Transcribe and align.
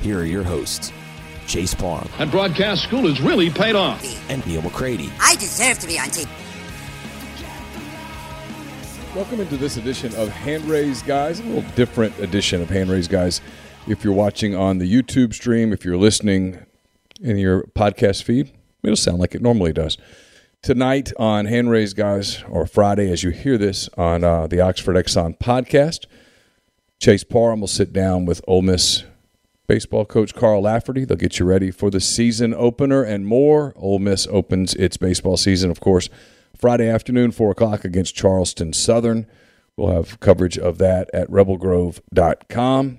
here 0.00 0.20
are 0.20 0.24
your 0.24 0.42
hosts, 0.42 0.92
Chase 1.46 1.74
Parham 1.74 2.08
And 2.18 2.30
broadcast 2.30 2.82
school 2.84 3.06
has 3.08 3.20
really 3.20 3.50
paid 3.50 3.74
off. 3.74 4.02
and 4.30 4.44
Neal 4.46 4.62
McCready. 4.62 5.10
I 5.20 5.34
deserve 5.36 5.78
to 5.80 5.86
be 5.86 5.98
on 5.98 6.06
TV. 6.08 6.28
Welcome 9.14 9.40
into 9.40 9.56
this 9.56 9.76
edition 9.76 10.14
of 10.14 10.28
Hand 10.28 10.64
Raised 10.66 11.04
Guys, 11.04 11.40
a 11.40 11.42
little 11.42 11.68
different 11.74 12.16
edition 12.20 12.62
of 12.62 12.70
Hand 12.70 12.90
Raised 12.90 13.10
Guys. 13.10 13.40
If 13.88 14.04
you're 14.04 14.12
watching 14.14 14.54
on 14.54 14.78
the 14.78 14.90
YouTube 14.90 15.34
stream, 15.34 15.72
if 15.72 15.84
you're 15.84 15.96
listening 15.96 16.58
in 17.20 17.36
your 17.36 17.64
podcast 17.74 18.22
feed, 18.22 18.52
it'll 18.84 18.94
sound 18.96 19.18
like 19.18 19.34
it 19.34 19.42
normally 19.42 19.72
does. 19.72 19.98
Tonight 20.62 21.12
on 21.18 21.46
Hand 21.46 21.70
Raised 21.70 21.96
Guys, 21.96 22.44
or 22.48 22.66
Friday 22.66 23.10
as 23.10 23.24
you 23.24 23.30
hear 23.30 23.58
this 23.58 23.88
on 23.98 24.22
uh, 24.22 24.46
the 24.46 24.60
Oxford 24.60 24.94
Exxon 24.94 25.36
podcast, 25.38 26.04
Chase 27.00 27.24
Parham 27.24 27.60
will 27.60 27.66
sit 27.66 27.92
down 27.92 28.26
with 28.26 28.40
Ole 28.46 28.62
Miss 28.62 29.02
baseball 29.70 30.04
coach 30.04 30.34
Carl 30.34 30.62
Lafferty. 30.62 31.04
They'll 31.04 31.16
get 31.16 31.38
you 31.38 31.46
ready 31.46 31.70
for 31.70 31.90
the 31.90 32.00
season 32.00 32.52
opener 32.52 33.04
and 33.04 33.24
more. 33.24 33.72
Ole 33.76 34.00
Miss 34.00 34.26
opens 34.26 34.74
its 34.74 34.96
baseball 34.96 35.36
season, 35.36 35.70
of 35.70 35.78
course, 35.78 36.08
Friday 36.56 36.88
afternoon, 36.88 37.30
4 37.30 37.52
o'clock 37.52 37.84
against 37.84 38.16
Charleston 38.16 38.72
Southern. 38.72 39.28
We'll 39.76 39.92
have 39.92 40.18
coverage 40.18 40.58
of 40.58 40.78
that 40.78 41.08
at 41.14 41.30
rebelgrove.com. 41.30 42.98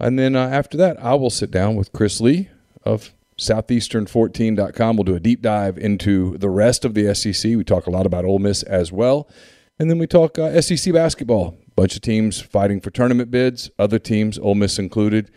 And 0.00 0.18
then 0.18 0.34
uh, 0.34 0.48
after 0.48 0.78
that, 0.78 0.96
I 1.04 1.12
will 1.12 1.28
sit 1.28 1.50
down 1.50 1.76
with 1.76 1.92
Chris 1.92 2.22
Lee 2.22 2.48
of 2.82 3.12
southeastern14.com. 3.36 4.96
We'll 4.96 5.04
do 5.04 5.14
a 5.14 5.20
deep 5.20 5.42
dive 5.42 5.76
into 5.76 6.38
the 6.38 6.48
rest 6.48 6.86
of 6.86 6.94
the 6.94 7.14
SEC. 7.14 7.54
We 7.54 7.64
talk 7.64 7.86
a 7.86 7.90
lot 7.90 8.06
about 8.06 8.24
Ole 8.24 8.38
Miss 8.38 8.62
as 8.62 8.92
well. 8.92 9.28
And 9.78 9.90
then 9.90 9.98
we 9.98 10.06
talk 10.06 10.38
uh, 10.38 10.58
SEC 10.62 10.94
basketball. 10.94 11.58
Bunch 11.74 11.96
of 11.96 12.00
teams 12.00 12.40
fighting 12.40 12.80
for 12.80 12.88
tournament 12.88 13.30
bids, 13.30 13.70
other 13.78 13.98
teams, 13.98 14.38
Ole 14.38 14.54
Miss 14.54 14.78
included, 14.78 15.30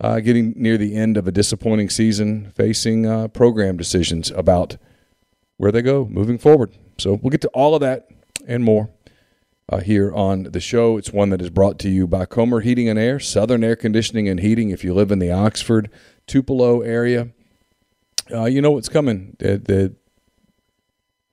uh, 0.00 0.20
getting 0.20 0.54
near 0.56 0.76
the 0.76 0.94
end 0.94 1.16
of 1.16 1.28
a 1.28 1.32
disappointing 1.32 1.90
season, 1.90 2.52
facing 2.54 3.06
uh, 3.06 3.28
program 3.28 3.76
decisions 3.76 4.30
about 4.30 4.76
where 5.56 5.72
they 5.72 5.82
go 5.82 6.06
moving 6.06 6.38
forward. 6.38 6.72
So 6.98 7.18
we'll 7.22 7.30
get 7.30 7.40
to 7.42 7.48
all 7.48 7.74
of 7.74 7.80
that 7.80 8.08
and 8.46 8.64
more 8.64 8.90
uh, 9.68 9.80
here 9.80 10.12
on 10.12 10.44
the 10.44 10.60
show. 10.60 10.96
It's 10.96 11.12
one 11.12 11.30
that 11.30 11.40
is 11.40 11.50
brought 11.50 11.78
to 11.80 11.88
you 11.88 12.06
by 12.06 12.26
Comer 12.26 12.60
Heating 12.60 12.88
and 12.88 12.98
Air, 12.98 13.18
Southern 13.20 13.64
Air 13.64 13.76
Conditioning 13.76 14.28
and 14.28 14.40
Heating. 14.40 14.70
If 14.70 14.84
you 14.84 14.94
live 14.94 15.10
in 15.10 15.18
the 15.18 15.30
Oxford, 15.30 15.90
Tupelo 16.26 16.80
area, 16.80 17.28
uh, 18.32 18.44
you 18.44 18.60
know 18.60 18.72
what's 18.72 18.88
coming. 18.88 19.36
The, 19.38 19.58
the 19.58 19.96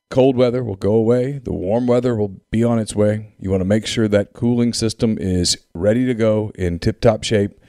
cold 0.10 0.36
weather 0.36 0.64
will 0.64 0.76
go 0.76 0.94
away. 0.94 1.40
The 1.40 1.54
warm 1.54 1.88
weather 1.88 2.16
will 2.16 2.42
be 2.52 2.64
on 2.64 2.80
its 2.80 2.96
way. 2.96 3.34
You 3.40 3.50
want 3.50 3.62
to 3.62 3.66
make 3.66 3.88
sure 3.88 4.08
that 4.08 4.34
cooling 4.34 4.74
system 4.74 5.18
is 5.18 5.58
ready 5.74 6.06
to 6.06 6.14
go 6.14 6.52
in 6.56 6.80
tip-top 6.80 7.24
shape. 7.24 7.60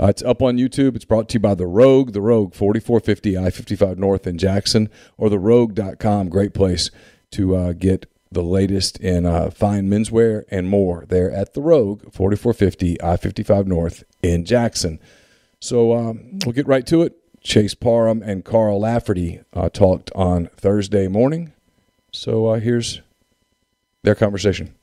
Uh, 0.00 0.06
it's 0.06 0.22
up 0.22 0.42
on 0.42 0.58
YouTube. 0.58 0.94
It's 0.94 1.04
brought 1.04 1.28
to 1.30 1.34
you 1.34 1.40
by 1.40 1.54
The 1.54 1.66
Rogue, 1.66 2.12
The 2.12 2.20
Rogue, 2.20 2.54
4450 2.54 3.36
I 3.36 3.50
55 3.50 3.98
North 3.98 4.26
in 4.26 4.38
Jackson, 4.38 4.90
or 5.16 5.28
TheRogue.com. 5.28 6.28
Great 6.28 6.54
place 6.54 6.90
to 7.32 7.56
uh, 7.56 7.72
get 7.72 8.06
the 8.30 8.42
latest 8.42 8.98
in 9.00 9.26
uh, 9.26 9.50
fine 9.50 9.88
menswear 9.88 10.44
and 10.50 10.68
more 10.68 11.04
there 11.08 11.30
at 11.32 11.54
The 11.54 11.62
Rogue, 11.62 12.02
4450 12.12 13.02
I 13.02 13.16
55 13.16 13.66
North 13.66 14.04
in 14.22 14.44
Jackson. 14.44 15.00
So 15.60 15.96
um, 15.96 16.38
we'll 16.44 16.52
get 16.52 16.68
right 16.68 16.86
to 16.86 17.02
it. 17.02 17.16
Chase 17.40 17.74
Parham 17.74 18.22
and 18.22 18.44
Carl 18.44 18.80
Lafferty 18.80 19.40
uh, 19.52 19.68
talked 19.68 20.10
on 20.14 20.46
Thursday 20.56 21.08
morning. 21.08 21.52
So 22.12 22.46
uh, 22.46 22.60
here's 22.60 23.00
their 24.02 24.14
conversation. 24.14 24.74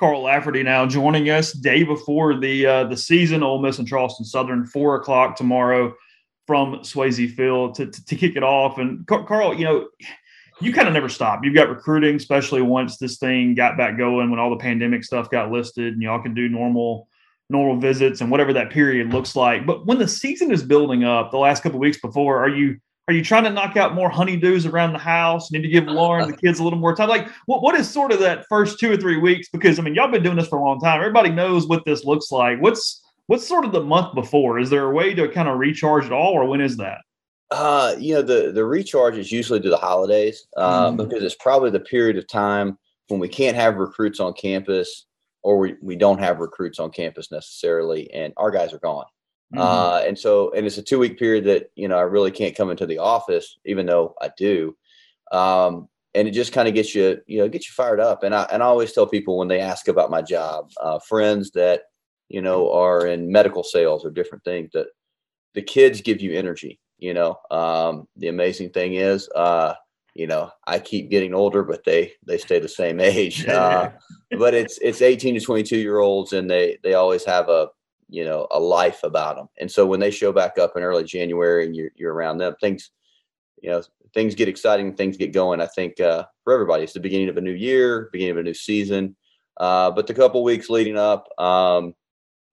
Carl 0.00 0.22
Lafferty 0.22 0.62
now 0.62 0.86
joining 0.86 1.28
us 1.28 1.52
day 1.52 1.82
before 1.82 2.40
the 2.40 2.64
uh, 2.64 2.84
the 2.84 2.96
season. 2.96 3.42
Ole 3.42 3.60
Miss 3.60 3.78
and 3.78 3.86
Charleston 3.86 4.24
Southern, 4.24 4.64
four 4.64 4.96
o'clock 4.96 5.36
tomorrow 5.36 5.94
from 6.46 6.76
Swayze 6.76 7.30
Field 7.34 7.74
to, 7.74 7.86
to, 7.86 8.04
to 8.06 8.16
kick 8.16 8.34
it 8.34 8.42
off. 8.42 8.78
And 8.78 9.06
Carl, 9.06 9.54
you 9.54 9.64
know, 9.64 9.88
you 10.58 10.72
kind 10.72 10.88
of 10.88 10.94
never 10.94 11.10
stop. 11.10 11.44
You've 11.44 11.54
got 11.54 11.68
recruiting, 11.68 12.16
especially 12.16 12.62
once 12.62 12.96
this 12.96 13.18
thing 13.18 13.54
got 13.54 13.76
back 13.76 13.98
going, 13.98 14.30
when 14.30 14.40
all 14.40 14.48
the 14.48 14.56
pandemic 14.56 15.04
stuff 15.04 15.28
got 15.30 15.52
listed, 15.52 15.92
and 15.92 16.02
y'all 16.02 16.22
can 16.22 16.32
do 16.32 16.48
normal 16.48 17.06
normal 17.50 17.76
visits 17.76 18.22
and 18.22 18.30
whatever 18.30 18.54
that 18.54 18.70
period 18.70 19.12
looks 19.12 19.36
like. 19.36 19.66
But 19.66 19.84
when 19.84 19.98
the 19.98 20.08
season 20.08 20.50
is 20.50 20.62
building 20.62 21.04
up, 21.04 21.30
the 21.30 21.36
last 21.36 21.62
couple 21.62 21.78
weeks 21.78 22.00
before, 22.00 22.42
are 22.42 22.48
you 22.48 22.78
are 23.10 23.12
you 23.12 23.24
trying 23.24 23.42
to 23.42 23.50
knock 23.50 23.76
out 23.76 23.92
more 23.92 24.08
honeydews 24.08 24.70
around 24.70 24.92
the 24.92 24.98
house? 25.00 25.50
Need 25.50 25.62
to 25.62 25.68
give 25.68 25.86
Lauren 25.86 26.30
the 26.30 26.36
kids 26.36 26.60
a 26.60 26.62
little 26.62 26.78
more 26.78 26.94
time? 26.94 27.08
Like, 27.08 27.28
what, 27.46 27.60
what 27.60 27.74
is 27.74 27.90
sort 27.90 28.12
of 28.12 28.20
that 28.20 28.46
first 28.48 28.78
two 28.78 28.92
or 28.92 28.96
three 28.96 29.16
weeks? 29.16 29.48
Because 29.48 29.80
I 29.80 29.82
mean, 29.82 29.96
y'all 29.96 30.08
been 30.08 30.22
doing 30.22 30.36
this 30.36 30.46
for 30.46 30.60
a 30.60 30.62
long 30.62 30.78
time. 30.78 31.00
Everybody 31.00 31.30
knows 31.30 31.66
what 31.66 31.84
this 31.84 32.04
looks 32.04 32.30
like. 32.30 32.62
What's 32.62 33.02
what's 33.26 33.44
sort 33.44 33.64
of 33.64 33.72
the 33.72 33.82
month 33.82 34.14
before? 34.14 34.60
Is 34.60 34.70
there 34.70 34.84
a 34.84 34.94
way 34.94 35.12
to 35.12 35.28
kind 35.28 35.48
of 35.48 35.58
recharge 35.58 36.04
at 36.04 36.12
all, 36.12 36.34
or 36.34 36.46
when 36.46 36.60
is 36.60 36.76
that? 36.76 36.98
Uh, 37.50 37.96
you 37.98 38.14
know, 38.14 38.22
the 38.22 38.52
the 38.52 38.64
recharge 38.64 39.18
is 39.18 39.32
usually 39.32 39.58
to 39.58 39.70
the 39.70 39.76
holidays 39.76 40.46
uh, 40.56 40.92
mm. 40.92 40.96
because 40.96 41.24
it's 41.24 41.34
probably 41.40 41.70
the 41.70 41.80
period 41.80 42.16
of 42.16 42.28
time 42.28 42.78
when 43.08 43.18
we 43.18 43.28
can't 43.28 43.56
have 43.56 43.74
recruits 43.74 44.20
on 44.20 44.34
campus 44.34 45.06
or 45.42 45.58
we, 45.58 45.74
we 45.82 45.96
don't 45.96 46.20
have 46.20 46.38
recruits 46.38 46.78
on 46.78 46.92
campus 46.92 47.32
necessarily, 47.32 48.08
and 48.12 48.32
our 48.36 48.52
guys 48.52 48.72
are 48.72 48.78
gone. 48.78 49.06
Mm-hmm. 49.54 49.60
Uh, 49.60 50.02
and 50.06 50.18
so, 50.18 50.52
and 50.52 50.66
it's 50.66 50.78
a 50.78 50.82
two 50.82 50.98
week 50.98 51.18
period 51.18 51.44
that, 51.44 51.70
you 51.74 51.88
know, 51.88 51.98
I 51.98 52.02
really 52.02 52.30
can't 52.30 52.56
come 52.56 52.70
into 52.70 52.86
the 52.86 52.98
office, 52.98 53.58
even 53.64 53.86
though 53.86 54.14
I 54.20 54.30
do. 54.36 54.76
Um, 55.32 55.88
and 56.14 56.26
it 56.28 56.32
just 56.32 56.52
kind 56.52 56.68
of 56.68 56.74
gets 56.74 56.94
you, 56.94 57.20
you 57.26 57.38
know, 57.38 57.48
get 57.48 57.66
you 57.66 57.72
fired 57.72 58.00
up. 58.00 58.22
And 58.22 58.34
I, 58.34 58.42
and 58.50 58.62
I 58.62 58.66
always 58.66 58.92
tell 58.92 59.06
people 59.06 59.38
when 59.38 59.48
they 59.48 59.60
ask 59.60 59.88
about 59.88 60.10
my 60.10 60.22
job, 60.22 60.70
uh, 60.80 60.98
friends 61.00 61.50
that, 61.52 61.82
you 62.28 62.42
know, 62.42 62.72
are 62.72 63.06
in 63.06 63.30
medical 63.30 63.64
sales 63.64 64.04
or 64.04 64.10
different 64.10 64.44
things 64.44 64.70
that 64.72 64.86
the 65.54 65.62
kids 65.62 66.00
give 66.00 66.20
you 66.20 66.36
energy, 66.36 66.78
you 66.98 67.14
know, 67.14 67.36
um, 67.50 68.06
the 68.16 68.28
amazing 68.28 68.70
thing 68.70 68.94
is, 68.94 69.28
uh, 69.34 69.74
you 70.14 70.26
know, 70.26 70.50
I 70.66 70.78
keep 70.78 71.10
getting 71.10 71.34
older, 71.34 71.62
but 71.62 71.84
they, 71.84 72.12
they 72.26 72.38
stay 72.38 72.58
the 72.58 72.68
same 72.68 73.00
age. 73.00 73.46
Uh, 73.48 73.90
but 74.38 74.54
it's, 74.54 74.78
it's 74.78 75.02
18 75.02 75.34
to 75.34 75.40
22 75.40 75.76
year 75.76 75.98
olds 75.98 76.32
and 76.32 76.48
they, 76.48 76.78
they 76.84 76.94
always 76.94 77.24
have 77.24 77.48
a, 77.48 77.68
you 78.10 78.24
know 78.24 78.46
a 78.50 78.60
life 78.60 79.02
about 79.02 79.36
them 79.36 79.48
and 79.58 79.70
so 79.70 79.86
when 79.86 80.00
they 80.00 80.10
show 80.10 80.32
back 80.32 80.58
up 80.58 80.76
in 80.76 80.82
early 80.82 81.04
january 81.04 81.64
and 81.64 81.76
you're, 81.76 81.90
you're 81.94 82.12
around 82.12 82.38
them 82.38 82.54
things 82.60 82.90
you 83.62 83.70
know 83.70 83.82
things 84.12 84.34
get 84.34 84.48
exciting 84.48 84.94
things 84.94 85.16
get 85.16 85.32
going 85.32 85.60
i 85.60 85.66
think 85.66 86.00
uh, 86.00 86.24
for 86.44 86.52
everybody 86.52 86.82
it's 86.82 86.92
the 86.92 87.00
beginning 87.00 87.28
of 87.28 87.36
a 87.36 87.40
new 87.40 87.52
year 87.52 88.08
beginning 88.12 88.32
of 88.32 88.38
a 88.38 88.42
new 88.42 88.54
season 88.54 89.16
uh, 89.58 89.90
but 89.90 90.06
the 90.06 90.14
couple 90.14 90.42
weeks 90.42 90.70
leading 90.70 90.96
up 90.96 91.28
um, 91.38 91.94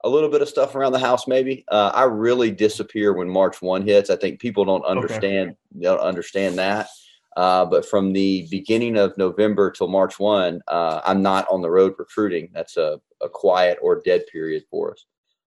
a 0.03 0.09
little 0.09 0.29
bit 0.29 0.41
of 0.41 0.49
stuff 0.49 0.75
around 0.75 0.91
the 0.91 0.99
house 0.99 1.27
maybe 1.27 1.65
uh, 1.69 1.91
i 1.93 2.03
really 2.03 2.51
disappear 2.51 3.13
when 3.13 3.29
march 3.29 3.61
1 3.61 3.81
hits 3.81 4.09
i 4.09 4.15
think 4.15 4.39
people 4.39 4.63
don't 4.63 4.85
understand 4.85 5.49
okay. 5.49 5.83
don't 5.83 5.99
understand 5.99 6.57
that 6.57 6.87
uh, 7.37 7.63
but 7.63 7.85
from 7.85 8.13
the 8.13 8.47
beginning 8.49 8.97
of 8.97 9.15
November 9.15 9.69
till 9.69 9.87
March 9.87 10.17
1, 10.17 10.59
uh, 10.67 11.01
I'm 11.05 11.21
not 11.21 11.47
on 11.51 11.61
the 11.61 11.69
road 11.69 11.93
recruiting. 11.99 12.49
That's 12.51 12.77
a, 12.77 12.99
a 13.21 13.29
quiet 13.29 13.77
or 13.79 14.01
dead 14.03 14.23
period 14.31 14.63
for 14.71 14.93
us. 14.93 15.05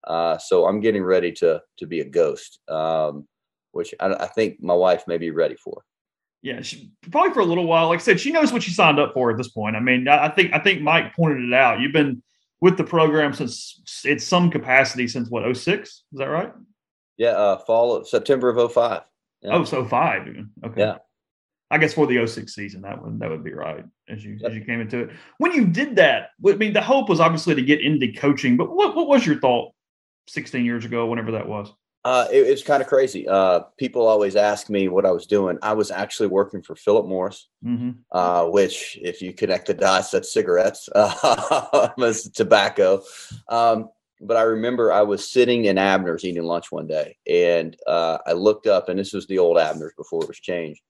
Uh, 0.04 0.38
so 0.38 0.66
I'm 0.66 0.80
getting 0.80 1.04
ready 1.04 1.32
to 1.34 1.62
to 1.78 1.88
be 1.88 2.02
a 2.02 2.06
ghost, 2.06 2.60
um, 2.68 3.28
which 3.72 3.94
I, 4.00 4.14
I, 4.14 4.28
think 4.28 4.62
my 4.62 4.74
wife 4.74 5.04
may 5.08 5.18
be 5.18 5.32
ready 5.32 5.56
for. 5.56 5.84
Yeah, 6.42 6.62
she, 6.62 6.92
probably 7.10 7.34
for 7.34 7.40
a 7.40 7.46
little 7.46 7.66
while. 7.66 7.88
Like 7.88 8.00
I 8.00 8.04
said, 8.04 8.20
she 8.20 8.32
knows 8.32 8.52
what 8.52 8.64
she 8.64 8.72
signed 8.72 9.00
up 9.00 9.14
for 9.14 9.32
at 9.32 9.38
this 9.38 9.48
point. 9.48 9.78
I 9.78 9.80
mean, 9.80 10.08
I, 10.10 10.28
think 10.28 10.54
I 10.54 10.60
think 10.60 10.82
Mike 10.82 11.16
pointed 11.16 11.48
it 11.48 11.54
out. 11.54 11.80
You've 11.80 11.94
been 11.94 12.22
with 12.60 12.78
the 12.78 12.84
program 12.84 13.34
since 13.34 13.82
it's 14.04 14.26
some 14.26 14.52
capacity 14.52 15.08
since 15.08 15.30
what 15.30 15.44
06? 15.56 15.90
Is 15.90 16.04
that 16.14 16.26
right? 16.26 16.52
Yeah, 17.18 17.30
uh, 17.30 17.58
fall 17.60 17.96
of 17.96 18.08
September 18.08 18.50
of 18.50 18.74
05. 18.74 19.04
Yeah. 19.42 19.52
Oh, 19.54 19.64
so 19.64 19.86
five. 19.86 20.28
Okay. 20.66 20.82
Yeah. 20.82 20.98
I 21.72 21.78
guess 21.78 21.94
for 21.94 22.06
the 22.06 22.26
06 22.26 22.54
season, 22.54 22.82
that 22.84 23.02
would 23.02 23.20
that 23.20 23.30
would 23.30 23.44
be 23.44 23.54
right 23.54 23.84
as 24.08 24.24
you 24.24 24.38
yep. 24.40 24.52
as 24.52 24.58
you 24.58 24.64
came 24.64 24.80
into 24.80 25.00
it. 25.00 25.10
When 25.40 25.54
you 25.54 25.66
did 25.66 25.96
that, 25.96 26.30
I 26.48 26.54
mean, 26.54 26.74
the 26.74 26.82
hope 26.82 27.10
was 27.10 27.20
obviously 27.20 27.56
to 27.56 27.62
get 27.62 27.82
into 27.82 28.12
coaching, 28.14 28.58
but 28.58 28.76
what 28.76 28.96
what 28.96 29.08
was 29.08 29.26
your 29.26 29.40
thought 29.40 29.74
16 30.28 30.66
years 30.66 30.86
ago, 30.86 31.06
whenever 31.08 31.32
that 31.32 31.48
was? 31.48 31.74
Uh, 32.06 32.28
it, 32.32 32.40
it's 32.40 32.64
kind 32.64 32.82
of 32.82 32.88
crazy. 32.88 33.28
Uh, 33.28 33.62
people 33.78 34.06
always 34.06 34.36
ask 34.36 34.70
me 34.70 34.90
what 34.90 35.06
I 35.06 35.12
was 35.12 35.26
doing. 35.26 35.58
I 35.62 35.74
was 35.74 35.90
actually 35.90 36.28
working 36.28 36.62
for 36.62 36.76
Philip 36.76 37.06
Morris, 37.06 37.48
mm-hmm. 37.66 37.92
uh, 38.12 38.46
which, 38.48 38.98
if 39.02 39.22
you 39.22 39.34
connect 39.34 39.68
the 39.68 39.74
dots, 39.74 40.12
that's 40.12 40.34
cigarettes, 40.34 40.90
uh, 40.96 41.90
tobacco. 42.34 43.02
Um, 43.48 43.90
but 44.20 44.38
I 44.38 44.42
remember 44.42 44.92
I 44.92 45.02
was 45.02 45.30
sitting 45.30 45.66
in 45.66 45.78
Abner's 45.78 46.26
eating 46.26 46.44
lunch 46.44 46.72
one 46.72 46.88
day, 46.88 47.18
and 47.30 47.76
uh, 47.88 48.18
I 48.26 48.34
looked 48.34 48.68
up, 48.68 48.90
and 48.90 49.00
this 49.00 49.14
was 49.14 49.28
the 49.28 49.40
old 49.40 49.58
Abner's 49.58 49.94
before 49.98 50.24
it 50.24 50.28
was 50.28 50.40
changed. 50.40 50.82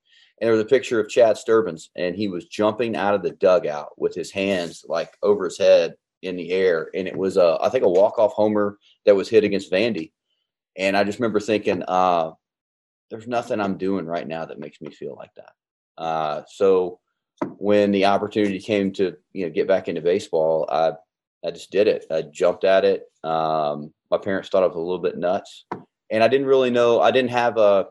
And 0.41 0.47
there 0.47 0.55
was 0.55 0.65
a 0.65 0.67
picture 0.67 0.99
of 0.99 1.09
Chad 1.09 1.35
Sturbins, 1.35 1.89
and 1.95 2.15
he 2.15 2.27
was 2.27 2.45
jumping 2.45 2.95
out 2.95 3.13
of 3.13 3.21
the 3.21 3.31
dugout 3.31 3.89
with 3.97 4.15
his 4.15 4.31
hands 4.31 4.83
like 4.87 5.15
over 5.21 5.45
his 5.45 5.59
head 5.59 5.93
in 6.23 6.35
the 6.35 6.51
air, 6.51 6.89
and 6.93 7.07
it 7.07 7.15
was 7.15 7.37
a 7.37 7.57
I 7.61 7.69
think 7.69 7.83
a 7.83 7.89
walk 7.89 8.19
off 8.19 8.33
homer 8.33 8.77
that 9.05 9.15
was 9.15 9.29
hit 9.29 9.43
against 9.43 9.71
Vandy, 9.71 10.11
and 10.77 10.97
I 10.97 11.03
just 11.03 11.19
remember 11.19 11.39
thinking, 11.39 11.83
uh, 11.87 12.31
"There's 13.09 13.27
nothing 13.27 13.59
I'm 13.59 13.77
doing 13.77 14.05
right 14.05 14.27
now 14.27 14.45
that 14.45 14.59
makes 14.59 14.81
me 14.81 14.91
feel 14.91 15.15
like 15.15 15.33
that." 15.35 15.53
Uh, 15.97 16.43
so 16.47 16.99
when 17.57 17.91
the 17.91 18.05
opportunity 18.05 18.59
came 18.59 18.91
to 18.93 19.15
you 19.33 19.45
know 19.45 19.51
get 19.51 19.67
back 19.67 19.87
into 19.87 20.01
baseball, 20.01 20.67
I 20.69 20.93
I 21.45 21.51
just 21.51 21.71
did 21.71 21.87
it. 21.87 22.05
I 22.11 22.23
jumped 22.23 22.63
at 22.63 22.85
it. 22.85 23.03
Um, 23.23 23.93
my 24.11 24.17
parents 24.17 24.49
thought 24.49 24.63
I 24.63 24.67
was 24.67 24.75
a 24.75 24.79
little 24.79 24.99
bit 24.99 25.17
nuts, 25.17 25.65
and 26.09 26.23
I 26.23 26.27
didn't 26.27 26.47
really 26.47 26.71
know. 26.71 27.01
I 27.01 27.11
didn't 27.11 27.31
have 27.31 27.57
a 27.57 27.87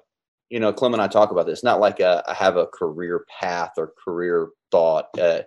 you 0.53 0.61
know, 0.61 0.71
Clem 0.71 0.93
and 0.93 1.01
I 1.01 1.09
talk 1.09 1.31
about 1.31 1.47
this. 1.47 1.61
It's 1.61 1.65
not 1.65 1.81
like 1.81 1.99
a, 2.01 2.23
I 2.29 2.35
have 2.35 2.59
a 2.59 2.67
career 2.67 3.25
path 3.41 3.73
or 3.79 3.95
career 4.05 4.51
thought. 4.71 5.07
Uh, 5.19 5.41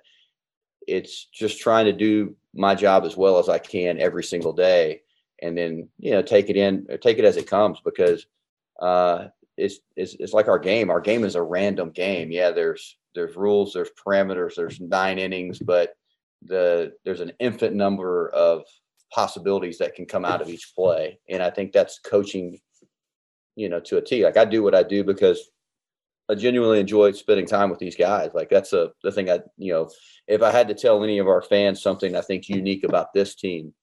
it's 0.88 1.26
just 1.26 1.60
trying 1.60 1.86
to 1.86 1.94
do 1.94 2.36
my 2.54 2.76
job 2.76 3.06
as 3.06 3.18
well 3.18 3.38
as 3.38 3.50
I 3.50 3.60
can 3.60 4.00
every 4.00 4.24
single 4.24 4.54
day, 4.54 5.02
and 5.42 5.58
then 5.58 5.90
you 5.98 6.12
know 6.12 6.22
take 6.22 6.50
it 6.50 6.58
in, 6.58 6.88
take 7.02 7.18
it 7.18 7.26
as 7.26 7.38
it 7.38 7.48
comes 7.48 7.80
because 7.84 8.26
uh, 8.80 9.28
it's, 9.58 9.80
it's 9.96 10.16
it's 10.16 10.34
like 10.34 10.48
our 10.48 10.60
game. 10.60 10.90
Our 10.90 11.02
game 11.02 11.24
is 11.24 11.36
a 11.36 11.42
random 11.42 11.92
game. 11.92 12.32
Yeah, 12.32 12.52
there's 12.52 12.98
there's 13.14 13.36
rules, 13.36 13.74
there's 13.74 13.90
parameters, 13.92 14.56
there's 14.56 14.80
nine 14.80 15.18
innings, 15.20 15.60
but 15.60 15.96
the 16.44 16.94
there's 17.04 17.22
an 17.22 17.32
infinite 17.40 17.74
number 17.74 18.30
of 18.30 18.64
possibilities 19.12 19.78
that 19.78 19.96
can 19.96 20.06
come 20.06 20.26
out 20.26 20.42
of 20.42 20.50
each 20.50 20.74
play, 20.76 21.20
and 21.30 21.42
I 21.42 21.50
think 21.50 21.72
that's 21.72 22.00
coaching, 22.00 22.60
you 23.56 23.70
know, 23.70 23.80
to 23.82 23.98
a 23.98 24.02
T. 24.02 24.24
Like 24.24 24.38
I 24.38 24.46
do 24.46 24.62
what 24.62 24.76
I 24.76 24.84
do 24.84 25.04
because 25.04 25.50
I 26.30 26.36
genuinely 26.36 26.80
enjoy 26.80 27.12
spending 27.12 27.46
time 27.46 27.70
with 27.70 27.80
these 27.80 27.96
guys. 27.96 28.32
Like 28.34 28.50
that's 28.50 28.74
a 28.74 28.92
the 29.04 29.12
thing 29.12 29.30
I 29.30 29.40
you 29.58 29.74
know, 29.74 29.90
if 30.28 30.42
I 30.42 30.52
had 30.52 30.68
to 30.70 30.74
tell 30.74 31.04
any 31.04 31.20
of 31.20 31.28
our 31.28 31.42
fans 31.42 31.82
something 31.82 32.16
I 32.16 32.22
think 32.22 32.50
unique 32.50 32.84
about 32.84 33.14
this 33.14 33.36
team, 33.36 33.74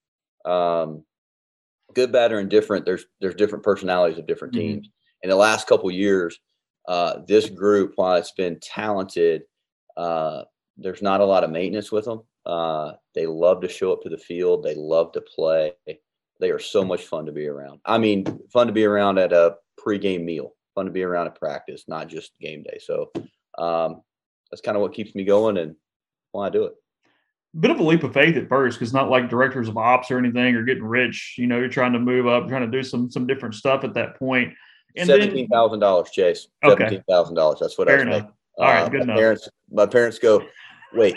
um, 0.44 1.04
good, 1.94 2.10
bad, 2.12 2.32
or 2.32 2.40
indifferent, 2.40 2.84
there's 2.84 3.04
there's 3.20 3.36
different 3.36 3.64
personalities 3.64 4.18
of 4.18 4.26
different 4.26 4.54
mm-hmm. 4.54 4.74
teams. 4.74 4.90
In 5.22 5.30
the 5.30 5.36
last 5.36 5.68
couple 5.68 5.90
years, 5.90 6.38
uh, 6.88 7.20
this 7.28 7.48
group, 7.48 7.92
while 7.94 8.16
it's 8.16 8.32
been 8.32 8.58
talented, 8.60 9.42
uh, 9.96 10.42
there's 10.76 11.02
not 11.02 11.20
a 11.20 11.24
lot 11.24 11.44
of 11.44 11.50
maintenance 11.50 11.92
with 11.92 12.06
them. 12.06 12.22
Uh, 12.44 12.92
they 13.14 13.26
love 13.26 13.60
to 13.60 13.68
show 13.68 13.92
up 13.92 14.02
to 14.02 14.08
the 14.08 14.18
field. 14.18 14.64
They 14.64 14.74
love 14.74 15.12
to 15.12 15.20
play. 15.20 15.74
They 16.40 16.50
are 16.50 16.58
so 16.58 16.84
much 16.84 17.04
fun 17.04 17.26
to 17.26 17.32
be 17.32 17.46
around. 17.46 17.78
I 17.84 17.98
mean, 17.98 18.40
fun 18.52 18.66
to 18.66 18.72
be 18.72 18.84
around 18.84 19.18
at 19.18 19.32
a 19.32 19.54
pregame 19.78 20.24
meal 20.24 20.54
fun 20.74 20.86
to 20.86 20.92
be 20.92 21.02
around 21.02 21.26
at 21.26 21.38
practice, 21.38 21.84
not 21.88 22.08
just 22.08 22.32
game 22.40 22.62
day. 22.62 22.78
So 22.80 23.10
um, 23.58 24.02
that's 24.50 24.60
kind 24.60 24.76
of 24.76 24.82
what 24.82 24.94
keeps 24.94 25.14
me 25.14 25.24
going 25.24 25.56
and 25.58 25.76
why 26.32 26.46
I 26.46 26.50
do 26.50 26.64
it. 26.64 26.74
Bit 27.58 27.70
of 27.70 27.80
a 27.80 27.82
leap 27.82 28.02
of 28.02 28.14
faith 28.14 28.36
at 28.36 28.48
first, 28.48 28.78
because 28.78 28.94
not 28.94 29.10
like 29.10 29.28
directors 29.28 29.68
of 29.68 29.76
ops 29.76 30.10
or 30.10 30.18
anything 30.18 30.54
or 30.54 30.64
getting 30.64 30.84
rich. 30.84 31.34
You 31.36 31.46
know, 31.46 31.58
you're 31.58 31.68
trying 31.68 31.92
to 31.92 31.98
move 31.98 32.26
up, 32.26 32.48
trying 32.48 32.62
to 32.62 32.78
do 32.78 32.82
some 32.82 33.10
some 33.10 33.26
different 33.26 33.54
stuff 33.54 33.84
at 33.84 33.92
that 33.94 34.18
point. 34.18 34.54
And 34.96 35.06
Seventeen 35.06 35.48
thousand 35.48 35.80
dollars, 35.80 36.10
Chase. 36.10 36.48
Okay. 36.64 36.74
Seventeen 36.78 37.04
thousand 37.08 37.34
dollars. 37.34 37.58
That's 37.60 37.76
what 37.76 37.88
Fair 37.88 37.96
I 37.96 37.98
was 37.98 38.06
enough. 38.06 38.22
making. 38.22 38.34
All 38.58 38.64
right, 38.64 38.82
uh, 38.82 38.88
good 38.88 38.98
my 39.00 39.04
enough. 39.04 39.18
Parents, 39.18 39.48
my 39.70 39.86
parents 39.86 40.18
go, 40.18 40.42
wait, 40.94 41.16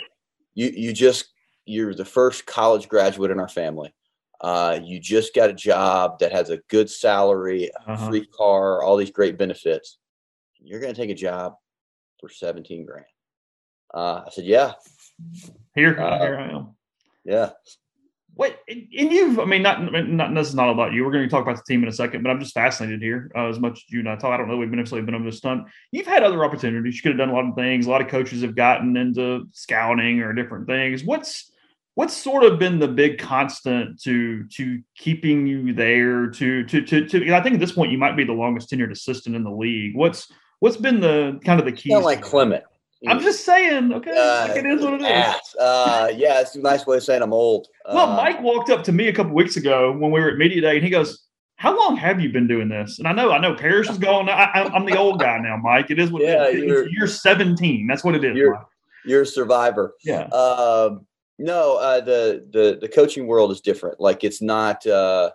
you 0.55 0.71
you 0.75 0.91
just 0.91 1.27
you're 1.65 1.93
the 1.93 2.05
first 2.05 2.45
college 2.45 2.89
graduate 2.89 3.31
in 3.31 3.39
our 3.39 3.47
family 3.47 3.93
uh, 4.45 4.79
you 4.83 4.99
just 4.99 5.33
got 5.33 5.49
a 5.49 5.53
job 5.53 6.19
that 6.19 6.31
has 6.31 6.51
a 6.51 6.59
good 6.69 6.87
salary, 6.87 7.71
a 7.87 7.91
uh-huh. 7.91 8.09
free 8.09 8.27
car, 8.27 8.83
all 8.83 8.95
these 8.95 9.09
great 9.09 9.39
benefits. 9.39 9.97
You're 10.61 10.79
going 10.79 10.93
to 10.93 11.01
take 11.01 11.09
a 11.09 11.15
job 11.15 11.55
for 12.19 12.29
17 12.29 12.85
grand. 12.85 13.05
Uh, 13.91 14.21
I 14.23 14.29
said, 14.29 14.45
yeah. 14.45 14.73
Here, 15.73 15.99
uh, 15.99 16.19
here 16.19 16.37
I 16.37 16.51
am. 16.51 16.75
Yeah. 17.23 17.49
what 18.35 18.59
and 18.67 18.85
you've 18.91 19.39
I 19.39 19.45
mean 19.45 19.63
not 19.63 19.81
not 19.81 20.35
this 20.35 20.49
is 20.49 20.53
not 20.53 20.69
about 20.69 20.93
you. 20.93 21.03
We're 21.03 21.11
going 21.11 21.23
to 21.23 21.29
talk 21.29 21.41
about 21.41 21.55
the 21.55 21.63
team 21.67 21.81
in 21.81 21.89
a 21.89 21.91
second, 21.91 22.21
but 22.21 22.29
I'm 22.29 22.39
just 22.39 22.53
fascinated 22.53 23.01
here 23.01 23.31
uh, 23.35 23.47
as 23.47 23.57
much 23.57 23.79
as 23.79 23.83
you 23.87 24.01
and 24.01 24.09
I 24.09 24.15
talk. 24.15 24.31
I 24.31 24.37
don't 24.37 24.47
know 24.47 24.57
we've 24.57 24.69
been 24.69 24.77
necessarily 24.77 25.07
been 25.07 25.15
on 25.15 25.25
this 25.25 25.37
stunt. 25.37 25.67
You've 25.91 26.05
had 26.05 26.21
other 26.21 26.45
opportunities. 26.45 26.97
You 26.97 27.01
could 27.01 27.17
have 27.17 27.27
done 27.27 27.29
a 27.29 27.33
lot 27.33 27.49
of 27.49 27.55
things. 27.55 27.87
A 27.87 27.89
lot 27.89 28.01
of 28.01 28.09
coaches 28.09 28.43
have 28.43 28.55
gotten 28.55 28.95
into 28.95 29.47
scouting 29.53 30.19
or 30.21 30.33
different 30.33 30.67
things. 30.67 31.03
What's 31.03 31.51
what's 31.95 32.15
sort 32.15 32.43
of 32.43 32.59
been 32.59 32.77
the 32.79 32.87
big 32.87 33.17
constant 33.17 33.99
to 34.03 34.43
to 34.49 34.81
keeping 34.95 35.47
you 35.47 35.73
there 35.73 36.27
to 36.27 36.63
to 36.65 36.81
to, 36.81 37.07
to 37.07 37.33
I 37.33 37.41
think 37.41 37.55
at 37.55 37.59
this 37.59 37.71
point 37.71 37.91
you 37.91 37.97
might 37.97 38.15
be 38.15 38.23
the 38.23 38.33
longest 38.33 38.69
tenured 38.69 38.91
assistant 38.91 39.35
in 39.35 39.43
the 39.43 39.51
league. 39.51 39.95
What's 39.95 40.31
what's 40.59 40.77
been 40.77 40.99
the 40.99 41.39
kind 41.43 41.59
of 41.59 41.65
the 41.65 41.71
key? 41.71 41.95
like 41.95 42.21
Clement. 42.21 42.63
I'm 43.07 43.19
just 43.19 43.45
saying, 43.45 43.93
okay, 43.93 44.09
uh, 44.09 44.47
like 44.47 44.57
it 44.57 44.65
is 44.65 44.81
what 44.81 44.95
it 44.95 45.03
is. 45.03 45.55
Uh, 45.59 46.11
yeah, 46.15 46.41
it's 46.41 46.55
a 46.55 46.59
nice 46.59 46.87
way 46.87 46.97
of 46.97 47.03
saying 47.03 47.21
I'm 47.21 47.33
old. 47.33 47.67
Well, 47.87 48.09
uh, 48.09 48.15
Mike 48.15 48.41
walked 48.41 48.71
up 48.71 48.83
to 48.85 48.91
me 48.91 49.09
a 49.09 49.13
couple 49.13 49.33
weeks 49.33 49.57
ago 49.57 49.91
when 49.91 50.11
we 50.11 50.19
were 50.19 50.29
at 50.29 50.37
media 50.37 50.61
day, 50.61 50.75
and 50.77 50.83
he 50.83 50.89
goes, 50.89 51.27
"How 51.57 51.77
long 51.77 51.97
have 51.97 52.19
you 52.19 52.31
been 52.31 52.47
doing 52.47 52.67
this?" 52.67 52.97
And 52.97 53.07
I 53.07 53.11
know, 53.11 53.31
I 53.31 53.37
know, 53.37 53.53
Parrish 53.53 53.89
is 53.89 53.99
gone. 53.99 54.27
I, 54.27 54.71
am 54.73 54.85
the 54.85 54.97
old 54.97 55.19
guy 55.19 55.37
now, 55.37 55.57
Mike. 55.57 55.91
It 55.91 55.99
is 55.99 56.11
what 56.11 56.23
yeah, 56.23 56.47
it 56.47 56.55
is. 56.55 56.63
You're, 56.63 56.89
you're 56.89 57.07
17. 57.07 57.85
That's 57.85 58.03
what 58.03 58.15
it 58.15 58.23
is. 58.23 58.35
You're, 58.35 58.65
you're 59.05 59.21
a 59.21 59.27
survivor. 59.27 59.93
Yeah. 60.03 60.23
Um, 60.29 61.05
no, 61.37 61.77
uh, 61.77 62.01
the 62.01 62.45
the 62.51 62.77
the 62.79 62.87
coaching 62.87 63.27
world 63.27 63.51
is 63.51 63.61
different. 63.61 63.99
Like 63.99 64.23
it's 64.23 64.41
not 64.41 64.85
uh, 64.87 65.31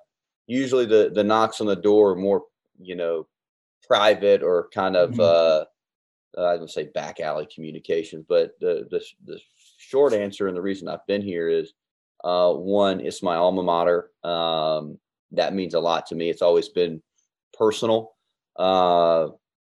usually 0.47 0.87
the 0.87 1.11
the 1.15 1.25
knocks 1.25 1.61
on 1.61 1.67
the 1.67 1.77
door 1.77 2.13
are 2.13 2.17
more 2.17 2.45
you 2.81 2.97
know 2.97 3.27
private 3.87 4.43
or 4.43 4.69
kind 4.73 4.97
of. 4.97 5.11
Mm-hmm. 5.11 5.21
Uh, 5.21 5.65
uh, 6.39 6.47
I 6.47 6.57
don't 6.57 6.71
say 6.71 6.85
back 6.85 7.19
alley 7.19 7.49
communications, 7.53 8.25
but 8.29 8.53
the, 8.61 8.87
the, 8.89 9.03
the 9.25 9.41
short 9.79 10.13
answer 10.13 10.47
and 10.47 10.57
the 10.57 10.63
reason 10.63 10.89
I've 10.89 11.05
been 11.09 11.23
here 11.23 11.49
is 11.49 11.73
uh, 12.23 12.53
one, 12.53 13.01
it's 13.01 13.21
my 13.21 13.35
alma 13.35 13.65
mater. 13.65 14.11
Um, 14.23 14.99
that 15.33 15.55
means 15.55 15.75
a 15.75 15.81
lot 15.81 16.07
to 16.07 16.15
me. 16.15 16.31
It's 16.31 16.43
always 16.43 16.69
been 16.69 17.03
personal, 17.53 18.13
uh, 18.57 19.29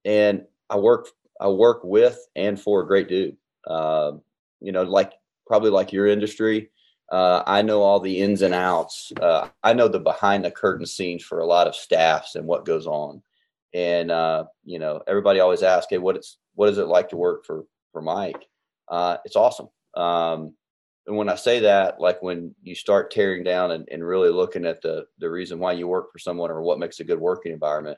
and 0.05 0.45
I 0.69 0.77
work 0.77 1.09
I 1.39 1.49
work 1.49 1.83
with 1.83 2.19
and 2.35 2.59
for 2.59 2.81
a 2.81 2.87
great 2.87 3.07
dude. 3.07 3.37
Uh, 3.65 4.13
you 4.59 4.71
know, 4.71 4.83
like 4.83 5.13
probably 5.47 5.69
like 5.69 5.91
your 5.91 6.07
industry. 6.07 6.69
Uh, 7.11 7.41
I 7.47 7.61
know 7.61 7.81
all 7.81 7.99
the 7.99 8.19
ins 8.19 8.41
and 8.41 8.53
outs. 8.53 9.11
Uh, 9.21 9.47
I 9.63 9.73
know 9.73 9.87
the 9.87 9.99
behind 9.99 10.43
the 10.43 10.51
curtain 10.51 10.85
scenes 10.85 11.23
for 11.23 11.39
a 11.39 11.45
lot 11.45 11.67
of 11.67 11.75
staffs 11.75 12.35
and 12.35 12.45
what 12.45 12.65
goes 12.65 12.85
on. 12.85 13.21
And 13.73 14.11
uh, 14.11 14.45
you 14.63 14.79
know, 14.79 15.01
everybody 15.07 15.39
always 15.39 15.63
asks, 15.63 15.87
"Hey, 15.89 15.97
what 15.97 16.15
it's 16.15 16.37
what 16.55 16.69
is 16.69 16.77
it 16.77 16.87
like 16.87 17.09
to 17.09 17.17
work 17.17 17.45
for 17.45 17.65
for 17.91 18.01
Mike? 18.01 18.45
Uh, 18.89 19.17
it's 19.25 19.35
awesome. 19.35 19.69
Um, 19.95 20.53
and 21.05 21.15
when 21.15 21.29
I 21.29 21.35
say 21.35 21.59
that, 21.61 21.99
like 21.99 22.21
when 22.21 22.53
you 22.61 22.75
start 22.75 23.11
tearing 23.11 23.43
down 23.43 23.71
and, 23.71 23.87
and, 23.89 24.05
really 24.05 24.29
looking 24.29 24.65
at 24.65 24.81
the 24.81 25.05
the 25.19 25.29
reason 25.29 25.59
why 25.59 25.71
you 25.71 25.87
work 25.87 26.11
for 26.11 26.19
someone 26.19 26.51
or 26.51 26.61
what 26.61 26.79
makes 26.79 26.99
a 26.99 27.05
good 27.05 27.19
working 27.19 27.53
environment, 27.53 27.97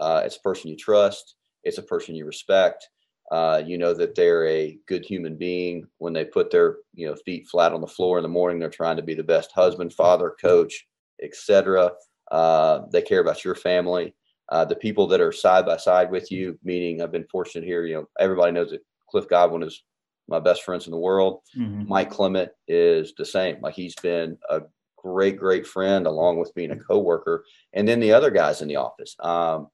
uh, 0.00 0.22
it's 0.24 0.36
a 0.36 0.40
person 0.40 0.70
you 0.70 0.76
trust. 0.76 1.34
It's 1.64 1.78
a 1.78 1.82
person 1.82 2.14
you 2.14 2.26
respect. 2.26 2.88
Uh, 3.32 3.62
you 3.64 3.78
know 3.78 3.94
that 3.94 4.14
they're 4.14 4.46
a 4.46 4.78
good 4.86 5.04
human 5.04 5.36
being 5.36 5.86
when 5.98 6.12
they 6.12 6.24
put 6.24 6.50
their 6.50 6.76
you 6.94 7.06
know 7.06 7.16
feet 7.24 7.48
flat 7.48 7.72
on 7.72 7.80
the 7.80 7.86
floor 7.86 8.18
in 8.18 8.22
the 8.22 8.28
morning. 8.28 8.58
They're 8.58 8.68
trying 8.68 8.96
to 8.96 9.02
be 9.02 9.14
the 9.14 9.22
best 9.22 9.50
husband, 9.52 9.92
father, 9.92 10.34
coach, 10.40 10.86
etc. 11.22 11.92
Uh, 12.30 12.82
they 12.92 13.02
care 13.02 13.20
about 13.20 13.44
your 13.44 13.54
family 13.54 14.14
uh, 14.50 14.64
the 14.64 14.76
people 14.76 15.06
that 15.08 15.20
are 15.20 15.32
side 15.32 15.66
by 15.66 15.76
side 15.76 16.10
with 16.10 16.30
you. 16.30 16.58
Meaning, 16.62 17.00
I've 17.00 17.12
been 17.12 17.26
fortunate 17.30 17.64
here. 17.64 17.84
You 17.84 17.94
know, 17.94 18.08
everybody 18.18 18.52
knows 18.52 18.70
that 18.70 18.84
Cliff 19.08 19.28
Godwin 19.28 19.62
is 19.62 19.82
my 20.28 20.40
best 20.40 20.62
friends 20.62 20.86
in 20.86 20.90
the 20.90 20.98
world. 20.98 21.40
Mm-hmm. 21.56 21.88
Mike 21.88 22.10
Clement 22.10 22.50
is 22.68 23.14
the 23.16 23.24
same. 23.24 23.58
Like 23.60 23.74
he's 23.74 23.94
been 23.96 24.38
a 24.50 24.62
great, 24.96 25.38
great 25.38 25.66
friend, 25.66 26.06
along 26.06 26.38
with 26.38 26.54
being 26.54 26.70
a 26.70 26.78
coworker, 26.78 27.44
and 27.72 27.86
then 27.88 28.00
the 28.00 28.12
other 28.12 28.30
guys 28.30 28.62
in 28.62 28.68
the 28.68 28.76
office. 28.76 29.16
Um, 29.20 29.68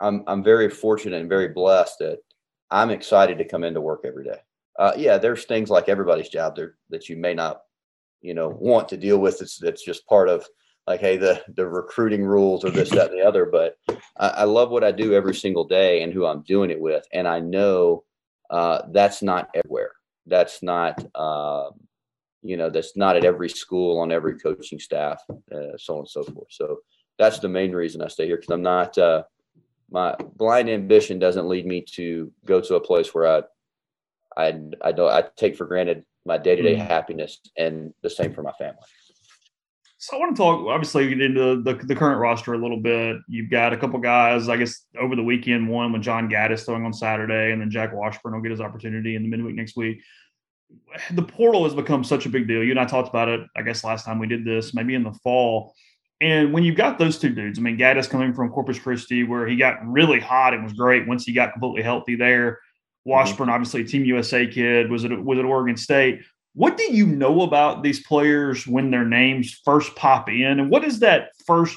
I'm 0.00 0.24
I'm 0.26 0.44
very 0.44 0.70
fortunate 0.70 1.20
and 1.20 1.28
very 1.28 1.48
blessed 1.48 1.98
that 2.00 2.18
I'm 2.70 2.90
excited 2.90 3.38
to 3.38 3.48
come 3.48 3.64
into 3.64 3.80
work 3.80 4.02
every 4.04 4.24
day. 4.24 4.40
Uh, 4.78 4.92
yeah, 4.96 5.18
there's 5.18 5.44
things 5.44 5.70
like 5.70 5.88
everybody's 5.88 6.28
job 6.28 6.56
there 6.56 6.74
that 6.90 7.08
you 7.08 7.16
may 7.16 7.34
not, 7.34 7.62
you 8.20 8.34
know, 8.34 8.48
want 8.48 8.88
to 8.90 8.96
deal 8.96 9.18
with. 9.18 9.40
It's 9.40 9.58
that's 9.58 9.84
just 9.84 10.06
part 10.06 10.28
of 10.28 10.46
like 10.86 11.00
hey 11.00 11.16
the 11.16 11.42
the 11.54 11.66
recruiting 11.66 12.24
rules 12.24 12.64
or 12.64 12.70
this 12.70 12.90
that 12.90 13.10
and 13.10 13.20
the 13.20 13.24
other 13.24 13.46
but 13.46 13.76
I, 14.16 14.28
I, 14.28 14.44
love 14.44 14.70
what 14.70 14.84
i 14.84 14.92
do 14.92 15.14
every 15.14 15.34
single 15.34 15.64
day 15.64 16.02
and 16.02 16.12
who 16.12 16.26
i'm 16.26 16.42
doing 16.42 16.70
it 16.70 16.80
with 16.80 17.04
and 17.12 17.26
i 17.26 17.40
know 17.40 18.04
uh, 18.48 18.82
that's 18.92 19.22
not 19.22 19.48
everywhere 19.54 19.92
that's 20.26 20.62
not 20.62 21.04
um, 21.16 21.72
you 22.42 22.56
know 22.56 22.70
that's 22.70 22.96
not 22.96 23.16
at 23.16 23.24
every 23.24 23.48
school 23.48 23.98
on 23.98 24.12
every 24.12 24.38
coaching 24.38 24.78
staff 24.78 25.20
uh, 25.30 25.76
so 25.76 25.94
on 25.94 25.98
and 26.00 26.08
so 26.08 26.22
forth 26.22 26.48
so 26.50 26.78
that's 27.18 27.40
the 27.40 27.48
main 27.48 27.72
reason 27.72 28.02
i 28.02 28.08
stay 28.08 28.26
here 28.26 28.36
because 28.36 28.50
i'm 28.50 28.62
not 28.62 28.96
uh, 28.98 29.24
my 29.90 30.14
blind 30.36 30.68
ambition 30.68 31.18
doesn't 31.18 31.48
lead 31.48 31.66
me 31.66 31.80
to 31.80 32.32
go 32.44 32.60
to 32.60 32.74
a 32.74 32.80
place 32.80 33.14
where 33.14 33.26
i 33.26 33.42
i 34.36 34.60
i 34.82 34.92
don't 34.92 35.12
i 35.12 35.24
take 35.36 35.56
for 35.56 35.64
granted 35.64 36.04
my 36.24 36.36
day-to-day 36.36 36.76
mm-hmm. 36.76 36.86
happiness 36.86 37.40
and 37.56 37.94
the 38.02 38.10
same 38.10 38.32
for 38.32 38.42
my 38.42 38.52
family 38.52 38.82
so 39.98 40.16
I 40.16 40.20
want 40.20 40.36
to 40.36 40.40
talk, 40.40 40.66
obviously, 40.68 41.08
get 41.08 41.20
into 41.20 41.62
the, 41.62 41.74
the 41.74 41.96
current 41.96 42.20
roster 42.20 42.54
a 42.54 42.58
little 42.58 42.78
bit. 42.78 43.16
You've 43.28 43.50
got 43.50 43.72
a 43.72 43.76
couple 43.76 43.98
guys, 43.98 44.48
I 44.48 44.56
guess, 44.56 44.84
over 45.00 45.16
the 45.16 45.22
weekend, 45.22 45.68
one 45.68 45.92
with 45.92 46.02
John 46.02 46.28
Gaddis 46.28 46.64
throwing 46.64 46.84
on 46.84 46.92
Saturday, 46.92 47.50
and 47.50 47.60
then 47.60 47.70
Jack 47.70 47.94
Washburn 47.94 48.34
will 48.34 48.42
get 48.42 48.50
his 48.50 48.60
opportunity 48.60 49.16
in 49.16 49.22
the 49.22 49.28
midweek 49.28 49.56
next 49.56 49.76
week. 49.76 50.02
The 51.12 51.22
portal 51.22 51.64
has 51.64 51.74
become 51.74 52.04
such 52.04 52.26
a 52.26 52.28
big 52.28 52.46
deal. 52.46 52.62
You 52.62 52.72
and 52.72 52.80
I 52.80 52.84
talked 52.84 53.08
about 53.08 53.28
it, 53.28 53.40
I 53.56 53.62
guess, 53.62 53.84
last 53.84 54.04
time 54.04 54.18
we 54.18 54.26
did 54.26 54.44
this, 54.44 54.74
maybe 54.74 54.94
in 54.94 55.02
the 55.02 55.14
fall. 55.24 55.74
And 56.20 56.52
when 56.52 56.64
you've 56.64 56.76
got 56.76 56.98
those 56.98 57.18
two 57.18 57.30
dudes, 57.30 57.58
I 57.58 57.62
mean, 57.62 57.76
Gaddis 57.76 58.08
coming 58.08 58.32
from 58.32 58.50
Corpus 58.50 58.78
Christi, 58.78 59.22
where 59.22 59.46
he 59.46 59.56
got 59.56 59.86
really 59.86 60.18
hot 60.18 60.54
and 60.54 60.64
was 60.64 60.72
great 60.72 61.06
once 61.06 61.24
he 61.24 61.32
got 61.32 61.52
completely 61.52 61.82
healthy 61.82 62.16
there. 62.16 62.52
Mm-hmm. 62.52 63.10
Washburn, 63.10 63.50
obviously, 63.50 63.84
Team 63.84 64.04
USA 64.04 64.46
kid, 64.46 64.90
was 64.90 65.04
it 65.04 65.22
was 65.22 65.38
at 65.38 65.44
Oregon 65.44 65.76
State. 65.76 66.22
What 66.54 66.78
do 66.78 66.84
you 66.84 67.06
know 67.06 67.42
about 67.42 67.82
these 67.82 68.02
players 68.02 68.66
when 68.66 68.90
their 68.90 69.04
names 69.04 69.60
first 69.62 69.94
pop 69.94 70.30
in? 70.30 70.58
And 70.58 70.70
what 70.70 70.82
does 70.82 71.00
that 71.00 71.32
first 71.46 71.76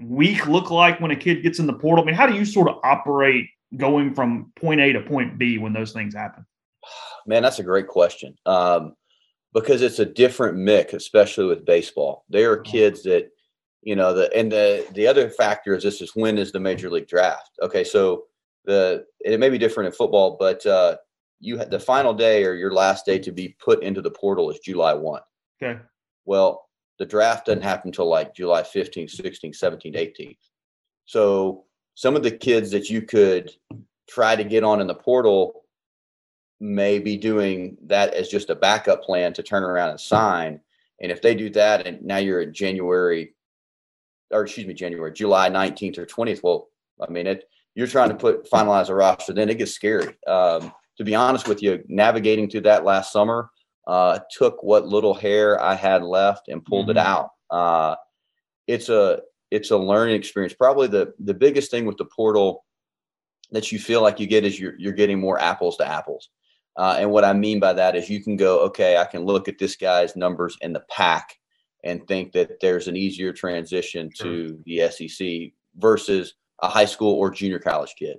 week 0.00 0.46
look 0.46 0.70
like 0.70 1.00
when 1.00 1.10
a 1.10 1.16
kid 1.16 1.42
gets 1.42 1.58
in 1.58 1.66
the 1.66 1.72
portal? 1.72 2.04
I 2.04 2.06
mean, 2.06 2.14
how 2.14 2.28
do 2.28 2.34
you 2.34 2.44
sort 2.44 2.68
of 2.68 2.78
operate 2.84 3.48
going 3.76 4.14
from 4.14 4.52
point 4.54 4.80
A 4.80 4.92
to 4.92 5.00
point 5.00 5.36
B 5.36 5.58
when 5.58 5.72
those 5.72 5.92
things 5.92 6.14
happen? 6.14 6.46
Man, 7.26 7.42
that's 7.42 7.58
a 7.58 7.64
great 7.64 7.88
question. 7.88 8.36
Um, 8.46 8.94
because 9.54 9.82
it's 9.82 9.98
a 9.98 10.04
different 10.04 10.56
mix, 10.56 10.94
especially 10.94 11.46
with 11.46 11.66
baseball. 11.66 12.24
There 12.28 12.52
are 12.52 12.60
uh-huh. 12.60 12.70
kids 12.70 13.02
that, 13.04 13.30
you 13.82 13.96
know, 13.96 14.14
the 14.14 14.34
and 14.36 14.50
the 14.50 14.86
the 14.92 15.06
other 15.06 15.28
factor 15.28 15.74
is 15.74 15.82
this 15.82 16.00
is 16.00 16.14
when 16.14 16.38
is 16.38 16.52
the 16.52 16.60
major 16.60 16.90
league 16.90 17.08
draft? 17.08 17.50
Okay, 17.62 17.84
so 17.84 18.24
the 18.64 19.04
it 19.20 19.40
may 19.40 19.50
be 19.50 19.58
different 19.58 19.88
in 19.88 19.92
football, 19.92 20.36
but 20.38 20.64
uh, 20.66 20.96
you 21.40 21.58
had 21.58 21.70
the 21.70 21.80
final 21.80 22.14
day 22.14 22.44
or 22.44 22.54
your 22.54 22.72
last 22.72 23.04
day 23.04 23.18
to 23.18 23.32
be 23.32 23.56
put 23.62 23.82
into 23.82 24.00
the 24.00 24.10
portal 24.10 24.50
is 24.50 24.60
July 24.60 24.94
1. 24.94 25.20
Okay. 25.60 25.80
Well, 26.24 26.68
the 26.98 27.04
draft 27.04 27.46
doesn't 27.46 27.62
happen 27.62 27.88
until 27.88 28.08
like 28.08 28.34
July 28.34 28.62
15, 28.62 29.08
16, 29.08 29.52
17, 29.52 29.96
18. 29.96 30.34
So 31.04 31.64
some 31.94 32.14
of 32.14 32.22
the 32.22 32.30
kids 32.30 32.70
that 32.70 32.88
you 32.88 33.02
could 33.02 33.50
try 34.08 34.36
to 34.36 34.44
get 34.44 34.62
on 34.62 34.80
in 34.80 34.86
the 34.86 34.94
portal 34.94 35.61
may 36.62 37.00
be 37.00 37.16
doing 37.16 37.76
that 37.86 38.14
as 38.14 38.28
just 38.28 38.48
a 38.48 38.54
backup 38.54 39.02
plan 39.02 39.32
to 39.34 39.42
turn 39.42 39.64
around 39.64 39.90
and 39.90 40.00
sign. 40.00 40.60
And 41.00 41.10
if 41.10 41.20
they 41.20 41.34
do 41.34 41.50
that 41.50 41.86
and 41.86 42.00
now 42.02 42.18
you're 42.18 42.40
in 42.40 42.54
January 42.54 43.34
or 44.30 44.42
excuse 44.42 44.66
me, 44.66 44.74
January, 44.74 45.12
July 45.12 45.50
19th 45.50 45.98
or 45.98 46.06
20th, 46.06 46.42
well, 46.42 46.68
I 47.00 47.10
mean, 47.10 47.26
it, 47.26 47.44
you're 47.74 47.86
trying 47.86 48.08
to 48.08 48.14
put 48.14 48.50
finalize 48.50 48.88
a 48.88 48.94
roster, 48.94 49.32
then 49.32 49.50
it 49.50 49.58
gets 49.58 49.72
scary. 49.72 50.16
Um, 50.26 50.72
to 50.96 51.04
be 51.04 51.14
honest 51.14 51.48
with 51.48 51.62
you, 51.62 51.82
navigating 51.88 52.48
through 52.48 52.62
that 52.62 52.84
last 52.84 53.12
summer 53.12 53.50
uh, 53.86 54.20
took 54.30 54.62
what 54.62 54.86
little 54.86 55.14
hair 55.14 55.60
I 55.60 55.74
had 55.74 56.02
left 56.02 56.48
and 56.48 56.64
pulled 56.64 56.88
mm-hmm. 56.88 56.98
it 56.98 57.06
out. 57.06 57.30
Uh, 57.50 57.96
it's 58.66 58.88
a 58.88 59.20
it's 59.50 59.70
a 59.70 59.76
learning 59.76 60.16
experience. 60.16 60.54
Probably 60.54 60.86
the 60.86 61.12
the 61.18 61.34
biggest 61.34 61.70
thing 61.70 61.86
with 61.86 61.96
the 61.96 62.04
portal 62.04 62.64
that 63.50 63.72
you 63.72 63.78
feel 63.78 64.00
like 64.00 64.20
you 64.20 64.26
get 64.26 64.44
is 64.44 64.58
you're 64.58 64.78
you're 64.78 64.92
getting 64.92 65.20
more 65.20 65.38
apples 65.40 65.76
to 65.78 65.86
apples. 65.86 66.30
Uh, 66.76 66.96
and 66.98 67.10
what 67.10 67.24
I 67.24 67.32
mean 67.32 67.60
by 67.60 67.72
that 67.74 67.96
is 67.96 68.08
you 68.08 68.22
can 68.22 68.36
go, 68.36 68.60
okay, 68.60 68.96
I 68.96 69.04
can 69.04 69.24
look 69.24 69.48
at 69.48 69.58
this 69.58 69.76
guy's 69.76 70.16
numbers 70.16 70.56
in 70.62 70.72
the 70.72 70.84
pack 70.88 71.38
and 71.84 72.06
think 72.06 72.32
that 72.32 72.60
there's 72.60 72.88
an 72.88 72.96
easier 72.96 73.32
transition 73.32 74.10
to 74.18 74.58
the 74.64 74.88
SEC 74.90 75.52
versus 75.76 76.34
a 76.62 76.68
high 76.68 76.84
school 76.84 77.14
or 77.14 77.30
junior 77.30 77.58
college 77.58 77.94
kid. 77.98 78.18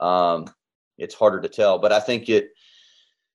Um, 0.00 0.46
it's 0.98 1.14
harder 1.14 1.40
to 1.40 1.48
tell. 1.48 1.78
But 1.78 1.92
I 1.92 2.00
think 2.00 2.28
it 2.28 2.50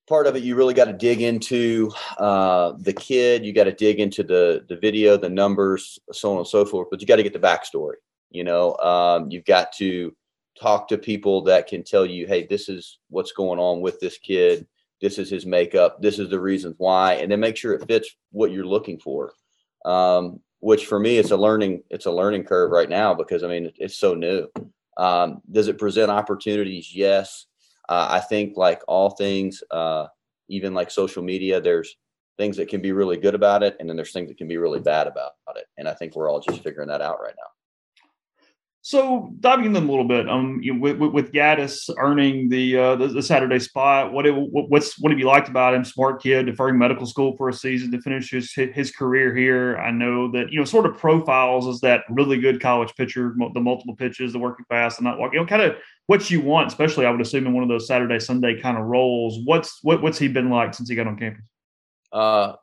part 0.08 0.26
of 0.26 0.34
it 0.34 0.42
you 0.42 0.56
really 0.56 0.74
got 0.74 0.86
to 0.86 0.92
dig 0.92 1.22
into 1.22 1.90
uh, 2.18 2.72
the 2.80 2.92
kid. 2.92 3.44
You 3.44 3.52
got 3.52 3.64
to 3.64 3.72
dig 3.72 4.00
into 4.00 4.22
the 4.22 4.64
the 4.68 4.76
video, 4.76 5.16
the 5.16 5.28
numbers, 5.28 5.98
so 6.12 6.32
on 6.32 6.38
and 6.38 6.46
so 6.46 6.64
forth. 6.64 6.88
But 6.90 7.00
you 7.00 7.06
got 7.06 7.16
to 7.16 7.22
get 7.22 7.32
the 7.32 7.38
backstory. 7.38 7.94
You 8.30 8.44
know, 8.44 8.76
um, 8.76 9.30
you've 9.30 9.44
got 9.44 9.72
to 9.74 10.14
talk 10.60 10.88
to 10.88 10.98
people 10.98 11.42
that 11.42 11.66
can 11.66 11.82
tell 11.82 12.04
you, 12.04 12.26
hey, 12.26 12.46
this 12.46 12.68
is 12.68 12.98
what's 13.08 13.32
going 13.32 13.58
on 13.58 13.80
with 13.80 13.98
this 14.00 14.18
kid. 14.18 14.66
this 15.00 15.18
is 15.18 15.30
his 15.30 15.46
makeup, 15.46 16.02
this 16.02 16.18
is 16.18 16.28
the 16.28 16.38
reasons 16.38 16.74
why, 16.76 17.14
and 17.14 17.32
then 17.32 17.40
make 17.40 17.56
sure 17.56 17.72
it 17.72 17.86
fits 17.86 18.14
what 18.32 18.52
you're 18.52 18.66
looking 18.66 18.98
for. 18.98 19.32
Um, 19.86 20.40
which 20.60 20.84
for 20.84 20.98
me, 20.98 21.16
it's 21.16 21.30
a 21.30 21.36
learning 21.36 21.82
it's 21.88 22.04
a 22.04 22.12
learning 22.12 22.44
curve 22.44 22.70
right 22.70 22.90
now 22.90 23.14
because 23.14 23.42
I 23.42 23.48
mean 23.48 23.72
it's 23.76 23.96
so 23.96 24.14
new. 24.14 24.46
Um, 24.98 25.40
does 25.50 25.68
it 25.68 25.78
present 25.78 26.10
opportunities? 26.10 26.94
Yes. 26.94 27.46
Uh, 27.88 28.08
I 28.10 28.20
think 28.20 28.58
like 28.58 28.82
all 28.86 29.10
things, 29.10 29.62
uh, 29.70 30.08
even 30.48 30.74
like 30.74 30.90
social 30.90 31.22
media, 31.22 31.62
there's 31.62 31.96
things 32.36 32.58
that 32.58 32.68
can 32.68 32.82
be 32.82 32.92
really 32.92 33.16
good 33.16 33.34
about 33.34 33.62
it, 33.62 33.76
and 33.80 33.88
then 33.88 33.96
there's 33.96 34.12
things 34.12 34.28
that 34.28 34.38
can 34.38 34.48
be 34.48 34.58
really 34.58 34.80
bad 34.80 35.06
about 35.06 35.32
it. 35.56 35.64
And 35.78 35.88
I 35.88 35.94
think 35.94 36.14
we're 36.14 36.30
all 36.30 36.40
just 36.40 36.62
figuring 36.62 36.88
that 36.88 37.00
out 37.00 37.20
right 37.22 37.34
now. 37.36 37.50
So 38.82 39.34
diving 39.40 39.66
in 39.66 39.76
a 39.76 39.80
little 39.80 40.04
bit, 40.04 40.26
um, 40.26 40.58
you 40.62 40.72
know, 40.72 40.80
with, 40.80 40.96
with 40.96 41.32
Gaddis 41.32 41.90
earning 41.98 42.48
the, 42.48 42.78
uh, 42.78 42.96
the, 42.96 43.08
the 43.08 43.22
Saturday 43.22 43.58
spot, 43.58 44.10
what, 44.10 44.24
it, 44.24 44.32
what's 44.32 44.98
what 44.98 45.12
have 45.12 45.18
you 45.18 45.26
liked 45.26 45.50
about 45.50 45.74
him? 45.74 45.84
Smart 45.84 46.22
kid, 46.22 46.46
deferring 46.46 46.78
medical 46.78 47.04
school 47.04 47.36
for 47.36 47.50
a 47.50 47.52
season 47.52 47.90
to 47.90 48.00
finish 48.00 48.30
his 48.30 48.52
his 48.54 48.90
career 48.90 49.34
here. 49.34 49.76
I 49.76 49.90
know 49.90 50.30
that 50.32 50.50
you 50.50 50.58
know 50.58 50.64
sort 50.64 50.86
of 50.86 50.96
profiles 50.96 51.68
as 51.68 51.80
that 51.80 52.04
really 52.08 52.38
good 52.38 52.58
college 52.58 52.94
pitcher, 52.96 53.34
the 53.52 53.60
multiple 53.60 53.94
pitches, 53.94 54.32
the 54.32 54.38
working 54.38 54.64
fast, 54.70 54.98
and 54.98 55.04
not 55.04 55.18
walking. 55.18 55.34
You 55.34 55.40
know, 55.40 55.46
kind 55.46 55.62
of 55.62 55.76
what 56.06 56.30
you 56.30 56.40
want, 56.40 56.68
especially 56.68 57.04
I 57.04 57.10
would 57.10 57.20
assume 57.20 57.46
in 57.46 57.52
one 57.52 57.62
of 57.62 57.68
those 57.68 57.86
Saturday 57.86 58.18
Sunday 58.18 58.58
kind 58.58 58.78
of 58.78 58.84
roles. 58.84 59.40
What's 59.44 59.78
what 59.82 60.00
what's 60.00 60.18
he 60.18 60.28
been 60.28 60.48
like 60.48 60.72
since 60.72 60.88
he 60.88 60.96
got 60.96 61.06
on 61.06 61.18
campus? 61.18 61.44
Uh, 62.10 62.54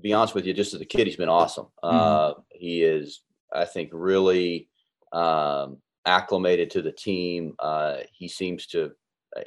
be 0.00 0.14
honest 0.14 0.34
with 0.34 0.46
you, 0.46 0.54
just 0.54 0.72
as 0.72 0.80
a 0.80 0.86
kid, 0.86 1.06
he's 1.06 1.16
been 1.16 1.28
awesome. 1.28 1.66
Mm-hmm. 1.84 1.96
Uh, 1.96 2.32
he 2.50 2.82
is, 2.82 3.20
I 3.52 3.66
think, 3.66 3.90
really 3.92 4.68
um, 5.12 5.78
acclimated 6.04 6.70
to 6.70 6.82
the 6.82 6.92
team. 6.92 7.54
Uh, 7.58 7.98
he 8.12 8.28
seems 8.28 8.66
to, 8.68 8.92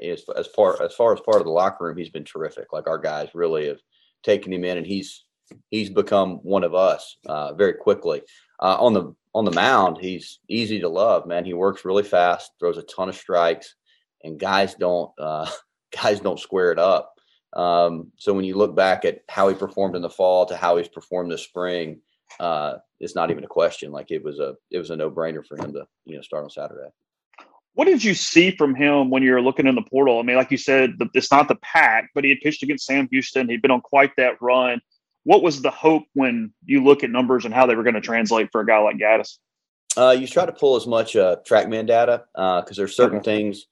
as, 0.01 0.23
as 0.35 0.47
far 0.47 0.81
as 0.83 0.93
far 0.93 1.13
as 1.13 1.21
part 1.21 1.37
of 1.37 1.45
the 1.45 1.51
locker 1.51 1.85
room, 1.85 1.97
he's 1.97 2.09
been 2.09 2.25
terrific. 2.25 2.73
Like 2.73 2.87
our 2.87 2.99
guys 2.99 3.29
really 3.33 3.67
have 3.67 3.79
taken 4.23 4.53
him 4.53 4.63
in, 4.63 4.77
and 4.77 4.85
he's 4.85 5.25
he's 5.69 5.89
become 5.89 6.37
one 6.37 6.63
of 6.63 6.75
us 6.75 7.17
uh, 7.25 7.53
very 7.53 7.73
quickly. 7.73 8.21
Uh, 8.59 8.77
on 8.79 8.93
the 8.93 9.15
on 9.33 9.45
the 9.45 9.51
mound, 9.51 9.97
he's 9.99 10.39
easy 10.47 10.79
to 10.79 10.89
love. 10.89 11.27
Man, 11.27 11.45
he 11.45 11.53
works 11.53 11.85
really 11.85 12.03
fast, 12.03 12.51
throws 12.59 12.77
a 12.77 12.83
ton 12.83 13.09
of 13.09 13.15
strikes, 13.15 13.75
and 14.23 14.39
guys 14.39 14.75
don't 14.75 15.11
uh, 15.19 15.49
guys 16.01 16.19
don't 16.19 16.39
square 16.39 16.71
it 16.71 16.79
up. 16.79 17.13
Um, 17.53 18.11
so 18.17 18.33
when 18.33 18.45
you 18.45 18.55
look 18.55 18.75
back 18.75 19.05
at 19.05 19.21
how 19.27 19.49
he 19.49 19.55
performed 19.55 19.95
in 19.95 20.01
the 20.01 20.09
fall 20.09 20.45
to 20.45 20.55
how 20.55 20.77
he's 20.77 20.87
performed 20.87 21.31
this 21.31 21.43
spring, 21.43 22.01
uh, 22.39 22.75
it's 22.99 23.15
not 23.15 23.31
even 23.31 23.43
a 23.43 23.47
question. 23.47 23.91
Like 23.91 24.11
it 24.11 24.23
was 24.23 24.39
a 24.39 24.55
it 24.71 24.77
was 24.77 24.89
a 24.89 24.95
no 24.95 25.09
brainer 25.09 25.45
for 25.45 25.57
him 25.57 25.73
to 25.73 25.85
you 26.05 26.15
know 26.15 26.21
start 26.21 26.43
on 26.43 26.49
Saturday. 26.49 26.89
What 27.73 27.85
did 27.85 28.03
you 28.03 28.13
see 28.13 28.51
from 28.51 28.75
him 28.75 29.09
when 29.09 29.23
you 29.23 29.31
were 29.31 29.41
looking 29.41 29.67
in 29.67 29.75
the 29.75 29.83
portal? 29.83 30.19
I 30.19 30.23
mean, 30.23 30.35
like 30.35 30.51
you 30.51 30.57
said, 30.57 30.95
it's 31.13 31.31
not 31.31 31.47
the 31.47 31.55
pack, 31.55 32.09
but 32.13 32.23
he 32.23 32.31
had 32.31 32.41
pitched 32.41 32.63
against 32.63 32.85
Sam 32.85 33.07
Houston. 33.11 33.47
He'd 33.47 33.61
been 33.61 33.71
on 33.71 33.81
quite 33.81 34.11
that 34.17 34.41
run. 34.41 34.81
What 35.23 35.43
was 35.43 35.61
the 35.61 35.69
hope 35.69 36.03
when 36.13 36.53
you 36.65 36.83
look 36.83 37.03
at 37.03 37.09
numbers 37.09 37.45
and 37.45 37.53
how 37.53 37.65
they 37.67 37.75
were 37.75 37.83
going 37.83 37.93
to 37.95 38.01
translate 38.01 38.49
for 38.51 38.61
a 38.61 38.65
guy 38.65 38.79
like 38.79 38.97
Gaddis? 38.97 39.37
Uh, 39.95 40.11
you 40.11 40.27
try 40.27 40.45
to 40.45 40.51
pull 40.51 40.75
as 40.75 40.87
much 40.87 41.15
uh, 41.15 41.37
TrackMan 41.47 41.87
data 41.87 42.25
uh 42.35 42.61
because 42.61 42.77
uh, 42.77 42.81
there's 42.81 42.95
certain 42.95 43.19
okay. 43.19 43.37
things 43.37 43.65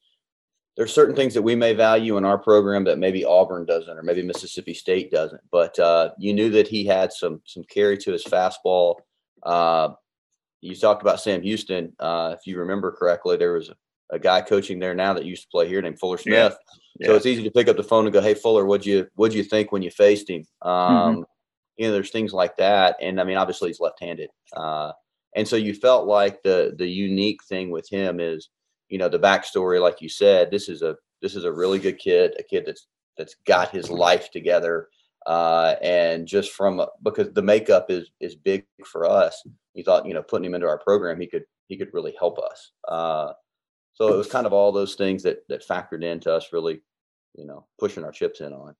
there's 0.77 0.93
certain 0.93 1.15
things 1.15 1.33
that 1.33 1.41
we 1.41 1.55
may 1.55 1.73
value 1.73 2.17
in 2.17 2.25
our 2.25 2.37
program 2.37 2.83
that 2.83 2.99
maybe 2.99 3.25
Auburn 3.25 3.65
doesn't 3.65 3.97
or 3.97 4.03
maybe 4.03 4.21
Mississippi 4.21 4.75
State 4.75 5.11
doesn't. 5.11 5.41
But 5.51 5.77
uh, 5.79 6.11
you 6.19 6.33
knew 6.33 6.51
that 6.51 6.67
he 6.67 6.85
had 6.85 7.11
some 7.11 7.41
some 7.45 7.63
carry 7.63 7.97
to 7.97 8.11
his 8.11 8.23
fastball. 8.23 8.97
Uh, 9.41 9.89
you 10.61 10.75
talked 10.75 11.01
about 11.01 11.19
Sam 11.19 11.41
Houston. 11.41 11.93
Uh, 11.99 12.35
if 12.37 12.45
you 12.45 12.59
remember 12.59 12.91
correctly, 12.91 13.37
there 13.37 13.53
was 13.53 13.69
a, 13.69 13.75
a, 14.11 14.19
guy 14.19 14.41
coaching 14.41 14.79
there 14.79 14.93
now 14.93 15.13
that 15.13 15.25
used 15.25 15.43
to 15.43 15.49
play 15.49 15.67
here 15.67 15.81
named 15.81 15.99
Fuller 15.99 16.17
Smith. 16.17 16.55
Yeah. 16.99 17.07
So 17.07 17.15
it's 17.15 17.25
easy 17.25 17.43
to 17.43 17.51
pick 17.51 17.67
up 17.67 17.77
the 17.77 17.83
phone 17.83 18.05
and 18.05 18.13
go, 18.13 18.21
"Hey 18.21 18.35
Fuller, 18.35 18.65
what'd 18.65 18.85
you 18.85 19.07
what'd 19.15 19.35
you 19.35 19.43
think 19.43 19.71
when 19.71 19.81
you 19.81 19.89
faced 19.89 20.29
him?" 20.29 20.45
Um, 20.61 20.71
mm-hmm. 20.71 21.21
You 21.77 21.87
know, 21.87 21.93
there's 21.93 22.11
things 22.11 22.33
like 22.33 22.55
that, 22.57 22.97
and 23.01 23.19
I 23.19 23.23
mean, 23.23 23.37
obviously 23.37 23.69
he's 23.69 23.79
left-handed, 23.79 24.29
uh, 24.55 24.91
and 25.35 25.47
so 25.47 25.55
you 25.55 25.73
felt 25.73 26.07
like 26.07 26.43
the 26.43 26.75
the 26.77 26.87
unique 26.87 27.43
thing 27.43 27.69
with 27.71 27.87
him 27.89 28.19
is 28.19 28.49
you 28.89 28.97
know 28.97 29.09
the 29.09 29.19
backstory 29.19 29.81
like 29.81 30.01
you 30.01 30.09
said 30.09 30.51
this 30.51 30.69
is 30.69 30.81
a 30.81 30.95
this 31.21 31.35
is 31.35 31.43
a 31.43 31.51
really 31.51 31.79
good 31.79 31.97
kid 31.97 32.33
a 32.39 32.43
kid 32.43 32.63
that's 32.65 32.87
that's 33.17 33.35
got 33.45 33.69
his 33.69 33.89
life 33.89 34.31
together 34.31 34.87
uh, 35.25 35.75
and 35.81 36.25
just 36.25 36.51
from 36.51 36.81
because 37.03 37.31
the 37.33 37.41
makeup 37.41 37.87
is 37.89 38.11
is 38.21 38.35
big 38.35 38.65
for 38.85 39.05
us 39.05 39.43
we 39.75 39.83
thought 39.83 40.05
you 40.05 40.13
know 40.13 40.23
putting 40.23 40.45
him 40.45 40.55
into 40.55 40.67
our 40.67 40.79
program 40.79 41.19
he 41.19 41.27
could 41.27 41.43
he 41.67 41.77
could 41.77 41.93
really 41.93 42.15
help 42.17 42.39
us 42.39 42.71
uh, 42.87 43.31
so 43.93 44.13
it 44.13 44.17
was 44.17 44.27
kind 44.27 44.45
of 44.45 44.53
all 44.53 44.71
those 44.71 44.95
things 44.95 45.23
that 45.23 45.39
that 45.49 45.67
factored 45.67 46.03
into 46.03 46.33
us 46.33 46.53
really 46.53 46.81
you 47.35 47.45
know 47.45 47.65
pushing 47.79 48.03
our 48.03 48.11
chips 48.11 48.41
in 48.41 48.53
on. 48.53 48.75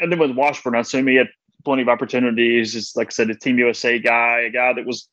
And 0.00 0.12
then 0.12 0.18
with 0.18 0.32
washburn 0.32 0.76
i 0.76 0.80
assume 0.80 1.08
he 1.08 1.16
had 1.16 1.28
plenty 1.64 1.82
of 1.82 1.88
opportunities 1.88 2.74
it's 2.74 2.96
like 2.96 3.08
i 3.08 3.10
said 3.10 3.30
a 3.30 3.34
team 3.34 3.58
usa 3.58 3.98
guy 3.98 4.40
a 4.40 4.50
guy 4.50 4.72
that 4.72 4.86
was 4.86 5.08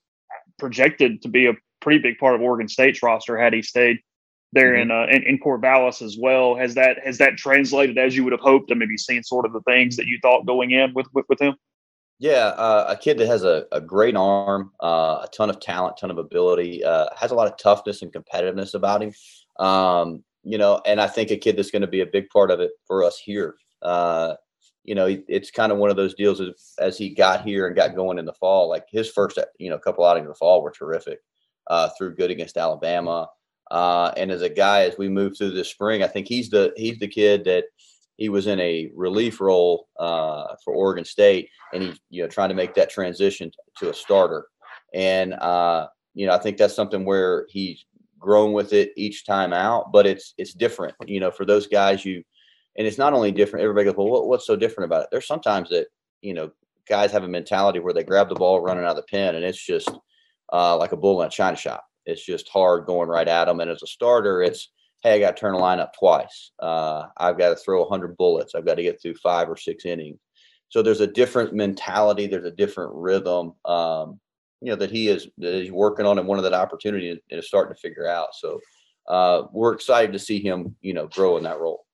projected 0.57 1.21
to 1.21 1.27
be 1.27 1.47
a 1.47 1.53
pretty 1.81 1.99
big 1.99 2.17
part 2.17 2.35
of 2.35 2.41
Oregon 2.41 2.67
State's 2.67 3.01
roster 3.03 3.37
had 3.37 3.53
he 3.53 3.61
stayed 3.61 3.99
there 4.51 4.73
mm-hmm. 4.73 4.91
in, 4.91 4.91
uh, 4.91 5.05
in, 5.09 5.23
in 5.23 5.39
Corvallis 5.39 6.01
as 6.01 6.17
well. 6.19 6.55
Has 6.55 6.75
that 6.75 6.97
has 7.03 7.17
that 7.19 7.37
translated 7.37 7.97
as 7.97 8.15
you 8.15 8.23
would 8.23 8.33
have 8.33 8.41
hoped, 8.41 8.71
I 8.71 8.73
and 8.73 8.79
maybe 8.79 8.97
seen 8.97 9.23
sort 9.23 9.45
of 9.45 9.53
the 9.53 9.61
things 9.61 9.95
that 9.97 10.07
you 10.07 10.19
thought 10.21 10.45
going 10.45 10.71
in 10.71 10.93
with 10.93 11.07
with, 11.13 11.25
with 11.29 11.41
him? 11.41 11.55
Yeah, 12.19 12.47
uh, 12.47 12.85
a 12.89 12.97
kid 12.97 13.17
that 13.19 13.27
has 13.27 13.45
a, 13.45 13.65
a 13.71 13.79
great 13.79 14.17
arm, 14.17 14.73
uh, 14.81 15.23
a 15.23 15.27
ton 15.31 15.49
of 15.49 15.61
talent, 15.61 15.97
ton 15.97 16.11
of 16.11 16.17
ability, 16.17 16.83
uh, 16.83 17.07
has 17.15 17.31
a 17.31 17.35
lot 17.35 17.47
of 17.47 17.57
toughness 17.57 18.01
and 18.01 18.11
competitiveness 18.11 18.73
about 18.73 19.01
him. 19.01 19.13
Um, 19.57 20.23
you 20.43 20.57
know, 20.57 20.81
and 20.85 20.99
I 20.99 21.07
think 21.07 21.31
a 21.31 21.37
kid 21.37 21.55
that's 21.55 21.71
going 21.71 21.81
to 21.81 21.87
be 21.87 22.01
a 22.01 22.05
big 22.05 22.29
part 22.29 22.51
of 22.51 22.59
it 22.59 22.71
for 22.85 23.05
us 23.05 23.17
here. 23.17 23.55
Uh, 23.81 24.33
you 24.83 24.95
know, 24.95 25.05
it's 25.27 25.51
kind 25.51 25.71
of 25.71 25.77
one 25.77 25.89
of 25.89 25.95
those 25.95 26.13
deals 26.13 26.41
as, 26.41 26.73
as 26.77 26.97
he 26.97 27.09
got 27.09 27.45
here 27.45 27.67
and 27.67 27.75
got 27.75 27.95
going 27.95 28.17
in 28.17 28.25
the 28.25 28.33
fall. 28.33 28.67
Like 28.67 28.85
his 28.89 29.09
first, 29.09 29.39
you 29.57 29.69
know, 29.69 29.77
couple 29.77 30.05
outings 30.05 30.25
in 30.25 30.29
the 30.29 30.35
fall 30.35 30.61
were 30.61 30.71
terrific 30.71 31.19
uh, 31.69 31.89
through 31.97 32.15
good 32.15 32.31
against 32.31 32.57
Alabama. 32.57 33.27
Uh, 33.71 34.11
and 34.17 34.31
as 34.31 34.41
a 34.41 34.49
guy, 34.49 34.81
as 34.81 34.97
we 34.97 35.09
move 35.09 35.37
through 35.37 35.51
this 35.51 35.69
spring, 35.69 36.03
I 36.03 36.07
think 36.07 36.27
he's 36.27 36.49
the 36.49 36.73
he's 36.75 36.99
the 36.99 37.07
kid 37.07 37.45
that 37.45 37.65
he 38.17 38.29
was 38.29 38.47
in 38.47 38.59
a 38.59 38.91
relief 38.95 39.39
role 39.39 39.87
uh, 39.99 40.55
for 40.63 40.73
Oregon 40.73 41.05
State, 41.05 41.49
and 41.73 41.83
he's 41.83 41.99
you 42.09 42.23
know 42.23 42.27
trying 42.27 42.49
to 42.49 42.55
make 42.55 42.73
that 42.75 42.89
transition 42.89 43.51
to 43.77 43.89
a 43.89 43.93
starter. 43.93 44.47
And 44.93 45.33
uh, 45.35 45.87
you 46.15 46.25
know, 46.25 46.33
I 46.33 46.39
think 46.39 46.57
that's 46.57 46.75
something 46.75 47.05
where 47.05 47.45
he's 47.49 47.85
grown 48.17 48.51
with 48.53 48.73
it 48.73 48.91
each 48.97 49.25
time 49.25 49.53
out, 49.53 49.91
but 49.91 50.07
it's 50.07 50.33
it's 50.37 50.53
different. 50.53 50.95
You 51.05 51.19
know, 51.19 51.31
for 51.31 51.45
those 51.45 51.67
guys, 51.67 52.03
you 52.03 52.23
and 52.77 52.87
it's 52.87 52.97
not 52.97 53.13
only 53.13 53.31
different. 53.31 53.63
Everybody 53.63 53.85
goes, 53.85 53.95
well, 53.97 54.09
what, 54.09 54.27
what's 54.27 54.47
so 54.47 54.55
different 54.55 54.85
about 54.85 55.03
it? 55.03 55.09
There's 55.11 55.27
sometimes 55.27 55.69
that 55.69 55.87
you 56.21 56.33
know 56.33 56.51
guys 56.87 57.11
have 57.11 57.23
a 57.23 57.27
mentality 57.27 57.79
where 57.79 57.93
they 57.93 58.03
grab 58.03 58.29
the 58.29 58.35
ball 58.35 58.61
running 58.61 58.83
out 58.83 58.91
of 58.91 58.95
the 58.97 59.03
pen, 59.03 59.35
and 59.35 59.45
it's 59.45 59.63
just 59.63 59.89
uh, 60.51 60.77
like 60.77 60.91
a 60.91 60.97
bull 60.97 61.21
in 61.21 61.27
a 61.27 61.31
china 61.31 61.57
shop. 61.57 61.85
It's 62.05 62.25
just 62.25 62.49
hard 62.49 62.85
going 62.85 63.09
right 63.09 63.27
at 63.27 63.45
them. 63.45 63.59
And 63.59 63.69
as 63.69 63.83
a 63.83 63.87
starter, 63.87 64.41
it's 64.41 64.71
hey, 65.01 65.13
I 65.13 65.19
got 65.19 65.37
to 65.37 65.39
turn 65.39 65.53
a 65.53 65.57
line 65.57 65.79
up 65.79 65.93
twice. 65.97 66.51
Uh, 66.59 67.05
I've 67.17 67.37
got 67.37 67.49
to 67.49 67.55
throw 67.55 67.81
100 67.81 68.17
bullets. 68.17 68.53
I've 68.53 68.65
got 68.65 68.75
to 68.75 68.83
get 68.83 69.01
through 69.01 69.15
five 69.15 69.49
or 69.49 69.55
six 69.55 69.85
innings. 69.85 70.19
So 70.67 70.81
there's 70.81 70.99
a 70.99 71.07
different 71.07 71.53
mentality. 71.53 72.27
There's 72.27 72.45
a 72.45 72.51
different 72.51 72.91
rhythm. 72.93 73.53
Um, 73.65 74.19
you 74.61 74.69
know 74.69 74.75
that 74.75 74.91
he 74.91 75.07
is 75.07 75.27
that 75.37 75.53
he's 75.53 75.71
working 75.71 76.05
on 76.05 76.19
and 76.19 76.27
one 76.27 76.37
of 76.37 76.43
that 76.43 76.53
opportunity 76.53 77.09
and 77.09 77.19
is 77.29 77.47
starting 77.47 77.73
to 77.73 77.79
figure 77.79 78.07
out. 78.07 78.29
So 78.33 78.59
uh, 79.07 79.43
we're 79.51 79.73
excited 79.73 80.13
to 80.13 80.19
see 80.19 80.39
him, 80.39 80.75
you 80.81 80.93
know, 80.93 81.07
grow 81.07 81.37
in 81.37 81.43
that 81.43 81.59
role. 81.59 81.85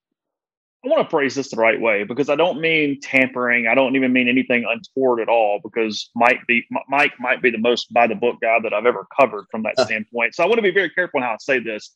I 0.86 0.88
want 0.88 1.04
to 1.04 1.10
phrase 1.10 1.34
this 1.34 1.50
the 1.50 1.58
right 1.58 1.82
way 1.82 2.04
because 2.04 2.30
I 2.30 2.36
don't 2.36 2.62
mean 2.62 3.00
tampering. 3.02 3.65
I 3.67 3.74
don't 3.74 3.95
even 3.95 4.13
mean 4.13 4.28
anything 4.28 4.65
untoward 4.69 5.19
at 5.19 5.30
all 5.30 5.60
because 5.63 6.12
Mike 6.15 6.41
be 6.48 6.67
Mike 6.88 7.13
might 7.19 7.41
be 7.41 7.50
the 7.50 7.58
most 7.58 7.91
by 7.91 8.06
the 8.06 8.13
book 8.13 8.38
guy 8.39 8.60
that 8.62 8.71
I've 8.71 8.86
ever 8.86 9.08
covered 9.19 9.45
from 9.50 9.63
that 9.63 9.80
standpoint. 9.80 10.36
So 10.36 10.43
I 10.43 10.48
want 10.48 10.58
to 10.58 10.62
be 10.62 10.71
very 10.71 10.91
careful 10.91 11.21
on 11.21 11.24
how 11.24 11.34
I 11.34 11.38
say 11.39 11.58
this. 11.60 11.95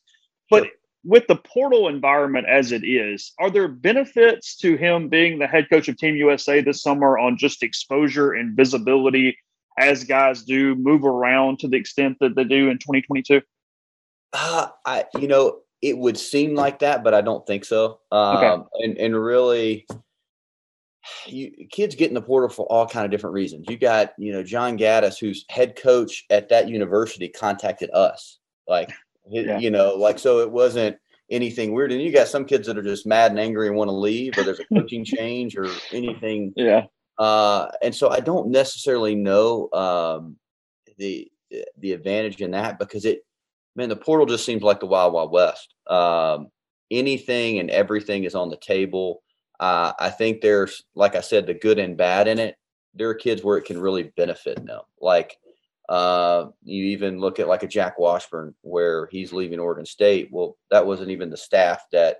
But 0.50 0.64
sure. 0.64 0.72
with 1.04 1.26
the 1.28 1.36
portal 1.36 1.86
environment 1.86 2.48
as 2.48 2.72
it 2.72 2.82
is, 2.82 3.32
are 3.38 3.48
there 3.48 3.68
benefits 3.68 4.56
to 4.56 4.76
him 4.76 5.08
being 5.08 5.38
the 5.38 5.46
head 5.46 5.70
coach 5.70 5.88
of 5.88 5.96
Team 5.96 6.16
USA 6.16 6.60
this 6.60 6.82
summer 6.82 7.16
on 7.16 7.36
just 7.38 7.62
exposure 7.62 8.32
and 8.32 8.56
visibility 8.56 9.38
as 9.78 10.02
guys 10.02 10.42
do 10.42 10.74
move 10.74 11.04
around 11.04 11.60
to 11.60 11.68
the 11.68 11.76
extent 11.76 12.16
that 12.20 12.34
they 12.34 12.44
do 12.44 12.68
in 12.68 12.78
2022? 12.78 13.40
Uh, 14.32 14.68
I 14.84 15.04
you 15.16 15.28
know 15.28 15.60
it 15.82 15.96
would 15.96 16.18
seem 16.18 16.54
like 16.54 16.80
that, 16.80 17.02
but 17.02 17.14
I 17.14 17.20
don't 17.20 17.46
think 17.46 17.64
so. 17.64 18.00
Um, 18.12 18.36
okay. 18.36 18.62
and, 18.84 18.98
and 18.98 19.16
really, 19.16 19.86
you, 21.26 21.66
kids 21.70 21.94
get 21.94 22.08
in 22.08 22.14
the 22.14 22.22
portal 22.22 22.48
for 22.48 22.66
all 22.66 22.86
kind 22.86 23.04
of 23.04 23.10
different 23.10 23.34
reasons. 23.34 23.66
You 23.68 23.78
got, 23.78 24.12
you 24.18 24.32
know, 24.32 24.42
John 24.42 24.76
Gaddis, 24.76 25.18
who's 25.18 25.44
head 25.48 25.76
coach 25.76 26.26
at 26.30 26.48
that 26.50 26.68
university, 26.68 27.28
contacted 27.28 27.90
us. 27.92 28.38
Like, 28.68 28.92
yeah. 29.28 29.58
you 29.58 29.70
know, 29.70 29.94
like 29.94 30.18
so 30.18 30.40
it 30.40 30.50
wasn't 30.50 30.96
anything 31.30 31.72
weird. 31.72 31.92
And 31.92 32.02
you 32.02 32.12
got 32.12 32.28
some 32.28 32.44
kids 32.44 32.66
that 32.66 32.78
are 32.78 32.82
just 32.82 33.06
mad 33.06 33.30
and 33.30 33.40
angry 33.40 33.68
and 33.68 33.76
want 33.76 33.88
to 33.88 33.94
leave, 33.94 34.36
or 34.36 34.42
there's 34.42 34.60
a 34.60 34.74
coaching 34.74 35.04
change 35.06 35.56
or 35.56 35.66
anything. 35.92 36.52
Yeah. 36.56 36.84
Uh, 37.18 37.70
and 37.82 37.94
so 37.94 38.10
I 38.10 38.20
don't 38.20 38.48
necessarily 38.50 39.14
know 39.14 39.70
um, 39.72 40.36
the 40.98 41.30
the 41.78 41.92
advantage 41.92 42.40
in 42.40 42.52
that 42.52 42.78
because 42.78 43.04
it 43.04 43.24
man, 43.76 43.88
the 43.88 43.96
portal 43.96 44.26
just 44.26 44.44
seems 44.44 44.62
like 44.62 44.80
the 44.80 44.86
wild, 44.86 45.12
wild 45.12 45.32
west. 45.32 45.74
Um, 45.86 46.48
anything 46.90 47.58
and 47.58 47.70
everything 47.70 48.24
is 48.24 48.34
on 48.34 48.50
the 48.50 48.56
table. 48.56 49.22
Uh, 49.58 49.92
I 49.98 50.10
think 50.10 50.40
there's, 50.40 50.82
like 50.94 51.14
I 51.14 51.20
said, 51.20 51.46
the 51.46 51.54
good 51.54 51.78
and 51.78 51.96
bad 51.96 52.28
in 52.28 52.38
it. 52.38 52.56
There 52.94 53.08
are 53.08 53.14
kids 53.14 53.44
where 53.44 53.56
it 53.56 53.64
can 53.64 53.80
really 53.80 54.12
benefit 54.16 54.64
them. 54.66 54.80
Like 55.00 55.36
uh, 55.90 56.46
you 56.62 56.84
even 56.86 57.18
look 57.18 57.40
at 57.40 57.48
like 57.48 57.62
a 57.62 57.68
Jack 57.68 57.98
Washburn 57.98 58.54
where 58.62 59.08
he's 59.10 59.32
leaving 59.32 59.58
Oregon 59.58 59.84
State. 59.84 60.28
Well, 60.30 60.56
that 60.70 60.86
wasn't 60.86 61.10
even 61.10 61.30
the 61.30 61.36
staff 61.36 61.84
that 61.92 62.18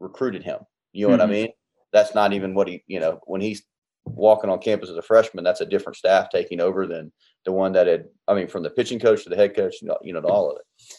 recruited 0.00 0.42
him. 0.42 0.58
You 0.92 1.06
know 1.06 1.12
mm-hmm. 1.14 1.20
what 1.20 1.20
I 1.20 1.24
mm-hmm. 1.24 1.32
mean? 1.32 1.52
That's 1.92 2.14
not 2.14 2.32
even 2.32 2.54
what 2.54 2.68
he, 2.68 2.82
you 2.88 3.00
know, 3.00 3.20
when 3.24 3.40
he's 3.40 3.62
walking 4.04 4.50
on 4.50 4.58
campus 4.58 4.90
as 4.90 4.96
a 4.96 5.02
freshman, 5.02 5.44
that's 5.44 5.60
a 5.60 5.66
different 5.66 5.96
staff 5.96 6.28
taking 6.28 6.60
over 6.60 6.86
than 6.86 7.12
the 7.44 7.52
one 7.52 7.72
that 7.72 7.86
had, 7.86 8.06
I 8.26 8.34
mean, 8.34 8.48
from 8.48 8.62
the 8.62 8.70
pitching 8.70 8.98
coach 8.98 9.24
to 9.24 9.30
the 9.30 9.36
head 9.36 9.54
coach, 9.54 9.76
you 9.82 10.12
know, 10.12 10.20
to 10.20 10.28
all 10.28 10.50
of 10.50 10.56
it. 10.56 10.96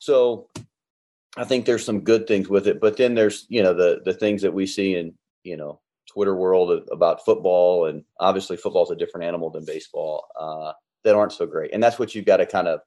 So 0.00 0.48
I 1.36 1.44
think 1.44 1.64
there's 1.64 1.84
some 1.84 2.00
good 2.00 2.26
things 2.26 2.48
with 2.48 2.66
it, 2.66 2.80
but 2.80 2.96
then 2.96 3.14
there's, 3.14 3.46
you 3.48 3.62
know, 3.62 3.74
the, 3.74 4.00
the 4.04 4.14
things 4.14 4.42
that 4.42 4.54
we 4.54 4.66
see 4.66 4.94
in, 4.94 5.14
you 5.42 5.56
know, 5.56 5.80
Twitter 6.10 6.34
world 6.34 6.88
about 6.90 7.24
football. 7.24 7.86
And 7.86 8.04
obviously 8.18 8.56
football 8.56 8.84
is 8.84 8.90
a 8.90 8.96
different 8.96 9.26
animal 9.26 9.50
than 9.50 9.64
baseball 9.64 10.26
uh, 10.38 10.72
that 11.04 11.14
aren't 11.14 11.32
so 11.32 11.46
great. 11.46 11.72
And 11.74 11.82
that's 11.82 11.98
what 11.98 12.14
you've 12.14 12.24
got 12.24 12.38
to 12.38 12.46
kind 12.46 12.68
of 12.68 12.80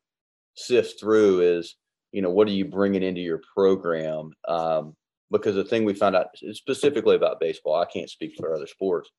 sift 0.56 1.00
through 1.00 1.41
is, 1.41 1.76
you 2.12 2.21
know, 2.21 2.30
what 2.30 2.47
are 2.47 2.52
you 2.52 2.65
bringing 2.65 3.04
into 3.04 3.21
your 3.21 3.41
program? 3.56 4.32
Um, 4.47 4.95
because 5.32 5.56
the 5.56 5.63
thing 5.63 5.86
we 5.86 5.93
found 5.93 6.15
out 6.15 6.28
specifically 6.52 7.15
about 7.15 7.39
baseball, 7.39 7.76
I 7.76 7.86
can't 7.86 8.10
speak 8.10 8.34
for 8.38 8.54
other 8.54 8.67
sports, 8.67 9.10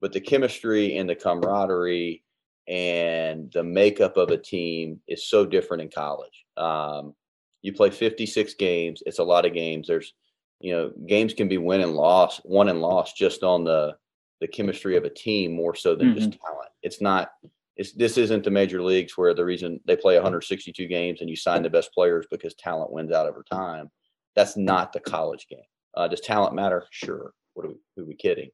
but 0.00 0.12
the 0.12 0.20
chemistry 0.20 0.96
and 0.98 1.08
the 1.08 1.16
camaraderie 1.16 2.22
and 2.68 3.50
the 3.52 3.64
makeup 3.64 4.16
of 4.16 4.28
a 4.30 4.36
team 4.36 5.00
is 5.08 5.28
so 5.28 5.46
different 5.46 5.82
in 5.82 5.90
college. 5.90 6.44
Um, 6.56 7.14
you 7.62 7.72
play 7.72 7.90
56 7.90 8.54
games; 8.54 9.02
it's 9.06 9.18
a 9.18 9.24
lot 9.24 9.46
of 9.46 9.54
games. 9.54 9.88
There's, 9.88 10.12
you 10.60 10.72
know, 10.72 10.92
games 11.06 11.34
can 11.34 11.48
be 11.48 11.58
win 11.58 11.80
and 11.80 11.94
loss, 11.94 12.40
won 12.44 12.68
and 12.68 12.80
lost 12.80 13.16
just 13.16 13.42
on 13.42 13.64
the 13.64 13.96
the 14.40 14.48
chemistry 14.48 14.96
of 14.96 15.04
a 15.04 15.10
team 15.10 15.52
more 15.52 15.74
so 15.74 15.96
than 15.96 16.08
mm-hmm. 16.08 16.18
just 16.18 16.38
talent. 16.40 16.70
It's 16.82 17.00
not. 17.00 17.30
It's 17.76 17.92
this 17.92 18.18
isn't 18.18 18.44
the 18.44 18.50
major 18.50 18.82
leagues 18.82 19.16
where 19.16 19.34
the 19.34 19.44
reason 19.44 19.80
they 19.86 19.96
play 19.96 20.14
162 20.14 20.86
games 20.86 21.20
and 21.20 21.30
you 21.30 21.36
sign 21.36 21.62
the 21.62 21.70
best 21.70 21.92
players 21.94 22.26
because 22.30 22.54
talent 22.54 22.92
wins 22.92 23.12
out 23.12 23.26
over 23.26 23.44
time. 23.50 23.88
That's 24.34 24.56
not 24.56 24.92
the 24.92 25.00
college 25.00 25.46
game. 25.48 25.60
Uh, 25.94 26.08
does 26.08 26.20
talent 26.20 26.54
matter? 26.54 26.86
Sure. 26.90 27.32
What 27.54 27.66
are 27.66 27.68
we, 27.70 27.74
who 27.96 28.02
are 28.02 28.06
we 28.06 28.14
kidding? 28.14 28.50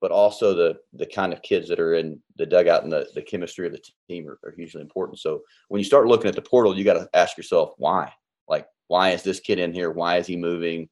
But 0.00 0.10
also 0.10 0.54
the 0.54 0.76
the 0.94 1.06
kind 1.06 1.32
of 1.32 1.42
kids 1.42 1.68
that 1.68 1.80
are 1.80 1.94
in 1.94 2.20
the 2.36 2.46
dugout 2.46 2.84
and 2.84 2.92
the, 2.92 3.06
the 3.14 3.22
chemistry 3.22 3.66
of 3.66 3.72
the 3.72 3.82
team 4.08 4.28
are, 4.28 4.38
are 4.44 4.54
hugely 4.56 4.80
important. 4.80 5.18
So 5.18 5.42
when 5.68 5.78
you 5.78 5.84
start 5.84 6.06
looking 6.06 6.28
at 6.28 6.34
the 6.34 6.42
portal, 6.42 6.76
you 6.76 6.84
got 6.84 6.94
to 6.94 7.08
ask 7.14 7.36
yourself 7.36 7.74
why. 7.78 8.12
Like, 8.48 8.66
why 8.88 9.10
is 9.10 9.22
this 9.22 9.40
kid 9.40 9.58
in 9.58 9.72
here? 9.72 9.90
Why 9.90 10.18
is 10.18 10.26
he 10.26 10.36
moving? 10.36 10.88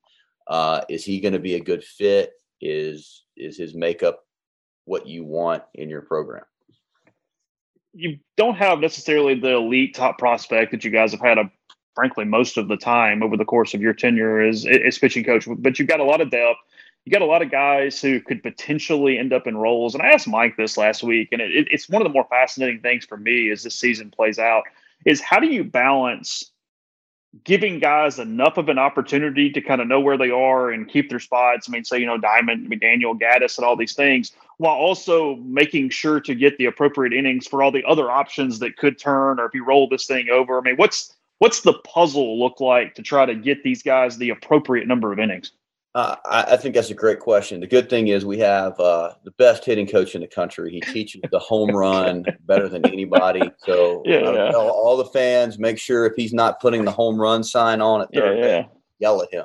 Uh, 0.46 0.82
is 0.88 1.04
he 1.04 1.20
going 1.20 1.32
to 1.32 1.38
be 1.38 1.54
a 1.54 1.60
good 1.60 1.84
fit? 1.84 2.32
Is 2.60 3.24
is 3.36 3.56
his 3.56 3.74
makeup 3.74 4.20
what 4.84 5.06
you 5.06 5.24
want 5.24 5.62
in 5.74 5.88
your 5.88 6.02
program? 6.02 6.44
You 7.92 8.18
don't 8.36 8.56
have 8.56 8.80
necessarily 8.80 9.38
the 9.38 9.54
elite 9.54 9.94
top 9.94 10.18
prospect 10.18 10.72
that 10.72 10.84
you 10.84 10.90
guys 10.90 11.12
have 11.12 11.20
had 11.20 11.38
a 11.38 11.50
frankly 11.94 12.24
most 12.24 12.56
of 12.56 12.66
the 12.66 12.76
time 12.76 13.22
over 13.22 13.36
the 13.36 13.44
course 13.44 13.72
of 13.72 13.80
your 13.80 13.92
tenure 13.92 14.40
as, 14.40 14.66
as 14.66 14.98
pitching 14.98 15.22
coach, 15.22 15.46
but 15.58 15.78
you've 15.78 15.88
got 15.88 16.00
a 16.00 16.04
lot 16.04 16.20
of 16.20 16.30
depth 16.30 16.58
you 17.04 17.12
got 17.12 17.22
a 17.22 17.26
lot 17.26 17.42
of 17.42 17.50
guys 17.50 18.00
who 18.00 18.20
could 18.20 18.42
potentially 18.42 19.18
end 19.18 19.32
up 19.32 19.46
in 19.46 19.56
roles. 19.56 19.94
And 19.94 20.02
I 20.02 20.08
asked 20.08 20.26
Mike 20.26 20.56
this 20.56 20.76
last 20.76 21.02
week, 21.02 21.28
and 21.32 21.42
it, 21.42 21.68
it's 21.70 21.88
one 21.88 22.00
of 22.00 22.08
the 22.08 22.12
more 22.14 22.26
fascinating 22.30 22.80
things 22.80 23.04
for 23.04 23.16
me 23.16 23.50
as 23.50 23.62
this 23.62 23.78
season 23.78 24.10
plays 24.10 24.38
out 24.38 24.64
is 25.04 25.20
how 25.20 25.38
do 25.38 25.46
you 25.46 25.64
balance 25.64 26.50
giving 27.42 27.80
guys 27.80 28.18
enough 28.18 28.58
of 28.58 28.68
an 28.68 28.78
opportunity 28.78 29.50
to 29.50 29.60
kind 29.60 29.80
of 29.80 29.88
know 29.88 29.98
where 29.98 30.16
they 30.16 30.30
are 30.30 30.70
and 30.70 30.88
keep 30.88 31.10
their 31.10 31.18
spots. 31.18 31.68
I 31.68 31.72
mean, 31.72 31.84
say, 31.84 31.98
you 31.98 32.06
know, 32.06 32.18
Diamond, 32.18 32.70
McDaniel, 32.70 33.18
Gaddis, 33.18 33.58
and 33.58 33.64
all 33.64 33.76
these 33.76 33.94
things, 33.94 34.32
while 34.58 34.76
also 34.76 35.34
making 35.36 35.90
sure 35.90 36.20
to 36.20 36.34
get 36.34 36.56
the 36.58 36.66
appropriate 36.66 37.12
innings 37.12 37.46
for 37.46 37.62
all 37.62 37.72
the 37.72 37.84
other 37.84 38.10
options 38.10 38.60
that 38.60 38.76
could 38.76 38.98
turn 38.98 39.40
or 39.40 39.46
if 39.46 39.54
you 39.54 39.64
roll 39.64 39.88
this 39.88 40.06
thing 40.06 40.28
over. 40.30 40.58
I 40.58 40.62
mean, 40.62 40.76
what's 40.76 41.12
what's 41.38 41.62
the 41.62 41.74
puzzle 41.84 42.38
look 42.38 42.60
like 42.60 42.94
to 42.94 43.02
try 43.02 43.26
to 43.26 43.34
get 43.34 43.64
these 43.64 43.82
guys 43.82 44.16
the 44.16 44.30
appropriate 44.30 44.86
number 44.86 45.12
of 45.12 45.18
innings? 45.18 45.50
Uh, 45.94 46.16
I, 46.24 46.42
I, 46.54 46.56
think 46.56 46.74
that's 46.74 46.90
a 46.90 46.94
great 46.94 47.20
question. 47.20 47.60
The 47.60 47.68
good 47.68 47.88
thing 47.88 48.08
is 48.08 48.26
we 48.26 48.38
have 48.38 48.78
uh, 48.80 49.12
the 49.22 49.30
best 49.32 49.64
hitting 49.64 49.86
coach 49.86 50.16
in 50.16 50.22
the 50.22 50.26
country. 50.26 50.72
He 50.72 50.80
teaches 50.80 51.20
the 51.30 51.38
home 51.38 51.70
run 51.70 52.24
better 52.46 52.68
than 52.68 52.84
anybody. 52.84 53.48
So 53.58 54.02
yeah, 54.06 54.32
yeah. 54.32 54.52
all 54.54 54.96
the 54.96 55.04
fans 55.04 55.56
make 55.56 55.78
sure 55.78 56.04
if 56.04 56.14
he's 56.16 56.32
not 56.32 56.60
putting 56.60 56.84
the 56.84 56.90
home 56.90 57.20
run 57.20 57.44
sign 57.44 57.80
on 57.80 58.02
at 58.02 58.12
third, 58.12 58.38
yeah, 58.40 58.46
yeah. 58.46 58.64
yell 58.98 59.22
at 59.22 59.32
him. 59.32 59.44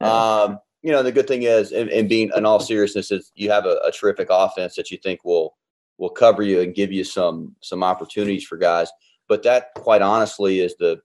Um, 0.00 0.60
you 0.82 0.92
know, 0.92 1.02
the 1.02 1.12
good 1.12 1.26
thing 1.26 1.42
is, 1.42 1.72
and, 1.72 1.90
and, 1.90 2.08
being 2.08 2.30
in 2.34 2.46
all 2.46 2.60
seriousness, 2.60 3.10
is 3.10 3.32
you 3.34 3.50
have 3.50 3.66
a, 3.66 3.80
a 3.84 3.92
terrific 3.92 4.28
offense 4.30 4.76
that 4.76 4.90
you 4.90 4.96
think 4.96 5.24
will 5.24 5.56
will 5.98 6.08
cover 6.08 6.42
you 6.42 6.60
and 6.60 6.74
give 6.74 6.92
you 6.92 7.04
some 7.04 7.56
some 7.60 7.82
opportunities 7.82 8.44
for 8.44 8.56
guys. 8.56 8.90
But 9.28 9.42
that, 9.42 9.74
quite 9.74 10.02
honestly, 10.02 10.60
is 10.60 10.76
the 10.76 11.00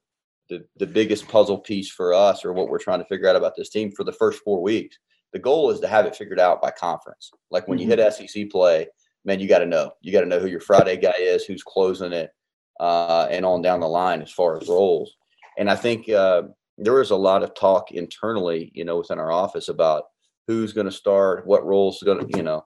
the, 0.50 0.66
the 0.78 0.88
biggest 0.88 1.28
puzzle 1.28 1.58
piece 1.58 1.90
for 1.90 2.14
us 2.14 2.46
or 2.46 2.54
what 2.54 2.70
we're 2.70 2.78
trying 2.78 3.00
to 3.00 3.06
figure 3.06 3.28
out 3.28 3.36
about 3.36 3.54
this 3.56 3.70
team 3.70 3.92
for 3.92 4.04
the 4.04 4.12
first 4.12 4.42
four 4.44 4.62
weeks. 4.62 4.98
The 5.34 5.40
goal 5.40 5.72
is 5.72 5.80
to 5.82 5.88
have 5.88 6.06
it 6.06 6.16
figured 6.16 6.40
out 6.40 6.62
by 6.62 6.72
conference. 6.72 7.32
Like 7.52 7.68
when 7.68 7.78
mm-hmm. 7.78 7.90
you 7.92 7.98
hit 7.98 8.14
SEC 8.14 8.50
play, 8.50 8.88
man, 9.26 9.40
you 9.40 9.48
got 9.48 9.60
to 9.60 9.66
know. 9.66 9.92
You 10.02 10.12
got 10.12 10.22
to 10.22 10.28
know 10.28 10.40
who 10.40 10.48
your 10.48 10.60
Friday 10.60 10.98
guy 10.98 11.16
is, 11.18 11.44
who's 11.44 11.64
closing 11.64 12.14
it, 12.14 12.32
uh, 12.80 13.28
and 13.30 13.46
on 13.46 13.62
down 13.62 13.80
the 13.80 13.88
line 13.88 14.22
as 14.22 14.32
far 14.32 14.58
as 14.58 14.68
roles. 14.68 15.16
And 15.58 15.70
I 15.70 15.76
think 15.76 16.10
uh, 16.10 16.44
there 16.78 16.94
was 16.94 17.12
a 17.12 17.16
lot 17.16 17.44
of 17.44 17.54
talk 17.56 17.92
internally, 17.92 18.72
you 18.74 18.86
know, 18.86 18.98
within 18.98 19.20
our 19.20 19.32
office 19.32 19.70
about 19.70 20.04
who's 20.48 20.74
going 20.74 20.86
to 20.86 20.92
start, 20.92 21.48
what 21.48 21.66
roles 21.66 22.02
going 22.04 22.28
to, 22.28 22.38
you 22.38 22.44
know, 22.44 22.66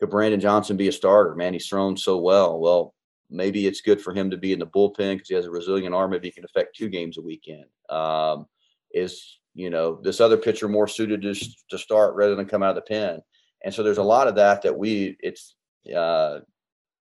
could 0.00 0.10
Brandon 0.10 0.40
Johnson 0.40 0.76
be 0.76 0.88
a 0.88 0.92
starter? 0.92 1.34
Man, 1.34 1.52
he's 1.52 1.66
thrown 1.66 1.96
so 1.96 2.18
well. 2.18 2.58
Well, 2.58 2.94
maybe 3.30 3.66
it's 3.66 3.80
good 3.80 4.00
for 4.00 4.14
him 4.14 4.30
to 4.30 4.36
be 4.36 4.52
in 4.52 4.58
the 4.58 4.66
bullpen 4.66 5.14
because 5.14 5.28
he 5.28 5.34
has 5.34 5.46
a 5.46 5.50
resilient 5.50 5.94
arm. 5.94 6.10
Maybe 6.10 6.28
he 6.28 6.32
can 6.32 6.44
affect 6.44 6.76
two 6.76 6.88
games 6.88 7.18
a 7.18 7.22
weekend. 7.22 7.66
Um, 7.90 8.46
is 8.92 9.38
you 9.54 9.70
know 9.70 10.00
this 10.02 10.20
other 10.20 10.36
pitcher 10.36 10.68
more 10.68 10.88
suited 10.88 11.22
to, 11.22 11.34
to 11.70 11.78
start 11.78 12.14
rather 12.14 12.34
than 12.34 12.46
come 12.46 12.62
out 12.62 12.70
of 12.70 12.76
the 12.76 12.82
pen? 12.82 13.20
And 13.64 13.74
so 13.74 13.82
there's 13.82 13.98
a 13.98 14.02
lot 14.02 14.28
of 14.28 14.34
that 14.36 14.62
that 14.62 14.76
we 14.76 15.16
it's 15.20 15.54
uh, 15.94 16.40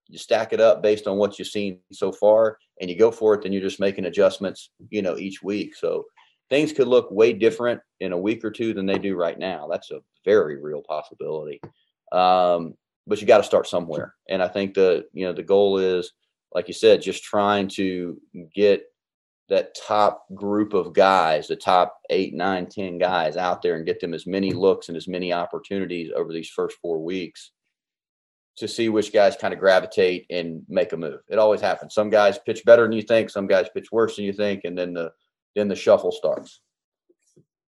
you 0.08 0.18
stack 0.18 0.54
it 0.54 0.62
up 0.62 0.82
based 0.82 1.08
on 1.08 1.18
what 1.18 1.38
you've 1.38 1.48
seen 1.48 1.80
so 1.92 2.12
far, 2.12 2.58
and 2.82 2.90
you 2.90 2.98
go 2.98 3.12
for 3.12 3.34
it. 3.34 3.44
Then 3.44 3.54
you're 3.54 3.62
just 3.62 3.80
making 3.80 4.06
adjustments, 4.06 4.72
you 4.90 5.02
know, 5.02 5.18
each 5.18 5.44
week. 5.44 5.76
So 5.76 6.06
things 6.50 6.72
could 6.72 6.88
look 6.88 7.12
way 7.12 7.34
different 7.34 7.82
in 8.00 8.13
a 8.13 8.18
week 8.18 8.44
or 8.44 8.52
two 8.52 8.74
than 8.74 8.86
they 8.86 8.98
do 8.98 9.16
right 9.16 9.38
now. 9.38 9.68
That's 9.70 9.92
a 9.92 10.00
very 10.26 10.62
real 10.62 10.82
possibility. 10.82 11.60
Um, 12.12 12.76
but 13.08 13.22
you 13.22 13.28
got 13.28 13.38
to 13.38 13.43
start 13.43 13.67
somewhere. 13.67 14.13
And 14.30 14.43
I 14.43 14.48
think 14.48 14.74
the 14.74 15.06
you 15.13 15.26
know 15.26 15.34
the 15.34 15.43
goal 15.43 15.78
is, 15.78 16.12
like 16.54 16.67
you 16.67 16.74
said, 16.74 17.02
just 17.02 17.24
trying 17.24 17.70
to 17.70 18.20
get 18.54 18.84
that 19.50 19.76
top 19.76 20.26
group 20.36 20.74
of 20.74 20.93
guys, 20.93 21.48
the 21.48 21.56
top 21.56 21.98
eight, 22.10 22.34
nine, 22.34 22.67
ten 22.67 22.98
guys 22.98 23.38
out 23.38 23.62
there, 23.62 23.76
and 23.76 23.86
get 23.86 24.00
them 24.02 24.13
as 24.13 24.28
many 24.28 24.52
looks 24.52 24.89
and 24.89 24.98
as 24.98 25.08
many 25.08 25.32
opportunities 25.32 26.12
over 26.15 26.34
these 26.34 26.50
first 26.50 26.78
four 26.82 27.02
weeks 27.02 27.52
to 28.58 28.67
see 28.67 28.89
which 28.89 29.13
guys 29.13 29.38
kind 29.39 29.54
of 29.54 29.60
gravitate 29.60 30.26
and 30.30 30.63
make 30.67 30.91
a 30.91 30.98
move. 30.98 31.20
It 31.30 31.38
always 31.38 31.62
happens. 31.62 31.93
Some 31.93 32.10
guys 32.10 32.39
pitch 32.39 32.65
better 32.65 32.84
than 32.84 32.91
you 32.91 33.04
think, 33.04 33.30
some 33.30 33.48
guys 33.48 33.67
pitch 33.74 33.91
worse 33.91 34.15
than 34.15 34.26
you 34.26 34.34
think, 34.34 34.62
and 34.65 34.78
then 34.78 34.93
the 34.93 35.12
then 35.56 35.67
the 35.70 35.76
shuffle 35.76 36.12
starts. 36.12 36.62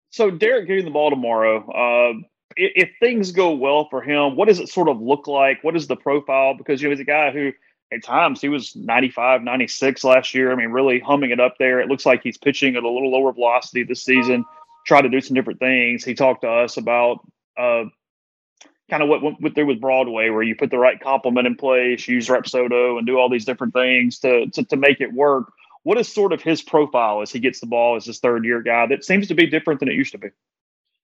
So 0.10 0.32
Derek 0.32 0.68
getting 0.68 0.86
the 0.86 0.92
ball 0.92 1.12
tomorrow. 1.12 1.63
Uh, 1.70 2.13
if 2.58 2.92
things 3.00 3.32
go 3.32 3.52
well 3.52 3.88
for 3.90 4.02
him, 4.02 4.36
what 4.36 4.48
does 4.48 4.60
it 4.60 4.70
sort 4.70 4.90
of 4.90 5.02
look 5.02 5.28
like? 5.28 5.64
What 5.64 5.76
is 5.76 5.88
the 5.88 5.96
profile? 5.96 6.56
Because, 6.56 6.82
you 6.82 6.88
know, 6.88 6.92
he's 6.92 7.02
a 7.02 7.06
guy 7.06 7.32
who 7.32 7.52
at 7.92 8.04
times 8.04 8.42
he 8.42 8.50
was 8.50 8.76
95, 8.76 9.44
96 9.44 10.04
last 10.04 10.34
year. 10.34 10.52
I 10.52 10.56
mean, 10.56 10.70
really 10.70 11.00
humming 11.00 11.32
it 11.32 11.40
up 11.40 11.56
there. 11.58 11.80
It 11.80 11.88
looks 11.88 12.06
like 12.06 12.22
he's 12.24 12.38
pitching 12.38 12.76
at 12.76 12.84
a 12.84 12.90
little 12.90 13.12
lower 13.12 13.32
velocity 13.34 13.84
this 13.84 14.04
season, 14.04 14.46
try 14.86 15.02
to 15.02 15.10
do 15.10 15.22
some 15.22 15.36
different 15.36 15.60
things. 15.60 16.04
He 16.04 16.14
talked 16.14 16.42
to 16.42 16.50
us 16.50 16.78
about 16.78 17.20
uh, 17.58 17.86
kind 18.90 19.04
of 19.04 19.10
what 19.10 19.22
went 19.22 19.56
through 19.56 19.68
with 19.68 19.82
Broadway, 19.82 20.30
where 20.30 20.44
you 20.44 20.56
put 20.56 20.72
the 20.72 20.78
right 20.78 21.00
complement 21.00 21.48
in 21.48 21.56
place, 21.56 22.08
use 22.08 22.28
Rapsodo, 22.28 22.98
and 22.98 23.08
do 23.08 23.18
all 23.18 23.30
these 23.30 23.46
different 23.46 23.74
things 23.74 24.20
to, 24.20 24.48
to, 24.52 24.64
to 24.66 24.76
make 24.76 25.02
it 25.02 25.14
work. 25.14 25.52
What 25.84 25.98
is 25.98 26.12
sort 26.12 26.34
of 26.34 26.42
his 26.42 26.62
profile 26.62 27.22
as 27.22 27.32
he 27.32 27.40
gets 27.40 27.60
the 27.60 27.66
ball 27.66 27.96
as 27.96 28.06
this 28.06 28.20
third 28.20 28.46
year 28.46 28.62
guy 28.62 28.88
that 28.88 29.04
seems 29.04 29.28
to 29.30 29.34
be 29.34 29.48
different 29.48 29.80
than 29.80 29.90
it 29.90 29.96
used 29.96 30.12
to 30.12 30.18
be? 30.18 30.30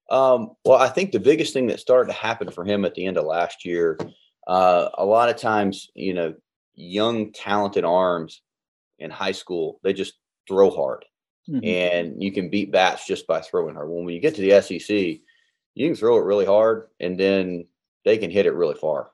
Um, 0.09 0.51
well, 0.63 0.79
I 0.79 0.89
think 0.89 1.11
the 1.11 1.19
biggest 1.19 1.53
thing 1.53 1.67
that 1.67 1.79
started 1.79 2.11
to 2.11 2.17
happen 2.17 2.51
for 2.51 2.63
him 2.63 2.85
at 2.85 2.93
the 2.93 3.05
end 3.05 3.17
of 3.17 3.25
last 3.25 3.65
year, 3.65 3.97
uh, 4.47 4.89
a 4.95 5.05
lot 5.05 5.29
of 5.29 5.37
times, 5.37 5.89
you 5.95 6.13
know, 6.13 6.35
young 6.75 7.31
talented 7.31 7.85
arms 7.85 8.41
in 8.99 9.09
high 9.09 9.31
school, 9.31 9.79
they 9.83 9.93
just 9.93 10.13
throw 10.47 10.69
hard, 10.69 11.05
mm-hmm. 11.49 11.65
and 11.65 12.21
you 12.21 12.31
can 12.31 12.49
beat 12.49 12.71
bats 12.71 13.07
just 13.07 13.25
by 13.25 13.41
throwing 13.41 13.75
hard. 13.75 13.89
When 13.89 14.07
you 14.09 14.19
get 14.19 14.35
to 14.35 14.41
the 14.41 14.61
SEC, 14.61 15.19
you 15.75 15.87
can 15.87 15.95
throw 15.95 16.17
it 16.17 16.25
really 16.25 16.45
hard, 16.45 16.87
and 16.99 17.19
then 17.19 17.65
they 18.03 18.17
can 18.17 18.29
hit 18.29 18.45
it 18.45 18.53
really 18.53 18.75
far. 18.75 19.09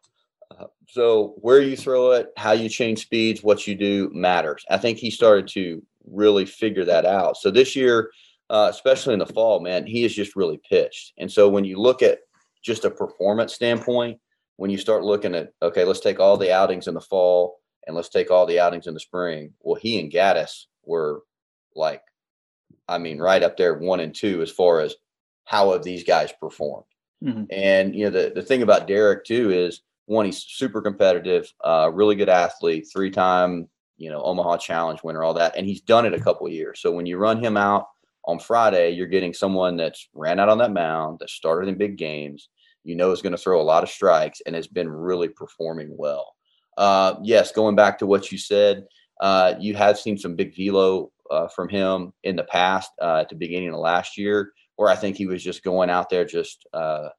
Uh, 0.60 0.66
so 0.90 1.36
where 1.38 1.62
you 1.62 1.78
throw 1.78 2.12
it, 2.12 2.32
how 2.36 2.52
you 2.52 2.68
change 2.68 3.04
speeds, 3.04 3.42
what 3.42 3.66
you 3.66 3.76
do 3.76 4.12
matters. 4.14 4.66
I 4.70 4.78
think 4.78 4.98
he 4.98 5.10
started 5.10 5.48
to 5.50 5.82
really 6.06 6.46
figure 6.46 6.84
that 6.86 7.06
out. 7.06 7.38
So 7.38 7.50
this 7.50 7.76
year 7.76 8.12
uh, 8.52 8.68
especially 8.70 9.14
in 9.14 9.20
the 9.20 9.26
fall, 9.26 9.62
man, 9.62 9.88
he 9.88 10.04
is 10.04 10.14
just 10.14 10.36
really 10.36 10.60
pitched. 10.70 11.14
And 11.18 11.32
so 11.32 11.48
when 11.48 11.64
you 11.64 11.80
look 11.80 12.04
at 12.04 12.20
just 12.62 12.84
a 12.84 12.92
performance 12.92 13.54
standpoint, 13.56 14.20
when 14.58 14.70
you 14.70 14.78
start 14.78 15.06
looking 15.06 15.34
at 15.34 15.54
okay, 15.62 15.86
let's 15.86 16.02
take 16.02 16.20
all 16.20 16.36
the 16.36 16.52
outings 16.52 16.88
in 16.88 16.94
the 16.94 17.02
fall 17.02 17.60
and 17.88 17.96
let's 17.96 18.10
take 18.10 18.30
all 18.30 18.46
the 18.46 18.60
outings 18.60 18.88
in 18.88 18.94
the 18.94 19.00
spring. 19.00 19.54
Well, 19.62 19.80
he 19.82 20.00
and 20.00 20.12
Gaddis 20.12 20.66
were 20.84 21.24
like, 21.76 22.02
I 22.90 22.98
mean, 22.98 23.20
right 23.20 23.42
up 23.42 23.56
there, 23.56 23.80
one 23.80 24.02
and 24.02 24.14
two 24.14 24.42
as 24.42 24.52
far 24.52 24.82
as 24.82 24.96
how 25.46 25.72
have 25.72 25.84
these 25.84 26.04
guys 26.04 26.34
performed. 26.34 26.86
Mm-hmm. 27.24 27.46
And 27.52 27.96
you 27.96 28.04
know, 28.04 28.12
the 28.12 28.34
the 28.36 28.44
thing 28.44 28.64
about 28.64 28.86
Derek 28.86 29.24
too 29.24 29.50
is 29.50 29.82
one, 30.08 30.26
he's 30.26 30.44
super 30.44 30.82
competitive, 30.82 31.52
uh, 31.64 31.90
really 31.94 32.16
good 32.16 32.30
athlete, 32.30 32.86
three 32.92 33.12
time 33.12 33.70
you 33.96 34.12
know 34.12 34.22
Omaha 34.22 34.58
Challenge 34.58 35.02
winner, 35.06 35.24
all 35.24 35.36
that, 35.36 35.56
and 35.56 35.66
he's 35.66 35.80
done 35.80 36.06
it 36.06 36.14
a 36.14 36.20
couple 36.20 36.50
years. 36.50 36.82
So 36.82 36.92
when 36.92 37.06
you 37.06 37.18
run 37.18 37.42
him 37.42 37.56
out 37.56 37.88
on 38.26 38.40
Friday, 38.40 38.92
you're 38.92 39.08
getting 39.08 39.34
someone 39.34 39.78
that's 39.78 40.08
ran 40.14 40.40
out 40.40 40.50
on 40.50 40.60
that 40.60 40.74
mound, 40.74 41.20
that 41.20 41.30
started 41.30 41.70
in 41.70 41.78
big 41.78 41.98
games. 41.98 42.50
You 42.84 42.96
know 42.96 43.12
is 43.12 43.22
going 43.22 43.32
to 43.32 43.38
throw 43.38 43.62
a 43.62 43.64
lot 43.64 43.84
of 43.84 43.90
strikes 43.90 44.42
and 44.46 44.56
has 44.56 44.68
been 44.68 44.90
really 44.90 45.30
performing 45.30 45.96
well. 45.96 46.34
Uh, 46.78 47.16
yes, 47.22 47.52
going 47.52 47.76
back 47.76 48.00
to 48.00 48.08
what 48.08 48.32
you 48.32 48.38
said, 48.40 48.86
uh, 49.22 49.54
you 49.60 49.76
have 49.76 50.00
seen 50.00 50.18
some 50.18 50.36
big 50.36 50.56
velo 50.56 51.12
uh, 51.30 51.48
from 51.48 51.70
him 51.70 52.12
in 52.24 52.36
the 52.36 52.44
past 52.44 52.92
uh, 53.02 53.18
at 53.18 53.30
the 53.30 53.36
beginning 53.36 53.70
of 53.70 53.80
last 53.80 54.18
year, 54.18 54.52
where 54.78 54.90
I 54.90 54.96
think 54.96 55.16
he 55.16 55.28
was 55.28 55.44
just 55.44 55.64
going 55.64 55.92
out 55.92 56.10
there, 56.10 56.26
just 56.26 56.66
uh, 56.74 57.10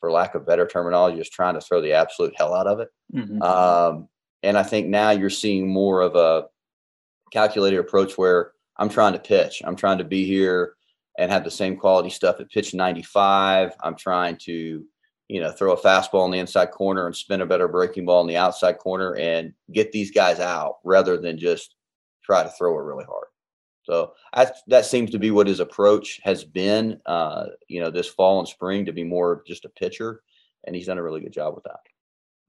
for 0.00 0.10
lack 0.10 0.34
of 0.34 0.46
better 0.46 0.66
terminology, 0.66 1.18
just 1.18 1.32
trying 1.32 1.54
to 1.54 1.60
throw 1.60 1.80
the 1.80 1.92
absolute 1.92 2.34
hell 2.36 2.54
out 2.54 2.66
of 2.66 2.80
it. 2.80 2.88
Mm-hmm. 3.14 3.42
Um, 3.42 4.08
and 4.42 4.58
I 4.58 4.64
think 4.64 4.88
now 4.88 5.10
you're 5.10 5.30
seeing 5.30 5.72
more 5.72 6.00
of 6.00 6.16
a 6.16 6.46
calculated 7.32 7.78
approach 7.78 8.18
where 8.18 8.52
I'm 8.76 8.88
trying 8.88 9.12
to 9.12 9.18
pitch, 9.18 9.62
I'm 9.64 9.76
trying 9.76 9.98
to 9.98 10.04
be 10.04 10.24
here 10.24 10.74
and 11.18 11.30
have 11.30 11.44
the 11.44 11.50
same 11.50 11.76
quality 11.76 12.10
stuff 12.10 12.40
at 12.40 12.50
pitch 12.50 12.72
95. 12.74 13.72
I'm 13.82 13.96
trying 13.96 14.36
to 14.44 14.84
you 15.32 15.40
know, 15.40 15.50
throw 15.50 15.72
a 15.72 15.80
fastball 15.80 16.26
in 16.26 16.30
the 16.30 16.38
inside 16.38 16.70
corner 16.72 17.06
and 17.06 17.16
spin 17.16 17.40
a 17.40 17.46
better 17.46 17.66
breaking 17.66 18.04
ball 18.04 18.20
in 18.20 18.26
the 18.26 18.36
outside 18.36 18.76
corner 18.76 19.16
and 19.16 19.54
get 19.72 19.90
these 19.90 20.10
guys 20.10 20.40
out 20.40 20.76
rather 20.84 21.16
than 21.16 21.38
just 21.38 21.74
try 22.22 22.42
to 22.42 22.50
throw 22.50 22.78
it 22.78 22.82
really 22.82 23.06
hard. 23.06 23.28
So 23.84 24.12
I, 24.34 24.50
that 24.66 24.84
seems 24.84 25.10
to 25.12 25.18
be 25.18 25.30
what 25.30 25.46
his 25.46 25.60
approach 25.60 26.20
has 26.22 26.44
been, 26.44 27.00
uh, 27.06 27.46
you 27.66 27.80
know, 27.80 27.90
this 27.90 28.08
fall 28.08 28.40
and 28.40 28.48
spring 28.48 28.84
to 28.84 28.92
be 28.92 29.04
more 29.04 29.42
just 29.46 29.64
a 29.64 29.70
pitcher, 29.70 30.20
and 30.66 30.76
he's 30.76 30.86
done 30.86 30.98
a 30.98 31.02
really 31.02 31.22
good 31.22 31.32
job 31.32 31.54
with 31.54 31.64
that. 31.64 31.80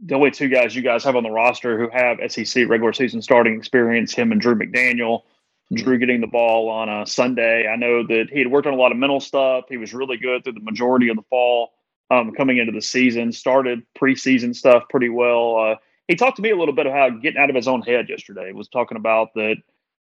The 0.05 0.15
only 0.15 0.31
two 0.31 0.49
guys 0.49 0.75
you 0.75 0.81
guys 0.81 1.05
have 1.05 1.15
on 1.15 1.23
the 1.23 1.31
roster 1.31 1.79
who 1.79 1.89
have 1.89 2.19
SEC 2.29 2.67
regular 2.67 2.91
season 2.91 3.21
starting 3.21 3.55
experience, 3.55 4.13
him 4.13 4.33
and 4.33 4.41
Drew 4.41 4.55
McDaniel. 4.55 5.21
Drew 5.71 5.97
getting 5.97 6.21
the 6.21 6.27
ball 6.27 6.69
on 6.69 6.89
a 6.89 7.05
Sunday. 7.05 7.67
I 7.67 7.75
know 7.75 8.05
that 8.05 8.29
he 8.31 8.39
had 8.39 8.49
worked 8.49 8.67
on 8.67 8.73
a 8.73 8.77
lot 8.77 8.91
of 8.91 8.97
mental 8.97 9.19
stuff. 9.19 9.65
He 9.69 9.77
was 9.77 9.93
really 9.93 10.17
good 10.17 10.43
through 10.43 10.53
the 10.53 10.59
majority 10.59 11.09
of 11.09 11.15
the 11.15 11.23
fall 11.29 11.73
um, 12.11 12.33
coming 12.33 12.57
into 12.57 12.71
the 12.71 12.81
season. 12.81 13.31
Started 13.31 13.83
preseason 13.99 14.55
stuff 14.55 14.83
pretty 14.89 15.09
well. 15.09 15.57
Uh, 15.57 15.75
he 16.07 16.15
talked 16.15 16.35
to 16.35 16.41
me 16.41 16.51
a 16.51 16.57
little 16.57 16.75
bit 16.75 16.85
about 16.85 17.21
getting 17.21 17.41
out 17.41 17.49
of 17.49 17.55
his 17.55 17.67
own 17.67 17.81
head 17.81 18.09
yesterday. 18.09 18.47
He 18.47 18.53
was 18.53 18.67
talking 18.67 18.97
about 18.97 19.33
that 19.35 19.55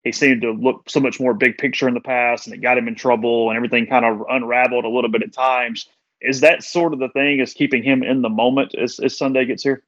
he 0.03 0.11
seemed 0.11 0.41
to 0.41 0.51
look 0.51 0.89
so 0.89 0.99
much 0.99 1.19
more 1.19 1.33
big 1.33 1.57
picture 1.57 1.87
in 1.87 1.93
the 1.93 2.01
past, 2.01 2.47
and 2.47 2.55
it 2.55 2.61
got 2.61 2.77
him 2.77 2.87
in 2.87 2.95
trouble, 2.95 3.49
and 3.49 3.55
everything 3.57 3.85
kind 3.85 4.05
of 4.05 4.25
unraveled 4.29 4.83
a 4.83 4.89
little 4.89 5.11
bit 5.11 5.21
at 5.21 5.31
times. 5.31 5.87
Is 6.21 6.41
that 6.41 6.63
sort 6.63 6.93
of 6.93 6.99
the 6.99 7.09
thing 7.09 7.39
is 7.39 7.53
keeping 7.53 7.83
him 7.83 8.03
in 8.03 8.21
the 8.21 8.29
moment 8.29 8.75
as, 8.75 8.99
as 8.99 9.17
Sunday 9.17 9.45
gets 9.45 9.63
here? 9.63 9.83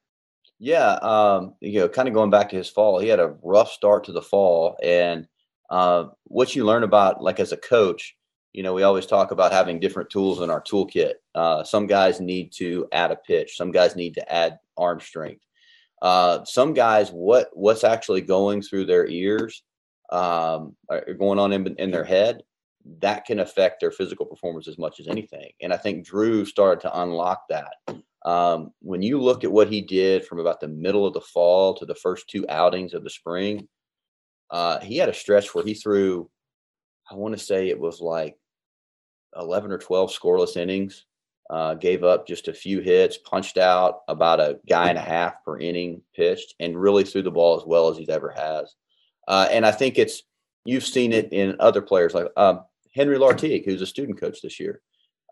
Yeah, 0.60 0.92
um, 1.02 1.54
you 1.60 1.80
know, 1.80 1.88
kind 1.88 2.06
of 2.06 2.14
going 2.14 2.30
back 2.30 2.50
to 2.50 2.56
his 2.56 2.70
fall, 2.70 3.00
he 3.00 3.08
had 3.08 3.18
a 3.18 3.34
rough 3.42 3.72
start 3.72 4.04
to 4.04 4.12
the 4.12 4.22
fall, 4.22 4.76
and 4.82 5.26
uh, 5.70 6.04
what 6.24 6.54
you 6.54 6.64
learn 6.64 6.82
about, 6.82 7.22
like 7.22 7.40
as 7.40 7.52
a 7.52 7.56
coach, 7.56 8.16
you 8.52 8.62
know, 8.62 8.72
we 8.72 8.84
always 8.84 9.06
talk 9.06 9.32
about 9.32 9.52
having 9.52 9.80
different 9.80 10.10
tools 10.10 10.40
in 10.40 10.50
our 10.50 10.62
toolkit. 10.62 11.14
Uh, 11.34 11.64
some 11.64 11.86
guys 11.86 12.20
need 12.20 12.52
to 12.52 12.86
add 12.92 13.10
a 13.10 13.16
pitch. 13.16 13.56
Some 13.56 13.72
guys 13.72 13.96
need 13.96 14.14
to 14.14 14.32
add 14.32 14.58
arm 14.76 15.00
strength. 15.00 15.44
Uh, 16.00 16.44
some 16.44 16.72
guys, 16.74 17.10
what 17.10 17.48
what's 17.52 17.82
actually 17.82 18.20
going 18.20 18.62
through 18.62 18.84
their 18.84 19.06
ears, 19.08 19.62
um, 20.10 20.76
going 21.18 21.38
on 21.38 21.52
in, 21.52 21.74
in 21.78 21.90
their 21.90 22.04
head, 22.04 22.42
that 23.00 23.24
can 23.24 23.40
affect 23.40 23.80
their 23.80 23.90
physical 23.90 24.26
performance 24.26 24.68
as 24.68 24.78
much 24.78 25.00
as 25.00 25.08
anything. 25.08 25.50
And 25.60 25.72
I 25.72 25.76
think 25.76 26.06
Drew 26.06 26.44
started 26.44 26.82
to 26.82 27.00
unlock 27.00 27.44
that. 27.48 27.74
Um, 28.24 28.72
when 28.80 29.02
you 29.02 29.20
look 29.20 29.44
at 29.44 29.52
what 29.52 29.68
he 29.68 29.80
did 29.80 30.24
from 30.24 30.38
about 30.38 30.60
the 30.60 30.68
middle 30.68 31.06
of 31.06 31.14
the 31.14 31.20
fall 31.20 31.74
to 31.74 31.86
the 31.86 31.94
first 31.94 32.28
two 32.28 32.46
outings 32.48 32.94
of 32.94 33.02
the 33.02 33.10
spring, 33.10 33.68
uh, 34.50 34.80
he 34.80 34.96
had 34.96 35.08
a 35.08 35.14
stretch 35.14 35.54
where 35.54 35.64
he 35.64 35.74
threw, 35.74 36.30
I 37.10 37.14
want 37.14 37.36
to 37.36 37.44
say 37.44 37.68
it 37.68 37.78
was 37.78 38.00
like 38.00 38.36
11 39.38 39.72
or 39.72 39.78
12 39.78 40.10
scoreless 40.10 40.56
innings, 40.56 41.06
uh, 41.50 41.74
gave 41.74 42.04
up 42.04 42.26
just 42.26 42.48
a 42.48 42.54
few 42.54 42.80
hits, 42.80 43.18
punched 43.18 43.58
out 43.58 44.00
about 44.08 44.40
a 44.40 44.58
guy 44.68 44.88
and 44.88 44.98
a 44.98 45.02
half 45.02 45.44
per 45.44 45.58
inning 45.58 46.02
pitched, 46.14 46.54
and 46.60 46.80
really 46.80 47.04
threw 47.04 47.22
the 47.22 47.30
ball 47.30 47.58
as 47.58 47.66
well 47.66 47.88
as 47.88 47.98
he's 47.98 48.08
ever 48.08 48.30
has. 48.30 48.74
Uh, 49.28 49.48
and 49.50 49.66
I 49.66 49.70
think 49.70 49.98
it's 49.98 50.22
you've 50.64 50.84
seen 50.84 51.12
it 51.12 51.32
in 51.32 51.56
other 51.60 51.82
players 51.82 52.14
like 52.14 52.28
uh, 52.36 52.56
Henry 52.94 53.18
Lartigue, 53.18 53.64
who's 53.64 53.82
a 53.82 53.86
student 53.86 54.20
coach 54.20 54.40
this 54.42 54.58
year. 54.58 54.80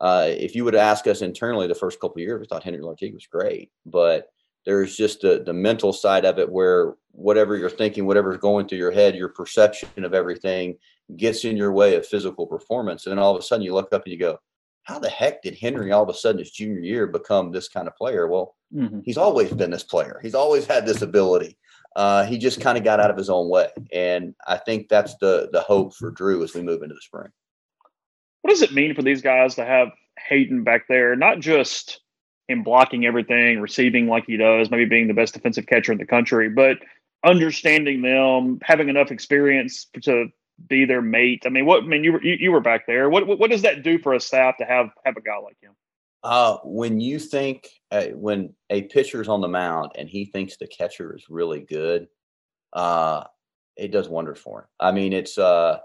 Uh, 0.01 0.27
if 0.29 0.55
you 0.55 0.65
would 0.65 0.75
ask 0.75 1.07
us 1.07 1.23
internally 1.23 1.67
the 1.67 1.75
first 1.75 2.01
couple 2.01 2.17
of 2.17 2.27
years, 2.27 2.41
we 2.41 2.47
thought 2.47 2.65
Henry 2.65 2.81
Lartigue 2.81 3.15
was 3.15 3.27
great, 3.27 3.71
but 3.87 4.29
there's 4.65 4.97
just 4.97 5.23
the, 5.23 5.43
the 5.45 5.53
mental 5.53 5.93
side 5.93 6.25
of 6.25 6.39
it 6.39 6.51
where 6.51 6.95
whatever 7.11 7.57
you're 7.57 7.71
thinking, 7.71 8.07
whatever's 8.07 8.39
going 8.39 8.67
through 8.67 8.79
your 8.79 8.93
head, 8.93 9.15
your 9.15 9.29
perception 9.29 10.05
of 10.05 10.15
everything 10.15 10.77
gets 11.17 11.45
in 11.45 11.57
your 11.57 11.73
way 11.73 11.95
of 11.95 12.07
physical 12.07 12.47
performance. 12.47 13.07
And 13.07 13.13
then 13.13 13.19
all 13.19 13.35
of 13.35 13.41
a 13.41 13.43
sudden 13.45 13.65
you 13.65 13.75
look 13.75 13.93
up 13.93 14.05
and 14.05 14.13
you 14.13 14.19
go, 14.19 14.39
how 14.85 14.99
the 14.99 15.09
heck 15.09 15.43
did 15.43 15.57
Henry 15.57 15.93
all 15.93 16.03
of 16.03 16.09
a 16.09 16.15
sudden 16.15 16.39
his 16.39 16.51
junior 16.51 16.81
year 16.81 17.07
become 17.07 17.53
this 17.53 17.69
kind 17.69 17.87
of 17.87 17.97
player? 17.97 18.27
Well, 18.27 18.57
mm-hmm. 18.75 19.01
he's 19.05 19.19
always 19.19 19.53
been 19.53 19.71
this 19.71 19.85
player. 19.85 20.19
He's 20.23 20.35
always 20.35 20.67
had 20.67 20.87
this 20.87 21.03
ability. 21.03 21.57
Uh, 21.95 22.25
he 22.25 22.39
just 22.39 22.61
kind 22.61 22.79
of 22.79 22.85
got 22.85 23.01
out 23.01 23.11
of 23.11 23.17
his 23.17 23.31
own 23.31 23.49
way. 23.49 23.69
And 23.93 24.35
I 24.47 24.57
think 24.57 24.89
that's 24.89 25.15
the 25.17 25.51
the 25.53 25.61
hope 25.61 25.95
for 25.95 26.11
Drew 26.11 26.43
as 26.43 26.55
we 26.55 26.63
move 26.63 26.83
into 26.83 26.95
the 26.95 27.01
spring. 27.01 27.29
What 28.41 28.51
does 28.51 28.63
it 28.63 28.73
mean 28.73 28.95
for 28.95 29.03
these 29.03 29.23
guys 29.23 29.55
to 29.57 29.65
have 29.65 29.89
Hayden 30.29 30.65
back 30.65 30.89
there? 30.89 31.15
Not 31.15 31.41
just 31.41 32.01
in 32.49 32.63
blocking 32.63 33.07
everything, 33.07 33.61
receiving 33.61 34.07
like 34.09 34.25
he 34.27 34.37
does, 34.37 34.71
maybe 34.71 34.85
being 34.85 35.09
the 35.09 35.15
best 35.15 35.35
defensive 35.35 35.67
catcher 35.67 35.93
in 35.93 35.99
the 35.99 36.07
country, 36.07 36.49
but 36.49 36.79
understanding 37.25 38.03
them, 38.03 38.59
having 38.63 38.89
enough 38.89 39.11
experience 39.11 39.87
to 40.03 40.27
be 40.69 40.85
their 40.85 41.03
mate? 41.03 41.43
I 41.47 41.49
mean, 41.49 41.67
what? 41.67 41.83
I 41.83 41.87
mean, 41.87 42.05
you 42.05 42.13
were 42.13 42.23
you, 42.23 42.37
you 42.39 42.53
were 42.53 42.61
back 42.61 42.87
there. 42.87 43.09
What, 43.11 43.27
what, 43.27 43.39
what 43.39 43.51
does 43.51 43.63
that 43.63 43.83
do 43.83 43.99
for 43.99 44.15
a 44.15 44.21
staff 44.21 44.57
to 44.59 44.65
have 44.65 44.91
have 45.05 45.17
a 45.17 45.21
guy 45.21 45.39
like 45.39 45.57
him? 45.61 45.73
Uh, 46.23 46.59
when 46.65 47.01
you 47.01 47.19
think 47.19 47.69
uh, 47.91 48.07
when 48.15 48.55
a 48.71 48.83
pitcher's 48.83 49.29
on 49.29 49.41
the 49.41 49.49
mound 49.49 49.93
and 49.97 50.09
he 50.09 50.25
thinks 50.25 50.57
the 50.57 50.67
catcher 50.67 51.15
is 51.17 51.27
really 51.29 51.61
good, 51.61 52.07
uh, 52.73 53.25
it 53.77 53.91
does 53.91 54.09
wonders 54.09 54.39
for 54.39 54.61
him. 54.61 54.67
I 54.79 54.93
mean, 54.93 55.13
it's 55.13 55.37
uh, 55.37 55.79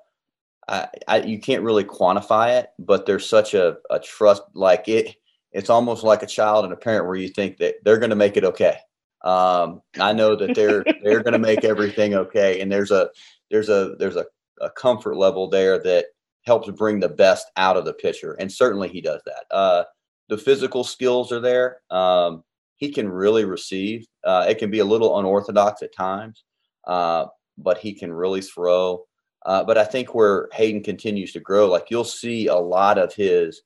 I, 0.68 0.88
I 1.08 1.22
you 1.22 1.40
can't 1.40 1.64
really 1.64 1.84
quantify 1.84 2.60
it, 2.60 2.70
but 2.78 3.06
there's 3.06 3.28
such 3.28 3.54
a, 3.54 3.78
a 3.90 4.00
trust. 4.00 4.44
Like 4.54 4.88
it, 4.88 5.16
it's 5.52 5.70
almost 5.70 6.04
like 6.04 6.24
a 6.24 6.28
child 6.28 6.66
and 6.66 6.74
a 6.74 6.78
parent 6.78 7.06
where 7.06 7.16
you 7.16 7.30
think 7.30 7.58
that 7.58 7.76
they're 7.84 8.00
going 8.00 8.10
to 8.10 8.16
make 8.16 8.38
it 8.38 8.44
okay. 8.44 8.78
Um, 9.24 9.82
I 10.00 10.14
know 10.14 10.36
that 10.36 10.56
they're 10.56 10.84
they're 11.04 11.24
going 11.24 11.34
to 11.34 11.40
make 11.40 11.64
everything 11.64 12.14
okay, 12.14 12.62
and 12.62 12.72
there's 12.72 12.92
a 12.92 13.10
there's 13.50 13.70
a 13.70 13.96
there's 14.00 14.16
a 14.16 14.26
a 14.62 14.70
comfort 14.72 15.18
level 15.18 15.50
there 15.50 15.80
that 15.84 16.06
helps 16.46 16.70
bring 16.72 17.00
the 17.00 17.10
best 17.10 17.48
out 17.58 17.78
of 17.78 17.86
the 17.86 17.94
pitcher, 17.94 18.34
and 18.34 18.52
certainly 18.52 18.90
he 18.90 19.02
does 19.02 19.22
that. 19.26 19.46
Uh, 19.52 19.84
the 20.30 20.38
physical 20.38 20.84
skills 20.84 21.32
are 21.32 21.40
there. 21.40 21.82
Um, 21.90 22.44
he 22.76 22.92
can 22.92 23.10
really 23.10 23.46
receive. 23.46 24.06
Uh, 24.24 24.46
it 24.48 24.60
can 24.60 24.70
be 24.70 24.80
a 24.80 24.86
little 24.86 25.18
unorthodox 25.20 25.82
at 25.82 25.96
times, 25.96 26.44
uh, 26.86 27.26
but 27.58 27.80
he 27.80 27.94
can 27.94 28.14
really 28.14 28.42
throw. 28.42 29.04
Uh, 29.46 29.64
but 29.64 29.78
I 29.78 29.84
think 29.84 30.14
where 30.14 30.50
Hayden 30.54 30.84
continues 30.84 31.32
to 31.34 31.40
grow, 31.40 31.68
like 31.68 31.90
you'll 31.90 32.04
see 32.04 32.48
a 32.48 32.56
lot 32.56 32.98
of 32.98 33.14
his 33.14 33.62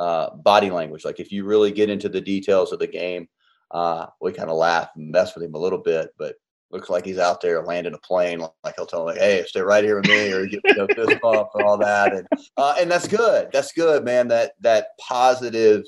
uh, 0.00 0.34
body 0.36 0.70
language. 0.70 1.04
Like 1.04 1.20
if 1.20 1.30
you 1.30 1.44
really 1.44 1.70
get 1.70 1.90
into 1.90 2.08
the 2.08 2.22
details 2.22 2.72
of 2.72 2.78
the 2.78 2.86
game, 2.86 3.28
uh, 3.70 4.06
we 4.20 4.32
kind 4.32 4.48
of 4.48 4.56
laugh 4.56 4.88
and 4.96 5.10
mess 5.10 5.34
with 5.34 5.44
him 5.44 5.54
a 5.54 5.58
little 5.58 5.78
bit, 5.78 6.08
but 6.18 6.36
looks 6.70 6.88
like 6.88 7.04
he's 7.04 7.18
out 7.18 7.42
there 7.42 7.62
landing 7.62 7.92
a 7.92 7.98
plane. 7.98 8.40
Like 8.64 8.74
he'll 8.76 8.86
tell 8.86 9.00
him, 9.00 9.14
like, 9.14 9.18
"Hey, 9.18 9.44
stay 9.46 9.60
right 9.60 9.84
here 9.84 9.96
with 9.96 10.08
me," 10.08 10.32
or 10.32 10.46
get 10.46 10.60
you 10.64 10.74
know, 10.74 10.86
fist 10.86 11.20
bump 11.20 11.50
and 11.54 11.64
all 11.64 11.76
that, 11.78 12.14
and 12.14 12.26
uh, 12.56 12.76
and 12.80 12.90
that's 12.90 13.06
good. 13.06 13.50
That's 13.52 13.72
good, 13.72 14.02
man. 14.02 14.28
That 14.28 14.52
that 14.60 14.88
positive 14.98 15.84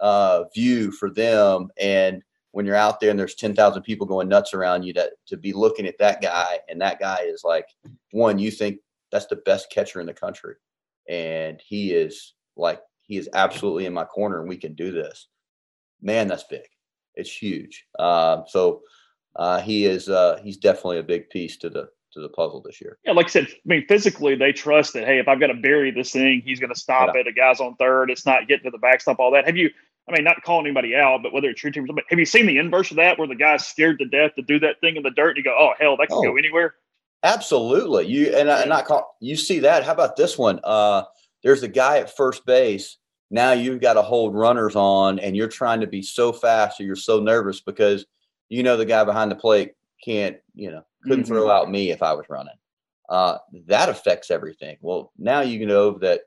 uh, 0.00 0.44
view 0.54 0.90
for 0.90 1.08
them. 1.08 1.68
And 1.78 2.20
when 2.50 2.66
you're 2.66 2.74
out 2.74 2.98
there 2.98 3.10
and 3.10 3.18
there's 3.18 3.36
ten 3.36 3.54
thousand 3.54 3.82
people 3.82 4.08
going 4.08 4.28
nuts 4.28 4.54
around 4.54 4.82
you, 4.82 4.92
that 4.94 5.12
to 5.28 5.36
be 5.36 5.52
looking 5.52 5.86
at 5.86 5.98
that 5.98 6.20
guy, 6.20 6.58
and 6.68 6.80
that 6.80 6.98
guy 6.98 7.20
is 7.24 7.42
like 7.44 7.66
one 8.10 8.40
you 8.40 8.50
think 8.50 8.80
that's 9.12 9.26
the 9.26 9.36
best 9.36 9.70
catcher 9.70 10.00
in 10.00 10.06
the 10.06 10.12
country, 10.12 10.56
and 11.08 11.62
he 11.64 11.92
is 11.92 12.34
like 12.56 12.80
he 13.12 13.18
is 13.18 13.28
absolutely 13.34 13.84
in 13.84 13.92
my 13.92 14.04
corner, 14.04 14.40
and 14.40 14.48
we 14.48 14.56
can 14.56 14.72
do 14.72 14.90
this. 14.90 15.28
Man, 16.00 16.28
that's 16.28 16.44
big. 16.44 16.62
It's 17.14 17.30
huge. 17.30 17.84
Uh, 17.98 18.40
so 18.46 18.80
uh, 19.36 19.60
he 19.60 19.84
is 19.84 20.08
uh, 20.08 20.40
he's 20.42 20.56
definitely 20.56 20.98
a 20.98 21.02
big 21.02 21.28
piece 21.28 21.58
to 21.58 21.68
the 21.68 21.90
to 22.14 22.20
the 22.20 22.30
puzzle 22.30 22.62
this 22.64 22.80
year. 22.80 22.96
Yeah, 23.04 23.12
like 23.12 23.26
I 23.26 23.28
said, 23.28 23.48
I 23.50 23.56
mean, 23.66 23.84
physically 23.86 24.34
they 24.34 24.50
trust 24.52 24.94
that. 24.94 25.04
Hey, 25.04 25.18
if 25.18 25.28
I've 25.28 25.40
got 25.40 25.48
to 25.48 25.54
bury 25.54 25.90
this 25.90 26.12
thing, 26.12 26.40
he's 26.42 26.58
going 26.58 26.72
to 26.72 26.78
stop 26.78 27.10
yeah. 27.14 27.20
it. 27.20 27.26
A 27.26 27.32
guy's 27.32 27.60
on 27.60 27.76
third. 27.76 28.10
It's 28.10 28.24
not 28.24 28.48
getting 28.48 28.64
to 28.64 28.70
the 28.70 28.78
backstop. 28.78 29.18
All 29.18 29.30
that. 29.32 29.44
Have 29.44 29.58
you? 29.58 29.68
I 30.08 30.12
mean, 30.12 30.24
not 30.24 30.42
calling 30.42 30.64
anybody 30.64 30.96
out, 30.96 31.20
but 31.22 31.34
whether 31.34 31.50
it's 31.50 31.62
your 31.62 31.70
team, 31.70 31.86
but 31.94 32.04
have 32.08 32.18
you 32.18 32.24
seen 32.24 32.46
the 32.46 32.56
inverse 32.56 32.90
of 32.90 32.96
that, 32.96 33.18
where 33.18 33.28
the 33.28 33.34
guy's 33.34 33.66
scared 33.66 33.98
to 33.98 34.06
death 34.06 34.30
to 34.36 34.42
do 34.42 34.58
that 34.60 34.80
thing 34.80 34.96
in 34.96 35.02
the 35.02 35.10
dirt, 35.10 35.36
and 35.36 35.36
you 35.36 35.44
go, 35.44 35.54
"Oh 35.58 35.74
hell, 35.78 35.98
that 35.98 36.08
can 36.08 36.16
oh, 36.16 36.22
go 36.22 36.38
anywhere." 36.38 36.76
Absolutely. 37.22 38.06
You 38.06 38.34
and 38.34 38.50
I, 38.50 38.62
and 38.62 38.70
not 38.70 38.86
call. 38.86 39.16
You 39.20 39.36
see 39.36 39.58
that? 39.60 39.84
How 39.84 39.92
about 39.92 40.16
this 40.16 40.38
one? 40.38 40.60
Uh, 40.64 41.02
there's 41.42 41.62
a 41.62 41.68
guy 41.68 41.98
at 41.98 42.16
first 42.16 42.46
base. 42.46 42.96
Now 43.32 43.52
you've 43.52 43.80
got 43.80 43.94
to 43.94 44.02
hold 44.02 44.34
runners 44.34 44.76
on, 44.76 45.18
and 45.18 45.34
you're 45.34 45.48
trying 45.48 45.80
to 45.80 45.86
be 45.86 46.02
so 46.02 46.34
fast, 46.34 46.78
or 46.78 46.84
you're 46.84 46.94
so 46.94 47.18
nervous 47.18 47.62
because 47.62 48.04
you 48.50 48.62
know 48.62 48.76
the 48.76 48.84
guy 48.84 49.02
behind 49.04 49.30
the 49.30 49.36
plate 49.36 49.72
can't, 50.04 50.36
you 50.54 50.70
know, 50.70 50.84
couldn't 51.02 51.24
mm-hmm. 51.24 51.32
throw 51.32 51.50
out 51.50 51.70
me 51.70 51.90
if 51.90 52.02
I 52.02 52.12
was 52.12 52.26
running. 52.28 52.54
Uh, 53.08 53.38
that 53.66 53.88
affects 53.88 54.30
everything. 54.30 54.76
Well, 54.82 55.12
now 55.18 55.40
you 55.40 55.64
know 55.64 55.98
that, 56.00 56.20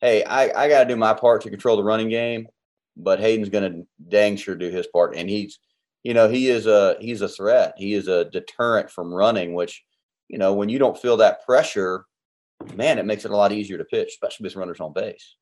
hey, 0.00 0.24
I, 0.24 0.64
I 0.64 0.68
got 0.68 0.82
to 0.82 0.88
do 0.88 0.96
my 0.96 1.14
part 1.14 1.42
to 1.42 1.50
control 1.50 1.76
the 1.76 1.84
running 1.84 2.08
game, 2.08 2.48
but 2.96 3.20
Hayden's 3.20 3.50
going 3.50 3.72
to 3.72 3.86
dang 4.08 4.36
sure 4.36 4.56
do 4.56 4.68
his 4.68 4.88
part, 4.88 5.14
and 5.14 5.30
he's, 5.30 5.60
you 6.02 6.12
know, 6.12 6.28
he 6.28 6.48
is 6.48 6.66
a 6.66 6.96
he's 6.98 7.22
a 7.22 7.28
threat. 7.28 7.74
He 7.76 7.94
is 7.94 8.08
a 8.08 8.24
deterrent 8.24 8.90
from 8.90 9.14
running, 9.14 9.54
which, 9.54 9.84
you 10.26 10.38
know, 10.38 10.54
when 10.54 10.68
you 10.68 10.80
don't 10.80 11.00
feel 11.00 11.18
that 11.18 11.44
pressure, 11.46 12.04
man, 12.74 12.98
it 12.98 13.06
makes 13.06 13.24
it 13.24 13.30
a 13.30 13.36
lot 13.36 13.52
easier 13.52 13.78
to 13.78 13.84
pitch, 13.84 14.08
especially 14.08 14.42
with 14.42 14.56
runners 14.56 14.80
on 14.80 14.92
base. 14.92 15.36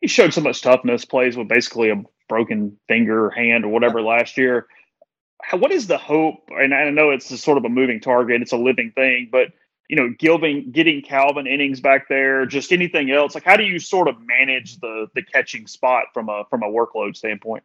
He 0.00 0.08
showed 0.08 0.34
so 0.34 0.40
much 0.40 0.62
toughness, 0.62 1.04
plays 1.04 1.36
with 1.36 1.48
basically 1.48 1.90
a 1.90 2.02
broken 2.28 2.78
finger, 2.88 3.30
hand, 3.30 3.64
or 3.64 3.68
whatever 3.68 4.02
last 4.02 4.36
year 4.36 4.66
what 5.52 5.72
is 5.72 5.86
the 5.86 5.98
hope? 5.98 6.48
And 6.50 6.74
I 6.74 6.88
know 6.90 7.10
it's 7.10 7.30
a 7.30 7.38
sort 7.38 7.58
of 7.58 7.64
a 7.64 7.68
moving 7.68 8.00
target; 8.00 8.42
it's 8.42 8.52
a 8.52 8.56
living 8.56 8.92
thing, 8.92 9.28
but 9.30 9.48
you 9.88 9.96
know, 9.96 10.12
giving 10.18 10.72
getting 10.72 11.02
Calvin 11.02 11.46
innings 11.46 11.80
back 11.80 12.08
there, 12.08 12.44
just 12.46 12.72
anything 12.72 13.10
else. 13.10 13.34
Like, 13.34 13.44
how 13.44 13.56
do 13.56 13.64
you 13.64 13.78
sort 13.78 14.08
of 14.08 14.16
manage 14.20 14.78
the 14.80 15.06
the 15.14 15.22
catching 15.22 15.66
spot 15.66 16.06
from 16.12 16.28
a 16.28 16.44
from 16.50 16.62
a 16.62 16.66
workload 16.66 17.16
standpoint? 17.16 17.64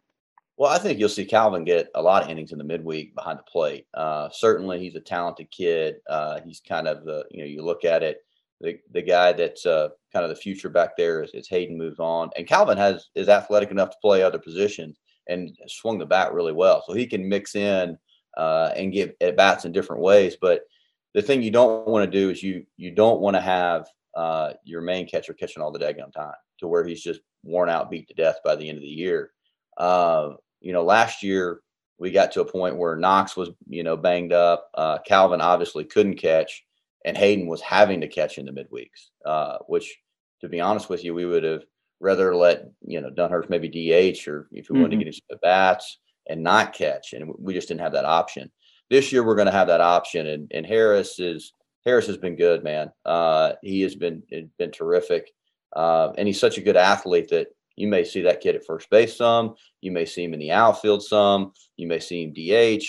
Well, 0.58 0.72
I 0.72 0.78
think 0.78 1.00
you'll 1.00 1.10
see 1.10 1.26
Calvin 1.26 1.64
get 1.64 1.90
a 1.96 2.02
lot 2.02 2.24
of 2.24 2.30
innings 2.30 2.52
in 2.52 2.60
the 2.60 2.64
midweek 2.64 3.16
behind 3.16 3.40
the 3.40 3.44
plate. 3.44 3.88
Uh, 3.96 4.30
certainly, 4.32 4.80
he's 4.80 4.96
a 4.96 5.00
talented 5.00 5.50
kid. 5.50 5.96
Uh, 6.08 6.40
he's 6.46 6.60
kind 6.60 6.88
of 6.88 7.04
the 7.06 7.26
you 7.32 7.40
know 7.40 7.46
you 7.46 7.64
look 7.64 7.84
at 7.86 8.04
it, 8.04 8.24
the 8.62 8.80
the 8.92 9.02
guy 9.02 9.34
that's 9.34 9.66
uh, 9.66 9.90
kind 10.14 10.24
of 10.24 10.30
the 10.30 10.36
future 10.36 10.70
back 10.70 10.96
there 10.96 11.24
is, 11.24 11.32
is 11.34 11.48
Hayden 11.50 11.78
moves 11.78 12.00
on, 12.00 12.30
and 12.38 12.48
Calvin 12.48 12.78
has 12.78 13.08
is 13.16 13.30
athletic 13.30 13.72
enough 13.72 13.90
to 13.92 13.98
play 14.02 14.24
other 14.24 14.40
positions 14.40 15.00
and 15.28 15.56
swung 15.68 15.98
the 15.98 16.06
bat 16.06 16.34
really 16.34 16.54
well. 16.54 16.84
So 16.86 16.94
he 16.94 17.06
can 17.06 17.28
mix 17.28 17.56
in 17.56 17.98
uh, 18.38 18.72
and 18.76 18.94
give 18.94 19.14
at 19.22 19.38
bats 19.38 19.66
in 19.66 19.72
different 19.72 20.02
ways. 20.02 20.38
But 20.40 20.62
the 21.14 21.22
thing 21.22 21.42
you 21.42 21.52
don't 21.52 21.88
want 21.88 22.10
to 22.10 22.20
do 22.20 22.30
is 22.30 22.42
you 22.44 22.66
you 22.78 22.92
don't 22.92 23.22
want 23.22 23.36
to 23.36 23.42
have 23.42 23.88
uh, 24.16 24.54
your 24.64 24.82
main 24.82 25.08
catcher 25.08 25.34
catching 25.34 25.62
all 25.62 25.72
the 25.72 25.80
daggone 25.80 26.14
time 26.14 26.34
to 26.60 26.68
where 26.68 26.86
he's 26.86 27.02
just 27.02 27.22
worn 27.44 27.70
out, 27.70 27.90
beat 27.90 28.08
to 28.08 28.14
death 28.14 28.38
by 28.44 28.56
the 28.56 28.68
end 28.68 28.78
of 28.78 28.84
the 28.84 28.88
year. 28.88 29.32
Uh, 29.78 30.32
you 30.60 30.74
know, 30.74 30.84
last 30.84 31.24
year 31.24 31.62
we 31.98 32.12
got 32.12 32.32
to 32.32 32.42
a 32.42 32.52
point 32.52 32.78
where 32.78 32.96
Knox 32.96 33.36
was 33.36 33.50
you 33.68 33.84
know 33.84 33.98
banged 33.98 34.34
up. 34.34 34.70
Uh, 34.74 35.00
Calvin 35.00 35.42
obviously 35.42 35.84
couldn't 35.84 36.18
catch, 36.18 36.64
and 37.06 37.18
Hayden 37.18 37.48
was 37.48 37.62
having 37.62 38.02
to 38.02 38.08
catch 38.08 38.38
in 38.38 38.46
the 38.46 38.52
midweeks, 38.52 39.10
uh, 39.26 39.58
which 39.68 39.98
to 40.42 40.50
be 40.50 40.62
honest 40.62 40.90
with 40.90 41.04
you, 41.04 41.14
we 41.14 41.26
would 41.26 41.44
have 41.44 41.64
rather 42.00 42.36
let 42.36 42.66
you 42.86 43.00
know 43.00 43.10
Dunhurst 43.10 43.50
maybe 43.50 43.70
DH 43.70 44.28
or 44.28 44.48
if 44.52 44.70
we 44.70 44.74
mm-hmm. 44.76 44.82
wanted 44.82 44.98
to 44.98 45.04
get 45.04 45.08
his 45.08 45.22
bats 45.42 46.00
and 46.30 46.44
not 46.44 46.74
catch, 46.74 47.14
and 47.14 47.32
we 47.38 47.54
just 47.54 47.68
didn't 47.68 47.82
have 47.82 47.94
that 47.94 48.06
option. 48.06 48.52
This 48.90 49.12
year 49.12 49.24
we're 49.24 49.36
going 49.36 49.48
to 49.48 49.52
have 49.52 49.68
that 49.68 49.82
option, 49.82 50.28
and 50.28 50.52
and 50.54 50.66
Harris 50.66 51.20
is 51.20 51.54
Harris 51.86 52.08
has 52.08 52.18
been 52.18 52.36
good, 52.36 52.64
man. 52.64 52.92
Uh, 53.06 53.54
he 53.62 53.82
has 53.82 53.96
been 53.96 54.24
been 54.58 54.72
terrific, 54.72 55.32
uh, 55.76 56.12
and 56.18 56.28
he's 56.28 56.40
such 56.40 56.58
a 56.58 56.62
good 56.62 56.78
athlete 56.78 57.30
that 57.30 57.48
you 57.76 57.88
may 57.88 58.04
see 58.04 58.22
that 58.22 58.42
kid 58.42 58.56
at 58.56 58.66
first 58.66 58.90
base 58.90 59.16
some, 59.16 59.56
you 59.82 59.92
may 59.92 60.06
see 60.06 60.24
him 60.24 60.34
in 60.34 60.40
the 60.40 60.52
outfield 60.52 61.02
some, 61.02 61.54
you 61.78 61.88
may 61.88 62.00
see 62.00 62.24
him 62.24 62.34
DH, 62.34 62.86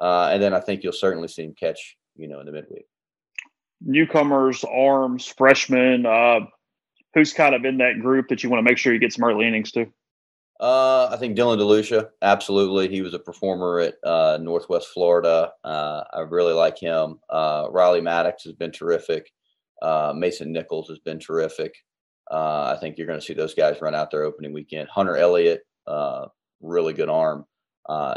uh, 0.00 0.30
and 0.32 0.42
then 0.42 0.54
I 0.54 0.60
think 0.60 0.82
you'll 0.82 0.92
certainly 0.92 1.28
see 1.28 1.44
him 1.44 1.54
catch, 1.58 1.96
you 2.16 2.28
know, 2.28 2.40
in 2.40 2.46
the 2.46 2.52
midweek. 2.52 2.86
Newcomers, 3.80 4.64
arms, 4.64 5.26
freshmen. 5.26 6.06
Uh, 6.06 6.40
who's 7.14 7.32
kind 7.32 7.54
of 7.54 7.64
in 7.64 7.78
that 7.78 7.98
group 8.00 8.28
that 8.28 8.42
you 8.42 8.50
want 8.50 8.58
to 8.58 8.70
make 8.70 8.78
sure 8.78 8.92
you 8.92 9.00
get 9.00 9.12
some 9.12 9.24
early 9.24 9.48
innings 9.48 9.72
to? 9.72 9.86
Uh, 10.60 11.08
I 11.10 11.16
think 11.16 11.36
Dylan 11.36 11.58
DeLucia, 11.58 12.08
absolutely. 12.22 12.88
He 12.88 13.02
was 13.02 13.14
a 13.14 13.18
performer 13.18 13.80
at 13.80 13.94
uh, 14.04 14.38
Northwest 14.40 14.88
Florida. 14.88 15.52
Uh, 15.64 16.02
I 16.12 16.20
really 16.20 16.54
like 16.54 16.78
him. 16.78 17.18
Uh, 17.28 17.68
Riley 17.70 18.00
Maddox 18.00 18.44
has 18.44 18.52
been 18.52 18.70
terrific. 18.70 19.30
Uh, 19.82 20.14
Mason 20.16 20.52
Nichols 20.52 20.88
has 20.88 20.98
been 20.98 21.18
terrific. 21.18 21.74
Uh, 22.30 22.74
I 22.74 22.80
think 22.80 22.96
you're 22.96 23.06
going 23.06 23.20
to 23.20 23.24
see 23.24 23.34
those 23.34 23.54
guys 23.54 23.80
run 23.82 23.94
out 23.94 24.10
there 24.10 24.24
opening 24.24 24.52
weekend. 24.52 24.88
Hunter 24.88 25.16
Elliott, 25.16 25.62
really 26.60 26.92
good 26.94 27.10
arm. 27.10 27.44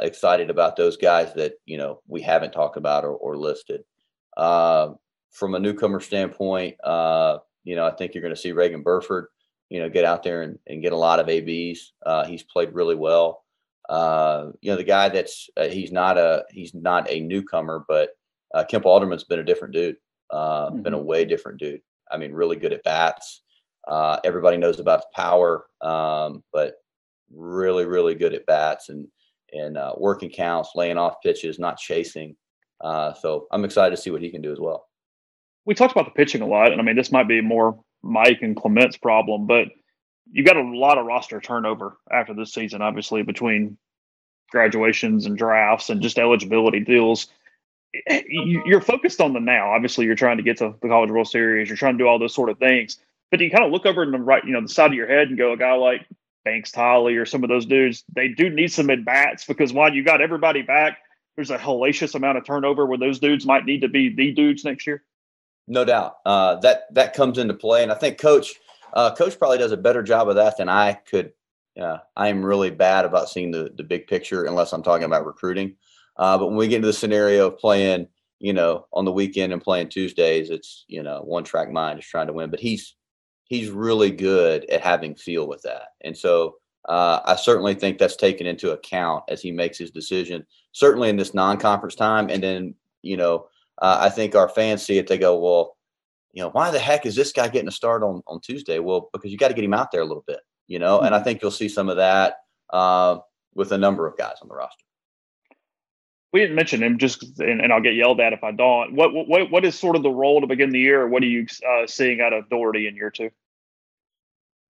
excited 0.02 0.50
about 0.50 0.76
those 0.76 0.98
guys 0.98 1.34
that 1.36 1.54
you 1.66 1.78
know 1.78 2.02
we 2.08 2.22
haven't 2.22 2.52
talked 2.52 2.78
about 2.78 3.04
or, 3.04 3.14
or 3.14 3.38
listed. 3.38 3.82
From 5.32 5.56
a 5.56 5.60
newcomer 5.60 6.00
standpoint, 6.00 6.76
you 7.64 7.76
know, 7.76 7.86
I 7.86 7.92
think 7.92 8.14
you're 8.14 8.22
going 8.22 8.34
to 8.34 8.40
see 8.40 8.52
Reagan 8.52 8.82
Burford, 8.82 9.28
you 9.70 9.80
know, 9.80 9.90
get 9.90 10.06
out 10.06 10.24
there 10.24 10.42
and, 10.42 10.58
and 10.68 10.82
get 10.82 10.94
a 10.94 10.98
lot 10.98 11.20
of 11.20 11.30
ABs. 11.30 11.94
Uh, 12.06 12.26
he's 12.26 12.44
played 12.44 12.74
really 12.74 12.96
well. 12.96 13.44
Uh, 13.88 14.48
you 14.62 14.72
know, 14.72 14.78
the 14.78 14.84
guy 14.84 15.10
that's 15.10 15.50
uh, 15.58 15.68
he's 15.68 15.92
not 15.92 16.18
a 16.18 16.46
he's 16.52 16.74
not 16.74 17.10
a 17.10 17.20
newcomer, 17.20 17.86
but 17.88 18.10
uh, 18.54 18.64
Kemp 18.64 18.86
Alderman's 18.86 19.24
been 19.24 19.40
a 19.40 19.44
different 19.44 19.74
dude. 19.74 19.98
Mm-hmm. 20.32 20.82
Been 20.82 20.94
a 20.94 21.02
way 21.02 21.26
different 21.26 21.60
dude. 21.60 21.82
I 22.12 22.18
mean, 22.18 22.32
really 22.32 22.56
good 22.56 22.74
at 22.74 22.84
bats. 22.84 23.44
Uh, 23.88 24.20
everybody 24.24 24.58
knows 24.58 24.80
about 24.80 25.02
the 25.02 25.08
power, 25.16 25.66
um, 25.82 26.44
but 26.54 26.76
really, 27.32 27.86
really 27.86 28.16
good 28.16 28.34
at 28.34 28.46
bats 28.46 28.90
and 28.90 29.08
and 29.54 29.78
uh, 29.78 29.94
working 29.98 30.30
counts, 30.30 30.72
laying 30.76 30.98
off 30.98 31.22
pitches, 31.24 31.58
not 31.58 31.78
chasing. 31.78 32.36
so 32.82 33.48
I'm 33.52 33.66
excited 33.66 33.96
to 33.96 34.02
see 34.02 34.12
what 34.12 34.22
he 34.22 34.30
can 34.30 34.42
do 34.42 34.52
as 34.52 34.60
well 34.60 34.89
we 35.70 35.76
talked 35.76 35.92
about 35.92 36.06
the 36.06 36.12
pitching 36.12 36.42
a 36.42 36.48
lot, 36.48 36.72
and 36.72 36.82
I 36.82 36.84
mean 36.84 36.96
this 36.96 37.12
might 37.12 37.28
be 37.28 37.42
more 37.42 37.80
Mike 38.02 38.40
and 38.42 38.58
Clement's 38.58 38.98
problem, 38.98 39.46
but 39.46 39.68
you 40.32 40.44
got 40.44 40.58
a 40.58 40.64
lot 40.64 40.98
of 40.98 41.06
roster 41.06 41.40
turnover 41.40 41.96
after 42.12 42.34
this 42.34 42.52
season, 42.52 42.82
obviously 42.82 43.22
between 43.22 43.78
graduations 44.50 45.28
and 45.28 45.38
drafts 45.38 45.92
and 45.92 46.02
just 46.02 46.18
eligibility 46.18 46.80
deals. 46.80 47.28
You're 48.08 48.82
focused 48.82 49.22
on 49.22 49.34
the 49.34 49.40
now. 49.40 49.72
Obviously, 49.72 50.06
you're 50.06 50.16
trying 50.16 50.38
to 50.38 50.44
get 50.44 50.58
to 50.58 50.74
the 50.82 50.88
College 50.88 51.12
World 51.12 51.28
Series. 51.28 51.70
You're 51.70 51.78
trying 51.78 52.00
to 52.00 52.04
do 52.04 52.08
all 52.08 52.18
those 52.18 52.34
sort 52.34 52.50
of 52.50 52.58
things. 52.58 52.98
But 53.30 53.40
you 53.40 53.52
kind 53.52 53.64
of 53.64 53.72
look 53.72 53.86
over 53.86 54.02
in 54.02 54.10
the 54.10 54.18
right, 54.18 54.44
you 54.44 54.54
know, 54.54 54.62
the 54.62 54.70
side 54.70 54.88
of 54.88 54.96
your 54.96 55.08
head 55.08 55.28
and 55.28 55.38
go, 55.38 55.54
a 55.54 55.58
guy 55.58 55.74
like 55.74 56.08
Banks 56.46 56.72
Tolley 56.72 57.16
or 57.16 57.28
some 57.28 57.44
of 57.44 57.50
those 57.50 57.68
dudes, 57.68 58.04
they 58.16 58.30
do 58.30 58.50
need 58.50 58.72
some 58.72 58.90
at 58.90 59.06
bats 59.06 59.46
because 59.46 59.72
while 59.72 59.94
you 59.94 60.04
got 60.04 60.20
everybody 60.20 60.64
back, 60.64 60.98
there's 61.36 61.52
a 61.52 61.60
hellacious 61.60 62.16
amount 62.16 62.40
of 62.40 62.46
turnover 62.46 62.88
where 62.88 62.98
those 62.98 63.20
dudes 63.20 63.46
might 63.46 63.66
need 63.66 63.82
to 63.82 63.88
be 63.88 64.10
the 64.10 64.32
dudes 64.34 64.66
next 64.66 64.88
year 64.88 65.04
no 65.70 65.86
doubt. 65.86 66.16
Uh, 66.26 66.56
that 66.58 66.94
that 66.94 67.14
comes 67.14 67.38
into 67.38 67.54
play, 67.54 67.84
and 67.84 67.92
I 67.92 67.96
think 67.96 68.18
coach 68.18 68.56
uh, 68.94 69.16
coach 69.16 69.38
probably 69.38 69.60
does 69.60 69.72
a 69.72 69.78
better 69.78 70.04
job 70.04 70.28
of 70.28 70.36
that 70.36 70.58
than 70.58 70.68
I 70.68 70.94
could. 70.94 71.32
Uh, 71.80 72.00
I 72.18 72.28
am 72.28 72.44
really 72.44 72.72
bad 72.72 73.06
about 73.06 73.30
seeing 73.30 73.52
the 73.52 73.72
the 73.78 73.84
big 73.84 74.08
picture 74.08 74.44
unless 74.44 74.74
I'm 74.74 74.84
talking 74.84 75.06
about 75.06 75.26
recruiting. 75.26 75.76
Uh, 76.18 76.38
but 76.38 76.48
when 76.48 76.58
we 76.58 76.68
get 76.68 76.78
into 76.78 76.88
the 76.88 76.94
scenario 76.94 77.48
of 77.48 77.58
playing, 77.58 78.08
you 78.40 78.52
know, 78.52 78.88
on 78.92 79.06
the 79.06 79.12
weekend 79.12 79.54
and 79.54 79.62
playing 79.62 79.90
Tuesdays, 79.90 80.50
it's 80.50 80.86
you 80.88 81.04
know 81.04 81.22
one 81.22 81.44
track 81.44 81.72
mind 81.72 82.00
is 82.00 82.06
trying 82.06 82.28
to 82.28 82.34
win. 82.34 82.50
But 82.50 82.60
he's 82.60 82.96
he's 83.46 83.70
really 83.70 84.12
good 84.12 84.66
at 84.70 84.82
having 84.82 85.16
feel 85.16 85.48
with 85.48 85.62
that, 85.62 85.90
and 86.02 86.18
so 86.18 86.56
uh, 86.88 87.20
I 87.24 87.36
certainly 87.36 87.76
think 87.76 87.98
that's 88.00 88.16
taken 88.16 88.48
into 88.48 88.72
account 88.72 89.26
as 89.30 89.42
he 89.42 89.52
makes 89.52 89.78
his 89.78 89.92
decision. 89.92 90.46
Certainly 90.72 91.10
in 91.10 91.18
this 91.18 91.34
non-conference 91.34 91.96
time, 91.96 92.30
and 92.30 92.42
then 92.42 92.76
you 93.04 93.18
know 93.18 93.49
uh, 93.82 93.98
I 94.02 94.10
think 94.10 94.36
our 94.36 94.50
fans 94.50 94.86
see 94.86 94.98
it, 94.98 95.08
they 95.08 95.18
go, 95.18 95.38
well, 95.38 95.78
you 96.32 96.44
know, 96.44 96.50
why 96.50 96.72
the 96.72 96.80
heck 96.80 97.06
is 97.06 97.16
this 97.16 97.32
guy 97.32 97.48
getting 97.48 97.68
a 97.68 97.72
start 97.72 98.04
on 98.04 98.22
on 98.28 98.40
Tuesday? 98.42 98.80
Well, 98.80 99.10
because 99.14 99.32
you 99.32 99.38
got 99.38 99.48
to 99.48 99.54
get 99.54 99.64
him 99.64 99.74
out 99.74 99.92
there 99.92 100.02
a 100.02 100.06
little 100.06 100.24
bit, 100.28 100.40
you 100.68 100.80
know. 100.80 100.98
Mm-hmm. 100.98 101.08
And 101.08 101.16
I 101.16 101.18
mm-hmm. 101.18 101.26
think 101.26 101.42
you'll 101.42 101.52
see 101.52 101.70
some 101.70 101.90
of 101.90 101.98
that 101.98 102.36
uh, 102.72 103.18
with 103.56 103.72
a 103.72 103.78
number 103.78 104.06
of 104.06 104.18
guys 104.18 104.36
on 104.42 104.48
the 104.48 104.56
roster. 104.56 104.84
We 106.32 106.42
didn't 106.42 106.56
mention 106.56 106.84
him, 106.84 107.00
just 107.00 107.40
and, 107.40 107.60
and, 107.60 107.74
I'll 107.74 107.82
get 107.82 107.96
yelled 107.96 108.20
at 108.20 108.34
if 108.34 108.44
I 108.44 108.52
don't. 108.52 108.94
What 108.94 109.12
what 109.14 109.50
what 109.50 109.66
is 109.66 109.78
sort 109.78 109.96
of 109.96 110.04
the 110.04 110.12
role 110.12 110.42
to 110.42 110.48
begin 110.48 110.70
the 110.70 110.80
year? 110.80 111.08
What 111.08 111.24
are 111.24 111.28
you 111.28 111.48
uh, 111.68 111.88
seeing 111.88 112.22
out 112.22 112.34
of 112.34 112.48
Dougherty 112.50 112.88
in 112.88 112.96
year 112.96 113.10
two? 113.10 113.32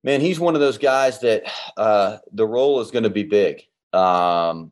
Man, 0.02 0.22
he's 0.22 0.40
one 0.40 0.56
of 0.56 0.62
those 0.62 0.78
guys 0.78 1.20
that 1.20 1.44
uh, 1.76 2.20
the 2.32 2.48
role 2.48 2.80
is 2.80 2.92
going 2.92 3.04
to 3.04 3.10
be 3.10 3.24
big. 3.24 3.64
Um, 3.92 4.72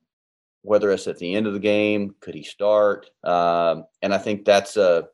whether 0.68 0.92
it's 0.92 1.08
at 1.08 1.18
the 1.18 1.34
end 1.34 1.48
of 1.48 1.54
the 1.54 1.60
game, 1.60 2.14
could 2.20 2.36
he 2.36 2.44
start? 2.44 3.10
Um, 3.24 3.86
and 4.02 4.14
I 4.14 4.18
think 4.18 4.44
that's 4.44 4.76
a, 4.76 5.08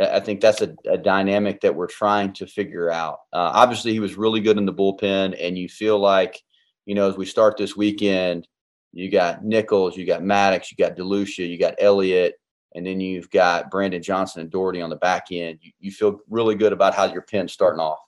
I 0.00 0.18
think 0.18 0.40
that's 0.40 0.60
a, 0.60 0.74
a 0.86 0.98
dynamic 0.98 1.60
that 1.60 1.76
we're 1.76 1.86
trying 1.86 2.32
to 2.34 2.48
figure 2.48 2.90
out. 2.90 3.20
Uh, 3.32 3.52
obviously, 3.54 3.92
he 3.92 4.00
was 4.00 4.16
really 4.16 4.40
good 4.40 4.58
in 4.58 4.66
the 4.66 4.74
bullpen, 4.74 5.36
and 5.40 5.56
you 5.56 5.68
feel 5.68 6.00
like, 6.00 6.42
you 6.84 6.96
know, 6.96 7.08
as 7.08 7.16
we 7.16 7.26
start 7.26 7.56
this 7.56 7.76
weekend, 7.76 8.48
you 8.92 9.08
got 9.08 9.44
Nichols, 9.44 9.96
you 9.96 10.04
got 10.04 10.24
Maddox, 10.24 10.72
you 10.72 10.76
got 10.76 10.96
DeLucia, 10.96 11.48
you 11.48 11.60
got 11.60 11.76
Elliott, 11.78 12.34
and 12.74 12.84
then 12.84 12.98
you've 12.98 13.30
got 13.30 13.70
Brandon 13.70 14.02
Johnson 14.02 14.40
and 14.40 14.50
Dougherty 14.50 14.80
on 14.80 14.90
the 14.90 14.96
back 14.96 15.26
end, 15.30 15.60
you, 15.62 15.70
you 15.78 15.92
feel 15.92 16.18
really 16.28 16.56
good 16.56 16.72
about 16.72 16.94
how 16.94 17.04
your 17.04 17.22
pen's 17.22 17.52
starting 17.52 17.80
off. 17.80 18.00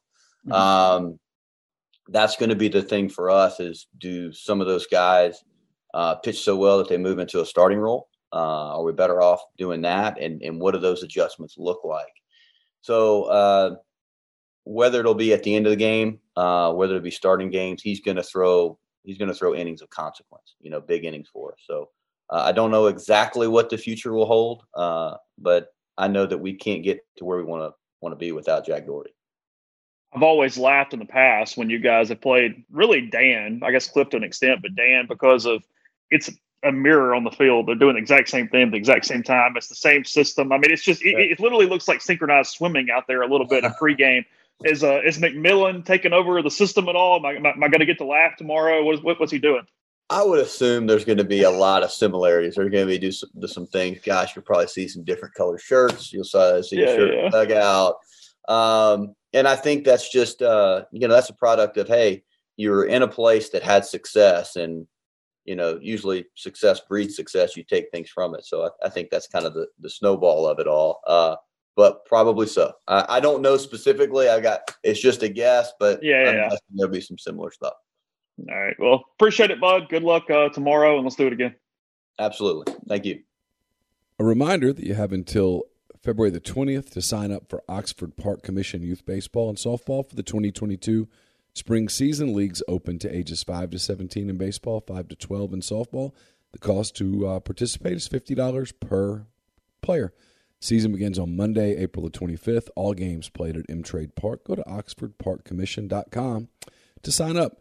Mm-hmm. 0.44 0.52
Um, 0.52 1.20
that's 2.08 2.36
going 2.36 2.50
to 2.50 2.56
be 2.56 2.68
the 2.68 2.82
thing 2.82 3.08
for 3.08 3.30
us 3.30 3.60
is 3.60 3.86
do 3.96 4.32
some 4.32 4.60
of 4.60 4.66
those 4.66 4.88
guys 4.88 5.44
uh, 5.94 6.16
pitch 6.16 6.42
so 6.42 6.56
well 6.56 6.78
that 6.78 6.88
they 6.88 6.98
move 6.98 7.18
into 7.18 7.40
a 7.40 7.46
starting 7.46 7.78
role? 7.78 8.08
Uh, 8.32 8.76
are 8.76 8.82
we 8.82 8.92
better 8.92 9.20
off 9.22 9.42
doing 9.58 9.82
that? 9.82 10.20
And, 10.20 10.40
and 10.42 10.60
what 10.60 10.72
do 10.72 10.78
those 10.78 11.02
adjustments 11.02 11.56
look 11.58 11.84
like? 11.84 12.12
So 12.80 13.24
uh, 13.24 13.76
whether 14.64 15.00
it'll 15.00 15.14
be 15.14 15.32
at 15.32 15.42
the 15.42 15.54
end 15.54 15.66
of 15.66 15.70
the 15.70 15.76
game, 15.76 16.20
uh, 16.36 16.72
whether 16.72 16.94
it'll 16.94 17.04
be 17.04 17.10
starting 17.10 17.50
games, 17.50 17.82
he's 17.82 18.00
going 18.00 18.16
to 18.16 18.22
throw 18.22 18.78
he's 19.02 19.18
going 19.18 19.28
to 19.28 19.34
throw 19.34 19.54
innings 19.54 19.80
of 19.80 19.88
consequence, 19.90 20.56
you 20.60 20.70
know, 20.70 20.80
big 20.80 21.04
innings 21.04 21.28
for 21.32 21.52
us. 21.52 21.58
So 21.66 21.88
uh, 22.28 22.42
I 22.44 22.52
don't 22.52 22.70
know 22.70 22.86
exactly 22.86 23.48
what 23.48 23.70
the 23.70 23.78
future 23.78 24.12
will 24.12 24.26
hold, 24.26 24.62
uh, 24.74 25.14
but 25.38 25.68
I 25.96 26.06
know 26.06 26.26
that 26.26 26.38
we 26.38 26.54
can't 26.54 26.84
get 26.84 27.00
to 27.16 27.24
where 27.24 27.38
we 27.38 27.44
want 27.44 27.62
to 27.62 27.74
want 28.00 28.12
to 28.12 28.16
be 28.16 28.32
without 28.32 28.66
Jack 28.66 28.86
Dougherty. 28.86 29.14
I've 30.12 30.22
always 30.22 30.58
laughed 30.58 30.92
in 30.92 30.98
the 30.98 31.04
past 31.04 31.56
when 31.56 31.70
you 31.70 31.78
guys 31.78 32.08
have 32.08 32.20
played 32.20 32.64
really 32.70 33.02
Dan, 33.02 33.60
I 33.62 33.70
guess 33.70 33.88
Cliff 33.88 34.08
to 34.10 34.16
an 34.16 34.24
extent, 34.24 34.60
but 34.62 34.74
Dan 34.74 35.06
because 35.08 35.46
of 35.46 35.62
it's 36.10 36.30
a 36.62 36.72
mirror 36.72 37.14
on 37.14 37.24
the 37.24 37.30
field. 37.30 37.66
They're 37.66 37.74
doing 37.74 37.94
the 37.94 38.00
exact 38.00 38.28
same 38.28 38.48
thing 38.48 38.64
at 38.64 38.70
the 38.70 38.76
exact 38.76 39.06
same 39.06 39.22
time. 39.22 39.54
It's 39.56 39.68
the 39.68 39.74
same 39.74 40.04
system. 40.04 40.52
I 40.52 40.58
mean, 40.58 40.70
it's 40.70 40.82
just 40.82 41.02
it, 41.02 41.14
it 41.18 41.40
literally 41.40 41.66
looks 41.66 41.88
like 41.88 42.00
synchronized 42.00 42.50
swimming 42.50 42.88
out 42.90 43.06
there 43.06 43.22
a 43.22 43.26
little 43.26 43.46
bit 43.46 43.64
in 43.64 43.70
pregame. 43.80 44.24
Is 44.62 44.84
uh 44.84 45.00
is 45.04 45.18
McMillan 45.18 45.86
taking 45.86 46.12
over 46.12 46.42
the 46.42 46.50
system 46.50 46.88
at 46.88 46.96
all? 46.96 47.16
Am 47.16 47.24
I, 47.24 47.32
am 47.34 47.62
I, 47.62 47.68
going 47.68 47.80
to 47.80 47.86
get 47.86 47.96
to 47.98 48.04
laugh 48.04 48.36
tomorrow? 48.36 48.84
What, 48.84 49.02
what, 49.02 49.18
what's 49.18 49.32
he 49.32 49.38
doing? 49.38 49.62
I 50.10 50.22
would 50.22 50.40
assume 50.40 50.86
there's 50.86 51.04
going 51.04 51.18
to 51.18 51.24
be 51.24 51.44
a 51.44 51.50
lot 51.50 51.82
of 51.82 51.92
similarities. 51.92 52.56
There's 52.56 52.70
going 52.70 52.86
to 52.86 52.92
be 52.92 52.98
do 52.98 53.12
some, 53.12 53.30
do 53.38 53.46
some 53.46 53.66
things. 53.68 54.00
Gosh, 54.04 54.34
you'll 54.34 54.44
probably 54.44 54.66
see 54.66 54.88
some 54.88 55.04
different 55.04 55.34
color 55.34 55.56
shirts. 55.56 56.12
You'll 56.12 56.24
see 56.24 56.38
yeah, 56.72 56.88
a 56.88 56.96
shirt 56.96 57.14
yeah. 57.14 57.28
dugout. 57.30 57.94
Um, 58.48 59.14
and 59.32 59.46
I 59.46 59.54
think 59.56 59.84
that's 59.84 60.10
just 60.10 60.42
uh, 60.42 60.84
you 60.92 61.06
know 61.06 61.14
that's 61.14 61.30
a 61.30 61.34
product 61.34 61.76
of 61.76 61.88
hey, 61.88 62.24
you're 62.56 62.84
in 62.84 63.02
a 63.02 63.08
place 63.08 63.50
that 63.50 63.62
had 63.62 63.84
success, 63.84 64.56
and 64.56 64.86
you 65.50 65.56
know 65.56 65.80
usually 65.82 66.26
success 66.36 66.80
breeds 66.88 67.16
success. 67.16 67.56
You 67.56 67.64
take 67.64 67.90
things 67.90 68.08
from 68.08 68.36
it. 68.36 68.44
So 68.44 68.66
I, 68.66 68.86
I 68.86 68.88
think 68.88 69.10
that's 69.10 69.26
kind 69.26 69.46
of 69.46 69.52
the 69.52 69.66
the 69.80 69.90
snowball 69.90 70.46
of 70.46 70.60
it 70.60 70.68
all. 70.68 71.00
Uh, 71.04 71.34
but 71.74 72.04
probably 72.06 72.46
so. 72.46 72.72
I, 72.86 73.04
I, 73.08 73.20
don't 73.20 73.42
know 73.42 73.56
specifically. 73.56 74.28
I 74.28 74.38
got 74.38 74.60
it's 74.84 75.00
just 75.00 75.24
a 75.24 75.28
guess, 75.28 75.72
but 75.80 76.04
yeah, 76.04 76.30
yeah. 76.30 76.56
there'll 76.72 76.92
be 76.92 77.00
some 77.00 77.18
similar 77.18 77.50
stuff. 77.50 77.72
All 78.48 78.60
right. 78.60 78.76
Well, 78.78 79.02
appreciate 79.18 79.50
it, 79.50 79.60
bud. 79.60 79.88
Good 79.88 80.04
luck 80.04 80.30
uh, 80.30 80.50
tomorrow, 80.50 80.94
and 80.94 81.04
let's 81.04 81.16
do 81.16 81.26
it 81.26 81.32
again. 81.32 81.56
Absolutely. 82.20 82.72
Thank 82.86 83.04
you. 83.04 83.20
A 84.20 84.24
reminder 84.24 84.72
that 84.72 84.86
you 84.86 84.94
have 84.94 85.12
until 85.12 85.64
February 86.00 86.30
the 86.30 86.40
20th 86.40 86.90
to 86.90 87.02
sign 87.02 87.32
up 87.32 87.48
for 87.48 87.64
Oxford 87.68 88.16
Park 88.16 88.44
Commission 88.44 88.82
Youth 88.82 89.04
Baseball 89.04 89.48
and 89.48 89.58
Softball 89.58 90.08
for 90.08 90.14
the 90.14 90.22
2022 90.22 91.08
spring 91.52 91.88
season. 91.88 92.34
Leagues 92.34 92.62
open 92.68 92.98
to 92.98 93.14
ages 93.14 93.42
5 93.42 93.70
to 93.70 93.78
17 93.78 94.30
in 94.30 94.36
baseball, 94.36 94.80
5 94.80 95.08
to 95.08 95.16
12 95.16 95.52
in 95.54 95.60
softball. 95.60 96.12
The 96.52 96.58
cost 96.58 96.96
to 96.96 97.26
uh, 97.26 97.40
participate 97.40 97.94
is 97.94 98.08
$50 98.08 98.72
per 98.80 99.26
player. 99.82 100.12
Season 100.60 100.92
begins 100.92 101.18
on 101.18 101.36
Monday, 101.36 101.76
April 101.76 102.04
the 102.04 102.10
25th. 102.10 102.68
All 102.76 102.92
games 102.92 103.28
played 103.28 103.56
at 103.56 103.64
M 103.68 103.82
Trade 103.82 104.14
Park. 104.14 104.44
Go 104.44 104.54
to 104.54 104.62
oxfordparkcommission.com 104.62 106.48
to 107.02 107.12
sign 107.12 107.36
up. 107.36 107.60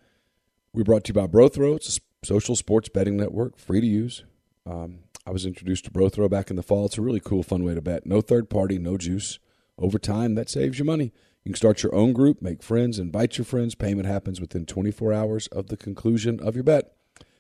We're 0.73 0.83
brought 0.83 1.05
to 1.05 1.09
you 1.09 1.13
by 1.13 1.27
Brothrow. 1.27 1.79
Social 2.23 2.55
sports 2.55 2.89
betting 2.89 3.15
network, 3.15 3.57
free 3.57 3.79
to 3.79 3.87
use. 3.87 4.25
Um, 4.65 4.99
I 5.25 5.31
was 5.31 5.45
introduced 5.45 5.85
to 5.85 5.91
Brothrow 5.91 6.29
back 6.29 6.49
in 6.49 6.57
the 6.57 6.63
fall. 6.63 6.87
It's 6.87 6.97
a 6.97 7.01
really 7.01 7.21
cool, 7.21 7.43
fun 7.43 7.63
way 7.63 7.73
to 7.73 7.81
bet. 7.81 8.05
No 8.05 8.19
third 8.19 8.49
party, 8.49 8.77
no 8.77 8.97
juice. 8.97 9.39
Over 9.77 9.97
time, 9.97 10.35
that 10.35 10.49
saves 10.49 10.77
you 10.77 10.83
money. 10.83 11.13
You 11.49 11.53
can 11.53 11.57
start 11.57 11.81
your 11.81 11.95
own 11.95 12.13
group, 12.13 12.43
make 12.43 12.61
friends, 12.61 12.99
invite 12.99 13.39
your 13.39 13.45
friends. 13.45 13.73
Payment 13.73 14.05
happens 14.05 14.39
within 14.39 14.67
24 14.67 15.11
hours 15.11 15.47
of 15.47 15.65
the 15.65 15.77
conclusion 15.77 16.39
of 16.39 16.53
your 16.53 16.63
bet. 16.63 16.93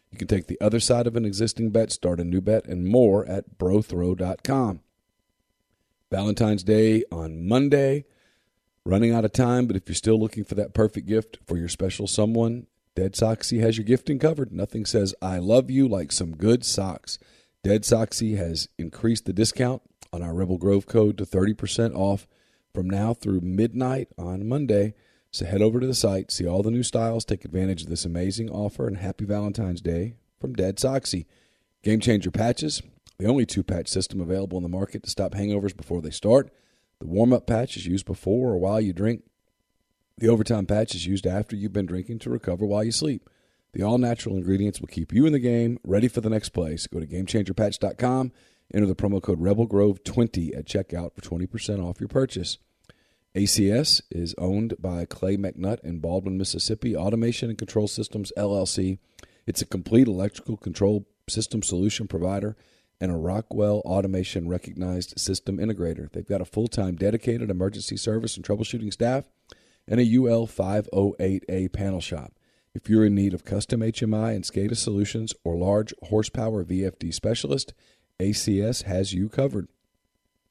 You 0.09 0.17
can 0.17 0.27
take 0.27 0.47
the 0.47 0.59
other 0.59 0.79
side 0.79 1.05
of 1.05 1.15
an 1.15 1.25
existing 1.25 1.69
bet, 1.69 1.91
start 1.91 2.19
a 2.19 2.23
new 2.23 2.41
bet, 2.41 2.65
and 2.65 2.87
more 2.87 3.23
at 3.27 3.59
brothrow.com. 3.59 4.79
Valentine's 6.09 6.63
Day 6.63 7.03
on 7.11 7.47
Monday. 7.47 8.05
Running 8.83 9.13
out 9.13 9.25
of 9.25 9.31
time, 9.31 9.67
but 9.67 9.75
if 9.75 9.87
you're 9.87 9.93
still 9.93 10.19
looking 10.19 10.43
for 10.43 10.55
that 10.55 10.73
perfect 10.73 11.05
gift 11.05 11.37
for 11.45 11.59
your 11.59 11.69
special 11.69 12.07
someone, 12.07 12.65
Dead 12.95 13.13
Soxy 13.13 13.59
has 13.59 13.77
your 13.77 13.85
gifting 13.85 14.17
covered. 14.17 14.51
Nothing 14.51 14.87
says 14.87 15.13
I 15.21 15.37
love 15.37 15.69
you 15.69 15.87
like 15.87 16.11
some 16.11 16.35
good 16.35 16.65
socks. 16.65 17.19
Dead 17.63 17.83
Soxy 17.83 18.37
has 18.37 18.69
increased 18.79 19.25
the 19.25 19.33
discount 19.33 19.83
on 20.11 20.23
our 20.23 20.33
Rebel 20.33 20.57
Grove 20.57 20.87
code 20.87 21.15
to 21.19 21.27
30% 21.27 21.93
off 21.95 22.25
from 22.73 22.89
now 22.89 23.13
through 23.13 23.41
midnight 23.41 24.09
on 24.17 24.47
Monday. 24.47 24.93
So 25.31 25.45
head 25.45 25.61
over 25.61 25.79
to 25.79 25.87
the 25.87 25.93
site, 25.93 26.31
see 26.31 26.47
all 26.47 26.63
the 26.63 26.71
new 26.71 26.83
styles, 26.83 27.25
take 27.25 27.45
advantage 27.45 27.83
of 27.83 27.89
this 27.89 28.05
amazing 28.05 28.49
offer, 28.49 28.87
and 28.87 28.97
happy 28.97 29.25
Valentine's 29.25 29.81
Day 29.81 30.15
from 30.39 30.53
Dead 30.53 30.77
Soxy. 30.77 31.25
Game 31.83 31.99
Changer 31.99 32.31
patches 32.31 32.81
the 33.19 33.27
only 33.27 33.45
two 33.45 33.63
patch 33.63 33.89
system 33.89 34.21
available 34.21 34.57
in 34.57 34.63
the 34.63 34.69
market 34.69 35.03
to 35.03 35.09
stop 35.09 35.33
hangovers 35.33 35.75
before 35.75 36.01
they 36.01 36.09
start. 36.09 36.49
The 36.99 37.07
warm 37.07 37.33
up 37.33 37.45
patch 37.45 37.77
is 37.77 37.85
used 37.85 38.05
before 38.05 38.51
or 38.51 38.57
while 38.57 38.81
you 38.81 38.93
drink. 38.93 39.23
The 40.17 40.29
overtime 40.29 40.65
patch 40.65 40.95
is 40.95 41.05
used 41.05 41.27
after 41.27 41.55
you've 41.55 41.73
been 41.73 41.85
drinking 41.85 42.19
to 42.19 42.29
recover 42.29 42.65
while 42.65 42.83
you 42.83 42.91
sleep. 42.91 43.29
The 43.73 43.83
all 43.83 43.97
natural 43.97 44.35
ingredients 44.35 44.81
will 44.81 44.87
keep 44.87 45.13
you 45.13 45.25
in 45.25 45.33
the 45.33 45.39
game, 45.39 45.79
ready 45.83 46.07
for 46.07 46.21
the 46.21 46.29
next 46.29 46.49
place. 46.49 46.87
Go 46.87 46.99
to 46.99 47.07
GameChangerPatch.com, 47.07 48.31
enter 48.73 48.85
the 48.85 48.95
promo 48.95 49.21
code 49.21 49.41
RebelGrove20 49.41 50.57
at 50.57 50.65
checkout 50.65 51.13
for 51.13 51.21
20% 51.21 51.83
off 51.83 51.99
your 51.99 52.09
purchase. 52.09 52.57
ACS 53.35 54.01
is 54.09 54.33
owned 54.37 54.73
by 54.79 55.05
Clay 55.05 55.37
McNutt 55.37 55.79
in 55.81 55.99
Baldwin, 55.99 56.37
Mississippi, 56.37 56.95
Automation 56.95 57.49
and 57.49 57.57
Control 57.57 57.87
Systems 57.87 58.33
LLC. 58.35 58.97
It's 59.45 59.61
a 59.61 59.67
complete 59.67 60.07
electrical 60.07 60.57
control 60.57 61.07
system 61.27 61.61
solution 61.61 62.07
provider 62.07 62.57
and 62.99 63.11
a 63.11 63.15
Rockwell 63.15 63.81
Automation 63.85 64.47
recognized 64.47 65.19
system 65.19 65.57
integrator. 65.57 66.11
They've 66.11 66.27
got 66.27 66.41
a 66.41 66.45
full 66.45 66.67
time 66.67 66.95
dedicated 66.95 67.49
emergency 67.49 67.97
service 67.97 68.35
and 68.35 68.45
troubleshooting 68.45 68.91
staff 68.91 69.25
and 69.87 69.99
a 69.99 70.15
UL 70.15 70.47
508A 70.47 71.71
panel 71.71 72.01
shop. 72.01 72.33
If 72.73 72.89
you're 72.89 73.05
in 73.05 73.15
need 73.15 73.33
of 73.33 73.45
custom 73.45 73.81
HMI 73.81 74.35
and 74.35 74.43
SCADA 74.43 74.77
solutions 74.77 75.33
or 75.43 75.55
large 75.55 75.93
horsepower 76.03 76.63
VFD 76.63 77.13
specialist, 77.13 77.73
ACS 78.19 78.83
has 78.83 79.13
you 79.13 79.29
covered. 79.29 79.67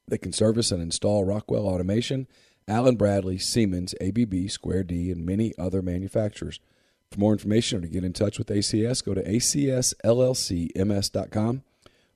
They 0.07 0.19
can 0.19 0.33
service 0.33 0.71
and 0.73 0.83
install 0.83 1.25
Rockwell 1.25 1.67
Automation, 1.67 2.27
Allen 2.67 2.97
Bradley, 2.97 3.39
Siemens, 3.39 3.95
ABB, 4.01 4.49
Square 4.49 4.85
D, 4.85 5.11
and 5.11 5.27
many 5.27 5.53
other 5.59 5.83
manufacturers. 5.83 6.61
For 7.11 7.21
more 7.21 7.33
information 7.33 7.79
or 7.79 7.83
to 7.83 7.89
get 7.89 8.05
in 8.05 8.13
touch 8.13 8.39
with 8.39 8.49
ACS, 8.49 9.05
go 9.05 9.15
to 9.15 9.23
acsllcms.com 9.23 9.93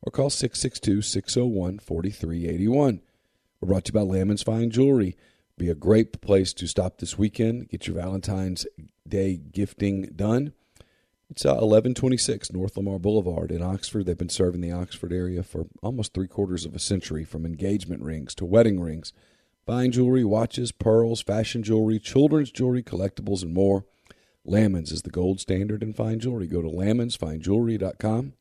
or 0.03 0.11
call 0.11 0.31
662 0.31 1.03
601 1.03 1.79
4381. 1.79 3.01
We're 3.61 3.69
brought 3.69 3.85
to 3.85 3.91
you 3.91 4.01
by 4.01 4.03
Lamons 4.03 4.43
Fine 4.43 4.71
Jewelry. 4.71 5.17
Be 5.57 5.69
a 5.71 5.75
great 5.75 6.21
place 6.21 6.53
to 6.55 6.67
stop 6.67 6.99
this 6.99 7.17
weekend. 7.17 7.69
Get 7.69 7.87
your 7.87 7.97
Valentine's 7.97 8.67
Day 9.07 9.37
gifting 9.37 10.13
done. 10.17 10.53
It's 11.33 11.47
uh, 11.47 11.65
1126 11.65 12.53
North 12.53 12.77
Lamar 12.77 12.99
Boulevard 12.99 13.51
in 13.51 13.63
Oxford. 13.63 14.05
They've 14.05 14.19
been 14.19 14.29
serving 14.29 14.61
the 14.61 14.71
Oxford 14.71 15.15
area 15.15 15.43
for 15.43 15.65
almost 15.83 16.13
three 16.13 16.29
quarters 16.29 16.67
of 16.67 16.75
a 16.75 16.79
century, 16.79 17.25
from 17.25 17.47
engagement 17.47 18.03
rings 18.03 18.35
to 18.35 18.45
wedding 18.45 18.79
rings, 18.79 19.15
fine 19.65 19.93
jewelry, 19.93 20.25
watches, 20.25 20.73
pearls, 20.73 21.23
fashion 21.23 21.63
jewelry, 21.63 21.99
children's 21.99 22.51
jewelry, 22.51 22.83
collectibles, 22.83 23.43
and 23.43 23.55
more. 23.55 23.87
Lamons 24.45 24.93
is 24.93 25.03
the 25.03 25.11
gold 25.11 25.41
standard 25.41 25.83
in 25.83 25.95
fine 25.95 26.21
jewelry. 26.21 26.47
Go 26.47 26.61
to 26.61 26.69
lamonsfinejewelry.com 26.69 28.35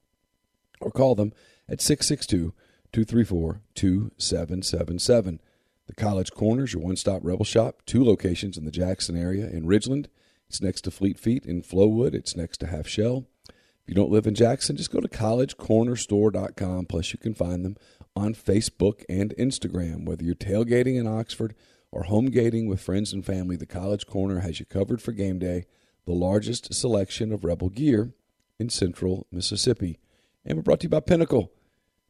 or 0.81 0.91
call 0.91 1.15
them 1.15 1.31
at 1.69 1.79
662 1.79 2.53
234 2.91 3.61
2777. 3.73 5.39
The 5.87 5.95
College 5.95 6.31
Corners, 6.31 6.73
your 6.73 6.83
one 6.83 6.97
stop 6.97 7.21
rebel 7.23 7.45
shop, 7.45 7.83
two 7.85 8.03
locations 8.03 8.57
in 8.57 8.65
the 8.65 8.69
Jackson 8.69 9.15
area 9.15 9.47
in 9.47 9.63
Ridgeland. 9.63 10.07
It's 10.51 10.61
next 10.61 10.81
to 10.81 10.91
Fleet 10.91 11.17
Feet 11.17 11.45
in 11.45 11.61
Flowood, 11.61 12.13
it's 12.13 12.35
next 12.35 12.57
to 12.57 12.67
Half 12.67 12.85
Shell. 12.85 13.25
If 13.47 13.87
you 13.87 13.95
don't 13.95 14.11
live 14.11 14.27
in 14.27 14.35
Jackson, 14.35 14.75
just 14.75 14.91
go 14.91 14.99
to 14.99 15.07
collegecornerstore.com. 15.07 16.87
Plus, 16.87 17.13
you 17.13 17.19
can 17.19 17.33
find 17.33 17.63
them 17.63 17.77
on 18.17 18.33
Facebook 18.33 19.05
and 19.07 19.33
Instagram. 19.39 20.05
Whether 20.05 20.25
you're 20.25 20.35
tailgating 20.35 20.99
in 20.99 21.07
Oxford 21.07 21.55
or 21.89 22.03
home 22.03 22.25
gating 22.25 22.67
with 22.67 22.81
friends 22.81 23.13
and 23.13 23.25
family, 23.25 23.55
the 23.55 23.65
College 23.65 24.05
Corner 24.05 24.41
has 24.41 24.59
you 24.59 24.65
covered 24.65 25.01
for 25.01 25.13
game 25.13 25.39
day, 25.39 25.63
the 26.05 26.11
largest 26.11 26.73
selection 26.73 27.31
of 27.31 27.45
Rebel 27.45 27.69
gear 27.69 28.11
in 28.59 28.67
central 28.67 29.27
Mississippi. 29.31 29.99
And 30.43 30.57
we're 30.57 30.63
brought 30.63 30.81
to 30.81 30.87
you 30.87 30.89
by 30.89 30.99
Pinnacle. 30.99 31.53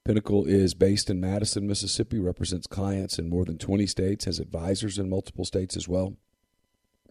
Pinnacle 0.03 0.45
is 0.45 0.73
based 0.73 1.11
in 1.11 1.21
Madison, 1.21 1.67
Mississippi, 1.67 2.17
represents 2.17 2.65
clients 2.65 3.19
in 3.19 3.29
more 3.29 3.45
than 3.45 3.59
20 3.59 3.85
states, 3.85 4.25
has 4.25 4.39
advisors 4.39 4.97
in 4.97 5.11
multiple 5.11 5.45
states 5.45 5.77
as 5.77 5.87
well. 5.87 6.15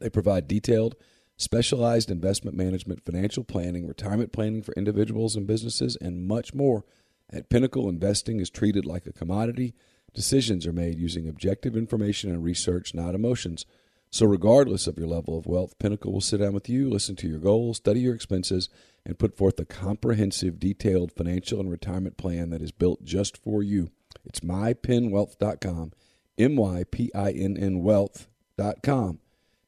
They 0.00 0.10
provide 0.10 0.48
detailed, 0.48 0.96
specialized 1.40 2.10
investment 2.10 2.54
management, 2.54 3.02
financial 3.04 3.44
planning, 3.44 3.86
retirement 3.86 4.30
planning 4.30 4.62
for 4.62 4.74
individuals 4.74 5.36
and 5.36 5.46
businesses, 5.46 5.96
and 6.00 6.28
much 6.28 6.52
more 6.54 6.84
At 7.32 7.48
Pinnacle, 7.48 7.88
investing 7.88 8.40
is 8.40 8.50
treated 8.50 8.84
like 8.84 9.06
a 9.06 9.12
commodity. 9.12 9.72
Decisions 10.12 10.66
are 10.66 10.72
made 10.72 10.98
using 10.98 11.28
objective 11.28 11.76
information 11.76 12.30
and 12.30 12.42
research, 12.42 12.92
not 12.92 13.14
emotions. 13.14 13.64
So, 14.10 14.26
regardless 14.26 14.88
of 14.88 14.98
your 14.98 15.06
level 15.06 15.38
of 15.38 15.46
wealth, 15.46 15.78
Pinnacle 15.78 16.12
will 16.12 16.20
sit 16.20 16.40
down 16.40 16.52
with 16.52 16.68
you, 16.68 16.90
listen 16.90 17.14
to 17.16 17.28
your 17.28 17.38
goals, 17.38 17.76
study 17.76 18.00
your 18.00 18.14
expenses, 18.16 18.68
and 19.06 19.18
put 19.18 19.36
forth 19.36 19.58
a 19.60 19.64
comprehensive, 19.64 20.58
detailed 20.58 21.12
financial 21.12 21.60
and 21.60 21.70
retirement 21.70 22.16
plan 22.16 22.50
that 22.50 22.60
is 22.60 22.72
built 22.72 23.04
just 23.04 23.36
for 23.36 23.62
you. 23.62 23.90
It's 24.24 24.40
mypinnwealth.com, 24.40 25.92
M 26.36 26.56
Y 26.56 26.84
P 26.90 27.10
I 27.14 27.30
N 27.30 27.56
N 27.56 27.82
wealth.com. 27.84 29.20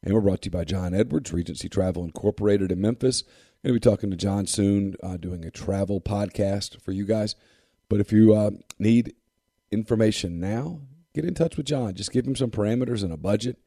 And 0.05 0.15
we're 0.15 0.21
brought 0.21 0.43
to 0.43 0.47
you 0.47 0.51
by 0.51 0.65
John 0.65 0.95
Edwards, 0.95 1.33
Regency 1.33 1.69
Travel 1.69 2.05
Incorporated 2.05 2.73
in 2.73 2.81
Memphis. 2.81 3.23
Going 3.63 3.75
to 3.75 3.81
be 3.81 3.91
talking 3.91 4.11
to 4.11 4.17
John 4.17 4.47
soon, 4.47 4.97
uh, 5.03 5.17
doing 5.17 5.45
a 5.45 5.51
travel 5.51 6.01
podcast 6.01 6.81
for 6.81 6.91
you 6.91 7.05
guys. 7.05 7.37
But 7.89 8.01
if 8.01 8.11
you 8.11 8.35
uh, 8.35 8.51
need 8.81 9.15
information 9.71 10.41
now, 10.41 10.81
get 11.15 11.25
in 11.25 11.35
touch 11.35 11.57
with 11.57 11.67
John. 11.67 11.95
Just 11.95 12.11
give 12.11 12.27
him 12.27 12.35
some 12.35 12.51
parameters 12.51 13.05
and 13.05 13.13
a 13.13 13.17
budget. 13.17 13.59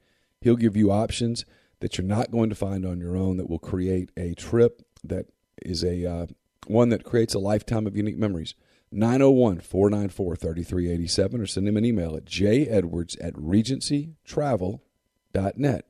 He'll 0.41 0.57
give 0.57 0.75
you 0.75 0.91
options 0.91 1.45
that 1.79 1.97
you're 1.97 2.05
not 2.05 2.31
going 2.31 2.49
to 2.49 2.55
find 2.55 2.85
on 2.85 2.99
your 2.99 3.15
own 3.15 3.37
that 3.37 3.49
will 3.49 3.59
create 3.59 4.09
a 4.17 4.33
trip 4.33 4.81
that 5.05 5.27
is 5.61 5.85
a 5.85 6.05
uh, 6.05 6.25
one 6.67 6.89
that 6.89 7.05
creates 7.05 7.33
a 7.33 7.39
lifetime 7.39 7.87
of 7.87 7.95
unique 7.95 8.17
memories. 8.17 8.55
901 8.91 9.61
494 9.61 10.35
3387 10.35 11.41
or 11.41 11.45
send 11.45 11.65
him 11.67 11.77
an 11.77 11.85
email 11.85 12.15
at 12.15 12.25
jedwards 12.25 13.15
at 13.19 13.33
regencytravel.net. 13.33 15.85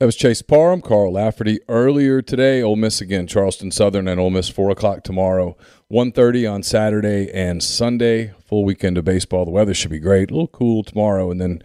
That 0.00 0.06
was 0.06 0.16
Chase 0.16 0.40
Parham, 0.40 0.80
Carl 0.80 1.12
Lafferty. 1.12 1.58
Earlier 1.68 2.22
today, 2.22 2.62
Ole 2.62 2.76
Miss 2.76 3.02
again, 3.02 3.26
Charleston 3.26 3.70
Southern 3.70 4.08
and 4.08 4.18
Ole 4.18 4.30
Miss, 4.30 4.48
4 4.48 4.70
o'clock 4.70 5.04
tomorrow, 5.04 5.58
1.30 5.92 6.50
on 6.50 6.62
Saturday 6.62 7.30
and 7.30 7.62
Sunday. 7.62 8.32
Full 8.46 8.64
weekend 8.64 8.96
of 8.96 9.04
baseball. 9.04 9.44
The 9.44 9.50
weather 9.50 9.74
should 9.74 9.90
be 9.90 9.98
great. 9.98 10.30
A 10.30 10.32
little 10.32 10.48
cool 10.48 10.82
tomorrow, 10.82 11.30
and 11.30 11.38
then 11.38 11.62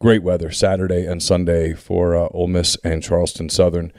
great 0.00 0.24
weather 0.24 0.50
Saturday 0.50 1.06
and 1.06 1.22
Sunday 1.22 1.74
for 1.74 2.16
uh, 2.16 2.26
Ole 2.32 2.48
Miss 2.48 2.76
and 2.82 3.04
Charleston 3.04 3.48
Southern. 3.48 3.92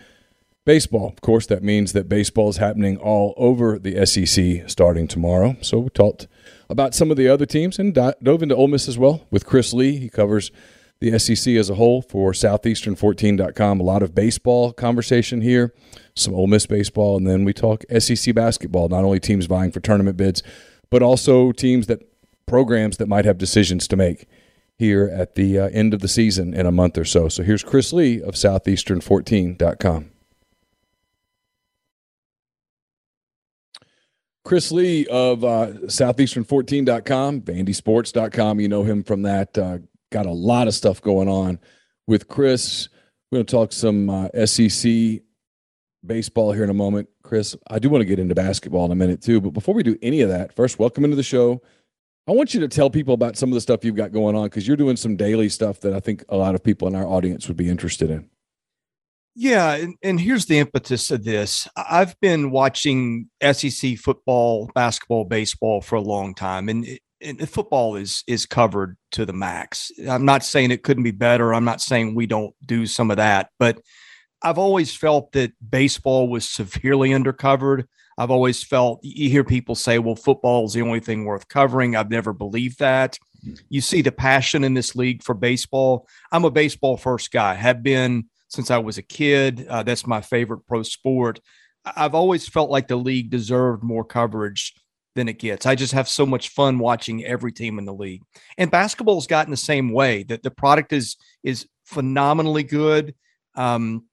Baseball, 0.65 1.07
of 1.07 1.21
course, 1.21 1.45
that 1.45 1.63
means 1.63 1.93
that 1.93 2.09
baseball 2.09 2.49
is 2.49 2.57
happening 2.57 2.97
all 2.97 3.33
over 3.38 3.79
the 3.79 4.05
SEC 4.05 4.69
starting 4.69 5.07
tomorrow. 5.07 5.55
So 5.61 5.79
we 5.79 5.89
talked 5.91 6.27
about 6.69 6.93
some 6.93 7.09
of 7.09 7.15
the 7.15 7.29
other 7.29 7.45
teams 7.45 7.79
and 7.79 7.93
dove 7.93 8.43
into 8.43 8.53
Ole 8.53 8.67
Miss 8.67 8.89
as 8.89 8.97
well 8.97 9.25
with 9.31 9.45
Chris 9.45 9.71
Lee. 9.71 9.95
He 9.95 10.09
covers– 10.09 10.51
the 10.99 11.17
SEC 11.19 11.55
as 11.55 11.69
a 11.69 11.75
whole 11.75 12.01
for 12.01 12.31
Southeastern14.com. 12.31 13.79
A 13.79 13.83
lot 13.83 14.03
of 14.03 14.15
baseball 14.15 14.73
conversation 14.73 15.41
here, 15.41 15.73
some 16.15 16.33
Ole 16.33 16.47
Miss 16.47 16.65
baseball, 16.65 17.17
and 17.17 17.27
then 17.27 17.43
we 17.43 17.53
talk 17.53 17.83
SEC 17.99 18.33
basketball. 18.33 18.89
Not 18.89 19.03
only 19.03 19.19
teams 19.19 19.45
vying 19.45 19.71
for 19.71 19.79
tournament 19.79 20.17
bids, 20.17 20.41
but 20.89 21.03
also 21.03 21.51
teams 21.51 21.87
that 21.87 22.01
programs 22.45 22.97
that 22.97 23.07
might 23.07 23.25
have 23.25 23.37
decisions 23.37 23.87
to 23.89 23.95
make 23.95 24.27
here 24.77 25.09
at 25.11 25.35
the 25.35 25.59
uh, 25.59 25.69
end 25.69 25.93
of 25.93 26.01
the 26.01 26.07
season 26.07 26.53
in 26.53 26.65
a 26.65 26.71
month 26.71 26.97
or 26.97 27.05
so. 27.05 27.27
So 27.29 27.43
here's 27.43 27.63
Chris 27.63 27.91
Lee 27.91 28.21
of 28.21 28.35
Southeastern14.com. 28.35 30.11
Chris 34.45 34.71
Lee 34.71 35.05
of 35.07 35.43
uh, 35.43 35.67
Southeastern14.com, 35.87 37.41
VandySports.com. 37.41 38.59
You 38.61 38.69
know 38.69 38.83
him 38.83 39.03
from 39.03 39.23
that 39.23 39.57
uh, 39.57 39.79
got 40.12 40.26
a 40.26 40.32
lot 40.32 40.68
of 40.68 40.74
stuff 40.74 41.01
going 41.01 41.28
on 41.28 41.60
with 42.08 42.28
Chris. 42.28 42.89
We're 43.32 43.38
going 43.38 43.45
to 43.45 43.51
talk 43.51 43.74
some 43.74 44.10
uh, 44.10 44.45
SEC 44.45 45.22
baseball 46.05 46.51
here 46.53 46.64
in 46.64 46.70
a 46.70 46.74
moment. 46.74 47.10
Chris, 47.24 47.55
I 47.70 47.80
do 47.80 47.89
want 47.89 48.01
to 48.01 48.05
get 48.05 48.20
into 48.20 48.36
basketball 48.36 48.86
in 48.86 48.91
a 48.91 48.95
minute 48.95 49.22
too. 49.22 49.41
But 49.41 49.51
before 49.51 49.76
we 49.76 49.84
do 49.84 49.97
any 50.01 50.22
of 50.22 50.30
that, 50.30 50.53
first, 50.53 50.80
welcome 50.80 51.03
into 51.03 51.18
the 51.18 51.24
show. 51.24 51.62
I 52.28 52.32
want 52.32 52.53
you 52.53 52.60
to 52.62 52.68
tell 52.68 52.89
people 52.89 53.14
about 53.14 53.38
some 53.38 53.49
of 53.49 53.53
the 53.53 53.62
stuff 53.62 53.86
you've 53.86 53.95
got 53.95 54.12
going 54.12 54.36
on 54.36 54.45
because 54.45 54.68
you're 54.68 54.78
doing 54.78 54.97
some 54.97 55.16
daily 55.16 55.49
stuff 55.49 55.80
that 55.82 55.93
I 55.93 55.99
think 55.99 56.26
a 56.30 56.36
lot 56.36 56.55
of 56.55 56.64
people 56.64 56.88
in 56.88 56.95
our 56.95 57.05
audience 57.05 57.47
would 57.47 57.58
be 57.58 57.70
interested 57.70 58.10
in. 58.10 58.30
Yeah, 59.39 59.76
and, 59.76 59.95
and, 60.01 60.20
here's 60.20 60.47
the 60.47 60.58
impetus 60.58 61.12
of 61.12 61.24
this. 61.24 61.68
I've 61.78 62.20
been 62.22 62.49
watching 62.49 63.30
SEC 63.39 63.97
football, 63.99 64.72
basketball, 64.74 65.26
baseball 65.26 65.80
for 65.80 65.95
a 65.95 66.01
long 66.01 66.34
time, 66.34 66.70
and 66.70 66.88
and 67.22 67.49
football 67.49 67.95
is 67.95 68.24
is 68.28 68.45
covered 68.45 68.97
to 69.11 69.26
the 69.26 69.34
max. 69.34 69.91
I'm 70.07 70.26
not 70.26 70.43
saying 70.43 70.72
it 70.72 70.84
couldn't 70.84 71.03
be 71.03 71.11
better. 71.11 71.53
I'm 71.53 71.65
not 71.65 71.82
saying 71.82 72.15
we 72.15 72.28
don't 72.28 72.53
do 72.65 72.86
some 72.86 73.11
of 73.11 73.18
that, 73.18 73.49
but 73.59 73.82
I've 74.41 74.57
always 74.57 74.95
felt 74.95 75.32
that 75.32 75.53
baseball 75.68 76.30
was 76.30 76.47
severely 76.47 77.09
undercovered. 77.09 77.86
I've 78.18 78.32
always 78.32 78.63
felt 78.63 78.99
you 79.03 79.30
hear 79.30 79.43
people 79.43 79.76
say, 79.76 79.99
"Well, 79.99 80.15
football 80.15 80.65
is 80.65 80.74
the 80.74 80.82
only 80.82 80.99
thing 80.99 81.26
worth 81.26 81.47
covering." 81.47 81.95
I've 81.95 82.09
never 82.09 82.34
believed 82.34 82.80
that. 82.80 83.18
You 83.70 83.82
see 83.82 84.01
the 84.01 84.11
passion 84.11 84.63
in 84.63 84.74
this 84.74 84.95
league 84.95 85.24
for 85.24 85.34
baseball. 85.34 86.07
I'm 86.32 86.45
a 86.45 86.51
baseball 86.51 86.97
first 86.97 87.32
guy. 87.32 87.53
Have 87.53 87.84
been 87.84 88.26
since 88.49 88.72
I 88.72 88.78
was 88.78 88.97
a 88.97 89.03
kid. 89.03 89.68
Uh, 89.68 89.84
that's 89.84 90.07
my 90.07 90.22
favorite 90.22 90.65
pro 90.68 90.84
sport. 90.84 91.39
I've 91.86 92.15
always 92.15 92.47
felt 92.47 92.70
like 92.70 92.88
the 92.88 92.97
league 92.97 93.30
deserved 93.30 93.84
more 93.84 94.03
coverage 94.03 94.74
than 95.18 95.28
it 95.28 95.39
gets. 95.39 95.65
I 95.65 95.76
just 95.76 95.93
have 95.93 96.07
so 96.07 96.26
much 96.26 96.49
fun 96.49 96.80
watching 96.80 97.26
every 97.26 97.51
team 97.51 97.80
in 97.80 97.86
the 97.86 97.93
league. 97.93 98.22
And 98.57 98.72
basketball's 98.72 99.28
gotten 99.28 99.51
the 99.51 99.57
same 99.57 99.91
way. 99.91 100.24
That 100.24 100.43
the 100.43 100.51
product 100.51 100.93
is 100.93 101.18
is 101.43 101.68
phenomenally 101.86 102.63
good. 102.63 103.15
Um, 103.55 104.05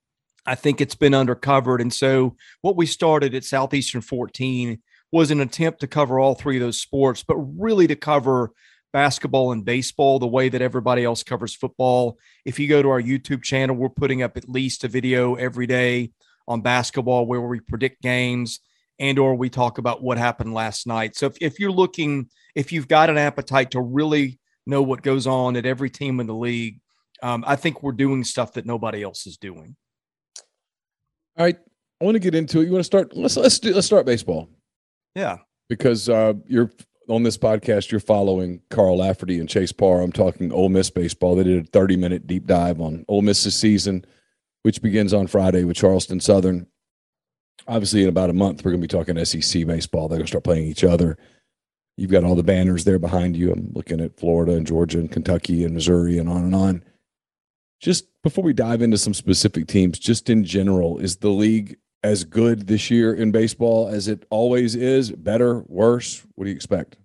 I 0.47 0.55
think 0.57 0.81
it's 0.81 0.95
been 0.95 1.13
undercovered. 1.13 1.81
And 1.81 1.93
so 1.93 2.37
what 2.63 2.77
we 2.77 2.87
started 2.87 3.35
at 3.35 3.45
Southeastern 3.45 4.01
14 4.01 4.81
was 5.13 5.31
an 5.31 5.41
attempt 5.41 5.81
to 5.81 5.87
cover 5.87 6.19
all 6.19 6.35
three 6.35 6.57
of 6.57 6.63
those 6.63 6.81
sports, 6.81 7.23
but 7.23 7.37
really 7.37 7.87
to 7.87 7.97
cover 7.97 8.51
basketball 8.93 9.53
and 9.53 9.65
baseball 9.65 10.19
the 10.19 10.27
way 10.27 10.49
that 10.49 10.63
everybody 10.63 11.05
else 11.05 11.23
covers 11.23 11.55
football. 11.55 12.19
If 12.45 12.59
you 12.59 12.69
go 12.69 12.83
to 12.83 12.89
our 12.89 13.03
YouTube 13.03 13.43
channel, 13.43 13.77
we're 13.77 13.89
putting 13.91 14.23
up 14.23 14.37
at 14.37 14.49
least 14.49 14.85
a 14.85 14.89
video 14.89 15.35
every 15.35 15.67
day 15.67 16.13
on 16.49 16.63
basketball 16.63 17.27
where 17.27 17.41
we 17.41 17.61
predict 17.61 18.03
games 18.03 18.61
and 18.99 19.19
or 19.19 19.35
we 19.35 19.51
talk 19.51 19.79
about 19.79 20.03
what 20.03 20.19
happened 20.19 20.55
last 20.55 20.87
night. 20.87 21.17
So 21.17 21.27
if, 21.27 21.37
if 21.41 21.61
you're 21.61 21.73
looking, 21.73 22.29
if 22.55 22.73
you've 22.73 22.89
got 22.89 23.11
an 23.11 23.19
appetite 23.19 23.73
to 23.73 23.81
really 23.81 24.39
know 24.67 24.83
what 24.83 25.03
goes 25.03 25.27
on 25.27 25.57
at 25.57 25.67
every 25.67 25.91
team 25.91 26.21
in 26.21 26.27
the 26.27 26.35
league, 26.35 26.81
um, 27.23 27.45
I 27.47 27.57
think 27.57 27.83
we're 27.83 27.93
doing 27.93 28.25
stuff 28.25 28.53
that 28.55 28.67
nobody 28.67 29.03
else 29.03 29.27
is 29.27 29.37
doing. 29.37 29.77
All 31.37 31.45
right, 31.45 31.59
I 32.01 32.05
want 32.05 32.15
to 32.15 32.21
get 32.21 32.35
into 32.35 32.61
it. 32.61 32.67
You 32.67 32.73
want 32.73 32.81
to 32.81 32.85
start? 32.85 33.17
Let's 33.17 33.37
let's 33.37 33.59
do, 33.59 33.75
let's 33.75 33.87
start 33.87 34.07
baseball. 34.07 34.49
Yeah, 35.15 35.39
because 35.69 36.09
uh, 36.09 36.35
you're 36.47 36.71
on 37.09 37.23
this 37.23 37.37
podcast. 37.37 37.91
You're 37.91 38.01
following 38.01 38.61
Carl 38.71 38.99
Lafferty 38.99 39.41
and 39.41 39.49
Chase 39.49 39.73
Parr. 39.73 40.01
I'm 40.01 40.13
talking 40.13 40.53
Ole 40.53 40.69
Miss 40.69 40.91
baseball. 40.91 41.35
They 41.35 41.45
did 41.45 41.65
a 41.65 41.71
30 41.71 41.97
minute 41.97 42.27
deep 42.27 42.47
dive 42.47 42.81
on 42.81 43.05
Ole 43.09 43.23
Miss's 43.23 43.57
season, 43.57 44.05
which 44.63 44.83
begins 44.83 45.13
on 45.13 45.27
Friday 45.27 45.65
with 45.65 45.77
Charleston 45.77 46.21
Southern 46.21 46.67
obviously 47.67 48.03
in 48.03 48.09
about 48.09 48.31
a 48.31 48.35
month 48.35 48.65
we're 48.65 48.71
going 48.71 48.83
to 48.83 48.89
be 48.89 48.99
talking 48.99 49.23
SEC 49.25 49.67
baseball. 49.67 50.09
They're 50.09 50.19
going 50.19 50.27
to 50.27 50.31
start 50.31 50.45
playing 50.45 50.67
each 50.67 50.85
other. 50.85 51.17
You've 51.97 52.11
got 52.11 52.25
all 52.25 52.35
the 52.35 52.43
banners 52.43 52.85
there 52.85 52.99
behind 52.99 53.37
you. 53.37 53.53
I'm 53.53 53.71
looking 53.73 54.01
at 54.01 54.19
Florida 54.19 54.53
and 54.53 54.67
Georgia 54.67 54.99
and 54.99 55.11
Kentucky 55.11 55.65
and 55.65 55.75
Missouri 55.75 56.19
and 56.19 56.29
on 56.29 56.45
and 56.45 56.55
on. 56.55 56.85
Just 57.81 58.07
before 58.23 58.43
we 58.43 58.53
dive 58.53 58.83
into 58.83 58.99
some 58.99 59.15
specific 59.15 59.67
teams, 59.67 59.99
just 59.99 60.29
in 60.29 60.45
general, 60.45 60.99
is 60.99 61.17
the 61.17 61.29
league 61.29 61.77
as 62.03 62.25
good 62.25 62.67
this 62.67 62.91
year 62.91 63.15
in 63.15 63.31
baseball 63.31 63.89
as 63.89 64.09
it 64.09 64.25
always 64.31 64.75
is? 64.75 65.13
Better, 65.13 65.63
worse? 65.67 66.27
What 66.35 66.45
do 66.45 66.51
you 66.51 66.57
expect? 66.57 66.97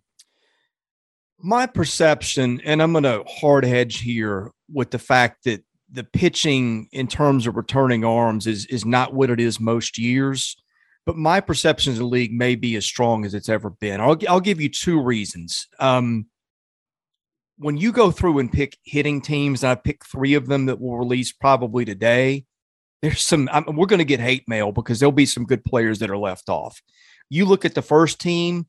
My 1.38 1.68
perception, 1.68 2.62
and 2.66 2.82
I'm 2.82 2.92
going 2.92 3.04
to 3.04 3.24
hard 3.28 3.66
hedge 3.66 4.00
here 4.00 4.52
with 4.72 4.92
the 4.92 5.00
fact 5.00 5.46
that 5.46 5.64
the 5.92 6.04
pitching 6.04 6.88
in 6.92 7.08
terms 7.08 7.48
of 7.48 7.56
returning 7.56 8.04
arms 8.04 8.48
is 8.48 8.66
is 8.68 8.86
not 8.86 9.14
what 9.14 9.30
it 9.30 9.40
is 9.40 9.60
most 9.60 9.98
years. 9.98 10.56
But 11.06 11.16
my 11.16 11.40
perception 11.40 11.94
of 11.94 11.98
the 11.98 12.06
league 12.06 12.32
may 12.32 12.56
be 12.56 12.76
as 12.76 12.86
strong 12.86 13.26
as 13.26 13.34
it's 13.34 13.50
ever 13.50 13.70
been. 13.70 14.00
I'll 14.02 14.18
I'll 14.28 14.40
give 14.40 14.62
you 14.62 14.70
two 14.70 15.02
reasons. 15.02 15.68
Um, 15.80 16.28
when 17.58 17.78
you 17.78 17.92
go 17.92 18.10
through 18.12 18.40
and 18.40 18.52
pick 18.52 18.78
hitting 18.84 19.22
teams, 19.22 19.64
I 19.64 19.76
pick 19.76 20.06
three 20.06 20.34
of 20.34 20.48
them 20.48 20.68
that 20.68 20.80
will 20.80 20.98
release 20.98 21.32
probably 21.32 21.84
today. 21.84 22.46
There's 23.02 23.22
some. 23.22 23.50
I 23.52 23.64
we're 23.68 23.86
going 23.86 24.00
to 24.00 24.06
get 24.06 24.20
hate 24.20 24.48
mail 24.48 24.72
because 24.72 25.00
there'll 25.00 25.12
be 25.12 25.26
some 25.26 25.46
good 25.46 25.64
players 25.64 26.00
that 26.00 26.10
are 26.10 26.18
left 26.18 26.50
off. 26.50 26.82
You 27.30 27.46
look 27.46 27.66
at 27.66 27.76
the 27.76 27.82
first 27.82 28.20
team; 28.20 28.68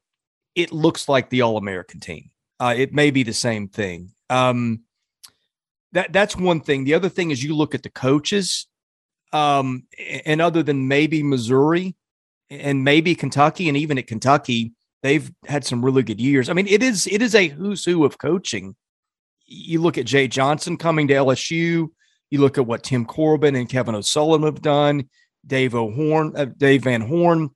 it 0.54 0.72
looks 0.72 1.08
like 1.08 1.30
the 1.30 1.42
All 1.42 1.56
American 1.56 2.00
team. 2.00 2.30
Uh, 2.58 2.74
it 2.76 2.92
may 2.92 3.10
be 3.10 3.22
the 3.22 3.32
same 3.32 3.68
thing. 3.68 4.12
Um, 4.28 4.82
that 5.92 6.12
that's 6.12 6.36
one 6.36 6.60
thing. 6.60 6.84
The 6.84 6.94
other 6.94 7.08
thing 7.08 7.30
is 7.30 7.42
you 7.42 7.56
look 7.56 7.74
at 7.74 7.82
the 7.82 7.90
coaches, 7.90 8.66
um, 9.32 9.84
and 10.24 10.40
other 10.40 10.62
than 10.62 10.88
maybe 10.88 11.22
Missouri 11.22 11.94
and 12.48 12.84
maybe 12.84 13.14
Kentucky, 13.14 13.68
and 13.68 13.76
even 13.76 13.98
at 13.98 14.06
Kentucky, 14.06 14.72
they've 15.02 15.30
had 15.46 15.64
some 15.64 15.84
really 15.84 16.02
good 16.02 16.20
years. 16.20 16.48
I 16.48 16.52
mean, 16.52 16.66
it 16.66 16.82
is 16.82 17.06
it 17.06 17.22
is 17.22 17.34
a 17.34 17.48
who's 17.48 17.84
who 17.84 18.04
of 18.04 18.18
coaching. 18.18 18.76
You 19.46 19.80
look 19.80 19.98
at 19.98 20.06
Jay 20.06 20.28
Johnson 20.28 20.76
coming 20.76 21.08
to 21.08 21.14
LSU. 21.14 21.88
You 22.30 22.40
look 22.40 22.58
at 22.58 22.66
what 22.66 22.84
Tim 22.84 23.04
Corbin 23.04 23.56
and 23.56 23.68
Kevin 23.68 23.96
O'Sullivan 23.96 24.46
have 24.46 24.62
done. 24.62 25.08
Dave 25.46 25.74
O'Horn, 25.74 26.32
uh, 26.36 26.44
Dave 26.44 26.84
Van 26.84 27.00
Horn, 27.00 27.50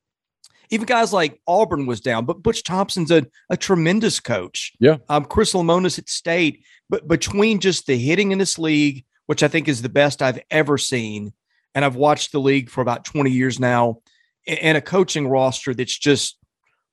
Even 0.71 0.87
guys 0.87 1.13
like 1.13 1.41
Auburn 1.47 1.87
was 1.87 2.01
down, 2.01 2.25
but 2.25 2.43
Butch 2.43 2.65
Thompson's 2.65 3.11
a, 3.11 3.27
a 3.51 3.57
tremendous 3.57 4.21
coach. 4.21 4.73
Yeah. 4.81 4.97
Um, 5.09 5.27
Chris 5.27 5.53
Lemonis 5.53 5.99
at 5.99 6.09
State, 6.09 6.65
but 6.95 7.09
between 7.09 7.59
just 7.59 7.87
the 7.87 7.97
hitting 7.97 8.31
in 8.31 8.39
this 8.39 8.57
league, 8.57 9.05
which 9.27 9.43
I 9.43 9.49
think 9.49 9.67
is 9.67 9.83
the 9.83 9.89
best 9.89 10.23
I've 10.23 10.41
ever 10.51 10.79
seen, 10.79 11.33
and 11.75 11.85
I've 11.85 11.97
watched 11.97 12.31
the 12.31 12.41
league 12.41 12.71
for 12.71 12.83
about 12.83 13.05
20 13.05 13.31
years 13.31 13.59
now, 13.59 13.99
and 14.47 14.79
a 14.79 14.81
coaching 14.81 15.27
roster 15.27 15.75
that's 15.75 15.99
just 15.99 16.39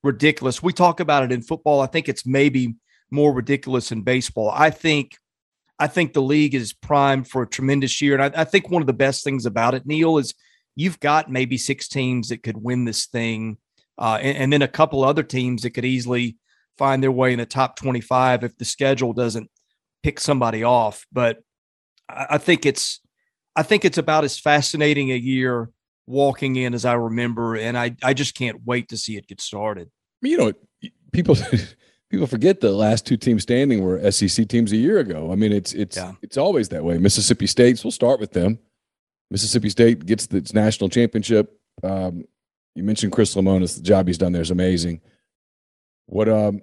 ridiculous. 0.04 0.64
We 0.64 0.74
talk 0.74 1.00
about 1.00 1.24
it 1.24 1.32
in 1.32 1.44
football. 1.44 1.82
I 1.82 1.86
think 1.86 2.10
it's 2.10 2.26
maybe 2.26 2.76
more 3.12 3.32
ridiculous 3.32 3.92
in 3.92 4.02
baseball. 4.02 4.52
I 4.52 4.72
think 4.72 5.18
I 5.78 5.88
think 5.88 6.14
the 6.14 6.22
league 6.22 6.56
is 6.56 6.74
primed 6.74 7.28
for 7.28 7.44
a 7.44 7.48
tremendous 7.48 8.02
year. 8.02 8.16
And 8.16 8.36
I, 8.36 8.42
I, 8.42 8.44
think 8.44 8.70
one 8.70 8.84
of 8.84 8.88
the 8.88 8.94
best 8.94 9.24
things 9.24 9.48
about 9.48 9.74
it, 9.74 9.88
Neal, 9.88 10.20
is 10.20 10.36
you've 10.76 11.00
got 11.00 11.32
maybe 11.32 11.58
six 11.58 11.88
teams 11.88 12.30
that 12.30 12.44
could 12.44 12.58
win 12.58 12.86
this 12.86 13.08
thing, 13.08 13.58
uh, 13.98 14.20
and, 14.22 14.38
and, 14.38 14.54
then 14.54 14.62
a 14.62 14.68
couple 14.68 15.04
other 15.04 15.24
teams 15.24 15.64
that 15.64 15.72
could 15.72 15.86
easily 15.86 16.38
find 16.78 17.04
their 17.04 17.12
way 17.12 17.34
in 17.34 17.40
the 17.40 17.46
top 17.46 17.76
25 17.76 18.44
if 18.44 18.58
the 18.58 18.66
schedule 18.66 19.14
doesn't 19.14 19.51
pick 20.04 20.20
somebody 20.20 20.64
off. 20.64 21.06
But 21.12 21.44
I, 22.10 22.28
I 22.32 22.38
think 22.38 22.66
it's 22.66 23.00
I 23.56 23.64
think 23.64 23.86
it's 23.86 23.98
about 23.98 24.24
as 24.24 24.40
fascinating 24.40 25.12
a 25.12 25.18
year 25.18 25.70
walking 26.08 26.56
in 26.56 26.74
as 26.74 26.86
I 26.86 26.94
remember, 26.94 27.56
and 27.56 27.78
I 27.78 27.96
I 28.04 28.14
just 28.14 28.36
can't 28.36 28.62
wait 28.66 28.90
to 28.90 28.98
see 28.98 29.18
it 29.18 29.28
get 29.28 29.42
started. 29.42 29.90
You 30.22 30.38
know, 30.38 30.54
people 31.12 31.36
people 32.10 32.28
forget 32.28 32.60
the 32.60 32.72
last 32.72 33.06
two 33.06 33.18
teams 33.18 33.44
standing 33.44 33.84
were 33.84 34.12
SEC 34.12 34.48
teams 34.48 34.72
a 34.72 34.78
year 34.78 35.00
ago. 35.00 35.32
I 35.32 35.36
mean, 35.36 35.52
it's 35.52 35.74
it's 35.74 35.98
yeah. 35.98 36.14
it's 36.22 36.38
always 36.38 36.70
that 36.70 36.84
way. 36.84 36.98
Mississippi 36.98 37.48
State's. 37.48 37.84
We'll 37.84 37.92
start 37.92 38.20
with 38.20 38.32
them. 38.32 38.60
Mississippi 39.32 39.70
State 39.70 40.06
gets 40.06 40.28
the 40.28 40.48
national 40.54 40.90
championship. 40.90 41.58
Um, 41.84 42.26
you 42.76 42.84
mentioned 42.84 43.14
Chris 43.14 43.34
Lemonis. 43.36 43.76
The 43.76 43.82
job 43.82 44.08
he's 44.08 44.18
done 44.18 44.34
there 44.34 44.42
is 44.42 44.52
amazing. 44.52 45.02
What 46.06 46.28
um, 46.28 46.62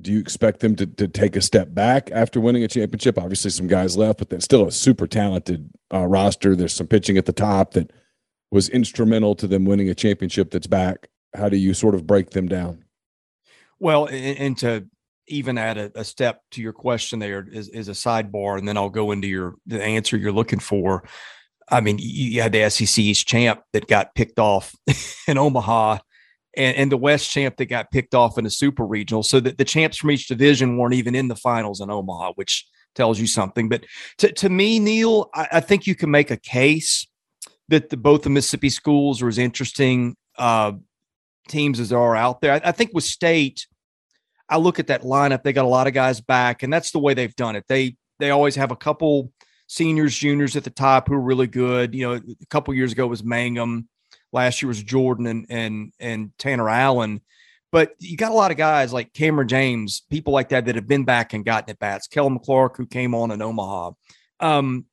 do 0.00 0.12
you 0.12 0.20
expect 0.20 0.60
them 0.60 0.76
to, 0.76 0.86
to 0.86 1.08
take 1.08 1.34
a 1.34 1.40
step 1.40 1.74
back 1.74 2.10
after 2.12 2.40
winning 2.40 2.62
a 2.62 2.68
championship? 2.68 3.18
Obviously, 3.18 3.50
some 3.50 3.66
guys 3.66 3.96
left, 3.96 4.18
but 4.18 4.30
that's 4.30 4.44
still 4.44 4.66
a 4.66 4.72
super 4.72 5.06
talented 5.06 5.70
uh, 5.92 6.06
roster. 6.06 6.54
There's 6.54 6.74
some 6.74 6.86
pitching 6.86 7.18
at 7.18 7.26
the 7.26 7.32
top 7.32 7.72
that 7.72 7.92
was 8.50 8.68
instrumental 8.68 9.34
to 9.36 9.46
them 9.46 9.64
winning 9.64 9.88
a 9.88 9.94
championship 9.94 10.50
that's 10.50 10.66
back. 10.66 11.08
How 11.34 11.48
do 11.48 11.56
you 11.56 11.74
sort 11.74 11.94
of 11.94 12.06
break 12.06 12.30
them 12.30 12.48
down? 12.48 12.84
Well, 13.80 14.06
and, 14.06 14.38
and 14.38 14.58
to 14.58 14.86
even 15.26 15.58
add 15.58 15.78
a, 15.78 15.90
a, 15.94 16.04
step 16.04 16.42
to 16.52 16.62
your 16.62 16.72
question 16.72 17.18
there 17.18 17.46
is, 17.50 17.68
is 17.68 17.88
a 17.88 17.92
sidebar, 17.92 18.58
and 18.58 18.66
then 18.66 18.76
I'll 18.76 18.88
go 18.88 19.10
into 19.10 19.28
your 19.28 19.56
the 19.66 19.82
answer 19.82 20.16
you're 20.16 20.32
looking 20.32 20.58
for. 20.58 21.04
I 21.70 21.82
mean, 21.82 21.98
you 22.00 22.40
had 22.40 22.52
the 22.52 22.68
SEC 22.70 22.98
East 22.98 23.26
champ 23.26 23.60
that 23.74 23.86
got 23.86 24.14
picked 24.14 24.38
off 24.38 24.74
in 25.28 25.36
Omaha, 25.36 25.98
and, 26.58 26.76
and 26.76 26.92
the 26.92 26.98
West 26.98 27.30
champ 27.30 27.56
that 27.56 27.66
got 27.66 27.90
picked 27.90 28.14
off 28.14 28.36
in 28.36 28.44
a 28.44 28.50
super 28.50 28.84
regional. 28.84 29.22
So 29.22 29.40
that 29.40 29.56
the 29.56 29.64
champs 29.64 29.96
from 29.96 30.10
each 30.10 30.26
division 30.26 30.76
weren't 30.76 30.94
even 30.94 31.14
in 31.14 31.28
the 31.28 31.36
finals 31.36 31.80
in 31.80 31.90
Omaha, 31.90 32.32
which 32.34 32.66
tells 32.94 33.18
you 33.18 33.26
something. 33.26 33.68
But 33.68 33.84
to, 34.18 34.32
to 34.32 34.48
me, 34.50 34.78
Neal, 34.80 35.30
I, 35.34 35.48
I 35.52 35.60
think 35.60 35.86
you 35.86 35.94
can 35.94 36.10
make 36.10 36.30
a 36.30 36.36
case 36.36 37.06
that 37.68 37.90
the, 37.90 37.96
both 37.96 38.22
the 38.22 38.30
Mississippi 38.30 38.70
schools 38.70 39.22
are 39.22 39.28
as 39.28 39.38
interesting 39.38 40.16
uh, 40.36 40.72
teams 41.48 41.80
as 41.80 41.90
there 41.90 41.98
are 41.98 42.16
out 42.16 42.40
there. 42.40 42.52
I, 42.52 42.60
I 42.64 42.72
think 42.72 42.90
with 42.92 43.04
State, 43.04 43.66
I 44.48 44.56
look 44.56 44.78
at 44.78 44.88
that 44.88 45.02
lineup. 45.02 45.42
They 45.42 45.52
got 45.52 45.64
a 45.64 45.68
lot 45.68 45.86
of 45.86 45.92
guys 45.92 46.20
back, 46.20 46.62
and 46.62 46.72
that's 46.72 46.90
the 46.90 46.98
way 46.98 47.14
they've 47.14 47.36
done 47.36 47.54
it. 47.54 47.64
They 47.68 47.96
they 48.18 48.30
always 48.30 48.56
have 48.56 48.72
a 48.72 48.76
couple 48.76 49.30
seniors, 49.68 50.16
juniors 50.16 50.56
at 50.56 50.64
the 50.64 50.70
top 50.70 51.08
who 51.08 51.14
are 51.14 51.20
really 51.20 51.46
good. 51.46 51.94
You 51.94 52.08
know, 52.08 52.14
a 52.14 52.46
couple 52.50 52.74
years 52.74 52.92
ago 52.92 53.06
was 53.06 53.22
Mangum. 53.22 53.88
Last 54.32 54.62
year 54.62 54.68
was 54.68 54.82
Jordan 54.82 55.26
and 55.26 55.46
and 55.48 55.92
and 55.98 56.30
Tanner 56.38 56.68
Allen. 56.68 57.20
But 57.70 57.92
you 57.98 58.16
got 58.16 58.32
a 58.32 58.34
lot 58.34 58.50
of 58.50 58.56
guys 58.56 58.92
like 58.92 59.12
Kamren 59.12 59.46
James, 59.46 60.02
people 60.10 60.32
like 60.32 60.50
that 60.50 60.64
that 60.66 60.74
have 60.74 60.88
been 60.88 61.04
back 61.04 61.34
and 61.34 61.44
gotten 61.44 61.70
at 61.70 61.78
bats. 61.78 62.06
Kellum 62.06 62.38
Clark, 62.38 62.76
who 62.76 62.86
came 62.86 63.14
on 63.14 63.30
in 63.30 63.42
Omaha. 63.42 63.90
Um, 64.40 64.86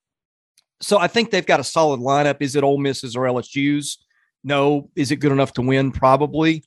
so 0.81 0.97
I 0.97 1.07
think 1.07 1.31
they've 1.31 1.45
got 1.45 1.61
a 1.61 1.63
solid 1.63 2.01
lineup. 2.01 2.41
Is 2.41 2.55
it 2.55 2.63
Ole 2.63 2.77
Misses 2.77 3.15
or 3.15 3.23
LSU's? 3.23 3.99
No. 4.43 4.89
Is 4.95 5.11
it 5.11 5.17
good 5.17 5.31
enough 5.31 5.53
to 5.53 5.61
win? 5.61 5.91
Probably. 5.91 6.65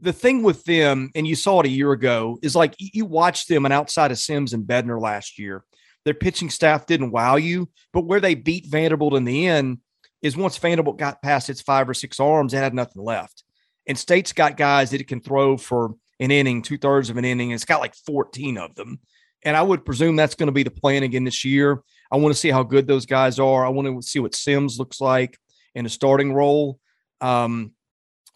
The 0.00 0.12
thing 0.12 0.42
with 0.42 0.64
them, 0.64 1.10
and 1.14 1.26
you 1.26 1.36
saw 1.36 1.60
it 1.60 1.66
a 1.66 1.70
year 1.70 1.92
ago, 1.92 2.38
is 2.42 2.56
like 2.56 2.74
you 2.78 3.04
watched 3.04 3.48
them 3.48 3.66
and 3.66 3.74
outside 3.74 4.10
of 4.10 4.18
Sims 4.18 4.52
and 4.52 4.66
Bednar 4.66 5.00
last 5.00 5.38
year, 5.38 5.62
their 6.04 6.14
pitching 6.14 6.50
staff 6.50 6.86
didn't 6.86 7.12
wow 7.12 7.36
you, 7.36 7.68
but 7.92 8.06
where 8.06 8.20
they 8.20 8.34
beat 8.34 8.66
Vanderbilt 8.66 9.14
in 9.14 9.24
the 9.24 9.46
end 9.46 9.78
is 10.22 10.36
once 10.36 10.58
Vanderbilt 10.58 10.98
got 10.98 11.22
past 11.22 11.50
its 11.50 11.60
five 11.60 11.88
or 11.88 11.94
six 11.94 12.20
arms, 12.20 12.54
it 12.54 12.58
had 12.58 12.74
nothing 12.74 13.02
left. 13.02 13.44
And 13.86 13.98
State's 13.98 14.32
got 14.32 14.56
guys 14.56 14.90
that 14.90 15.00
it 15.00 15.08
can 15.08 15.20
throw 15.20 15.56
for 15.56 15.94
an 16.20 16.30
inning, 16.30 16.62
two 16.62 16.78
thirds 16.78 17.10
of 17.10 17.16
an 17.16 17.24
inning. 17.24 17.50
It's 17.50 17.64
got 17.64 17.80
like 17.80 17.94
14 18.06 18.58
of 18.58 18.74
them. 18.74 19.00
And 19.42 19.56
I 19.56 19.62
would 19.62 19.86
presume 19.86 20.16
that's 20.16 20.34
going 20.34 20.48
to 20.48 20.52
be 20.52 20.62
the 20.62 20.70
plan 20.70 21.02
again 21.02 21.24
this 21.24 21.44
year. 21.44 21.82
I 22.12 22.16
want 22.16 22.34
to 22.34 22.38
see 22.38 22.50
how 22.50 22.62
good 22.62 22.86
those 22.86 23.06
guys 23.06 23.38
are. 23.38 23.64
I 23.64 23.70
want 23.70 23.88
to 23.88 24.06
see 24.06 24.18
what 24.18 24.34
Sims 24.34 24.78
looks 24.78 25.00
like 25.00 25.38
in 25.74 25.86
a 25.86 25.88
starting 25.88 26.32
role. 26.32 26.78
Um, 27.20 27.72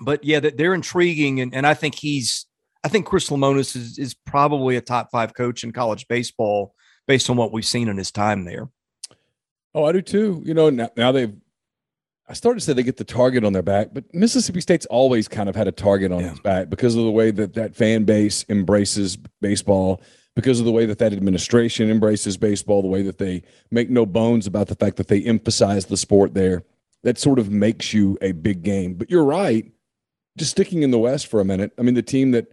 but 0.01 0.25
yeah, 0.25 0.41
they're 0.41 0.75
intriguing, 0.75 1.41
and, 1.41 1.55
and 1.55 1.67
I 1.67 1.75
think 1.75 1.95
he's 1.95 2.47
I 2.83 2.89
think 2.89 3.07
Chris 3.07 3.31
Lemonis 3.31 3.77
is 3.77 3.99
is 3.99 4.15
probably 4.15 4.77
a 4.77 4.81
top 4.81 5.11
five 5.11 5.35
coach 5.35 5.65
in 5.65 5.73
college 5.73 6.07
baseball 6.09 6.75
based 7.07 7.31
on 7.31 7.37
what 7.37 7.53
we've 7.53 7.65
seen 7.65 7.89
in 7.89 7.97
his 7.97 8.11
time 8.11 8.45
there. 8.45 8.69
Oh, 9.75 9.85
I 9.85 9.93
do 9.93 10.03
too. 10.03 10.43
You 10.45 10.55
know, 10.55 10.71
now, 10.71 10.91
now 10.97 11.13
they've 11.13 11.35
I 12.27 12.33
started 12.33 12.61
to 12.61 12.65
say 12.65 12.73
they 12.73 12.83
get 12.83 12.97
the 12.97 13.05
target 13.05 13.45
on 13.45 13.53
their 13.53 13.63
back, 13.63 13.89
but 13.93 14.13
Mississippi 14.15 14.61
State's 14.61 14.87
always 14.87 15.29
kind 15.29 15.49
of 15.49 15.57
had 15.57 15.69
a 15.69 15.73
target 15.73 16.11
on 16.11 16.21
yeah. 16.21 16.31
its 16.31 16.41
back 16.41 16.71
because 16.71 16.97
of 16.97 17.05
the 17.05 17.11
way 17.11 17.31
that 17.31 17.55
that 17.55 17.77
fan 17.77 18.05
base 18.05 18.47
embraces 18.49 19.17
baseball, 19.43 20.01
because 20.35 20.59
of 20.59 20.65
the 20.65 20.73
way 20.73 20.87
that 20.87 20.99
that 20.99 21.13
administration 21.13 21.91
embraces 21.91 22.39
baseball, 22.39 22.81
the 22.81 22.89
way 22.89 23.03
that 23.03 23.19
they 23.19 23.43
make 23.71 23.91
no 23.91 24.07
bones 24.07 24.47
about 24.47 24.69
the 24.69 24.75
fact 24.75 24.97
that 24.97 25.09
they 25.09 25.23
emphasize 25.23 25.87
the 25.87 25.99
sport 25.99 26.33
there 26.33 26.65
that 27.03 27.19
sort 27.19 27.39
of 27.39 27.51
makes 27.51 27.93
you 27.93 28.19
a 28.23 28.33
big 28.33 28.63
game. 28.63 28.95
But 28.95 29.11
you're 29.11 29.25
right. 29.25 29.71
Just 30.37 30.53
sticking 30.53 30.83
in 30.83 30.91
the 30.91 30.99
West 30.99 31.27
for 31.27 31.41
a 31.41 31.45
minute. 31.45 31.73
I 31.79 31.83
mean, 31.83 31.95
the 31.95 32.03
team 32.03 32.31
that 32.33 32.51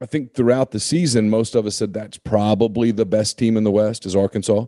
I 0.00 0.06
think 0.06 0.34
throughout 0.34 0.72
the 0.72 0.80
season, 0.80 1.30
most 1.30 1.54
of 1.54 1.66
us 1.66 1.76
said 1.76 1.92
that's 1.92 2.18
probably 2.18 2.90
the 2.90 3.06
best 3.06 3.38
team 3.38 3.56
in 3.56 3.64
the 3.64 3.70
West 3.70 4.04
is 4.04 4.16
Arkansas. 4.16 4.66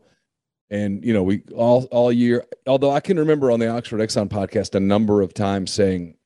And 0.71 1.05
you 1.05 1.13
know, 1.13 1.23
we 1.23 1.43
all 1.55 1.85
all 1.91 2.13
year. 2.13 2.45
Although 2.67 2.91
I 2.91 3.01
can 3.01 3.19
remember 3.19 3.51
on 3.51 3.61
the 3.61 3.69
Oxford 3.69 4.01
Exxon 4.01 4.29
podcast 4.29 4.75
a 4.75 4.81
number 4.81 5.23
of 5.23 5.33
times 5.33 5.73
saying 5.73 6.17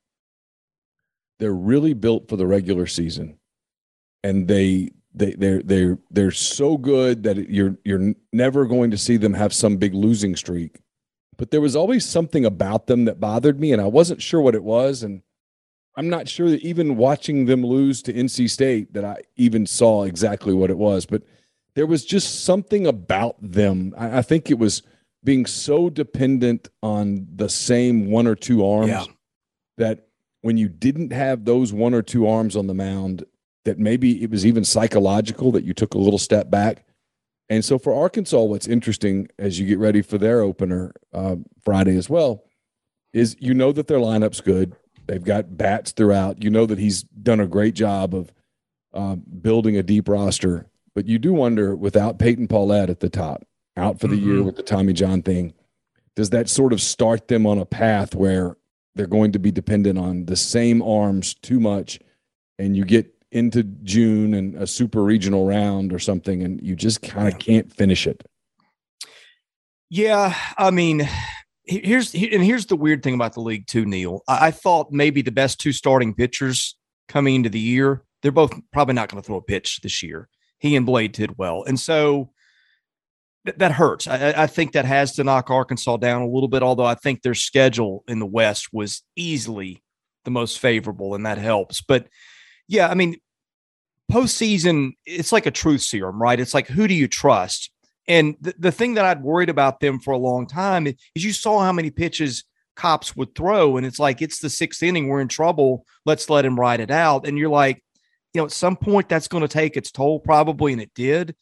they're 1.38 1.52
really 1.52 1.94
built 1.94 2.28
for 2.28 2.36
the 2.36 2.46
regular 2.46 2.86
season, 2.86 3.38
and 4.24 4.48
they 4.48 4.90
they 5.14 5.32
they're 5.32 5.62
they're 5.62 5.98
they're 6.10 6.30
so 6.32 6.76
good 6.76 7.22
that 7.22 7.50
you're 7.50 7.76
you're 7.84 8.14
never 8.32 8.66
going 8.66 8.90
to 8.90 8.98
see 8.98 9.16
them 9.16 9.34
have 9.34 9.52
some 9.52 9.76
big 9.76 9.94
losing 9.94 10.34
streak 10.34 10.82
but 11.42 11.50
there 11.50 11.60
was 11.60 11.74
always 11.74 12.08
something 12.08 12.44
about 12.44 12.86
them 12.86 13.04
that 13.06 13.18
bothered 13.18 13.58
me, 13.58 13.72
and 13.72 13.80
I 13.80 13.86
wasn't 13.86 14.22
sure 14.22 14.40
what 14.40 14.54
it 14.54 14.62
was. 14.62 15.02
And 15.02 15.22
I'm 15.96 16.08
not 16.08 16.28
sure 16.28 16.50
that 16.50 16.60
even 16.62 16.96
watching 16.96 17.46
them 17.46 17.64
lose 17.64 18.02
to 18.02 18.12
NC 18.12 18.50
State 18.50 18.92
that 18.94 19.04
I 19.04 19.22
even 19.36 19.66
saw 19.66 20.04
exactly 20.04 20.54
what 20.54 20.70
it 20.70 20.78
was. 20.78 21.06
But 21.06 21.22
there 21.74 21.86
was 21.86 22.04
just 22.04 22.44
something 22.44 22.86
about 22.86 23.36
them. 23.40 23.94
I, 23.96 24.18
I 24.18 24.22
think 24.22 24.50
it 24.50 24.58
was 24.58 24.82
being 25.24 25.46
so 25.46 25.88
dependent 25.88 26.68
on 26.82 27.26
the 27.34 27.48
same 27.48 28.10
one 28.10 28.26
or 28.26 28.34
two 28.34 28.66
arms 28.66 28.88
yeah. 28.88 29.04
that 29.78 30.06
when 30.40 30.56
you 30.56 30.68
didn't 30.68 31.12
have 31.12 31.44
those 31.44 31.72
one 31.72 31.94
or 31.94 32.02
two 32.02 32.26
arms 32.26 32.56
on 32.56 32.66
the 32.66 32.74
mound, 32.74 33.24
that 33.64 33.78
maybe 33.78 34.22
it 34.22 34.30
was 34.30 34.44
even 34.44 34.64
psychological 34.64 35.52
that 35.52 35.64
you 35.64 35.72
took 35.72 35.94
a 35.94 35.98
little 35.98 36.18
step 36.18 36.50
back 36.50 36.84
and 37.52 37.62
so 37.62 37.78
for 37.78 37.92
Arkansas, 37.92 38.40
what's 38.40 38.66
interesting 38.66 39.28
as 39.38 39.60
you 39.60 39.66
get 39.66 39.78
ready 39.78 40.00
for 40.00 40.16
their 40.16 40.40
opener 40.40 40.94
uh, 41.12 41.36
Friday 41.62 41.98
as 41.98 42.08
well 42.08 42.44
is 43.12 43.36
you 43.40 43.52
know 43.52 43.72
that 43.72 43.88
their 43.88 43.98
lineup's 43.98 44.40
good. 44.40 44.74
They've 45.06 45.22
got 45.22 45.58
bats 45.58 45.92
throughout. 45.92 46.42
You 46.42 46.48
know 46.48 46.64
that 46.64 46.78
he's 46.78 47.02
done 47.02 47.40
a 47.40 47.46
great 47.46 47.74
job 47.74 48.14
of 48.14 48.32
uh, 48.94 49.16
building 49.16 49.76
a 49.76 49.82
deep 49.82 50.08
roster. 50.08 50.66
But 50.94 51.06
you 51.06 51.18
do 51.18 51.32
wonder, 51.32 51.74
without 51.74 52.18
Peyton 52.18 52.48
Pallette 52.48 52.90
at 52.90 53.00
the 53.00 53.08
top, 53.08 53.44
out 53.76 53.98
for 53.98 54.08
the 54.08 54.16
mm-hmm. 54.16 54.28
year 54.28 54.42
with 54.42 54.56
the 54.56 54.62
Tommy 54.62 54.92
John 54.92 55.22
thing, 55.22 55.54
does 56.14 56.30
that 56.30 56.48
sort 56.48 56.72
of 56.72 56.80
start 56.82 57.28
them 57.28 57.46
on 57.46 57.58
a 57.58 57.64
path 57.64 58.14
where 58.14 58.56
they're 58.94 59.06
going 59.06 59.32
to 59.32 59.38
be 59.38 59.50
dependent 59.50 59.98
on 59.98 60.26
the 60.26 60.36
same 60.36 60.82
arms 60.82 61.34
too 61.34 61.58
much, 61.58 61.98
and 62.58 62.76
you 62.76 62.84
get 62.84 63.14
into 63.30 63.62
June 63.62 64.34
and 64.34 64.54
a 64.56 64.66
super 64.66 65.02
regional 65.02 65.46
round 65.46 65.92
or 65.92 65.98
something, 65.98 66.42
and 66.42 66.60
you 66.62 66.76
just 66.76 67.00
kind 67.00 67.32
of 67.32 67.38
can't 67.38 67.72
finish 67.72 68.06
it. 68.06 68.22
Yeah, 69.88 70.34
I 70.58 70.70
mean, 70.70 71.08
here's 71.64 72.14
and 72.14 72.42
here's 72.42 72.66
the 72.66 72.76
weird 72.76 73.02
thing 73.02 73.14
about 73.14 73.34
the 73.34 73.40
league 73.40 73.66
too, 73.66 73.84
Neal. 73.84 74.22
I, 74.28 74.50
thought 74.50 74.90
maybe 74.90 75.22
the 75.22 75.32
best 75.32 75.60
two 75.60 75.72
starting 75.72 76.14
pitchers 76.14 76.76
coming 77.08 77.36
into 77.36 77.48
the 77.48 77.58
year, 77.58 78.02
they're 78.22 78.32
both 78.32 78.52
probably 78.72 78.94
not 78.94 79.08
going 79.08 79.22
to 79.22 79.26
throw 79.26 79.36
a 79.36 79.42
pitch 79.42 79.80
this 79.82 80.02
year. 80.02 80.28
He 80.62 80.76
and 80.76 80.86
Blade 80.86 81.12
Tidwell, 81.12 81.64
and 81.64 81.78
so 81.78 82.30
th- 83.44 83.58
that 83.58 83.72
hurts. 83.72 84.06
I, 84.06 84.44
I 84.44 84.46
think 84.46 84.72
that 84.72 84.84
has 84.84 85.12
to 85.16 85.24
knock 85.24 85.50
Arkansas 85.50 85.96
down 85.96 86.22
a 86.22 86.28
little 86.28 86.48
bit. 86.48 86.62
Although 86.62 86.84
I 86.84 86.94
think 86.94 87.22
their 87.22 87.34
schedule 87.34 88.04
in 88.06 88.20
the 88.20 88.26
West 88.26 88.68
was 88.72 89.02
easily 89.16 89.82
the 90.24 90.30
most 90.30 90.60
favorable, 90.60 91.16
and 91.16 91.26
that 91.26 91.38
helps. 91.38 91.80
But 91.80 92.06
yeah, 92.68 92.88
I 92.88 92.94
mean, 92.94 93.16
postseason, 94.10 94.92
it's 95.04 95.32
like 95.32 95.46
a 95.46 95.50
truth 95.50 95.82
serum, 95.82 96.22
right? 96.22 96.38
It's 96.38 96.54
like 96.54 96.68
who 96.68 96.86
do 96.86 96.94
you 96.94 97.08
trust? 97.08 97.72
And 98.06 98.36
the, 98.40 98.54
the 98.56 98.72
thing 98.72 98.94
that 98.94 99.04
I'd 99.04 99.24
worried 99.24 99.50
about 99.50 99.80
them 99.80 99.98
for 99.98 100.12
a 100.12 100.18
long 100.18 100.46
time 100.46 100.86
is 100.86 100.94
you 101.16 101.32
saw 101.32 101.58
how 101.58 101.72
many 101.72 101.90
pitches 101.90 102.44
Kopps 102.76 103.16
would 103.16 103.34
throw, 103.34 103.76
and 103.76 103.84
it's 103.84 103.98
like 103.98 104.22
it's 104.22 104.38
the 104.38 104.48
sixth 104.48 104.80
inning, 104.80 105.08
we're 105.08 105.20
in 105.20 105.26
trouble. 105.26 105.84
Let's 106.06 106.30
let 106.30 106.44
him 106.44 106.58
ride 106.58 106.78
it 106.78 106.92
out. 106.92 107.26
And 107.26 107.36
you're 107.36 107.50
like, 107.50 107.82
you 108.34 108.40
know, 108.40 108.46
at 108.46 108.52
some 108.52 108.76
point 108.76 109.08
that's 109.08 109.28
going 109.28 109.42
to 109.42 109.48
take 109.48 109.76
its 109.76 109.90
toll, 109.90 110.20
probably, 110.20 110.72
and 110.72 110.80
it 110.80 110.92
did. 110.94 111.34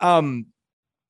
Um, 0.00 0.46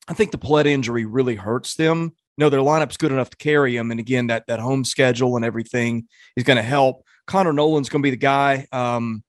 I 0.07 0.15
think 0.15 0.33
the 0.33 0.39
Plett 0.39 0.67
injury 0.67 1.07
really 1.07 1.35
hurts 1.35 1.75
them. 1.75 2.13
No, 2.37 2.51
their 2.51 2.61
lineup's 2.61 2.97
good 2.97 3.13
enough 3.13 3.31
to 3.31 3.37
carry 3.37 3.77
them, 3.77 3.91
and 3.91 4.01
again, 4.01 4.27
that 4.27 4.47
that 4.49 4.61
home 4.61 4.85
schedule 4.85 5.37
and 5.37 5.45
everything 5.45 6.09
is 6.37 6.45
going 6.45 6.57
to 6.57 6.63
help. 6.63 7.05
Connor 7.27 7.53
Noland's 7.53 7.89
going 7.89 8.03
to 8.03 8.07
be 8.07 8.11
the 8.11 8.17
guy. 8.17 8.67
Um, 8.73 9.23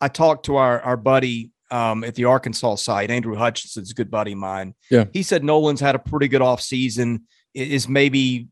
I 0.00 0.08
talked 0.08 0.46
to 0.46 0.56
our 0.56 0.80
our 0.82 0.96
buddy 0.96 1.50
um, 1.70 2.04
at 2.04 2.14
the 2.14 2.24
Arkansas 2.24 2.76
site, 2.76 3.10
Andrew 3.10 3.34
Hutchinson's 3.34 3.90
a 3.90 3.94
good 3.94 4.10
buddy 4.10 4.32
of 4.32 4.38
mine. 4.38 4.74
Yeah, 4.90 5.06
he 5.12 5.22
said 5.22 5.42
Nolan's 5.42 5.80
had 5.80 5.94
a 5.94 6.00
pretty 6.00 6.28
good 6.28 6.42
off 6.42 6.60
season. 6.60 7.26
Is 7.54 7.88
maybe 7.88 8.48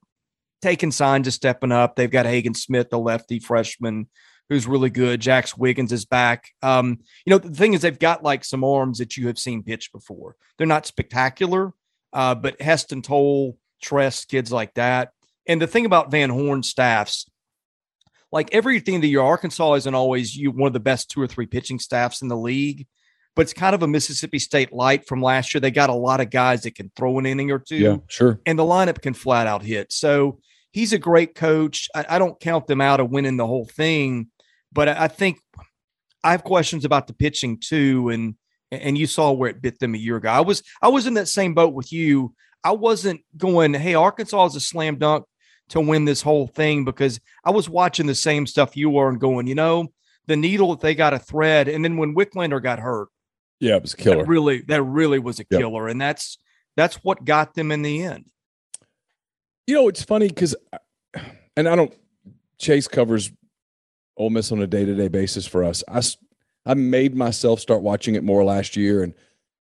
taking 0.62 0.90
signs 0.90 1.26
of 1.28 1.34
stepping 1.34 1.70
up. 1.70 1.94
They've 1.94 2.10
got 2.10 2.26
Hagen 2.26 2.54
Smith, 2.54 2.90
the 2.90 2.98
lefty 2.98 3.38
freshman, 3.38 4.08
who's 4.48 4.66
really 4.66 4.90
good. 4.90 5.20
Jax 5.20 5.56
Wiggins 5.56 5.92
is 5.92 6.04
back. 6.04 6.50
Um, 6.62 6.98
you 7.24 7.30
know, 7.30 7.38
the 7.38 7.50
thing 7.50 7.74
is, 7.74 7.82
they've 7.82 7.98
got 7.98 8.22
like 8.22 8.44
some 8.44 8.64
arms 8.64 8.98
that 8.98 9.16
you 9.16 9.26
have 9.26 9.38
seen 9.38 9.62
pitch 9.62 9.92
before. 9.92 10.36
They're 10.56 10.66
not 10.66 10.86
spectacular, 10.86 11.72
uh, 12.12 12.34
but 12.34 12.60
Heston 12.60 13.02
Toll, 13.02 13.58
Tress, 13.82 14.24
kids 14.24 14.50
like 14.50 14.74
that. 14.74 15.12
And 15.46 15.62
the 15.62 15.66
thing 15.66 15.86
about 15.86 16.10
Van 16.10 16.30
Horn 16.30 16.62
staffs, 16.62 17.26
like 18.30 18.52
everything 18.52 19.00
that 19.00 19.06
your 19.08 19.24
Arkansas 19.24 19.74
isn't 19.74 19.94
always 19.94 20.36
you 20.36 20.50
one 20.50 20.66
of 20.66 20.72
the 20.72 20.80
best 20.80 21.10
two 21.10 21.20
or 21.20 21.26
three 21.26 21.46
pitching 21.46 21.78
staffs 21.78 22.20
in 22.20 22.28
the 22.28 22.36
league, 22.36 22.86
but 23.34 23.42
it's 23.42 23.54
kind 23.54 23.74
of 23.74 23.82
a 23.82 23.86
Mississippi 23.86 24.38
State 24.38 24.72
light 24.72 25.06
from 25.06 25.22
last 25.22 25.54
year. 25.54 25.60
They 25.60 25.70
got 25.70 25.90
a 25.90 25.94
lot 25.94 26.20
of 26.20 26.28
guys 26.28 26.62
that 26.62 26.74
can 26.74 26.90
throw 26.96 27.18
an 27.18 27.26
inning 27.26 27.50
or 27.50 27.58
two. 27.58 27.76
Yeah, 27.76 27.96
sure. 28.08 28.40
And 28.44 28.58
the 28.58 28.64
lineup 28.64 29.00
can 29.00 29.14
flat 29.14 29.46
out 29.46 29.62
hit. 29.62 29.92
So 29.92 30.40
he's 30.72 30.92
a 30.92 30.98
great 30.98 31.34
coach. 31.34 31.88
I, 31.94 32.04
I 32.08 32.18
don't 32.18 32.38
count 32.40 32.66
them 32.66 32.80
out 32.80 33.00
of 33.00 33.10
winning 33.10 33.36
the 33.36 33.46
whole 33.46 33.64
thing, 33.64 34.28
but 34.72 34.88
I, 34.88 35.08
think 35.08 35.38
I 36.22 36.32
have 36.32 36.44
questions 36.44 36.84
about 36.84 37.06
the 37.06 37.14
pitching 37.14 37.58
too. 37.58 38.10
And 38.10 38.34
and 38.70 38.98
you 38.98 39.06
saw 39.06 39.32
where 39.32 39.50
it 39.50 39.62
bit 39.62 39.78
them 39.78 39.94
a 39.94 39.98
year 39.98 40.16
ago. 40.16 40.28
I 40.28 40.40
was 40.40 40.62
I 40.82 40.88
was 40.88 41.06
in 41.06 41.14
that 41.14 41.28
same 41.28 41.54
boat 41.54 41.74
with 41.74 41.92
you. 41.92 42.34
I 42.64 42.72
wasn't 42.72 43.22
going, 43.36 43.72
hey, 43.74 43.94
Arkansas 43.94 44.46
is 44.46 44.56
a 44.56 44.60
slam 44.60 44.98
dunk 44.98 45.24
to 45.70 45.80
win 45.80 46.04
this 46.04 46.22
whole 46.22 46.46
thing 46.46 46.84
because 46.84 47.20
I 47.44 47.50
was 47.50 47.68
watching 47.68 48.06
the 48.06 48.14
same 48.14 48.46
stuff 48.46 48.76
you 48.76 48.90
were 48.90 49.08
and 49.08 49.20
going, 49.20 49.46
you 49.46 49.54
know, 49.54 49.88
the 50.26 50.36
needle 50.36 50.70
that 50.70 50.80
they 50.80 50.94
got 50.94 51.14
a 51.14 51.18
thread. 51.18 51.68
And 51.68 51.84
then 51.84 51.96
when 51.96 52.14
Wicklander 52.14 52.62
got 52.62 52.78
hurt, 52.78 53.08
yeah, 53.60 53.76
it 53.76 53.82
was 53.82 53.94
a 53.94 53.96
killer. 53.96 54.18
That 54.18 54.28
really, 54.28 54.62
that 54.62 54.82
really 54.82 55.18
was 55.18 55.40
a 55.40 55.44
yep. 55.50 55.60
killer, 55.60 55.88
and 55.88 56.00
that's 56.00 56.38
that's 56.76 56.96
what 56.96 57.24
got 57.24 57.54
them 57.54 57.72
in 57.72 57.82
the 57.82 58.02
end. 58.02 58.26
You 59.66 59.74
know, 59.74 59.88
it's 59.88 60.02
funny 60.02 60.28
because, 60.28 60.54
and 61.56 61.68
I 61.68 61.74
don't. 61.74 61.94
Chase 62.58 62.88
covers 62.88 63.30
Ole 64.18 64.30
Miss 64.30 64.52
on 64.52 64.60
a 64.60 64.66
day 64.66 64.84
to 64.84 64.94
day 64.94 65.08
basis 65.08 65.46
for 65.46 65.64
us. 65.64 65.82
I 65.88 66.02
I 66.66 66.74
made 66.74 67.14
myself 67.14 67.60
start 67.60 67.82
watching 67.82 68.14
it 68.14 68.22
more 68.22 68.44
last 68.44 68.76
year 68.76 69.02
and 69.02 69.14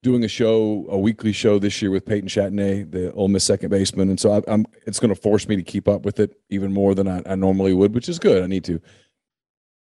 doing 0.02 0.24
a 0.24 0.28
show, 0.28 0.86
a 0.90 0.98
weekly 0.98 1.32
show 1.32 1.58
this 1.58 1.80
year 1.80 1.90
with 1.90 2.04
Peyton 2.04 2.28
Chatagnier, 2.28 2.90
the 2.90 3.12
Ole 3.12 3.28
Miss 3.28 3.44
second 3.44 3.70
baseman, 3.70 4.08
and 4.10 4.20
so 4.20 4.32
I, 4.32 4.52
am 4.52 4.66
it's 4.86 5.00
going 5.00 5.14
to 5.14 5.20
force 5.20 5.48
me 5.48 5.56
to 5.56 5.62
keep 5.62 5.88
up 5.88 6.04
with 6.04 6.20
it 6.20 6.38
even 6.50 6.72
more 6.72 6.94
than 6.94 7.08
I, 7.08 7.22
I, 7.26 7.34
normally 7.34 7.72
would, 7.72 7.94
which 7.94 8.08
is 8.08 8.18
good. 8.18 8.42
I 8.42 8.46
need 8.46 8.64
to. 8.64 8.80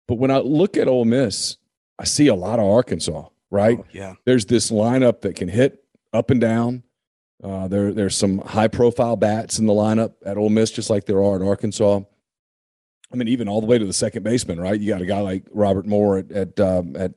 But 0.08 0.16
when 0.16 0.32
I 0.32 0.40
look 0.40 0.78
at 0.78 0.88
Ole 0.88 1.06
Miss, 1.06 1.58
I 2.00 2.06
see 2.06 2.28
a 2.28 2.36
lot 2.36 2.60
of 2.60 2.66
Arkansas. 2.66 3.28
Right? 3.50 3.80
Oh, 3.82 3.86
yeah. 3.92 4.14
There's 4.24 4.46
this 4.46 4.72
lineup 4.72 5.22
that 5.22 5.36
can 5.36 5.50
hit 5.50 5.84
up 6.14 6.30
and 6.30 6.40
down. 6.40 6.84
Uh, 7.44 7.68
there, 7.68 7.92
there's 7.92 8.16
some 8.16 8.38
high 8.38 8.70
profile 8.70 9.18
bats 9.18 9.60
in 9.60 9.66
the 9.66 9.74
lineup 9.74 10.14
at 10.26 10.38
Ole 10.38 10.50
Miss, 10.50 10.72
just 10.72 10.90
like 10.90 11.06
there 11.06 11.22
are 11.22 11.36
at 11.36 11.46
Arkansas. 11.46 12.02
I 13.12 13.16
mean, 13.16 13.28
even 13.28 13.48
all 13.48 13.62
the 13.62 13.68
way 13.68 13.78
to 13.78 13.86
the 13.86 13.94
second 13.94 14.24
baseman, 14.24 14.60
right? 14.60 14.80
You 14.80 14.90
got 14.90 15.02
a 15.02 15.06
guy 15.06 15.20
like 15.20 15.44
Robert 15.52 15.86
Moore 15.86 16.20
at 16.20 16.32
at 16.32 16.60
um, 16.60 16.96
at 16.96 17.14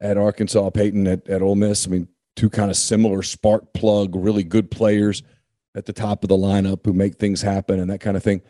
at 0.00 0.16
Arkansas, 0.16 0.70
Peyton 0.70 1.06
at, 1.06 1.28
at 1.28 1.42
Ole 1.42 1.54
Miss. 1.54 1.86
I 1.86 1.90
mean, 1.90 2.08
two 2.36 2.50
kind 2.50 2.70
of 2.70 2.76
similar 2.76 3.22
spark 3.22 3.72
plug, 3.72 4.14
really 4.14 4.44
good 4.44 4.70
players 4.70 5.22
at 5.74 5.86
the 5.86 5.92
top 5.92 6.24
of 6.24 6.28
the 6.28 6.36
lineup 6.36 6.84
who 6.84 6.92
make 6.92 7.16
things 7.16 7.42
happen 7.42 7.80
and 7.80 7.90
that 7.90 8.00
kind 8.00 8.16
of 8.16 8.22
thing. 8.22 8.42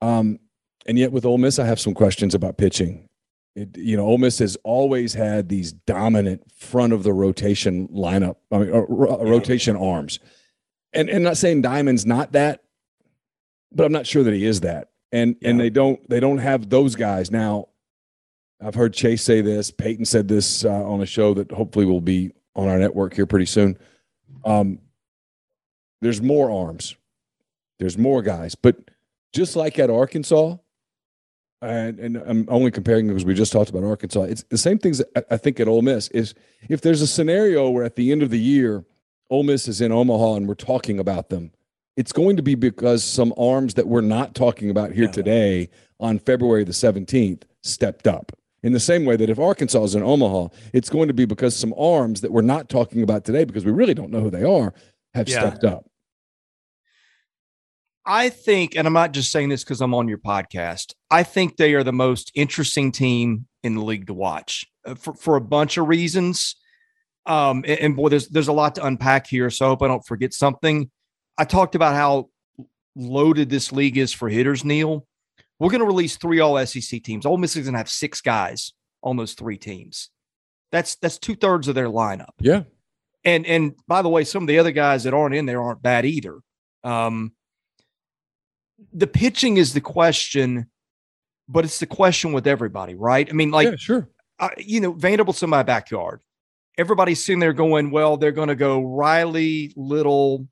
Um, 0.00 0.38
and 0.86 0.98
yet 0.98 1.12
with 1.12 1.24
Ole 1.24 1.38
Miss, 1.38 1.58
I 1.58 1.66
have 1.66 1.80
some 1.80 1.94
questions 1.94 2.34
about 2.34 2.58
pitching. 2.58 3.08
It, 3.54 3.76
you 3.76 3.96
know, 3.96 4.06
Ole 4.06 4.18
Miss 4.18 4.38
has 4.38 4.56
always 4.64 5.14
had 5.14 5.48
these 5.48 5.72
dominant 5.72 6.50
front 6.52 6.92
of 6.92 7.02
the 7.02 7.12
rotation 7.12 7.88
lineup, 7.88 8.36
I 8.50 8.58
mean, 8.58 8.74
uh, 8.74 8.80
rotation 8.80 9.76
arms. 9.76 10.18
And 10.94 11.08
and 11.08 11.24
not 11.24 11.36
saying 11.36 11.62
Diamond's 11.62 12.04
not 12.04 12.32
that, 12.32 12.62
but 13.70 13.84
I'm 13.84 13.92
not 13.92 14.06
sure 14.06 14.22
that 14.22 14.34
he 14.34 14.44
is 14.44 14.60
that. 14.60 14.90
And 15.12 15.36
yeah. 15.40 15.50
and 15.50 15.60
they 15.60 15.70
don't 15.70 16.08
they 16.08 16.20
don't 16.20 16.38
have 16.38 16.70
those 16.70 16.96
guys 16.96 17.30
now. 17.30 17.68
I've 18.60 18.74
heard 18.74 18.94
Chase 18.94 19.22
say 19.22 19.40
this. 19.40 19.70
Peyton 19.70 20.04
said 20.04 20.28
this 20.28 20.64
uh, 20.64 20.70
on 20.70 21.02
a 21.02 21.06
show 21.06 21.34
that 21.34 21.50
hopefully 21.50 21.84
will 21.84 22.00
be 22.00 22.32
on 22.54 22.68
our 22.68 22.78
network 22.78 23.14
here 23.14 23.26
pretty 23.26 23.46
soon. 23.46 23.76
Um, 24.44 24.78
there's 26.00 26.22
more 26.22 26.50
arms, 26.50 26.96
there's 27.78 27.96
more 27.98 28.22
guys, 28.22 28.54
but 28.54 28.76
just 29.32 29.56
like 29.56 29.78
at 29.78 29.90
Arkansas, 29.90 30.56
and, 31.62 31.98
and 32.00 32.16
I'm 32.16 32.46
only 32.48 32.70
comparing 32.70 33.06
because 33.06 33.24
we 33.24 33.34
just 33.34 33.52
talked 33.52 33.70
about 33.70 33.84
Arkansas. 33.84 34.22
It's 34.22 34.42
the 34.44 34.58
same 34.58 34.78
things 34.78 35.00
I 35.30 35.36
think 35.36 35.60
at 35.60 35.68
Ole 35.68 35.82
Miss 35.82 36.08
is 36.08 36.34
if 36.68 36.80
there's 36.80 37.02
a 37.02 37.06
scenario 37.06 37.70
where 37.70 37.84
at 37.84 37.96
the 37.96 38.10
end 38.10 38.22
of 38.22 38.30
the 38.30 38.38
year, 38.38 38.84
Ole 39.30 39.44
Miss 39.44 39.68
is 39.68 39.80
in 39.80 39.92
Omaha 39.92 40.34
and 40.34 40.48
we're 40.48 40.54
talking 40.54 40.98
about 40.98 41.30
them, 41.30 41.52
it's 41.96 42.12
going 42.12 42.36
to 42.36 42.42
be 42.42 42.54
because 42.54 43.04
some 43.04 43.34
arms 43.36 43.74
that 43.74 43.86
we're 43.86 44.00
not 44.00 44.34
talking 44.34 44.70
about 44.70 44.92
here 44.92 45.04
yeah. 45.04 45.10
today 45.10 45.68
on 46.00 46.18
February 46.18 46.64
the 46.64 46.72
17th 46.72 47.42
stepped 47.62 48.06
up. 48.06 48.32
In 48.62 48.72
the 48.72 48.80
same 48.80 49.04
way 49.04 49.16
that 49.16 49.28
if 49.28 49.40
Arkansas 49.40 49.82
is 49.82 49.94
in 49.96 50.02
Omaha, 50.02 50.48
it's 50.72 50.88
going 50.88 51.08
to 51.08 51.14
be 51.14 51.24
because 51.24 51.56
some 51.56 51.74
arms 51.76 52.20
that 52.20 52.30
we're 52.30 52.42
not 52.42 52.68
talking 52.68 53.02
about 53.02 53.24
today 53.24 53.44
because 53.44 53.64
we 53.64 53.72
really 53.72 53.94
don't 53.94 54.10
know 54.10 54.20
who 54.20 54.30
they 54.30 54.44
are 54.44 54.72
have 55.14 55.28
yeah. 55.28 55.40
stepped 55.40 55.64
up. 55.64 55.84
I 58.04 58.30
think, 58.30 58.76
and 58.76 58.86
I'm 58.86 58.92
not 58.92 59.12
just 59.12 59.30
saying 59.30 59.48
this 59.48 59.62
because 59.62 59.80
I'm 59.80 59.94
on 59.94 60.08
your 60.08 60.18
podcast, 60.18 60.94
I 61.10 61.22
think 61.22 61.56
they 61.56 61.74
are 61.74 61.84
the 61.84 61.92
most 61.92 62.32
interesting 62.34 62.90
team 62.92 63.46
in 63.62 63.74
the 63.74 63.82
league 63.82 64.06
to 64.08 64.14
watch 64.14 64.66
uh, 64.84 64.94
for, 64.94 65.14
for 65.14 65.36
a 65.36 65.40
bunch 65.40 65.76
of 65.76 65.88
reasons. 65.88 66.56
Um, 67.26 67.64
and, 67.66 67.78
and 67.78 67.96
boy, 67.96 68.08
there's 68.08 68.28
there's 68.28 68.48
a 68.48 68.52
lot 68.52 68.74
to 68.76 68.84
unpack 68.84 69.28
here, 69.28 69.50
so 69.50 69.66
I 69.66 69.68
hope 69.68 69.82
I 69.82 69.88
don't 69.88 70.04
forget 70.04 70.34
something. 70.34 70.90
I 71.38 71.44
talked 71.44 71.74
about 71.74 71.94
how 71.94 72.30
loaded 72.94 73.48
this 73.48 73.72
league 73.72 73.96
is 73.96 74.12
for 74.12 74.28
hitters, 74.28 74.64
Neal. 74.64 75.06
We're 75.58 75.70
going 75.70 75.80
to 75.80 75.86
release 75.86 76.16
three 76.16 76.40
all 76.40 76.64
SEC 76.66 77.02
teams. 77.02 77.24
Ole 77.24 77.38
Miss 77.38 77.56
is 77.56 77.64
going 77.64 77.74
to 77.74 77.78
have 77.78 77.88
six 77.88 78.20
guys 78.20 78.72
on 79.02 79.16
those 79.16 79.34
three 79.34 79.58
teams. 79.58 80.10
That's 80.70 80.96
that's 80.96 81.18
two 81.18 81.36
thirds 81.36 81.68
of 81.68 81.74
their 81.74 81.88
lineup. 81.88 82.32
Yeah. 82.40 82.62
And 83.24 83.46
and 83.46 83.74
by 83.86 84.02
the 84.02 84.08
way, 84.08 84.24
some 84.24 84.42
of 84.42 84.46
the 84.48 84.58
other 84.58 84.72
guys 84.72 85.04
that 85.04 85.14
aren't 85.14 85.34
in 85.34 85.46
there 85.46 85.62
aren't 85.62 85.82
bad 85.82 86.04
either. 86.04 86.40
Um, 86.82 87.32
the 88.92 89.06
pitching 89.06 89.58
is 89.58 89.74
the 89.74 89.80
question, 89.80 90.66
but 91.48 91.64
it's 91.64 91.78
the 91.78 91.86
question 91.86 92.32
with 92.32 92.46
everybody, 92.46 92.94
right? 92.94 93.28
I 93.28 93.32
mean, 93.32 93.50
like, 93.50 93.68
yeah, 93.68 93.76
sure. 93.76 94.08
Uh, 94.40 94.48
you 94.58 94.80
know, 94.80 94.92
Vanderbilt's 94.92 95.42
in 95.42 95.50
my 95.50 95.62
backyard. 95.62 96.22
Everybody's 96.78 97.22
sitting 97.22 97.38
there 97.38 97.52
going, 97.52 97.90
well, 97.90 98.16
they're 98.16 98.32
going 98.32 98.48
to 98.48 98.56
go 98.56 98.82
Riley, 98.82 99.72
Little, 99.76 100.48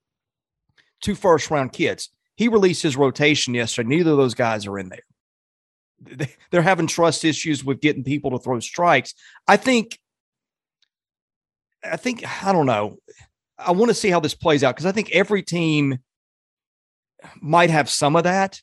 two 1.01 1.15
first 1.15 1.51
round 1.51 1.73
kids. 1.73 2.11
He 2.37 2.49
released 2.49 2.83
his 2.83 2.97
rotation 2.97 3.55
yesterday. 3.55 3.89
Neither 3.89 4.13
of 4.13 4.17
those 4.17 4.35
guys 4.35 4.67
are 4.67 4.79
in 4.79 4.89
there. 4.89 6.27
They're 6.51 6.63
having 6.63 6.87
trust 6.87 7.25
issues 7.25 7.63
with 7.63 7.81
getting 7.81 8.05
people 8.05 8.31
to 8.31 8.39
throw 8.39 8.59
strikes. 8.61 9.15
I 9.47 9.57
think, 9.57 9.99
I 11.85 11.97
think, 11.97 12.25
I 12.45 12.53
don't 12.53 12.67
know. 12.67 12.97
I 13.59 13.73
want 13.73 13.91
to 13.91 13.95
see 13.95 14.09
how 14.09 14.21
this 14.21 14.35
plays 14.35 14.65
out 14.65 14.75
because 14.75 14.87
I 14.87 14.93
think 14.93 15.11
every 15.11 15.43
team 15.43 15.99
might 17.41 17.69
have 17.69 17.91
some 17.91 18.17
of 18.17 18.25
that. 18.25 18.61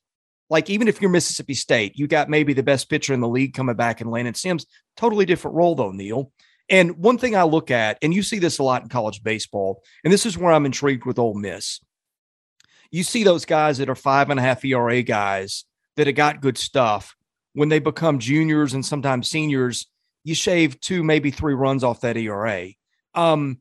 Like 0.50 0.70
even 0.70 0.88
if 0.88 1.02
you're 1.02 1.12
Mississippi 1.12 1.54
State, 1.54 1.98
you 2.00 2.08
got 2.08 2.30
maybe 2.30 2.54
the 2.54 2.64
best 2.64 2.90
pitcher 2.90 3.14
in 3.14 3.20
the 3.20 3.28
league 3.28 3.54
coming 3.54 3.76
back 3.76 4.02
in 4.02 4.10
Landon 4.10 4.34
Sims. 4.34 4.66
Totally 4.96 5.26
different 5.26 5.56
role 5.56 5.76
though, 5.76 5.92
Neal. 5.92 6.32
And 6.70 6.98
one 6.98 7.18
thing 7.18 7.36
I 7.36 7.44
look 7.44 7.72
at, 7.72 7.98
and 8.02 8.14
you 8.14 8.24
see 8.24 8.40
this 8.40 8.60
a 8.60 8.64
lot 8.64 8.82
in 8.82 8.90
college 8.90 9.24
baseball, 9.24 9.84
and 10.04 10.12
this 10.12 10.26
is 10.26 10.38
where 10.38 10.52
I'm 10.52 10.66
intrigued 10.66 11.06
with 11.06 11.20
Ole 11.20 11.36
Miss. 11.36 11.80
You 12.92 13.04
see 13.04 13.24
those 13.24 13.46
guys 13.46 13.78
that 13.78 13.90
are 13.90 13.96
five 13.96 14.30
and 14.30 14.40
a 14.40 14.44
half 14.44 14.64
ERA 14.64 15.02
guys 15.04 15.66
that 15.96 16.08
have 16.08 16.16
got 16.16 16.42
good 16.42 16.58
stuff. 16.58 17.16
When 17.54 17.70
they 17.70 17.80
become 17.80 18.20
juniors 18.20 18.74
and 18.74 18.86
sometimes 18.86 19.30
seniors, 19.30 19.88
you 20.24 20.36
shave 20.36 20.80
two, 20.80 21.04
maybe 21.04 21.32
three 21.32 21.54
runs 21.56 21.84
off 21.84 22.02
that 22.02 22.18
ERA. 22.18 22.68
Um, 23.16 23.60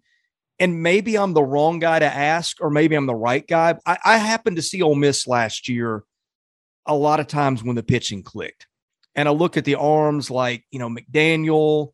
and 0.59 0.83
maybe 0.83 1.16
I'm 1.16 1.33
the 1.33 1.43
wrong 1.43 1.79
guy 1.79 1.99
to 1.99 2.07
ask, 2.07 2.61
or 2.61 2.70
maybe 2.70 2.95
I'm 2.95 3.07
the 3.07 3.14
right 3.14 3.47
guy. 3.47 3.77
I, 3.87 3.99
I 4.05 4.18
happened 4.18 4.57
to 4.57 4.62
see 4.62 4.83
Ole 4.83 4.95
Miss 4.95 5.27
last 5.27 5.68
year 5.68 6.03
a 6.87 6.95
lot 6.95 7.20
of 7.20 7.27
times 7.27 7.62
when 7.62 7.77
the 7.77 7.83
pitching 7.83 8.22
clicked. 8.22 8.66
and 9.16 9.29
I 9.29 9.33
look 9.33 9.57
at 9.57 9.64
the 9.64 9.77
arms 9.77 10.31
like, 10.31 10.64
you 10.70 10.79
know, 10.79 10.91
McDaniel, 10.91 11.93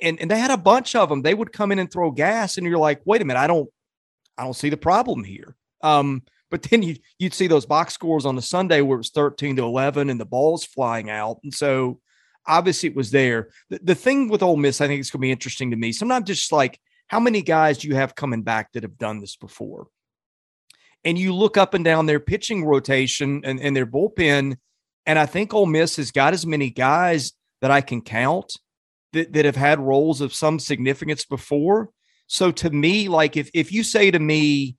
and, 0.00 0.18
and 0.20 0.30
they 0.30 0.38
had 0.38 0.50
a 0.50 0.56
bunch 0.56 0.94
of 0.94 1.08
them. 1.08 1.22
They 1.22 1.34
would 1.34 1.52
come 1.52 1.70
in 1.70 1.78
and 1.78 1.92
throw 1.92 2.10
gas, 2.10 2.56
and 2.56 2.66
you're 2.66 2.78
like, 2.78 3.02
wait 3.04 3.20
a 3.22 3.24
minute, 3.24 3.38
I 3.38 3.46
don't, 3.46 3.68
I 4.36 4.44
don't 4.44 4.54
see 4.54 4.70
the 4.70 4.76
problem 4.76 5.24
here. 5.24 5.56
Um, 5.82 6.22
but 6.50 6.62
then 6.62 6.82
you 6.82 6.96
you'd 7.18 7.34
see 7.34 7.46
those 7.46 7.66
box 7.66 7.94
scores 7.94 8.26
on 8.26 8.36
the 8.36 8.42
Sunday 8.42 8.80
where 8.80 8.96
it 8.96 8.98
was 8.98 9.10
13 9.10 9.56
to 9.56 9.62
11 9.62 10.10
and 10.10 10.20
the 10.20 10.24
balls 10.24 10.64
flying 10.64 11.10
out. 11.10 11.38
And 11.42 11.52
so 11.52 12.00
obviously 12.46 12.88
it 12.88 12.96
was 12.96 13.10
there. 13.10 13.50
The, 13.70 13.80
the 13.82 13.94
thing 13.94 14.28
with 14.28 14.42
Ole 14.42 14.56
Miss, 14.56 14.80
I 14.80 14.86
think 14.86 15.00
it's 15.00 15.10
going 15.10 15.20
to 15.20 15.26
be 15.26 15.30
interesting 15.30 15.70
to 15.70 15.76
me. 15.76 15.92
Sometimes 15.92 16.26
just 16.26 16.52
like 16.52 16.80
how 17.08 17.20
many 17.20 17.42
guys 17.42 17.78
do 17.78 17.88
you 17.88 17.94
have 17.94 18.14
coming 18.14 18.42
back 18.42 18.72
that 18.72 18.82
have 18.82 18.98
done 18.98 19.20
this 19.20 19.36
before? 19.36 19.88
And 21.04 21.18
you 21.18 21.34
look 21.34 21.56
up 21.56 21.74
and 21.74 21.84
down 21.84 22.06
their 22.06 22.20
pitching 22.20 22.64
rotation 22.64 23.42
and, 23.44 23.60
and 23.60 23.74
their 23.76 23.86
bullpen, 23.86 24.56
and 25.06 25.18
I 25.18 25.26
think 25.26 25.54
Ole 25.54 25.66
Miss 25.66 25.96
has 25.96 26.10
got 26.10 26.34
as 26.34 26.44
many 26.44 26.70
guys 26.70 27.32
that 27.60 27.70
I 27.70 27.80
can 27.80 28.02
count 28.02 28.58
that, 29.12 29.32
that 29.32 29.44
have 29.44 29.56
had 29.56 29.80
roles 29.80 30.20
of 30.20 30.34
some 30.34 30.58
significance 30.58 31.24
before. 31.24 31.90
So 32.26 32.50
to 32.50 32.70
me, 32.70 33.08
like 33.08 33.36
if 33.36 33.50
if 33.54 33.72
you 33.72 33.82
say 33.82 34.10
to 34.10 34.18
me, 34.18 34.76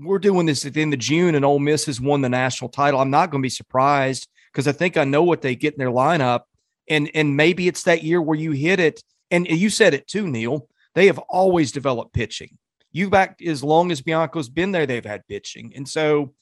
we're 0.00 0.18
doing 0.18 0.46
this 0.46 0.64
at 0.64 0.74
the 0.74 0.82
end 0.82 0.94
of 0.94 1.00
June 1.00 1.34
and 1.34 1.44
Ole 1.44 1.58
Miss 1.58 1.86
has 1.86 2.00
won 2.00 2.20
the 2.20 2.28
national 2.28 2.70
title, 2.70 3.00
I'm 3.00 3.10
not 3.10 3.30
going 3.30 3.42
to 3.42 3.46
be 3.46 3.50
surprised 3.50 4.28
because 4.52 4.66
I 4.66 4.72
think 4.72 4.96
I 4.96 5.04
know 5.04 5.22
what 5.22 5.42
they 5.42 5.54
get 5.54 5.74
in 5.74 5.78
their 5.78 5.90
lineup. 5.90 6.42
And 6.88 7.10
and 7.14 7.36
maybe 7.36 7.68
it's 7.68 7.84
that 7.84 8.02
year 8.02 8.20
where 8.20 8.38
you 8.38 8.52
hit 8.52 8.80
it. 8.80 9.02
And 9.30 9.46
you 9.46 9.70
said 9.70 9.94
it 9.94 10.08
too, 10.08 10.26
Neal. 10.26 10.68
They 10.94 11.06
have 11.06 11.18
always 11.18 11.70
developed 11.70 12.12
pitching. 12.12 12.58
You 12.90 13.10
back 13.10 13.40
as 13.46 13.62
long 13.62 13.92
as 13.92 14.02
Bianco's 14.02 14.48
been 14.48 14.72
there, 14.72 14.86
they've 14.86 15.04
had 15.04 15.26
pitching. 15.28 15.72
And 15.76 15.88
so 15.88 16.34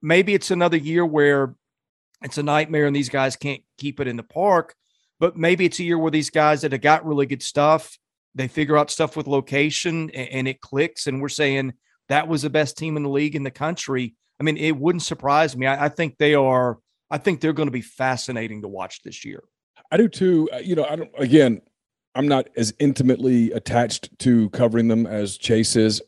maybe 0.00 0.32
it's 0.32 0.50
another 0.50 0.78
year 0.78 1.04
where 1.04 1.54
it's 2.22 2.38
a 2.38 2.42
nightmare 2.42 2.86
and 2.86 2.96
these 2.96 3.10
guys 3.10 3.36
can't 3.36 3.62
keep 3.76 4.00
it 4.00 4.08
in 4.08 4.16
the 4.16 4.22
park. 4.22 4.74
But 5.18 5.36
maybe 5.36 5.66
it's 5.66 5.78
a 5.80 5.84
year 5.84 5.98
where 5.98 6.10
these 6.10 6.30
guys 6.30 6.62
that 6.62 6.72
have 6.72 6.80
got 6.80 7.04
really 7.04 7.26
good 7.26 7.42
stuff, 7.42 7.98
they 8.34 8.48
figure 8.48 8.78
out 8.78 8.90
stuff 8.90 9.16
with 9.16 9.26
location 9.26 10.10
and, 10.10 10.28
and 10.28 10.48
it 10.48 10.62
clicks. 10.62 11.06
And 11.06 11.20
we're 11.20 11.28
saying 11.28 11.74
that 12.10 12.28
was 12.28 12.42
the 12.42 12.50
best 12.50 12.76
team 12.76 12.96
in 12.96 13.04
the 13.04 13.08
league 13.08 13.36
in 13.36 13.44
the 13.44 13.50
country. 13.50 14.14
I 14.38 14.42
mean, 14.42 14.56
it 14.56 14.76
wouldn't 14.76 15.02
surprise 15.02 15.56
me. 15.56 15.66
I, 15.66 15.86
I 15.86 15.88
think 15.88 16.18
they 16.18 16.34
are. 16.34 16.78
I 17.10 17.18
think 17.18 17.40
they're 17.40 17.52
going 17.52 17.68
to 17.68 17.72
be 17.72 17.80
fascinating 17.80 18.62
to 18.62 18.68
watch 18.68 19.02
this 19.02 19.24
year. 19.24 19.42
I 19.90 19.96
do 19.96 20.08
too. 20.08 20.48
Uh, 20.52 20.58
you 20.58 20.74
know, 20.74 20.84
I 20.84 20.96
don't. 20.96 21.10
Again, 21.16 21.62
I'm 22.14 22.28
not 22.28 22.48
as 22.56 22.74
intimately 22.78 23.52
attached 23.52 24.18
to 24.20 24.50
covering 24.50 24.88
them 24.88 25.06
as 25.06 25.38
Chase 25.38 25.76
is. 25.76 26.02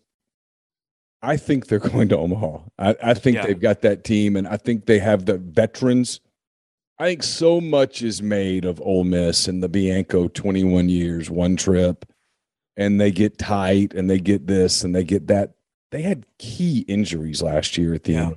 I 1.22 1.36
think 1.36 1.66
they're 1.66 1.78
going 1.90 2.08
to 2.08 2.18
Omaha. 2.18 2.58
I, 2.78 2.96
I 3.02 3.14
think 3.14 3.36
yeah. 3.36 3.46
they've 3.46 3.60
got 3.60 3.82
that 3.82 4.04
team, 4.04 4.36
and 4.36 4.46
I 4.46 4.56
think 4.56 4.86
they 4.86 4.98
have 4.98 5.24
the 5.26 5.38
veterans. 5.38 6.20
I 6.98 7.06
think 7.06 7.22
so 7.22 7.60
much 7.60 8.02
is 8.02 8.22
made 8.22 8.64
of 8.64 8.80
Ole 8.80 9.04
Miss 9.04 9.48
and 9.48 9.62
the 9.62 9.68
Bianco 9.68 10.28
21 10.28 10.88
years, 10.88 11.30
one 11.30 11.56
trip, 11.56 12.04
and 12.76 13.00
they 13.00 13.10
get 13.10 13.38
tight 13.38 13.94
and 13.94 14.08
they 14.08 14.18
get 14.18 14.46
this 14.46 14.84
and 14.84 14.94
they 14.94 15.02
get 15.02 15.26
that 15.28 15.54
they 15.92 16.02
had 16.02 16.26
key 16.38 16.80
injuries 16.88 17.42
last 17.42 17.78
year 17.78 17.94
at 17.94 18.04
the 18.04 18.14
yeah. 18.14 18.26
end. 18.26 18.36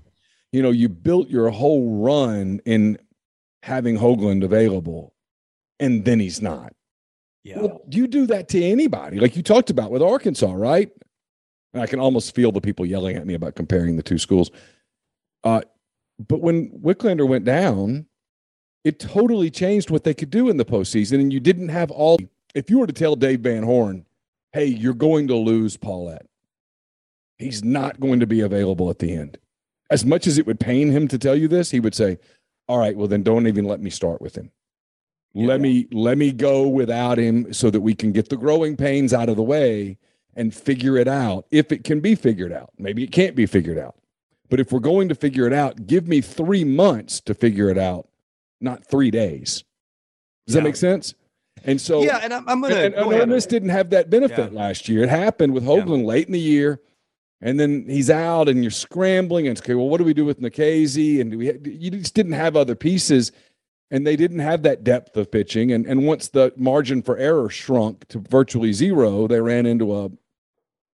You 0.52 0.62
know, 0.62 0.72
you 0.72 0.88
built 0.88 1.30
your 1.30 1.50
whole 1.50 2.02
run 2.02 2.62
in 2.66 3.00
having 3.64 3.98
Hoglund 3.98 4.44
available, 4.44 5.16
and 5.80 6.06
then 6.06 6.20
he's 6.20 6.42
not. 6.42 6.74
Yeah. 7.44 7.60
Well, 7.60 7.82
you 7.90 8.08
do 8.08 8.28
that 8.28 8.50
to 8.50 8.64
anybody, 8.64 9.20
like 9.20 9.36
you 9.36 9.44
talked 9.44 9.70
about 9.70 9.92
with 9.92 10.02
Arkansas, 10.02 10.52
right? 10.54 10.92
And 11.74 11.82
I 11.82 11.88
can 11.88 12.00
almost 12.00 12.36
feel 12.36 12.52
the 12.52 12.62
people 12.62 12.86
yelling 12.86 13.18
at 13.18 13.26
me 13.26 13.34
about 13.34 13.56
comparing 13.56 13.98
the 13.98 14.04
two 14.04 14.18
schools. 14.18 14.52
Uh, 15.44 15.62
but 16.28 16.42
when 16.42 16.70
Wicklander 16.80 17.28
went 17.28 17.46
down, 17.46 18.06
it 18.84 19.00
totally 19.00 19.50
changed 19.50 19.90
what 19.90 20.04
they 20.04 20.14
could 20.14 20.30
do 20.30 20.50
in 20.50 20.58
the 20.58 20.66
postseason. 20.66 21.20
And 21.20 21.34
you 21.34 21.40
didn't 21.40 21.70
have 21.70 21.92
all. 21.92 22.20
If 22.54 22.70
you 22.70 22.80
were 22.80 22.88
to 22.88 22.94
tell 22.94 23.16
Dave 23.16 23.42
Van 23.42 23.64
Horn, 23.64 24.06
hey, 24.54 24.66
you're 24.66 24.94
going 24.94 25.28
to 25.28 25.36
lose 25.36 25.76
Pallette, 25.76 26.28
He's 27.38 27.64
not 27.64 28.00
going 28.00 28.20
to 28.20 28.28
be 28.28 28.42
available 28.42 28.90
at 28.90 29.00
the 29.00 29.14
end. 29.14 29.38
As 29.90 30.06
much 30.06 30.26
as 30.26 30.38
it 30.38 30.48
would 30.48 30.60
pain 30.60 30.92
him 30.92 31.08
to 31.10 31.18
tell 31.18 31.36
you 31.36 31.48
this, 31.48 31.72
he 31.72 31.80
would 31.80 31.96
say, 31.96 32.18
"All 32.68 32.80
right, 32.80 32.96
well 32.96 33.08
then 33.08 33.24
don't 33.24 33.48
even 33.48 33.66
let 33.66 33.82
me 33.82 33.90
start 33.90 34.22
with 34.22 34.36
him. 34.36 34.52
Yeah. 35.34 35.48
Let 35.48 35.62
me 35.62 35.88
let 35.92 36.18
me 36.18 36.32
go 36.32 36.68
without 36.68 37.18
him 37.18 37.54
so 37.54 37.70
that 37.70 37.82
we 37.82 37.94
can 37.94 38.12
get 38.12 38.30
the 38.30 38.38
growing 38.38 38.78
pains 38.78 39.14
out 39.14 39.30
of 39.30 39.36
the 39.36 39.44
way 39.44 39.98
and 40.34 40.54
figure 40.54 40.98
it 40.98 41.08
out 41.08 41.46
if 41.52 41.72
it 41.72 41.84
can 41.84 42.00
be 42.00 42.16
figured 42.16 42.52
out. 42.52 42.72
Maybe 42.78 43.04
it 43.04 43.12
can't 43.12 43.36
be 43.36 43.46
figured 43.46 43.78
out. 43.78 43.96
But 44.50 44.60
if 44.60 44.72
we're 44.72 44.80
going 44.80 45.10
to 45.10 45.16
figure 45.16 45.46
it 45.48 45.54
out, 45.54 45.88
give 45.88 46.08
me 46.08 46.22
3 46.22 46.64
months 46.64 47.20
to 47.22 47.34
figure 47.34 47.70
it 47.70 47.78
out, 47.78 48.08
not 48.62 48.86
3 48.86 49.12
days." 49.12 49.64
Does 50.48 50.56
yeah. 50.56 50.62
that 50.62 50.68
make 50.68 50.76
sense? 50.76 51.16
And 51.64 51.82
so, 51.82 52.04
yeah, 52.04 52.20
and 52.22 52.34
I'm, 52.34 52.48
I'm 52.48 52.62
going 52.62 52.74
to. 52.74 52.86
And, 52.86 52.94
and 52.94 53.06
Ole 53.06 53.26
Miss 53.26 53.46
didn't 53.46 53.70
have 53.70 53.90
that 53.90 54.10
benefit 54.10 54.52
yeah. 54.52 54.60
last 54.60 54.88
year. 54.88 55.04
It 55.04 55.10
happened 55.10 55.54
with 55.54 55.64
Hoglund 55.64 56.02
yeah. 56.02 56.08
late 56.08 56.28
in 56.28 56.34
the 56.34 56.40
year 56.40 56.80
and 57.42 57.60
then 57.60 57.86
he's 57.88 58.10
out 58.10 58.50
and 58.50 58.64
you're 58.64 58.72
scrambling 58.72 59.48
and 59.48 59.58
it's 59.58 59.66
okay 59.66 59.76
well 59.76 59.90
what 59.90 59.98
do 59.98 60.04
we 60.04 60.14
do 60.14 60.26
with 60.26 60.42
Nikhazy 60.42 61.22
and 61.22 61.32
do 61.32 61.38
we 61.38 61.48
you 61.64 61.92
just 61.92 62.16
didn't 62.16 62.34
have 62.34 62.56
other 62.56 62.76
pieces 62.76 63.32
and 63.92 64.06
they 64.06 64.16
didn't 64.16 64.40
have 64.40 64.64
that 64.64 64.84
depth 64.84 65.16
of 65.18 65.32
pitching 65.32 65.72
and 65.72 65.86
and 65.86 66.06
once 66.06 66.30
the 66.30 66.54
margin 66.56 67.02
for 67.02 67.18
error 67.18 67.50
shrunk 67.50 68.08
to 68.08 68.20
virtually 68.20 68.74
zero 68.74 69.28
they 69.28 69.42
ran 69.42 69.66
into 69.66 69.96
a 69.96 70.10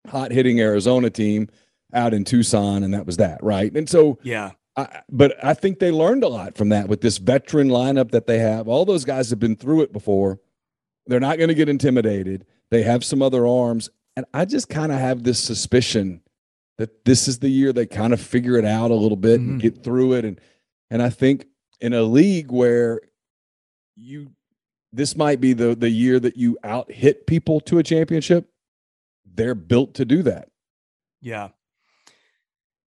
hot 0.08 0.32
hitting 0.32 0.60
Arizona 0.60 1.10
team 1.10 1.48
out 1.94 2.14
in 2.14 2.24
Tucson 2.24 2.84
and 2.84 2.94
that 2.94 3.06
was 3.06 3.18
that 3.18 3.42
right? 3.44 3.72
And 3.76 3.90
so 3.90 4.20
yeah. 4.24 4.52
I, 4.78 5.02
but 5.10 5.36
I 5.44 5.54
think 5.54 5.80
they 5.80 5.92
learned 5.92 6.24
a 6.24 6.30
lot 6.30 6.56
from 6.58 6.70
that 6.70 6.88
with 6.88 7.02
this 7.02 7.18
veteran 7.18 7.68
lineup 7.68 8.12
that 8.12 8.26
they 8.26 8.40
have. 8.40 8.70
All 8.70 8.86
those 8.86 9.04
guys 9.04 9.30
have 9.30 9.40
been 9.40 9.58
through 9.58 9.82
it 9.82 9.92
before. 9.92 10.40
They're 11.08 11.20
not 11.20 11.38
going 11.38 11.50
to 11.50 11.54
get 11.54 11.68
intimidated. 11.68 12.46
They 12.70 12.84
have 12.84 13.04
some 13.04 13.22
other 13.22 13.46
arms 13.46 13.90
and 14.16 14.26
I 14.34 14.46
just 14.46 14.70
kind 14.70 14.92
of 14.92 15.00
have 15.00 15.24
this 15.24 15.40
suspicion 15.40 16.22
that 16.82 17.06
this 17.06 17.28
is 17.28 17.38
the 17.38 17.50
year 17.50 17.72
they 17.72 17.86
kind 17.86 18.12
of 18.12 18.20
figure 18.20 18.58
it 18.58 18.66
out 18.66 18.90
a 18.90 18.96
little 18.96 19.16
bit 19.16 19.40
mm-hmm. 19.40 19.52
and 19.52 19.62
get 19.62 19.84
through 19.84 20.14
it. 20.14 20.26
And 20.26 20.42
and 20.90 21.00
I 21.00 21.12
think 21.12 21.46
in 21.80 21.94
a 21.94 22.02
league 22.02 22.52
where 22.52 23.00
you 23.96 24.32
this 24.92 25.16
might 25.16 25.40
be 25.40 25.54
the 25.54 25.76
the 25.76 25.92
year 25.92 26.20
that 26.20 26.38
you 26.38 26.58
out 26.64 26.92
hit 26.92 27.28
people 27.28 27.60
to 27.62 27.78
a 27.78 27.84
championship, 27.84 28.50
they're 29.32 29.54
built 29.54 29.94
to 29.96 30.06
do 30.06 30.24
that. 30.24 30.50
Yeah. 31.22 31.50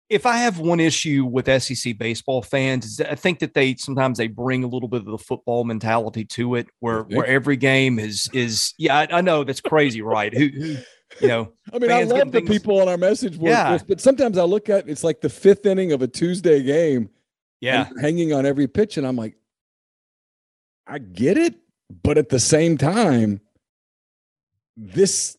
If 0.09 0.25
I 0.25 0.39
have 0.39 0.59
one 0.59 0.81
issue 0.81 1.27
with 1.27 1.63
SEC 1.63 1.99
baseball 1.99 2.41
fans, 2.41 2.87
is 2.87 3.01
I 3.01 3.15
think 3.15 3.41
that 3.41 3.53
they 3.53 3.75
sometimes 3.77 4.17
they 4.17 4.27
bring 4.27 4.65
a 4.65 4.69
little 4.69 4.89
bit 4.89 5.01
of 5.01 5.07
the 5.07 5.19
football 5.19 5.65
mentality 5.65 6.25
to 6.25 6.55
it, 6.55 6.69
where 6.81 7.03
where 7.03 7.27
every 7.27 7.57
game 7.57 7.99
is 7.99 8.31
is 8.33 8.73
yeah. 8.79 8.97
I, 8.97 9.19
I 9.19 9.21
know 9.21 9.45
that's 9.45 9.61
crazy, 9.61 10.01
right? 10.01 10.33
Who, 10.33 10.49
who 10.49 10.77
you 11.21 11.29
know, 11.29 11.53
I 11.73 11.79
mean, 11.79 11.91
I 11.91 12.03
love 12.05 12.33
the 12.33 12.41
things... 12.41 12.49
people 12.49 12.81
on 12.81 12.89
our 12.89 12.97
message 12.97 13.39
board, 13.39 13.51
yeah. 13.51 13.79
but 13.87 14.01
sometimes 14.01 14.39
I 14.39 14.45
look 14.45 14.69
at 14.69 14.89
it's 14.89 15.05
like 15.05 15.21
the 15.21 15.29
fifth 15.29 15.67
inning 15.67 15.93
of 15.93 16.03
a 16.03 16.09
Tuesday 16.09 16.63
game. 16.63 17.11
Yeah. 17.61 17.89
Hanging 18.01 18.33
on 18.33 18.45
every 18.45 18.67
pitch. 18.67 18.97
And 18.97 19.07
I'm 19.07 19.17
like, 19.17 19.37
I 20.87 20.99
get 20.99 21.39
it. 21.39 21.55
But 22.03 22.19
at 22.19 22.29
the 22.29 22.41
same 22.41 22.77
time, 22.77 23.41
this 24.77 25.37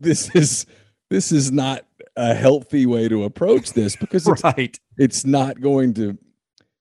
this 0.00 0.34
is 0.34 0.66
this 1.10 1.32
is 1.32 1.50
not 1.50 1.86
a 2.16 2.34
healthy 2.34 2.86
way 2.86 3.08
to 3.08 3.24
approach 3.24 3.72
this 3.72 3.96
because 3.96 4.26
it's, 4.28 4.44
right. 4.44 4.78
it's 4.98 5.24
not 5.24 5.60
going 5.60 5.94
to 5.94 6.18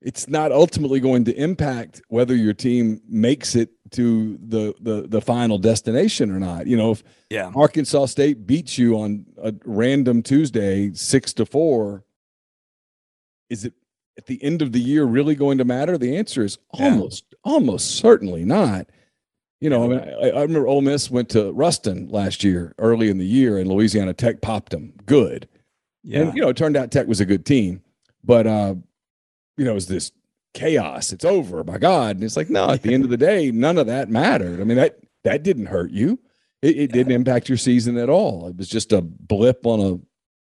it's 0.02 0.28
not 0.28 0.52
ultimately 0.52 1.00
going 1.00 1.24
to 1.26 1.36
impact 1.36 2.02
whether 2.10 2.36
your 2.36 2.54
team 2.54 3.00
makes 3.08 3.56
it 3.56 3.70
to 3.92 4.38
the 4.42 4.74
the 4.80 5.08
the 5.08 5.22
final 5.22 5.58
destination 5.58 6.32
or 6.32 6.40
not. 6.40 6.68
You 6.68 6.78
know, 6.78 6.92
if 6.92 7.04
yeah. 7.30 7.52
Arkansas 7.56 8.06
State 8.08 8.48
beats 8.48 8.78
you 8.78 8.96
on 8.96 9.26
a 9.42 9.54
random 9.66 10.24
Tuesday 10.24 10.92
six 10.94 11.34
to 11.34 11.46
four, 11.46 12.04
is 13.50 13.66
it 13.66 13.74
at 14.18 14.26
the 14.26 14.42
end 14.44 14.62
of 14.62 14.72
the 14.72 14.80
year 14.80 15.04
really 15.04 15.36
going 15.36 15.58
to 15.58 15.66
matter? 15.66 15.98
The 15.98 16.18
answer 16.18 16.44
is 16.44 16.58
almost 16.72 17.26
yeah. 17.32 17.52
almost 17.52 17.96
certainly 17.96 18.46
not. 18.46 18.88
You 19.60 19.70
know, 19.70 19.84
I, 19.84 19.88
mean, 19.88 20.00
I, 20.00 20.30
I 20.30 20.42
remember 20.42 20.68
Ole 20.68 20.82
Miss 20.82 21.12
went 21.12 21.30
to 21.30 21.52
Ruston 21.52 22.10
last 22.10 22.44
year, 22.44 22.74
early 22.80 23.10
in 23.10 23.20
the 23.20 23.26
year, 23.26 23.60
and 23.60 23.70
Louisiana 23.70 24.14
Tech 24.14 24.42
popped 24.42 24.72
them 24.72 24.94
good. 25.06 25.48
Yeah, 26.04 26.22
and 26.22 26.36
you 26.36 26.42
know, 26.42 26.50
it 26.50 26.58
turned 26.58 26.76
out 26.76 26.90
Tech 26.90 27.06
was 27.06 27.20
a 27.20 27.26
good 27.26 27.46
team, 27.46 27.84
but 28.24 28.48
uh, 28.48 28.74
you 29.58 29.66
know, 29.66 29.76
is 29.76 29.88
this 29.88 30.12
chaos. 30.54 31.12
It's 31.12 31.26
over. 31.26 31.64
My 31.64 31.78
God. 31.78 32.18
And 32.18 32.24
it's 32.24 32.38
like, 32.38 32.50
no, 32.50 32.70
at 32.70 32.82
the 32.82 32.94
end 32.94 33.04
of 33.04 33.10
the 33.10 33.18
day, 33.18 33.52
none 33.52 33.78
of 33.78 33.88
that 33.88 34.10
mattered. 34.10 34.60
I 34.60 34.64
mean, 34.64 34.78
that 34.78 34.98
that 35.24 35.44
didn't 35.44 35.68
hurt 35.68 35.92
you. 35.92 36.20
It, 36.62 36.78
it 36.78 36.92
didn't 36.92 37.14
impact 37.14 37.50
your 37.50 37.58
season 37.58 37.98
at 37.98 38.10
all. 38.10 38.48
It 38.48 38.58
was 38.58 38.70
just 38.70 38.92
a 38.92 39.02
blip 39.02 39.66
on 39.66 39.80
a 39.80 40.00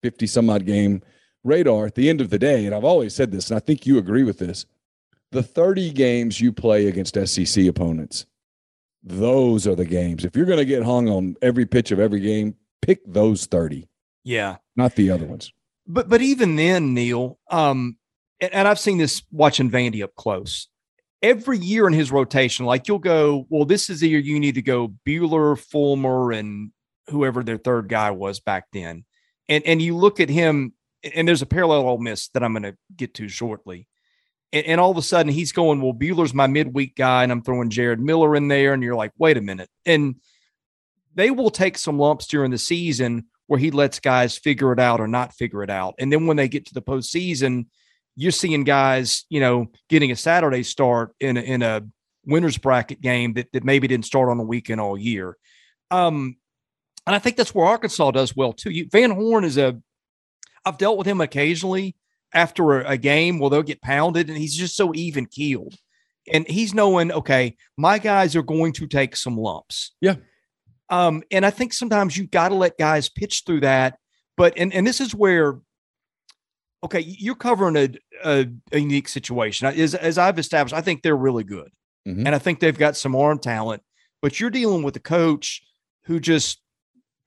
50 0.02 0.26
some 0.26 0.50
odd 0.50 0.66
game 0.66 1.02
radar 1.44 1.86
at 1.86 1.94
the 1.94 2.08
end 2.08 2.20
of 2.20 2.30
the 2.30 2.38
day. 2.38 2.66
And 2.66 2.74
I've 2.74 2.84
always 2.84 3.14
said 3.14 3.32
this, 3.32 3.50
and 3.50 3.56
I 3.56 3.60
think 3.60 3.86
you 3.86 3.98
agree 3.98 4.22
with 4.22 4.38
this. 4.38 4.66
The 5.30 5.42
30 5.42 5.92
games 5.92 6.40
you 6.40 6.52
play 6.52 6.86
against 6.88 7.16
SEC 7.26 7.66
opponents, 7.66 8.26
those 9.02 9.66
are 9.66 9.74
the 9.74 9.86
games. 9.86 10.24
If 10.24 10.36
you're 10.36 10.46
going 10.46 10.58
to 10.58 10.64
get 10.64 10.82
hung 10.82 11.08
on 11.08 11.36
every 11.40 11.64
pitch 11.64 11.90
of 11.90 11.98
every 11.98 12.20
game, 12.20 12.54
pick 12.82 13.00
those 13.06 13.46
30. 13.46 13.88
Yeah. 14.24 14.56
Not 14.76 14.94
the 14.94 15.10
other 15.10 15.24
ones. 15.24 15.52
But 15.86 16.08
but 16.08 16.22
even 16.22 16.54
then, 16.56 16.94
Neal, 16.94 17.38
um, 17.50 17.96
and 18.52 18.66
I've 18.66 18.78
seen 18.78 18.98
this 18.98 19.22
watching 19.30 19.70
Vandy 19.70 20.02
up 20.02 20.14
close. 20.16 20.68
every 21.22 21.58
year 21.58 21.86
in 21.86 21.92
his 21.92 22.10
rotation, 22.10 22.66
like 22.66 22.88
you'll 22.88 22.98
go, 22.98 23.46
well, 23.48 23.64
this 23.64 23.88
is 23.88 24.00
the 24.00 24.08
year 24.08 24.18
you 24.18 24.40
need 24.40 24.56
to 24.56 24.62
go 24.62 24.92
Buehler, 25.06 25.58
Fulmer, 25.58 26.32
and 26.32 26.72
whoever 27.08 27.42
their 27.42 27.58
third 27.58 27.88
guy 27.88 28.10
was 28.10 28.40
back 28.40 28.66
then. 28.72 29.04
And 29.48 29.64
and 29.64 29.80
you 29.80 29.96
look 29.96 30.20
at 30.20 30.28
him, 30.28 30.74
and 31.14 31.26
there's 31.26 31.42
a 31.42 31.46
parallel 31.46 31.86
Ole 31.88 31.98
Miss 31.98 32.28
that 32.30 32.42
I'm 32.42 32.52
going 32.52 32.62
to 32.64 32.76
get 32.94 33.14
to 33.14 33.28
shortly. 33.28 33.88
And, 34.52 34.66
and 34.66 34.80
all 34.80 34.90
of 34.90 34.96
a 34.96 35.02
sudden 35.02 35.32
he's 35.32 35.52
going, 35.52 35.80
well, 35.80 35.94
Buehler's 35.94 36.34
my 36.34 36.46
midweek 36.46 36.96
guy, 36.96 37.22
and 37.22 37.32
I'm 37.32 37.42
throwing 37.42 37.70
Jared 37.70 38.00
Miller 38.00 38.36
in 38.36 38.48
there, 38.48 38.72
and 38.72 38.82
you're 38.82 38.96
like, 38.96 39.12
wait 39.18 39.36
a 39.36 39.40
minute. 39.40 39.70
And 39.86 40.16
they 41.14 41.30
will 41.30 41.50
take 41.50 41.76
some 41.76 41.98
lumps 41.98 42.26
during 42.26 42.50
the 42.50 42.58
season 42.58 43.26
where 43.46 43.58
he 43.58 43.70
lets 43.70 44.00
guys 44.00 44.38
figure 44.38 44.72
it 44.72 44.78
out 44.78 45.00
or 45.00 45.08
not 45.08 45.34
figure 45.34 45.62
it 45.62 45.70
out. 45.70 45.94
And 45.98 46.10
then 46.10 46.26
when 46.26 46.36
they 46.36 46.48
get 46.48 46.66
to 46.66 46.74
the 46.74 46.80
postseason, 46.80 47.66
you're 48.16 48.32
seeing 48.32 48.64
guys, 48.64 49.24
you 49.28 49.40
know, 49.40 49.66
getting 49.88 50.12
a 50.12 50.16
Saturday 50.16 50.62
start 50.62 51.14
in 51.20 51.36
a, 51.36 51.40
in 51.40 51.62
a 51.62 51.82
winners 52.24 52.58
bracket 52.58 53.00
game 53.00 53.34
that, 53.34 53.52
that 53.52 53.64
maybe 53.64 53.88
didn't 53.88 54.06
start 54.06 54.28
on 54.28 54.38
the 54.38 54.44
weekend 54.44 54.80
all 54.80 54.98
year. 54.98 55.36
Um, 55.90 56.36
and 57.06 57.16
I 57.16 57.18
think 57.18 57.36
that's 57.36 57.54
where 57.54 57.66
Arkansas 57.66 58.10
does 58.12 58.36
well 58.36 58.52
too. 58.52 58.70
You, 58.70 58.88
Van 58.90 59.10
Horn 59.10 59.44
is 59.44 59.58
a, 59.58 59.80
I've 60.64 60.78
dealt 60.78 60.98
with 60.98 61.06
him 61.06 61.20
occasionally 61.20 61.96
after 62.32 62.80
a, 62.80 62.90
a 62.90 62.96
game 62.96 63.38
where 63.38 63.50
they'll 63.50 63.62
get 63.62 63.82
pounded, 63.82 64.28
and 64.28 64.38
he's 64.38 64.56
just 64.56 64.76
so 64.76 64.94
even 64.94 65.26
keeled. 65.26 65.74
And 66.32 66.46
he's 66.46 66.72
knowing, 66.72 67.10
okay, 67.10 67.56
my 67.76 67.98
guys 67.98 68.36
are 68.36 68.42
going 68.42 68.72
to 68.74 68.86
take 68.86 69.16
some 69.16 69.36
lumps. 69.36 69.94
Yeah. 70.00 70.16
Um, 70.88 71.22
and 71.32 71.44
I 71.44 71.50
think 71.50 71.72
sometimes 71.72 72.16
you've 72.16 72.30
got 72.30 72.50
to 72.50 72.54
let 72.54 72.78
guys 72.78 73.08
pitch 73.08 73.42
through 73.44 73.60
that. 73.60 73.98
But 74.36 74.54
and 74.56 74.72
and 74.72 74.86
this 74.86 75.00
is 75.00 75.14
where 75.14 75.58
okay, 76.84 77.00
you're 77.00 77.34
covering 77.34 77.76
a, 77.76 77.88
a, 78.24 78.46
a, 78.72 78.78
unique 78.78 79.08
situation. 79.08 79.66
As, 79.66 79.94
as 79.94 80.18
I've 80.18 80.38
established, 80.38 80.74
I 80.74 80.80
think 80.80 81.02
they're 81.02 81.16
really 81.16 81.44
good. 81.44 81.70
Mm-hmm. 82.06 82.26
And 82.26 82.34
I 82.34 82.38
think 82.38 82.60
they've 82.60 82.76
got 82.76 82.96
some 82.96 83.14
arm 83.14 83.38
talent, 83.38 83.82
but 84.20 84.40
you're 84.40 84.50
dealing 84.50 84.82
with 84.82 84.96
a 84.96 85.00
coach 85.00 85.62
who 86.04 86.18
just 86.18 86.60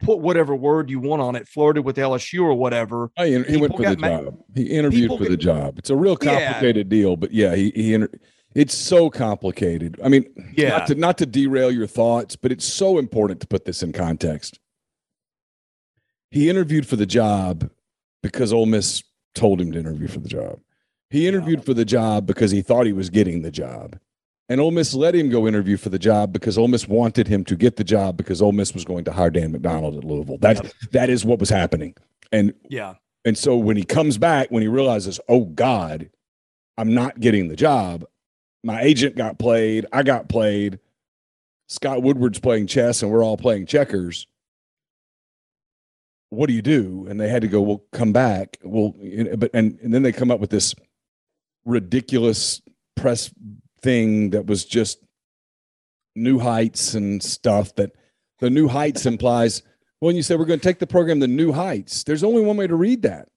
put 0.01 0.19
whatever 0.19 0.55
word 0.55 0.89
you 0.89 0.99
want 0.99 1.21
on 1.21 1.35
it, 1.35 1.47
flirted 1.47 1.85
with 1.85 1.95
LSU 1.95 2.43
or 2.43 2.53
whatever. 2.53 3.09
Oh, 3.17 3.23
he, 3.23 3.41
he 3.43 3.57
went 3.57 3.75
for 3.75 3.83
the 3.83 3.97
mad. 3.97 4.25
job. 4.25 4.39
He 4.53 4.63
interviewed 4.63 5.03
People 5.03 5.17
for 5.17 5.23
get, 5.23 5.29
the 5.29 5.37
job. 5.37 5.79
It's 5.79 5.89
a 5.89 5.95
real 5.95 6.17
complicated 6.17 6.87
yeah. 6.87 6.97
deal, 6.97 7.15
but 7.15 7.31
yeah, 7.31 7.55
he, 7.55 7.71
he 7.71 7.93
inter- 7.93 8.11
it's 8.53 8.73
so 8.73 9.09
complicated. 9.09 9.99
I 10.03 10.09
mean, 10.09 10.25
yeah, 10.55 10.69
not 10.69 10.87
to, 10.87 10.95
not 10.95 11.17
to 11.19 11.25
derail 11.25 11.71
your 11.71 11.87
thoughts, 11.87 12.35
but 12.35 12.51
it's 12.51 12.65
so 12.65 12.97
important 12.97 13.41
to 13.41 13.47
put 13.47 13.65
this 13.65 13.83
in 13.83 13.91
context. 13.91 14.59
He 16.31 16.49
interviewed 16.49 16.87
for 16.87 16.95
the 16.97 17.05
job 17.05 17.69
because 18.21 18.51
Ole 18.51 18.65
Miss 18.65 19.03
told 19.35 19.61
him 19.61 19.71
to 19.71 19.79
interview 19.79 20.07
for 20.07 20.19
the 20.19 20.29
job. 20.29 20.59
He 21.09 21.27
interviewed 21.27 21.63
for 21.63 21.73
the 21.73 21.85
job 21.85 22.25
because 22.25 22.51
he 22.51 22.61
thought 22.61 22.85
he 22.85 22.93
was 22.93 23.09
getting 23.09 23.41
the 23.41 23.51
job. 23.51 23.99
And 24.47 24.61
Ole 24.61 24.71
Miss 24.71 24.93
let 24.93 25.15
him 25.15 25.29
go 25.29 25.47
interview 25.47 25.77
for 25.77 25.89
the 25.89 25.99
job 25.99 26.31
because 26.31 26.57
Ole 26.57 26.67
Miss 26.67 26.87
wanted 26.87 27.27
him 27.27 27.43
to 27.45 27.55
get 27.55 27.77
the 27.77 27.83
job 27.83 28.15
because 28.15 28.41
Ole 28.41 28.51
Miss 28.51 28.73
was 28.73 28.85
going 28.85 29.03
to 29.05 29.11
hire 29.11 29.29
Dan 29.29 29.53
McDonnell 29.53 29.97
at 29.97 30.03
Louisville. 30.03 30.37
That's 30.39 30.61
yep. 30.61 30.71
that 30.91 31.09
is 31.09 31.25
what 31.25 31.39
was 31.39 31.49
happening. 31.49 31.95
And 32.31 32.53
yeah. 32.69 32.95
And 33.23 33.37
so 33.37 33.55
when 33.55 33.75
he 33.75 33.83
comes 33.83 34.19
back, 34.19 34.51
when 34.51 34.61
he 34.61 34.67
realizes, 34.67 35.19
oh 35.27 35.45
God, 35.45 36.09
I'm 36.77 36.93
not 36.93 37.19
getting 37.19 37.47
the 37.47 37.55
job. 37.55 38.05
My 38.63 38.81
agent 38.81 39.15
got 39.15 39.39
played. 39.39 39.87
I 39.91 40.03
got 40.03 40.29
played. 40.29 40.79
Scott 41.67 42.03
Woodward's 42.03 42.39
playing 42.39 42.67
chess 42.67 43.01
and 43.01 43.11
we're 43.11 43.23
all 43.23 43.37
playing 43.37 43.65
checkers 43.65 44.27
what 46.35 46.47
do 46.47 46.53
you 46.53 46.61
do? 46.61 47.05
And 47.09 47.19
they 47.19 47.29
had 47.29 47.41
to 47.41 47.47
go, 47.47 47.61
well, 47.61 47.83
come 47.91 48.11
back. 48.11 48.57
Well, 48.63 48.93
but 49.37 49.51
and 49.53 49.79
and 49.81 49.93
then 49.93 50.03
they 50.03 50.11
come 50.11 50.31
up 50.31 50.39
with 50.39 50.49
this 50.49 50.75
ridiculous 51.65 52.61
press 52.95 53.33
thing 53.81 54.31
that 54.31 54.45
was 54.45 54.65
just 54.65 54.99
new 56.15 56.39
heights 56.39 56.93
and 56.93 57.21
stuff. 57.21 57.75
That 57.75 57.91
the 58.39 58.49
new 58.49 58.67
heights 58.67 59.05
implies. 59.05 59.61
Well, 60.01 60.07
when 60.07 60.15
you 60.15 60.23
say 60.23 60.35
we're 60.35 60.45
going 60.45 60.59
to 60.59 60.67
take 60.67 60.79
the 60.79 60.87
program 60.87 61.19
to 61.21 61.27
new 61.27 61.53
heights, 61.53 62.03
there's 62.03 62.23
only 62.23 62.41
one 62.41 62.57
way 62.57 62.67
to 62.67 62.75
read 62.75 63.01
that. 63.03 63.29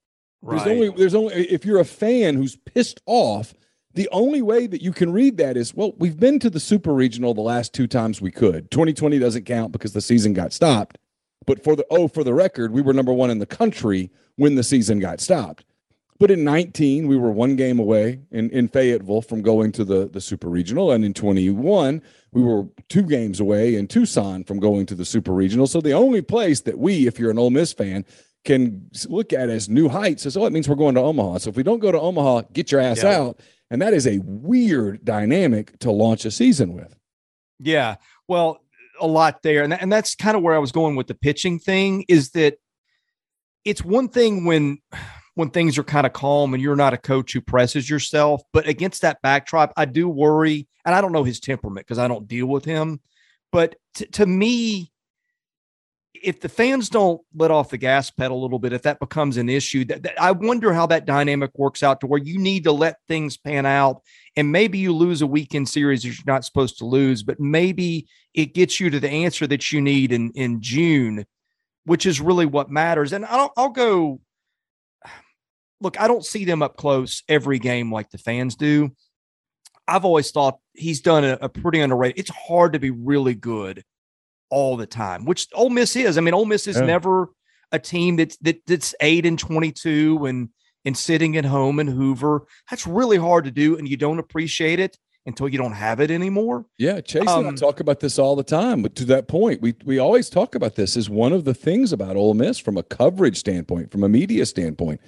Right. 0.43 0.65
There's 0.65 0.69
only 0.69 0.91
there's 0.91 1.15
only 1.15 1.35
if 1.35 1.65
you're 1.65 1.81
a 1.81 1.85
fan 1.85 2.37
who's 2.37 2.57
pissed 2.57 3.01
off, 3.07 3.55
the 3.95 4.09
only 4.13 4.43
way 4.43 4.67
that 4.67 4.83
you 4.83 4.93
can 4.93 5.13
read 5.13 5.37
that 5.39 5.57
is 5.57 5.75
well, 5.75 5.93
we've 5.99 6.19
been 6.19 6.39
to 6.41 6.51
the 6.51 6.61
super 6.61 6.93
regional 6.93 7.35
the 7.35 7.41
last 7.41 7.73
two 7.73 7.87
times 7.87 8.21
we 8.21 8.31
could. 8.31 8.71
2020 8.71 9.19
doesn't 9.19 9.45
count 9.45 9.73
because 9.73 9.93
the 9.93 10.01
season 10.01 10.33
got 10.33 10.53
stopped. 10.53 10.99
But 11.49 11.65
for 11.65 11.75
the 11.75 11.87
oh, 11.91 12.09
for 12.09 12.23
the 12.23 12.35
record, 12.35 12.73
we 12.73 12.83
were 12.83 12.93
number 12.93 13.13
one 13.13 13.31
in 13.31 13.39
the 13.39 13.47
country 13.47 14.11
when 14.37 14.55
the 14.55 14.63
season 14.63 15.01
got 15.01 15.21
stopped. 15.21 15.65
But 16.21 16.31
in 16.31 16.45
19, 16.45 17.07
we 17.07 17.17
were 17.17 17.31
one 17.31 17.57
game 17.57 17.79
away 17.79 18.21
in, 18.33 18.51
in 18.51 18.69
Fayetteville 18.69 19.23
from 19.23 19.41
going 19.41 19.71
to 19.73 19.85
the, 19.85 20.09
the 20.09 20.21
Super 20.21 20.49
Regional. 20.49 20.91
And 20.91 21.05
in 21.05 21.15
21, 21.15 22.03
we 22.33 22.43
were 22.43 22.65
two 22.89 23.05
games 23.05 23.39
away 23.39 23.77
in 23.77 23.87
Tucson 23.87 24.43
from 24.43 24.59
going 24.59 24.85
to 24.87 24.97
the 24.97 25.05
Super 25.05 25.33
Regional. 25.33 25.69
So 25.69 25.81
the 25.81 25.93
only 25.93 26.21
place 26.21 26.61
that 26.63 26.77
we, 26.77 27.07
if 27.07 27.21
you're 27.21 27.31
an 27.31 27.39
Ole 27.39 27.51
Miss 27.51 27.73
fan, 27.73 28.05
can 28.45 28.91
look 29.09 29.33
at 29.33 29.49
as 29.49 29.69
new 29.69 29.89
heights 29.89 30.27
is, 30.27 30.37
oh, 30.37 30.45
it 30.45 30.53
means 30.53 30.69
we're 30.69 30.75
going 30.75 30.97
to 30.97 31.01
Omaha. 31.01 31.39
So 31.39 31.51
if 31.51 31.57
we 31.57 31.63
don't 31.63 31.79
go 31.79 31.93
to 31.93 32.01
Omaha, 32.01 32.43
get 32.53 32.73
your 32.73 32.81
ass 32.81 33.05
yeah. 33.05 33.17
out. 33.17 33.41
And 33.71 33.81
that 33.81 33.95
is 33.95 34.07
a 34.07 34.19
weird 34.25 35.05
dynamic 35.05 35.79
to 35.81 35.93
launch 35.93 36.25
a 36.25 36.33
season 36.33 36.75
with. 36.75 36.97
Yeah. 37.61 37.97
Well, 38.27 38.61
a 39.01 39.07
lot 39.07 39.43
there. 39.43 39.63
And, 39.63 39.73
and 39.73 39.93
that's 39.93 40.15
kind 40.15 40.37
of 40.37 40.43
where 40.43 40.55
I 40.55 40.59
was 40.59 40.73
going 40.73 40.97
with 40.97 41.07
the 41.07 41.15
pitching 41.15 41.59
thing 41.59 42.05
is 42.09 42.31
that 42.31 42.59
it's 43.65 43.85
one 43.85 44.09
thing 44.09 44.45
when 44.45 44.79
when 45.35 45.51
things 45.51 45.79
are 45.79 45.85
kind 45.85 46.05
of 46.05 46.13
calm 46.13 46.53
and 46.53 46.61
you're 46.61 46.75
not 46.75 46.95
a 46.95 46.99
coach 46.99 47.33
who 47.33 47.41
presses 47.41 47.89
yourself, 47.89 48.43
but 48.53 48.67
against 48.67 49.03
that 49.03 49.23
backdrop, 49.23 49.73
I 49.77 49.85
do 49.85 50.09
worry. 50.09 50.67
And 50.85 50.97
I 50.97 51.01
don't 51.01 51.13
know 51.13 51.23
his 51.23 51.39
temperament 51.39 51.87
because 51.87 51.99
I 51.99 52.09
don't 52.09 52.27
deal 52.27 52.47
with 52.47 52.65
him. 52.65 53.01
But 53.53 53.77
t- 53.95 54.07
to 54.07 54.27
me, 54.27 54.91
if 56.13 56.41
the 56.41 56.49
fans 56.49 56.89
don't 56.89 57.21
let 57.35 57.53
off 57.53 57.71
the 57.71 57.79
gas 57.79 58.11
pedal 58.11 58.41
a 58.41 58.43
little 58.43 58.59
bit, 58.59 58.73
if 58.73 58.83
that 58.83 58.99
becomes 58.99 59.37
an 59.37 59.49
issue, 59.49 59.85
that, 59.85 60.03
that, 60.03 60.21
I 60.21 60.33
wonder 60.33 60.73
how 60.73 60.87
that 60.87 61.07
dynamic 61.07 61.53
works 61.57 61.85
out 61.85 62.01
to 62.01 62.09
where 62.09 62.21
you 62.21 62.39
need 62.39 62.65
to 62.65 62.73
let 62.73 62.97
things 63.07 63.37
pan 63.37 63.65
out, 63.65 64.03
and 64.39 64.53
maybe 64.53 64.79
you 64.79 64.95
lose 64.95 65.21
a 65.21 65.27
weekend 65.27 65.69
series 65.69 66.03
that 66.03 66.11
you're 66.11 66.25
not 66.25 66.45
supposed 66.45 66.79
to 66.79 66.85
lose, 66.85 67.25
but 67.25 67.41
maybe 67.41 68.07
it 68.35 68.55
gets 68.55 68.79
you 68.79 68.89
to 68.89 69.01
the 69.01 69.11
answer 69.11 69.49
that 69.49 69.73
you 69.73 69.81
need 69.81 70.13
in 70.13 70.31
in 70.37 70.63
June, 70.63 71.27
which 71.87 72.07
is 72.07 72.21
really 72.21 72.47
what 72.47 72.71
matters. 72.71 73.13
And 73.13 73.27
I'll 73.27 73.53
I'll 73.57 73.71
go. 73.71 74.21
Look, 75.81 76.01
I 76.01 76.07
don't 76.07 76.25
see 76.25 76.45
them 76.45 76.63
up 76.63 76.77
close 76.77 77.25
every 77.29 77.59
game 77.59 77.93
like 77.93 78.11
the 78.11 78.19
fans 78.19 78.55
do. 78.55 78.91
I've 79.89 80.05
always 80.05 80.31
thought 80.31 80.59
he's 80.73 81.01
done 81.01 81.25
a, 81.25 81.39
a 81.41 81.49
pretty 81.49 81.81
underrated. 81.81 82.21
It's 82.21 82.31
hard 82.31 82.75
to 82.75 82.79
be 82.79 82.91
really 82.91 83.35
good 83.35 83.83
all 84.51 84.77
the 84.77 84.87
time, 84.87 85.25
which 85.25 85.49
Ole 85.53 85.71
Miss 85.71 85.97
is. 85.97 86.17
I 86.17 86.21
mean, 86.21 86.35
Ole 86.35 86.45
Miss 86.45 86.69
is 86.69 86.77
yeah. 86.77 86.87
never 86.87 87.31
a 87.73 87.79
team 87.81 88.15
that's 88.15 88.37
that, 88.39 88.65
that's 88.69 88.95
eight 89.01 89.27
and 89.27 89.37
twenty 89.37 89.73
two 89.73 90.27
and 90.27 90.51
and 90.89 90.97
sitting 90.97 91.37
at 91.37 91.45
home 91.45 91.79
in 91.79 91.87
Hoover. 91.87 92.47
That's 92.71 92.87
really 92.87 93.19
hard 93.19 93.45
to 93.45 93.51
do, 93.51 93.77
and 93.77 93.87
you 93.87 93.99
don't 93.99 94.19
appreciate 94.19 94.81
it 94.81 94.99
until 95.27 95.47
you 95.47 95.59
don't 95.59 95.75
have 95.75 96.01
it 96.01 96.11
anymore. 96.11 96.65
Yeah, 96.79 97.03
Chase 97.03 97.29
um, 97.29 97.41
and 97.41 97.47
I 97.47 97.49
um, 97.51 97.57
talk 97.57 97.81
about 97.81 98.01
this 98.01 98.19
all 98.19 98.35
the 98.35 98.43
time. 98.43 98.81
But 98.81 98.97
to 98.97 99.05
that 99.05 99.29
point, 99.29 99.61
we 99.61 99.75
we 99.85 99.99
always 99.99 100.31
talk 100.31 100.55
about 100.55 100.77
this 100.77 100.97
as 100.97 101.11
one 101.11 101.35
of 101.35 101.45
the 101.45 101.53
things 101.53 101.93
about 101.93 102.17
Ole 102.17 102.33
Miss 102.33 102.59
from 102.59 102.79
a 102.79 102.83
coverage 102.83 103.37
standpoint, 103.37 103.93
from 103.93 104.03
a 104.03 104.09
media 104.09 104.47
standpoint, 104.47 105.03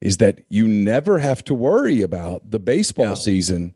is 0.00 0.18
that 0.18 0.44
you 0.48 0.68
never 0.68 1.18
have 1.18 1.42
to 1.44 1.54
worry 1.54 2.00
about 2.00 2.52
the 2.52 2.60
baseball 2.60 3.08
yeah. 3.08 3.14
season 3.14 3.74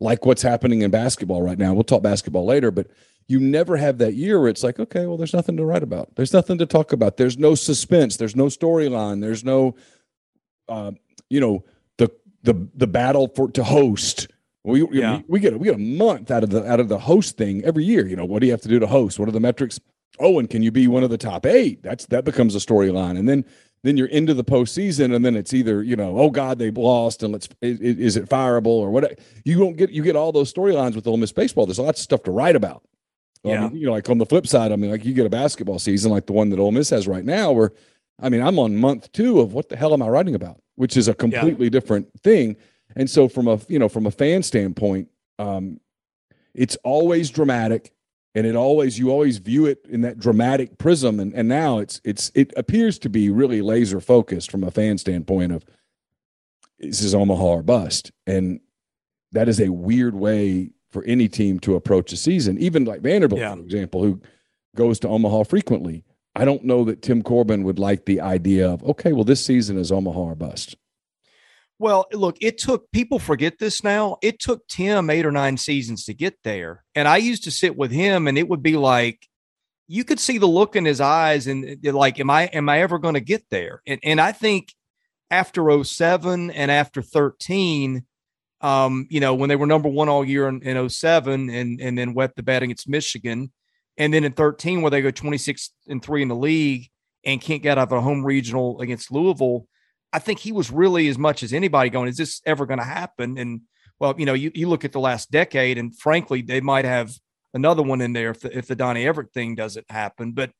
like 0.00 0.24
what's 0.24 0.42
happening 0.42 0.80
in 0.80 0.90
basketball 0.90 1.42
right 1.42 1.58
now. 1.58 1.74
We'll 1.74 1.84
talk 1.84 2.02
basketball 2.02 2.46
later, 2.46 2.70
but 2.70 2.86
you 3.28 3.40
never 3.40 3.76
have 3.76 3.98
that 3.98 4.14
year 4.14 4.40
where 4.40 4.48
it's 4.48 4.62
like, 4.62 4.80
okay, 4.80 5.04
well, 5.06 5.18
there's 5.18 5.34
nothing 5.34 5.56
to 5.58 5.64
write 5.64 5.82
about. 5.82 6.16
There's 6.16 6.32
nothing 6.32 6.56
to 6.58 6.66
talk 6.66 6.92
about. 6.92 7.18
There's 7.18 7.38
no 7.38 7.54
suspense. 7.54 8.16
There's 8.16 8.36
no 8.36 8.46
storyline. 8.46 9.20
There's 9.20 9.44
no, 9.44 9.76
uh, 10.68 10.92
you 11.30 11.40
know, 11.40 11.64
the 11.98 12.10
the 12.42 12.68
the 12.74 12.86
battle 12.86 13.28
for 13.34 13.50
to 13.52 13.64
host. 13.64 14.28
We 14.64 14.86
yeah. 14.92 15.20
we 15.28 15.40
get 15.40 15.58
we 15.58 15.66
get 15.66 15.74
a 15.74 15.78
month 15.78 16.30
out 16.30 16.42
of 16.42 16.50
the 16.50 16.66
out 16.70 16.80
of 16.80 16.88
the 16.88 16.98
host 16.98 17.36
thing 17.36 17.62
every 17.64 17.84
year. 17.84 18.06
You 18.06 18.16
know, 18.16 18.24
what 18.24 18.40
do 18.40 18.46
you 18.46 18.52
have 18.52 18.62
to 18.62 18.68
do 18.68 18.78
to 18.78 18.86
host? 18.86 19.18
What 19.18 19.28
are 19.28 19.32
the 19.32 19.40
metrics? 19.40 19.78
Oh, 20.18 20.38
and 20.38 20.48
can 20.48 20.62
you 20.62 20.70
be 20.70 20.88
one 20.88 21.02
of 21.02 21.10
the 21.10 21.18
top 21.18 21.44
eight? 21.44 21.82
That's 21.82 22.06
that 22.06 22.24
becomes 22.24 22.54
a 22.54 22.58
storyline, 22.58 23.18
and 23.18 23.28
then 23.28 23.44
then 23.82 23.98
you're 23.98 24.06
into 24.06 24.32
the 24.32 24.44
postseason, 24.44 25.14
and 25.14 25.22
then 25.22 25.36
it's 25.36 25.52
either 25.52 25.82
you 25.82 25.96
know, 25.96 26.18
oh 26.18 26.30
God, 26.30 26.58
they've 26.58 26.76
lost, 26.76 27.22
and 27.22 27.32
let's 27.32 27.48
is, 27.60 27.78
is 27.80 28.16
it 28.16 28.30
fireable 28.30 28.66
or 28.66 28.90
what? 28.90 29.18
You 29.44 29.58
don't 29.58 29.76
get 29.76 29.90
you 29.90 30.02
get 30.02 30.16
all 30.16 30.32
those 30.32 30.52
storylines 30.52 30.94
with 30.94 31.06
Ole 31.06 31.18
Miss 31.18 31.32
baseball. 31.32 31.66
There's 31.66 31.78
lots 31.78 32.00
of 32.00 32.04
stuff 32.04 32.22
to 32.22 32.30
write 32.30 32.56
about. 32.56 32.82
Yeah. 33.42 33.66
I 33.66 33.68
mean, 33.68 33.76
you 33.76 33.86
know, 33.86 33.92
like 33.92 34.08
on 34.08 34.16
the 34.16 34.24
flip 34.24 34.46
side, 34.46 34.72
I 34.72 34.76
mean, 34.76 34.90
like 34.90 35.04
you 35.04 35.12
get 35.12 35.26
a 35.26 35.30
basketball 35.30 35.78
season 35.78 36.10
like 36.10 36.24
the 36.24 36.32
one 36.32 36.48
that 36.48 36.58
Ole 36.58 36.72
Miss 36.72 36.88
has 36.90 37.06
right 37.06 37.24
now, 37.24 37.52
where 37.52 37.72
I 38.20 38.28
mean, 38.28 38.42
I'm 38.42 38.58
on 38.58 38.76
month 38.76 39.10
two 39.12 39.40
of 39.40 39.52
what 39.52 39.68
the 39.68 39.76
hell 39.76 39.92
am 39.92 40.02
I 40.02 40.08
writing 40.08 40.34
about, 40.34 40.60
which 40.76 40.96
is 40.96 41.08
a 41.08 41.14
completely 41.14 41.66
yeah. 41.66 41.70
different 41.70 42.08
thing. 42.20 42.56
And 42.96 43.10
so, 43.10 43.28
from 43.28 43.48
a 43.48 43.58
you 43.68 43.78
know, 43.78 43.88
from 43.88 44.06
a 44.06 44.10
fan 44.10 44.42
standpoint, 44.42 45.08
um, 45.38 45.80
it's 46.54 46.76
always 46.84 47.30
dramatic, 47.30 47.92
and 48.34 48.46
it 48.46 48.54
always 48.54 48.98
you 48.98 49.10
always 49.10 49.38
view 49.38 49.66
it 49.66 49.84
in 49.88 50.02
that 50.02 50.18
dramatic 50.18 50.78
prism. 50.78 51.18
And 51.18 51.34
and 51.34 51.48
now 51.48 51.78
it's 51.78 52.00
it's 52.04 52.30
it 52.34 52.52
appears 52.56 52.98
to 53.00 53.08
be 53.08 53.30
really 53.30 53.62
laser 53.62 54.00
focused 54.00 54.50
from 54.50 54.62
a 54.62 54.70
fan 54.70 54.98
standpoint 54.98 55.52
of 55.52 55.64
this 56.78 57.02
is 57.02 57.14
Omaha 57.14 57.44
or 57.44 57.62
bust, 57.62 58.12
and 58.26 58.60
that 59.32 59.48
is 59.48 59.60
a 59.60 59.70
weird 59.70 60.14
way 60.14 60.70
for 60.90 61.02
any 61.04 61.28
team 61.28 61.58
to 61.60 61.74
approach 61.74 62.12
a 62.12 62.16
season. 62.16 62.58
Even 62.58 62.84
like 62.84 63.00
Vanderbilt, 63.00 63.40
yeah. 63.40 63.54
for 63.54 63.62
example, 63.62 64.02
who 64.02 64.20
goes 64.76 65.00
to 65.00 65.08
Omaha 65.08 65.44
frequently. 65.44 66.04
I 66.34 66.44
don't 66.44 66.64
know 66.64 66.84
that 66.84 67.02
Tim 67.02 67.22
Corbin 67.22 67.62
would 67.64 67.78
like 67.78 68.04
the 68.04 68.20
idea 68.20 68.68
of 68.68 68.82
okay, 68.84 69.12
well, 69.12 69.24
this 69.24 69.44
season 69.44 69.78
is 69.78 69.92
Omaha 69.92 70.20
or 70.20 70.34
bust. 70.34 70.76
Well, 71.78 72.06
look, 72.12 72.36
it 72.40 72.58
took 72.58 72.90
people 72.92 73.18
forget 73.18 73.58
this 73.58 73.82
now. 73.82 74.16
It 74.22 74.38
took 74.38 74.66
Tim 74.68 75.10
eight 75.10 75.26
or 75.26 75.32
nine 75.32 75.56
seasons 75.56 76.04
to 76.04 76.14
get 76.14 76.38
there. 76.44 76.84
And 76.94 77.08
I 77.08 77.16
used 77.16 77.44
to 77.44 77.50
sit 77.50 77.76
with 77.76 77.90
him 77.90 78.28
and 78.28 78.38
it 78.38 78.48
would 78.48 78.62
be 78.62 78.76
like 78.76 79.26
you 79.86 80.04
could 80.04 80.20
see 80.20 80.38
the 80.38 80.46
look 80.46 80.76
in 80.76 80.84
his 80.84 81.00
eyes 81.00 81.46
and 81.46 81.78
like, 81.84 82.18
am 82.18 82.30
I 82.30 82.44
am 82.44 82.68
I 82.68 82.80
ever 82.80 82.98
going 82.98 83.14
to 83.14 83.20
get 83.20 83.44
there? 83.50 83.82
And 83.86 84.00
and 84.02 84.20
I 84.20 84.32
think 84.32 84.72
after 85.30 85.82
07 85.82 86.50
and 86.50 86.70
after 86.70 87.02
13, 87.02 88.04
um, 88.60 89.06
you 89.10 89.20
know, 89.20 89.34
when 89.34 89.48
they 89.48 89.56
were 89.56 89.66
number 89.66 89.88
one 89.88 90.08
all 90.08 90.24
year 90.24 90.48
in, 90.48 90.62
in 90.62 90.88
07 90.88 91.50
and 91.50 91.80
and 91.80 91.98
then 91.98 92.14
wet 92.14 92.36
the 92.36 92.42
bed 92.42 92.62
against 92.62 92.88
Michigan, 92.88 93.52
and 93.96 94.12
then 94.12 94.24
in 94.24 94.32
13 94.32 94.82
where 94.82 94.90
they 94.90 95.02
go 95.02 95.10
26 95.10 95.70
and 95.88 96.02
3 96.02 96.22
in 96.22 96.28
the 96.28 96.36
league 96.36 96.88
and 97.24 97.40
can't 97.40 97.62
get 97.62 97.78
out 97.78 97.88
of 97.90 97.92
a 97.92 98.00
home 98.00 98.24
regional 98.24 98.80
against 98.80 99.12
Louisville 99.12 99.66
I 100.14 100.20
think 100.20 100.38
he 100.38 100.52
was 100.52 100.70
really 100.70 101.08
as 101.08 101.18
much 101.18 101.42
as 101.42 101.52
anybody 101.52 101.90
going, 101.90 102.08
is 102.08 102.16
this 102.16 102.40
ever 102.46 102.66
going 102.66 102.78
to 102.78 102.84
happen? 102.84 103.36
And 103.36 103.62
well, 103.98 104.14
you 104.16 104.26
know, 104.26 104.34
you, 104.34 104.52
you 104.54 104.68
look 104.68 104.84
at 104.84 104.92
the 104.92 105.00
last 105.00 105.32
decade, 105.32 105.76
and 105.76 105.96
frankly, 105.98 106.40
they 106.40 106.60
might 106.60 106.84
have 106.84 107.12
another 107.52 107.82
one 107.82 108.00
in 108.00 108.12
there 108.12 108.30
if 108.30 108.40
the, 108.40 108.56
if 108.56 108.68
the 108.68 108.76
Donny 108.76 109.08
Everett 109.08 109.32
thing 109.32 109.56
doesn't 109.56 109.90
happen. 109.90 110.30
But 110.30 110.52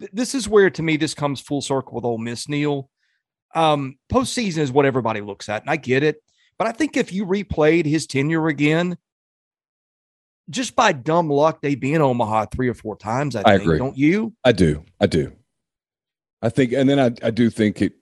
th- 0.00 0.10
this 0.12 0.34
is 0.34 0.48
where, 0.48 0.70
to 0.70 0.82
me, 0.82 0.96
this 0.96 1.14
comes 1.14 1.40
full 1.40 1.62
circle 1.62 1.94
with 1.94 2.04
Ole 2.04 2.18
Miss. 2.18 2.48
Neal, 2.48 2.90
um, 3.54 3.96
postseason 4.12 4.58
is 4.58 4.72
what 4.72 4.86
everybody 4.86 5.20
looks 5.20 5.48
at, 5.48 5.62
and 5.62 5.70
I 5.70 5.76
get 5.76 6.02
it. 6.02 6.20
But 6.58 6.66
I 6.66 6.72
think 6.72 6.96
if 6.96 7.12
you 7.12 7.26
replayed 7.26 7.86
his 7.86 8.08
tenure 8.08 8.48
again, 8.48 8.98
just 10.50 10.76
by 10.76 10.92
dumb 10.92 11.30
luck, 11.30 11.60
they'd 11.60 11.80
be 11.80 11.94
in 11.94 12.02
Omaha 12.02 12.46
three 12.46 12.68
or 12.68 12.74
four 12.74 12.96
times. 12.96 13.36
I, 13.36 13.40
I 13.40 13.42
think, 13.52 13.62
agree. 13.62 13.78
Don't 13.78 13.96
you? 13.96 14.34
I 14.44 14.52
do. 14.52 14.84
I 15.00 15.06
do. 15.06 15.32
I 16.42 16.48
think, 16.48 16.72
and 16.72 16.88
then 16.88 17.00
I, 17.00 17.26
I 17.26 17.30
do 17.30 17.50
think 17.50 17.82
it 17.82 17.94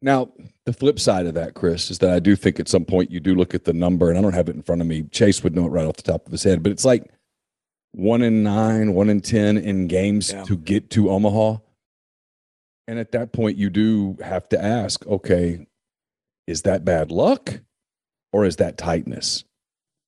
now, 0.00 0.30
the 0.64 0.72
flip 0.72 1.00
side 1.00 1.26
of 1.26 1.34
that, 1.34 1.54
Chris, 1.54 1.90
is 1.90 1.98
that 1.98 2.10
I 2.10 2.20
do 2.20 2.36
think 2.36 2.60
at 2.60 2.68
some 2.68 2.84
point 2.84 3.10
you 3.10 3.20
do 3.20 3.34
look 3.34 3.54
at 3.54 3.64
the 3.64 3.72
number, 3.72 4.08
and 4.08 4.18
I 4.18 4.22
don't 4.22 4.34
have 4.34 4.48
it 4.48 4.54
in 4.54 4.62
front 4.62 4.80
of 4.80 4.86
me. 4.86 5.02
Chase 5.04 5.42
would 5.42 5.56
know 5.56 5.66
it 5.66 5.70
right 5.70 5.86
off 5.86 5.96
the 5.96 6.02
top 6.02 6.24
of 6.26 6.32
his 6.32 6.44
head, 6.44 6.62
but 6.62 6.70
it's 6.70 6.84
like 6.84 7.10
one 7.92 8.22
in 8.22 8.42
nine, 8.42 8.94
one 8.94 9.08
in 9.08 9.20
10 9.20 9.58
in 9.58 9.88
games 9.88 10.32
yeah. 10.32 10.44
to 10.44 10.56
get 10.56 10.90
to 10.90 11.10
Omaha. 11.10 11.56
And 12.86 12.98
at 12.98 13.12
that 13.12 13.32
point, 13.32 13.58
you 13.58 13.70
do 13.70 14.16
have 14.22 14.48
to 14.50 14.62
ask, 14.62 15.04
okay, 15.06 15.66
is 16.46 16.62
that 16.62 16.84
bad 16.84 17.10
luck 17.10 17.60
or 18.32 18.44
is 18.44 18.56
that 18.56 18.78
tightness? 18.78 19.44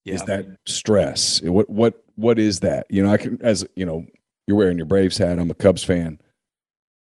Yeah. 0.05 0.15
Is 0.15 0.23
that 0.25 0.47
stress? 0.67 1.43
What, 1.43 1.69
what, 1.69 2.03
what 2.17 2.39
is 2.39 2.61
that? 2.61 2.87
You 2.89 3.05
know, 3.05 3.13
I 3.13 3.17
can, 3.19 3.39
as 3.43 3.67
you 3.77 3.85
know, 3.85 4.07
you're 4.47 4.57
wearing 4.57 4.79
your 4.79 4.87
Braves 4.87 5.19
hat. 5.19 5.39
I'm 5.39 5.51
a 5.51 5.55
Cubs 5.55 5.85
fan. 5.85 6.21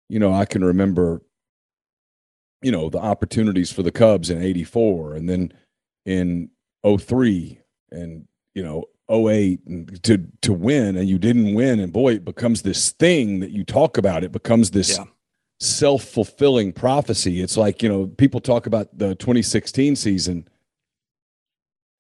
You 0.08 0.18
know, 0.18 0.32
I 0.32 0.46
can 0.46 0.64
remember 0.64 1.22
you 2.62 2.72
know, 2.72 2.88
the 2.88 2.98
opportunities 2.98 3.72
for 3.72 3.82
the 3.82 3.92
Cubs 3.92 4.30
in 4.30 4.42
84 4.42 5.14
and 5.14 5.28
then 5.28 5.52
in 6.04 6.50
03 6.84 7.60
and, 7.90 8.26
you 8.54 8.62
know, 8.62 8.84
08 9.10 9.60
and 9.66 10.02
to 10.02 10.18
to 10.42 10.52
win 10.52 10.94
and 10.94 11.08
you 11.08 11.18
didn't 11.18 11.54
win 11.54 11.80
and 11.80 11.94
boy 11.94 12.12
it 12.12 12.26
becomes 12.26 12.60
this 12.60 12.90
thing 12.90 13.40
that 13.40 13.52
you 13.52 13.64
talk 13.64 13.96
about 13.96 14.22
it 14.22 14.32
becomes 14.32 14.72
this 14.72 14.98
yeah. 14.98 15.04
self-fulfilling 15.60 16.74
prophecy 16.74 17.40
it's 17.40 17.56
like 17.56 17.82
you 17.82 17.88
know 17.88 18.06
people 18.06 18.38
talk 18.38 18.66
about 18.66 18.86
the 18.98 19.14
2016 19.14 19.96
season 19.96 20.46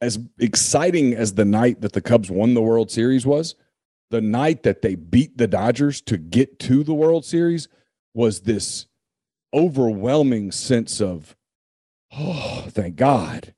as 0.00 0.18
exciting 0.38 1.14
as 1.14 1.34
the 1.34 1.44
night 1.44 1.80
that 1.80 1.92
the 1.92 2.00
Cubs 2.00 2.30
won 2.30 2.54
the 2.54 2.62
World 2.62 2.90
Series 2.90 3.26
was 3.26 3.54
the 4.10 4.20
night 4.20 4.62
that 4.62 4.82
they 4.82 4.94
beat 4.94 5.36
the 5.36 5.46
Dodgers 5.46 6.00
to 6.02 6.16
get 6.16 6.58
to 6.60 6.82
the 6.82 6.94
World 6.94 7.24
Series 7.24 7.68
was 8.14 8.40
this 8.40 8.86
overwhelming 9.52 10.50
sense 10.50 11.00
of, 11.00 11.36
oh, 12.12 12.66
thank 12.68 12.96
God. 12.96 13.54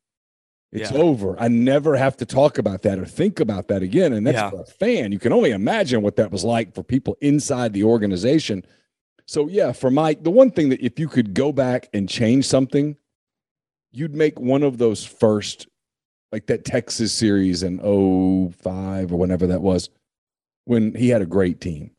It's 0.73 0.93
yeah. 0.93 0.99
over. 0.99 1.41
I 1.41 1.49
never 1.49 1.97
have 1.97 2.17
to 2.19 2.27
talk 2.27 2.59
about 2.59 2.83
that 2.83 2.99
or 2.99 3.05
think 3.05 3.41
about 3.41 3.69
that 3.69 3.83
again. 3.83 4.13
And 4.13 4.25
that's 4.27 4.37
yeah. 4.37 4.51
for 4.51 4.61
a 4.61 4.65
fan. 4.65 5.11
You 5.11 5.19
can 5.19 5.33
only 5.33 5.51
imagine 5.51 6.03
what 6.03 6.17
that 6.17 6.31
was 6.31 6.45
like 6.45 6.75
for 6.75 6.85
people 6.85 7.17
inside 7.21 7.73
the 7.73 7.85
organization. 7.85 8.65
So, 9.27 9.49
yeah, 9.49 9.73
for 9.73 9.91
Mike, 9.91 10.23
the 10.23 10.31
one 10.31 10.51
thing 10.51 10.69
that 10.69 10.85
if 10.85 10.99
you 10.99 11.09
could 11.09 11.35
go 11.35 11.53
back 11.53 11.89
and 11.93 12.09
change 12.09 12.47
something, 12.47 12.97
you'd 13.91 14.15
make 14.15 14.39
one 14.39 14.63
of 14.63 14.79
those 14.79 15.05
first, 15.05 15.67
like 16.33 16.47
that 16.47 16.65
Texas 16.65 17.13
series 17.13 17.63
in 17.63 17.79
05 17.79 19.13
or 19.13 19.17
whenever 19.17 19.47
that 19.49 19.63
was, 19.63 19.91
when 20.65 20.95
he 20.95 21.09
had 21.09 21.23
a 21.23 21.27
great 21.27 21.61
team 21.61 21.91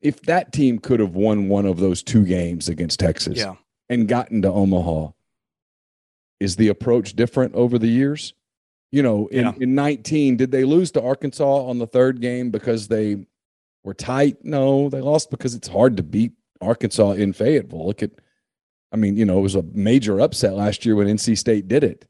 if 0.00 0.20
that 0.22 0.52
team 0.52 0.78
could 0.78 1.00
have 1.00 1.16
won 1.16 1.48
one 1.48 1.66
of 1.66 1.78
those 1.78 2.02
two 2.02 2.24
games 2.24 2.68
against 2.68 3.00
Texas 3.00 3.38
yeah. 3.38 3.54
and 3.88 4.08
gotten 4.08 4.42
to 4.42 4.50
Omaha, 4.50 5.10
is 6.38 6.56
the 6.56 6.68
approach 6.68 7.16
different 7.16 7.54
over 7.54 7.78
the 7.78 7.88
years? 7.88 8.34
You 8.92 9.02
know, 9.02 9.26
in, 9.28 9.46
yeah. 9.46 9.52
in 9.58 9.74
19, 9.74 10.36
did 10.36 10.52
they 10.52 10.64
lose 10.64 10.90
to 10.92 11.02
Arkansas 11.02 11.64
on 11.66 11.78
the 11.78 11.86
third 11.88 12.20
game 12.20 12.50
because 12.50 12.88
they 12.88 13.26
were 13.82 13.94
tight? 13.94 14.44
No, 14.44 14.88
they 14.88 15.00
lost 15.00 15.30
because 15.30 15.54
it's 15.54 15.68
hard 15.68 15.96
to 15.96 16.02
beat 16.02 16.32
Arkansas 16.60 17.12
in 17.12 17.32
Fayetteville. 17.32 17.86
Look 17.86 18.02
at, 18.02 18.12
I 18.92 18.96
mean, 18.96 19.16
you 19.16 19.24
know, 19.24 19.38
it 19.38 19.42
was 19.42 19.56
a 19.56 19.64
major 19.72 20.20
upset 20.20 20.54
last 20.54 20.86
year 20.86 20.94
when 20.94 21.08
NC 21.08 21.36
State 21.36 21.68
did 21.68 21.82
it. 21.82 22.06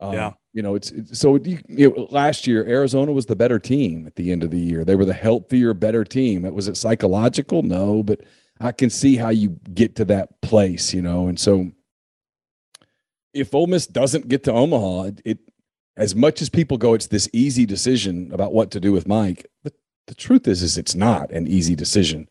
Um, 0.00 0.12
yeah. 0.12 0.32
You 0.52 0.62
know, 0.62 0.74
it's, 0.74 0.90
it's 0.90 1.18
so 1.18 1.36
you, 1.36 1.58
you 1.68 1.90
know, 1.90 2.08
last 2.10 2.46
year 2.46 2.66
Arizona 2.66 3.12
was 3.12 3.26
the 3.26 3.36
better 3.36 3.58
team 3.58 4.06
at 4.06 4.16
the 4.16 4.32
end 4.32 4.42
of 4.42 4.50
the 4.50 4.58
year. 4.58 4.84
They 4.84 4.96
were 4.96 5.04
the 5.04 5.14
healthier, 5.14 5.74
better 5.74 6.04
team. 6.04 6.44
It 6.44 6.54
was 6.54 6.68
it 6.68 6.76
psychological? 6.76 7.62
No, 7.62 8.02
but 8.02 8.20
I 8.60 8.72
can 8.72 8.90
see 8.90 9.16
how 9.16 9.30
you 9.30 9.58
get 9.74 9.96
to 9.96 10.04
that 10.06 10.40
place. 10.40 10.94
You 10.94 11.02
know, 11.02 11.28
and 11.28 11.38
so 11.38 11.70
if 13.34 13.54
Ole 13.54 13.66
Miss 13.66 13.86
doesn't 13.86 14.28
get 14.28 14.44
to 14.44 14.52
Omaha, 14.52 15.04
it, 15.08 15.22
it 15.24 15.38
as 15.96 16.14
much 16.14 16.40
as 16.40 16.48
people 16.48 16.78
go, 16.78 16.94
it's 16.94 17.06
this 17.06 17.28
easy 17.32 17.66
decision 17.66 18.30
about 18.32 18.52
what 18.52 18.70
to 18.72 18.80
do 18.80 18.92
with 18.92 19.06
Mike. 19.06 19.46
But 19.62 19.74
the 20.06 20.14
truth 20.14 20.46
is, 20.46 20.62
is 20.62 20.78
it's 20.78 20.94
not 20.94 21.30
an 21.32 21.46
easy 21.46 21.74
decision. 21.74 22.28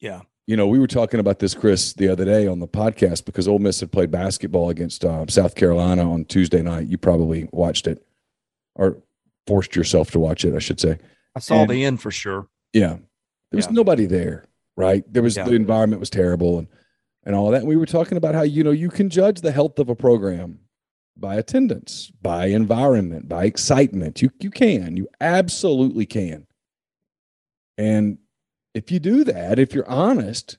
Yeah 0.00 0.22
you 0.46 0.56
know, 0.56 0.66
we 0.66 0.78
were 0.78 0.86
talking 0.86 1.20
about 1.20 1.38
this, 1.38 1.54
Chris, 1.54 1.94
the 1.94 2.08
other 2.08 2.24
day 2.24 2.46
on 2.46 2.58
the 2.58 2.68
podcast 2.68 3.24
because 3.24 3.48
Ole 3.48 3.58
Miss 3.58 3.80
had 3.80 3.92
played 3.92 4.10
basketball 4.10 4.68
against 4.68 5.04
uh, 5.04 5.24
South 5.28 5.54
Carolina 5.54 6.10
on 6.10 6.24
Tuesday 6.26 6.60
night. 6.60 6.86
You 6.86 6.98
probably 6.98 7.48
watched 7.50 7.86
it 7.86 8.04
or 8.74 8.98
forced 9.46 9.74
yourself 9.74 10.10
to 10.10 10.18
watch 10.18 10.44
it, 10.44 10.54
I 10.54 10.58
should 10.58 10.80
say. 10.80 10.98
I 11.34 11.40
saw 11.40 11.62
and, 11.62 11.70
the 11.70 11.84
end 11.84 12.00
for 12.02 12.10
sure. 12.10 12.48
Yeah. 12.72 12.96
There 13.50 13.56
was 13.56 13.66
yeah. 13.66 13.72
nobody 13.72 14.06
there, 14.06 14.46
right? 14.76 15.04
There 15.10 15.22
was 15.22 15.36
yeah. 15.36 15.44
the 15.44 15.54
environment 15.54 16.00
was 16.00 16.10
terrible 16.10 16.58
and 16.58 16.68
and 17.26 17.34
all 17.34 17.50
that. 17.50 17.60
And 17.60 17.68
we 17.68 17.76
were 17.76 17.86
talking 17.86 18.18
about 18.18 18.34
how, 18.34 18.42
you 18.42 18.62
know, 18.62 18.70
you 18.70 18.90
can 18.90 19.08
judge 19.08 19.40
the 19.40 19.52
health 19.52 19.78
of 19.78 19.88
a 19.88 19.94
program 19.94 20.58
by 21.16 21.36
attendance, 21.36 22.12
by 22.20 22.46
environment, 22.46 23.28
by 23.28 23.44
excitement. 23.44 24.20
You 24.20 24.30
you 24.40 24.50
can. 24.50 24.96
You 24.96 25.08
absolutely 25.20 26.04
can. 26.04 26.46
And 27.78 28.18
if 28.74 28.90
you 28.90 28.98
do 28.98 29.24
that, 29.24 29.58
if 29.58 29.72
you're 29.72 29.88
honest, 29.88 30.58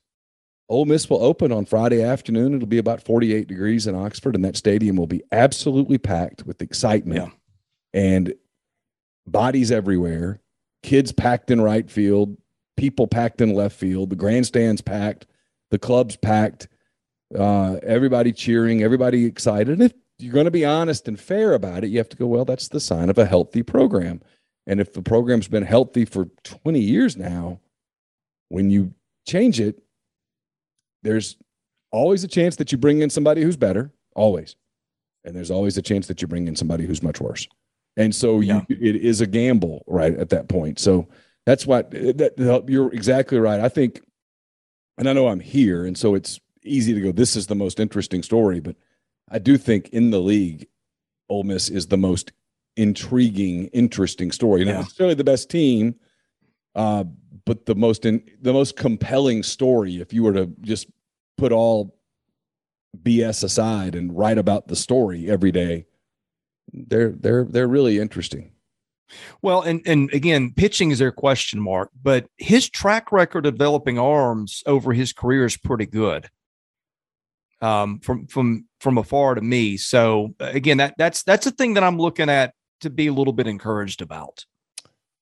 Ole 0.67 0.85
Miss 0.85 1.09
will 1.09 1.21
open 1.21 1.51
on 1.51 1.65
Friday 1.65 2.01
afternoon. 2.01 2.55
It'll 2.55 2.67
be 2.67 2.79
about 2.79 3.03
48 3.03 3.47
degrees 3.47 3.85
in 3.85 3.95
Oxford, 3.95 4.35
and 4.35 4.43
that 4.45 4.55
stadium 4.55 4.95
will 4.95 5.05
be 5.05 5.21
absolutely 5.31 5.97
packed 5.97 6.45
with 6.45 6.61
excitement 6.61 7.31
yeah. 7.93 8.01
and 8.01 8.33
bodies 9.27 9.71
everywhere, 9.71 10.41
kids 10.81 11.11
packed 11.11 11.51
in 11.51 11.61
right 11.61 11.89
field, 11.89 12.37
people 12.77 13.07
packed 13.07 13.41
in 13.41 13.53
left 13.53 13.75
field, 13.75 14.09
the 14.09 14.15
grandstands 14.15 14.81
packed, 14.81 15.27
the 15.71 15.79
clubs 15.79 16.15
packed, 16.15 16.67
uh, 17.37 17.77
everybody 17.83 18.31
cheering, 18.31 18.81
everybody 18.81 19.25
excited. 19.25 19.69
And 19.69 19.83
if 19.83 19.93
you're 20.17 20.33
going 20.33 20.45
to 20.45 20.51
be 20.51 20.65
honest 20.65 21.07
and 21.07 21.19
fair 21.19 21.53
about 21.53 21.83
it, 21.83 21.89
you 21.89 21.97
have 21.97 22.09
to 22.09 22.17
go, 22.17 22.27
well, 22.27 22.45
that's 22.45 22.69
the 22.69 22.79
sign 22.79 23.09
of 23.09 23.17
a 23.17 23.25
healthy 23.25 23.63
program. 23.63 24.21
And 24.67 24.79
if 24.79 24.93
the 24.93 25.01
program's 25.01 25.47
been 25.47 25.63
healthy 25.63 26.05
for 26.05 26.25
20 26.43 26.79
years 26.79 27.17
now, 27.17 27.59
when 28.49 28.69
you 28.69 28.93
change 29.27 29.59
it, 29.59 29.81
there's 31.03 31.37
always 31.91 32.23
a 32.23 32.27
chance 32.27 32.55
that 32.57 32.71
you 32.71 32.77
bring 32.77 33.01
in 33.01 33.09
somebody 33.09 33.41
who's 33.41 33.57
better, 33.57 33.91
always. 34.15 34.55
And 35.23 35.35
there's 35.35 35.51
always 35.51 35.77
a 35.77 35.81
chance 35.81 36.07
that 36.07 36.21
you 36.21 36.27
bring 36.27 36.47
in 36.47 36.55
somebody 36.55 36.85
who's 36.85 37.01
much 37.01 37.19
worse. 37.19 37.47
And 37.97 38.13
so 38.13 38.41
yeah. 38.41 38.61
you, 38.67 38.77
it 38.79 38.97
is 38.97 39.21
a 39.21 39.27
gamble, 39.27 39.83
right, 39.87 40.13
at 40.13 40.29
that 40.29 40.49
point. 40.49 40.79
So 40.79 41.07
that's 41.45 41.65
what 41.65 41.91
that, 41.91 42.65
you're 42.67 42.93
exactly 42.93 43.39
right. 43.39 43.59
I 43.59 43.69
think, 43.69 44.01
and 44.97 45.09
I 45.09 45.13
know 45.13 45.27
I'm 45.27 45.39
here, 45.39 45.85
and 45.85 45.97
so 45.97 46.15
it's 46.15 46.39
easy 46.63 46.93
to 46.93 47.01
go, 47.01 47.11
this 47.11 47.35
is 47.35 47.47
the 47.47 47.55
most 47.55 47.79
interesting 47.79 48.23
story, 48.23 48.59
but 48.59 48.75
I 49.29 49.39
do 49.39 49.57
think 49.57 49.89
in 49.89 50.11
the 50.11 50.19
league, 50.19 50.67
Ole 51.29 51.43
Miss 51.43 51.69
is 51.69 51.87
the 51.87 51.97
most 51.97 52.31
intriguing, 52.75 53.67
interesting 53.67 54.31
story. 54.31 54.65
Not 54.65 54.75
necessarily 54.75 55.15
the 55.15 55.23
best 55.23 55.49
team, 55.49 55.95
uh, 56.75 57.05
but 57.45 57.65
the 57.65 57.75
most 57.75 58.05
in, 58.05 58.23
the 58.41 58.53
most 58.53 58.75
compelling 58.75 59.43
story, 59.43 59.97
if 60.01 60.13
you 60.13 60.23
were 60.23 60.33
to 60.33 60.51
just 60.61 60.87
put 61.37 61.51
all 61.51 61.95
BS 63.03 63.43
aside 63.43 63.95
and 63.95 64.17
write 64.17 64.37
about 64.37 64.67
the 64.67 64.75
story 64.75 65.29
every 65.29 65.51
day, 65.51 65.85
they're 66.73 67.11
they're 67.11 67.45
they're 67.45 67.67
really 67.67 67.99
interesting. 67.99 68.51
Well, 69.41 69.61
and 69.61 69.81
and 69.85 70.11
again, 70.13 70.53
pitching 70.55 70.91
is 70.91 70.99
their 70.99 71.11
question 71.11 71.59
mark, 71.61 71.91
but 72.01 72.27
his 72.37 72.69
track 72.69 73.11
record 73.11 73.45
of 73.45 73.53
developing 73.53 73.99
arms 73.99 74.63
over 74.65 74.93
his 74.93 75.13
career 75.13 75.45
is 75.45 75.57
pretty 75.57 75.85
good. 75.85 76.29
Um, 77.61 77.99
from 77.99 78.27
from 78.27 78.65
from 78.79 78.97
afar 78.97 79.35
to 79.35 79.41
me. 79.41 79.77
So 79.77 80.35
again, 80.39 80.77
that 80.77 80.95
that's 80.97 81.23
that's 81.23 81.45
a 81.45 81.51
thing 81.51 81.75
that 81.75 81.83
I'm 81.83 81.97
looking 81.97 82.29
at 82.29 82.53
to 82.81 82.89
be 82.89 83.07
a 83.07 83.13
little 83.13 83.33
bit 83.33 83.47
encouraged 83.47 84.01
about. 84.01 84.45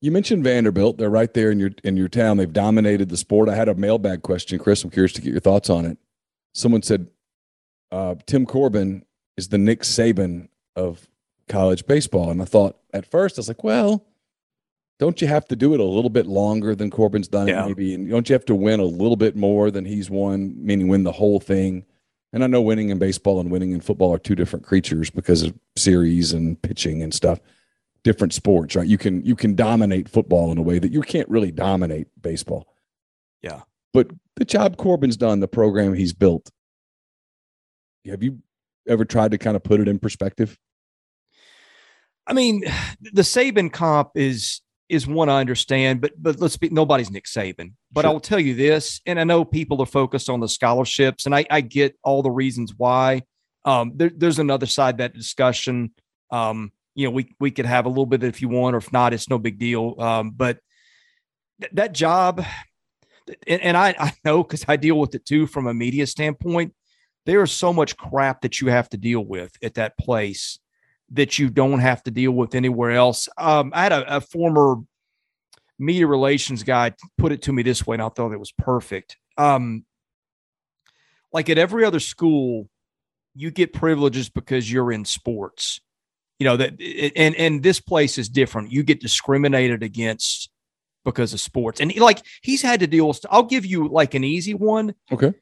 You 0.03 0.11
mentioned 0.11 0.43
Vanderbilt. 0.43 0.97
They're 0.97 1.09
right 1.09 1.33
there 1.33 1.49
in 1.49 1.59
your 1.59 1.69
in 1.85 1.95
your 1.95 2.09
town. 2.09 2.35
They've 2.35 2.51
dominated 2.51 3.07
the 3.07 3.15
sport. 3.15 3.47
I 3.47 3.55
had 3.55 3.69
a 3.69 3.73
mailbag 3.73 4.21
question, 4.21 4.59
Chris. 4.59 4.83
I'm 4.83 4.89
curious 4.89 5.13
to 5.13 5.21
get 5.21 5.31
your 5.31 5.39
thoughts 5.39 5.69
on 5.69 5.85
it. 5.85 5.97
Someone 6.53 6.81
said 6.81 7.07
uh, 7.89 8.15
Tim 8.25 8.45
Corbin 8.45 9.05
is 9.37 9.47
the 9.47 9.57
Nick 9.57 9.83
Saban 9.83 10.49
of 10.75 11.07
college 11.47 11.87
baseball, 11.87 12.29
and 12.29 12.41
I 12.41 12.45
thought 12.45 12.79
at 12.93 13.09
first 13.09 13.37
I 13.37 13.39
was 13.39 13.47
like, 13.47 13.63
well, 13.63 14.05
don't 14.99 15.21
you 15.21 15.27
have 15.29 15.45
to 15.47 15.55
do 15.55 15.73
it 15.73 15.79
a 15.79 15.85
little 15.85 16.09
bit 16.09 16.27
longer 16.27 16.75
than 16.75 16.91
Corbin's 16.91 17.29
done 17.29 17.47
yeah. 17.47 17.63
it 17.63 17.67
maybe, 17.67 17.93
and 17.93 18.09
don't 18.09 18.27
you 18.27 18.33
have 18.33 18.45
to 18.47 18.55
win 18.55 18.81
a 18.81 18.85
little 18.85 19.15
bit 19.15 19.37
more 19.37 19.71
than 19.71 19.85
he's 19.85 20.09
won, 20.09 20.53
meaning 20.57 20.89
win 20.89 21.03
the 21.03 21.13
whole 21.13 21.39
thing? 21.39 21.85
And 22.33 22.43
I 22.43 22.47
know 22.47 22.61
winning 22.61 22.89
in 22.89 22.99
baseball 22.99 23.39
and 23.39 23.49
winning 23.49 23.71
in 23.71 23.79
football 23.79 24.13
are 24.13 24.19
two 24.19 24.35
different 24.35 24.65
creatures 24.65 25.09
because 25.09 25.43
of 25.43 25.57
series 25.77 26.33
and 26.33 26.61
pitching 26.61 27.01
and 27.01 27.13
stuff 27.13 27.39
different 28.03 28.33
sports, 28.33 28.75
right? 28.75 28.87
You 28.87 28.97
can 28.97 29.23
you 29.25 29.35
can 29.35 29.55
dominate 29.55 30.09
football 30.09 30.51
in 30.51 30.57
a 30.57 30.61
way 30.61 30.79
that 30.79 30.91
you 30.91 31.01
can't 31.01 31.29
really 31.29 31.51
dominate 31.51 32.07
baseball. 32.21 32.67
Yeah. 33.41 33.61
But 33.93 34.09
the 34.35 34.45
job 34.45 34.77
Corbin's 34.77 35.17
done, 35.17 35.39
the 35.39 35.47
program 35.47 35.93
he's 35.93 36.13
built, 36.13 36.49
have 38.07 38.23
you 38.23 38.39
ever 38.87 39.05
tried 39.05 39.31
to 39.31 39.37
kind 39.37 39.55
of 39.55 39.63
put 39.63 39.79
it 39.79 39.87
in 39.87 39.99
perspective? 39.99 40.57
I 42.25 42.33
mean, 42.33 42.63
the 43.01 43.21
Saban 43.21 43.71
comp 43.71 44.11
is 44.15 44.61
is 44.89 45.07
one 45.07 45.29
I 45.29 45.39
understand, 45.39 46.01
but 46.01 46.11
but 46.17 46.39
let's 46.39 46.57
be 46.57 46.69
nobody's 46.69 47.11
Nick 47.11 47.25
Saban. 47.25 47.73
But 47.91 48.01
sure. 48.01 48.09
I 48.09 48.13
will 48.13 48.19
tell 48.19 48.39
you 48.39 48.55
this, 48.55 49.01
and 49.05 49.19
I 49.19 49.23
know 49.23 49.45
people 49.45 49.81
are 49.81 49.87
focused 49.87 50.29
on 50.29 50.39
the 50.39 50.49
scholarships, 50.49 51.25
and 51.25 51.35
I, 51.35 51.45
I 51.49 51.61
get 51.61 51.97
all 52.03 52.21
the 52.21 52.31
reasons 52.31 52.73
why. 52.75 53.23
Um, 53.65 53.93
there, 53.95 54.11
there's 54.13 54.39
another 54.39 54.65
side 54.65 54.97
that 54.97 55.13
discussion. 55.13 55.91
Um, 56.31 56.71
you 56.95 57.05
know, 57.05 57.11
we 57.11 57.33
we 57.39 57.51
could 57.51 57.65
have 57.65 57.85
a 57.85 57.89
little 57.89 58.05
bit 58.05 58.23
if 58.23 58.41
you 58.41 58.49
want, 58.49 58.75
or 58.75 58.77
if 58.77 58.91
not, 58.91 59.13
it's 59.13 59.29
no 59.29 59.37
big 59.37 59.57
deal. 59.57 59.95
Um, 59.99 60.31
but 60.31 60.59
th- 61.59 61.73
that 61.73 61.93
job, 61.93 62.43
and, 63.47 63.61
and 63.61 63.77
I, 63.77 63.95
I 63.97 64.13
know 64.23 64.43
because 64.43 64.65
I 64.67 64.75
deal 64.75 64.99
with 64.99 65.15
it 65.15 65.25
too 65.25 65.47
from 65.47 65.67
a 65.67 65.73
media 65.73 66.07
standpoint. 66.07 66.73
There 67.25 67.41
is 67.41 67.51
so 67.51 67.71
much 67.71 67.95
crap 67.95 68.41
that 68.41 68.59
you 68.59 68.67
have 68.67 68.89
to 68.89 68.97
deal 68.97 69.21
with 69.21 69.51
at 69.63 69.75
that 69.75 69.97
place 69.97 70.59
that 71.11 71.39
you 71.39 71.49
don't 71.49 71.79
have 71.79 72.03
to 72.03 72.11
deal 72.11 72.31
with 72.31 72.53
anywhere 72.55 72.91
else. 72.91 73.29
Um, 73.37 73.71
I 73.73 73.83
had 73.83 73.91
a, 73.91 74.17
a 74.17 74.21
former 74.21 74.77
media 75.79 76.07
relations 76.07 76.63
guy 76.63 76.93
put 77.17 77.31
it 77.31 77.43
to 77.43 77.53
me 77.53 77.63
this 77.63 77.85
way, 77.85 77.95
and 77.95 78.03
I 78.03 78.09
thought 78.09 78.33
it 78.33 78.39
was 78.39 78.51
perfect. 78.51 79.17
Um, 79.37 79.85
like 81.31 81.49
at 81.49 81.57
every 81.57 81.85
other 81.85 81.99
school, 81.99 82.69
you 83.35 83.51
get 83.51 83.73
privileges 83.73 84.29
because 84.29 84.71
you're 84.71 84.91
in 84.91 85.05
sports 85.05 85.81
you 86.39 86.45
know 86.45 86.57
that 86.57 86.79
and 87.15 87.35
and 87.35 87.63
this 87.63 87.79
place 87.79 88.17
is 88.17 88.29
different. 88.29 88.71
You 88.71 88.83
get 88.83 88.99
discriminated 88.99 89.83
against 89.83 90.49
because 91.03 91.33
of 91.33 91.41
sports. 91.41 91.79
And 91.79 91.95
like 91.97 92.21
he's 92.41 92.61
had 92.61 92.79
to 92.79 92.87
deal 92.87 93.07
with 93.07 93.25
i'll 93.29 93.43
give 93.43 93.65
you 93.65 93.87
like 93.87 94.13
an 94.13 94.23
easy 94.23 94.53
one. 94.53 94.95
Okay. 95.11 95.33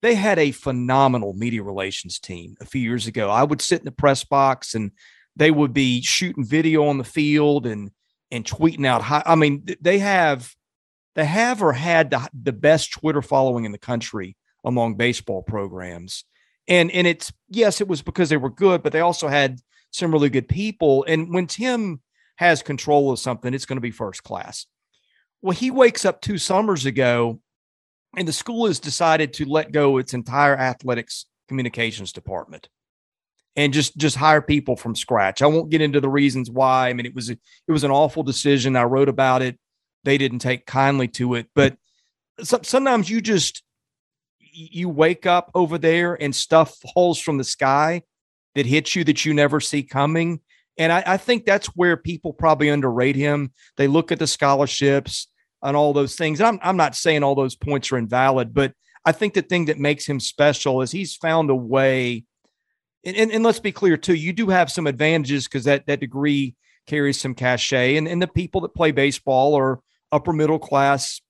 They 0.00 0.14
had 0.14 0.38
a 0.38 0.50
phenomenal 0.50 1.32
media 1.32 1.62
relations 1.62 2.18
team 2.18 2.56
a 2.60 2.64
few 2.64 2.80
years 2.80 3.06
ago. 3.06 3.30
I 3.30 3.44
would 3.44 3.62
sit 3.62 3.80
in 3.80 3.84
the 3.84 3.92
press 3.92 4.24
box 4.24 4.74
and 4.74 4.90
they 5.36 5.50
would 5.50 5.72
be 5.72 6.02
shooting 6.02 6.44
video 6.44 6.86
on 6.86 6.98
the 6.98 7.04
field 7.04 7.66
and 7.66 7.90
and 8.30 8.44
tweeting 8.44 8.86
out 8.86 9.02
high, 9.02 9.22
i 9.26 9.34
mean 9.34 9.64
they 9.80 9.98
have 9.98 10.54
they 11.14 11.26
have 11.26 11.62
or 11.62 11.72
had 11.72 12.10
the, 12.10 12.28
the 12.32 12.52
best 12.52 12.92
twitter 12.92 13.22
following 13.22 13.64
in 13.64 13.72
the 13.72 13.78
country 13.78 14.36
among 14.64 14.94
baseball 14.94 15.42
programs. 15.42 16.24
And 16.68 16.90
and 16.92 17.06
it's 17.06 17.32
yes 17.48 17.80
it 17.80 17.88
was 17.88 18.02
because 18.02 18.28
they 18.28 18.36
were 18.36 18.50
good 18.50 18.82
but 18.82 18.92
they 18.92 19.00
also 19.00 19.28
had 19.28 19.60
some 19.92 20.10
really 20.10 20.30
good 20.30 20.48
people. 20.48 21.04
And 21.06 21.32
when 21.32 21.46
Tim 21.46 22.00
has 22.36 22.62
control 22.62 23.12
of 23.12 23.18
something, 23.18 23.54
it's 23.54 23.66
going 23.66 23.76
to 23.76 23.82
be 23.82 23.90
first 23.92 24.24
class. 24.24 24.66
Well, 25.40 25.56
he 25.56 25.70
wakes 25.70 26.04
up 26.04 26.20
two 26.20 26.38
summers 26.38 26.86
ago 26.86 27.40
and 28.16 28.26
the 28.26 28.32
school 28.32 28.66
has 28.66 28.80
decided 28.80 29.32
to 29.34 29.44
let 29.44 29.72
go 29.72 29.98
its 29.98 30.14
entire 30.14 30.56
athletics 30.56 31.26
communications 31.48 32.12
department 32.12 32.68
and 33.56 33.72
just 33.72 33.96
just 33.96 34.16
hire 34.16 34.40
people 34.40 34.76
from 34.76 34.94
scratch. 34.94 35.42
I 35.42 35.46
won't 35.46 35.70
get 35.70 35.82
into 35.82 36.00
the 36.00 36.08
reasons 36.08 36.50
why. 36.50 36.88
I 36.88 36.92
mean, 36.92 37.06
it 37.06 37.14
was 37.14 37.30
a, 37.30 37.32
it 37.32 37.72
was 37.72 37.84
an 37.84 37.90
awful 37.90 38.22
decision. 38.22 38.76
I 38.76 38.84
wrote 38.84 39.08
about 39.08 39.42
it. 39.42 39.58
They 40.04 40.18
didn't 40.18 40.40
take 40.40 40.66
kindly 40.66 41.08
to 41.08 41.34
it, 41.34 41.48
but 41.54 41.76
so, 42.42 42.60
sometimes 42.62 43.10
you 43.10 43.20
just 43.20 43.62
you 44.38 44.88
wake 44.88 45.26
up 45.26 45.50
over 45.54 45.78
there 45.78 46.14
and 46.20 46.34
stuff 46.34 46.76
falls 46.94 47.18
from 47.18 47.38
the 47.38 47.44
sky 47.44 48.02
that 48.54 48.66
hits 48.66 48.94
you 48.94 49.04
that 49.04 49.24
you 49.24 49.34
never 49.34 49.60
see 49.60 49.82
coming. 49.82 50.40
And 50.78 50.92
I, 50.92 51.02
I, 51.06 51.16
think 51.16 51.44
that's 51.44 51.66
where 51.68 51.96
people 51.96 52.32
probably 52.32 52.68
underrate 52.68 53.16
him. 53.16 53.52
They 53.76 53.86
look 53.86 54.10
at 54.10 54.18
the 54.18 54.26
scholarships 54.26 55.28
and 55.62 55.76
all 55.76 55.92
those 55.92 56.16
things. 56.16 56.40
And 56.40 56.48
I'm, 56.48 56.58
I'm 56.62 56.76
not 56.76 56.96
saying 56.96 57.22
all 57.22 57.34
those 57.34 57.56
points 57.56 57.92
are 57.92 57.98
invalid, 57.98 58.54
but 58.54 58.72
I 59.04 59.12
think 59.12 59.34
the 59.34 59.42
thing 59.42 59.66
that 59.66 59.78
makes 59.78 60.06
him 60.06 60.20
special 60.20 60.80
is 60.82 60.90
he's 60.90 61.14
found 61.14 61.50
a 61.50 61.54
way. 61.54 62.24
And, 63.04 63.16
and, 63.16 63.32
and 63.32 63.44
let's 63.44 63.60
be 63.60 63.72
clear 63.72 63.96
too, 63.96 64.14
you 64.14 64.32
do 64.32 64.48
have 64.48 64.70
some 64.70 64.86
advantages 64.86 65.44
because 65.44 65.64
that 65.64 65.86
that 65.86 66.00
degree 66.00 66.54
carries 66.86 67.20
some 67.20 67.34
cachet, 67.34 67.96
and, 67.96 68.08
and 68.08 68.20
the 68.20 68.28
people 68.28 68.60
that 68.62 68.74
play 68.74 68.90
baseball 68.90 69.54
are 69.54 69.80
upper 70.10 70.32
middle 70.32 70.58
class 70.58 71.20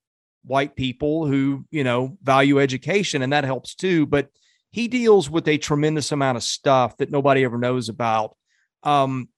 white 0.44 0.74
people 0.74 1.26
who 1.26 1.64
you 1.70 1.84
know 1.84 2.16
value 2.22 2.60
education, 2.60 3.22
and 3.22 3.32
that 3.32 3.44
helps 3.44 3.74
too. 3.74 4.06
But 4.06 4.28
he 4.72 4.88
deals 4.88 5.30
with 5.30 5.46
a 5.48 5.58
tremendous 5.58 6.12
amount 6.12 6.36
of 6.36 6.42
stuff 6.42 6.96
that 6.96 7.10
nobody 7.10 7.44
ever 7.44 7.58
knows 7.58 7.88
about. 7.88 8.36
Um, 8.82 9.28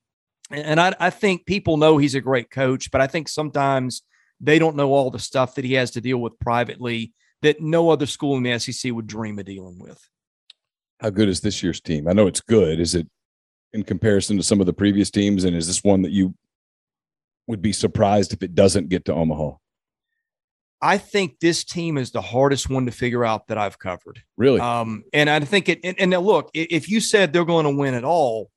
and 0.51 0.81
I, 0.81 0.95
I 1.01 1.11
think 1.11 1.45
people 1.45 1.77
know 1.77 1.99
he's 1.99 2.15
a 2.15 2.21
great 2.21 2.51
coach, 2.51 2.91
but 2.91 3.01
I 3.01 3.09
think 3.09 3.29
sometimes 3.29 4.03
they 4.41 4.59
don't 4.59 4.77
know 4.77 4.93
all 4.93 5.11
the 5.11 5.19
stuff 5.19 5.57
that 5.57 5.65
he 5.65 5.75
has 5.75 5.91
to 5.93 6.01
deal 6.01 6.19
with 6.19 6.39
privately 6.39 7.13
that 7.43 7.61
no 7.61 7.91
other 7.91 8.07
school 8.07 8.37
in 8.37 8.43
the 8.43 8.59
SEC 8.59 8.93
would 8.93 9.07
dream 9.07 9.39
of 9.39 9.45
dealing 9.45 9.79
with. 9.79 10.01
How 11.01 11.11
good 11.11 11.29
is 11.29 11.41
this 11.41 11.63
year's 11.63 11.81
team? 11.81 12.09
I 12.09 12.13
know 12.13 12.27
it's 12.27 12.41
good. 12.41 12.79
Is 12.79 12.95
it 12.95 13.09
in 13.73 13.83
comparison 13.83 14.37
to 14.37 14.43
some 14.43 14.61
of 14.61 14.67
the 14.67 14.73
previous 14.73 15.11
teams? 15.11 15.45
And 15.45 15.57
is 15.57 15.67
this 15.67 15.83
one 15.83 16.03
that 16.03 16.13
you 16.13 16.35
would 17.49 17.61
be 17.61 17.73
surprised 17.73 18.33
if 18.33 18.43
it 18.43 18.55
doesn't 18.55 18.89
get 18.89 19.05
to 19.07 19.15
Omaha? 19.15 19.57
I 20.81 20.99
think 20.99 21.41
this 21.41 21.65
team 21.65 21.97
is 21.97 22.11
the 22.11 22.21
hardest 22.21 22.69
one 22.69 22.87
to 22.87 22.93
figure 22.93 23.25
out 23.25 23.47
that 23.49 23.57
I've 23.59 23.79
covered. 23.79 24.23
Really? 24.37 24.61
Um, 24.61 25.05
and 25.13 25.31
I 25.31 25.41
think 25.41 25.69
it. 25.69 25.81
And, 25.83 25.99
and 25.99 26.11
now 26.11 26.21
look, 26.21 26.51
if 26.53 26.89
you 26.89 27.01
said 27.01 27.33
they're 27.33 27.45
going 27.45 27.65
to 27.65 27.75
win 27.75 27.95
at 27.95 28.05
all, 28.05 28.51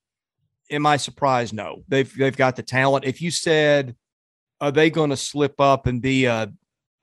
am 0.69 0.85
I 0.85 0.97
surprised? 0.97 1.53
No, 1.53 1.83
they've 1.87 2.13
they've 2.17 2.35
got 2.35 2.55
the 2.55 2.63
talent. 2.63 3.05
If 3.05 3.21
you 3.21 3.31
said, 3.31 3.95
are 4.59 4.71
they 4.71 4.89
going 4.89 5.11
to 5.11 5.17
slip 5.17 5.59
up 5.61 5.87
and 5.87 6.01
be 6.01 6.25
a 6.25 6.51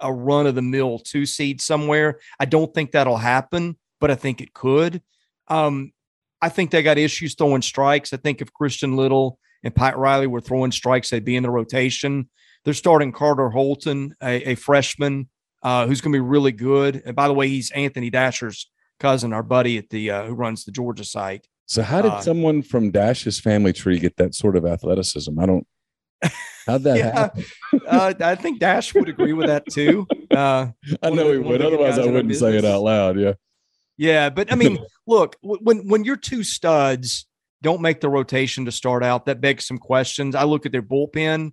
a 0.01 0.13
run 0.13 0.47
of 0.47 0.55
the 0.55 0.63
mill 0.63 0.99
two 0.99 1.27
seed 1.27 1.61
somewhere? 1.61 2.21
I 2.39 2.45
don't 2.45 2.75
think 2.75 2.93
that'll 2.93 3.17
happen, 3.17 3.79
but 4.01 4.11
I 4.11 4.17
think 4.17 4.41
it 4.41 4.53
could. 4.53 5.01
Um, 5.49 5.93
I 6.43 6.51
think 6.51 6.71
they 6.71 6.83
got 6.83 6.99
issues 6.99 7.35
throwing 7.35 7.63
strikes. 7.63 8.13
I 8.13 8.19
think 8.19 8.43
if 8.43 8.53
Christian 8.53 8.97
Little 8.97 9.39
and 9.63 9.75
Pat 9.75 9.97
Reilly 9.97 10.27
were 10.27 10.43
throwing 10.43 10.73
strikes, 10.73 11.09
they'd 11.09 11.25
be 11.25 11.37
in 11.37 11.43
the 11.43 11.51
rotation. 11.51 12.29
They're 12.65 12.75
starting 12.75 13.13
Carter 13.13 13.51
Holton, 13.51 14.15
a, 14.23 14.51
a 14.51 14.55
freshman 14.55 15.29
uh, 15.63 15.87
who's 15.87 16.01
going 16.01 16.13
to 16.13 16.17
be 16.17 16.21
really 16.21 16.53
good. 16.53 17.03
And 17.05 17.17
by 17.17 17.29
the 17.29 17.35
way, 17.35 17.49
he's 17.49 17.71
Anthony 17.73 18.11
Dasher's 18.11 18.71
cousin, 19.01 19.33
our 19.33 19.43
buddy 19.43 19.79
at 19.79 19.91
the 19.91 20.11
uh, 20.11 20.25
who 20.25 20.35
runs 20.35 20.65
the 20.65 20.73
Georgia 20.73 21.05
site. 21.05 21.47
So, 21.67 21.83
how 21.83 22.03
did 22.03 22.13
uh, 22.13 22.21
someone 22.21 22.63
from 22.63 22.91
Dash's 22.91 23.41
family 23.41 23.73
tree 23.73 23.99
get 23.99 24.17
that 24.17 24.35
sort 24.35 24.57
of 24.57 24.67
athleticism? 24.67 25.39
I 25.39 25.47
don't. 25.47 25.67
How'd 26.67 26.83
that 26.83 26.97
yeah, 26.99 27.13
happen? 27.13 27.45
uh, 27.87 28.15
I 28.21 28.35
think 28.35 28.61
Dash 28.61 28.95
would 28.95 29.09
agree 29.09 29.33
with 29.33 29.47
that 29.47 29.65
too. 29.71 30.07
Uh, 30.31 30.69
I 31.03 31.11
know 31.11 31.33
he 31.33 31.39
would. 31.39 31.63
Otherwise, 31.63 31.99
I 31.99 32.07
wouldn't 32.07 32.35
say 32.37 32.57
it 32.57 32.65
out 32.65 32.83
loud. 32.83 33.19
Yeah. 33.19 33.35
Yeah, 33.97 34.31
but 34.31 34.53
I 34.53 34.57
mean, 34.57 34.79
look, 35.07 35.37
when 35.43 35.89
when 35.89 36.05
your 36.05 36.17
two 36.17 36.43
studs 36.43 37.27
don't 37.63 37.81
make 37.81 38.01
the 38.01 38.09
rotation 38.09 38.65
to 38.65 38.73
start 38.73 39.05
out, 39.05 39.27
that 39.27 39.41
begs 39.41 39.67
some 39.67 39.79
questions. 39.79 40.35
I 40.35 40.45
look 40.45 40.67
at 40.67 40.73
their 40.73 40.83
bullpen. 40.83 41.53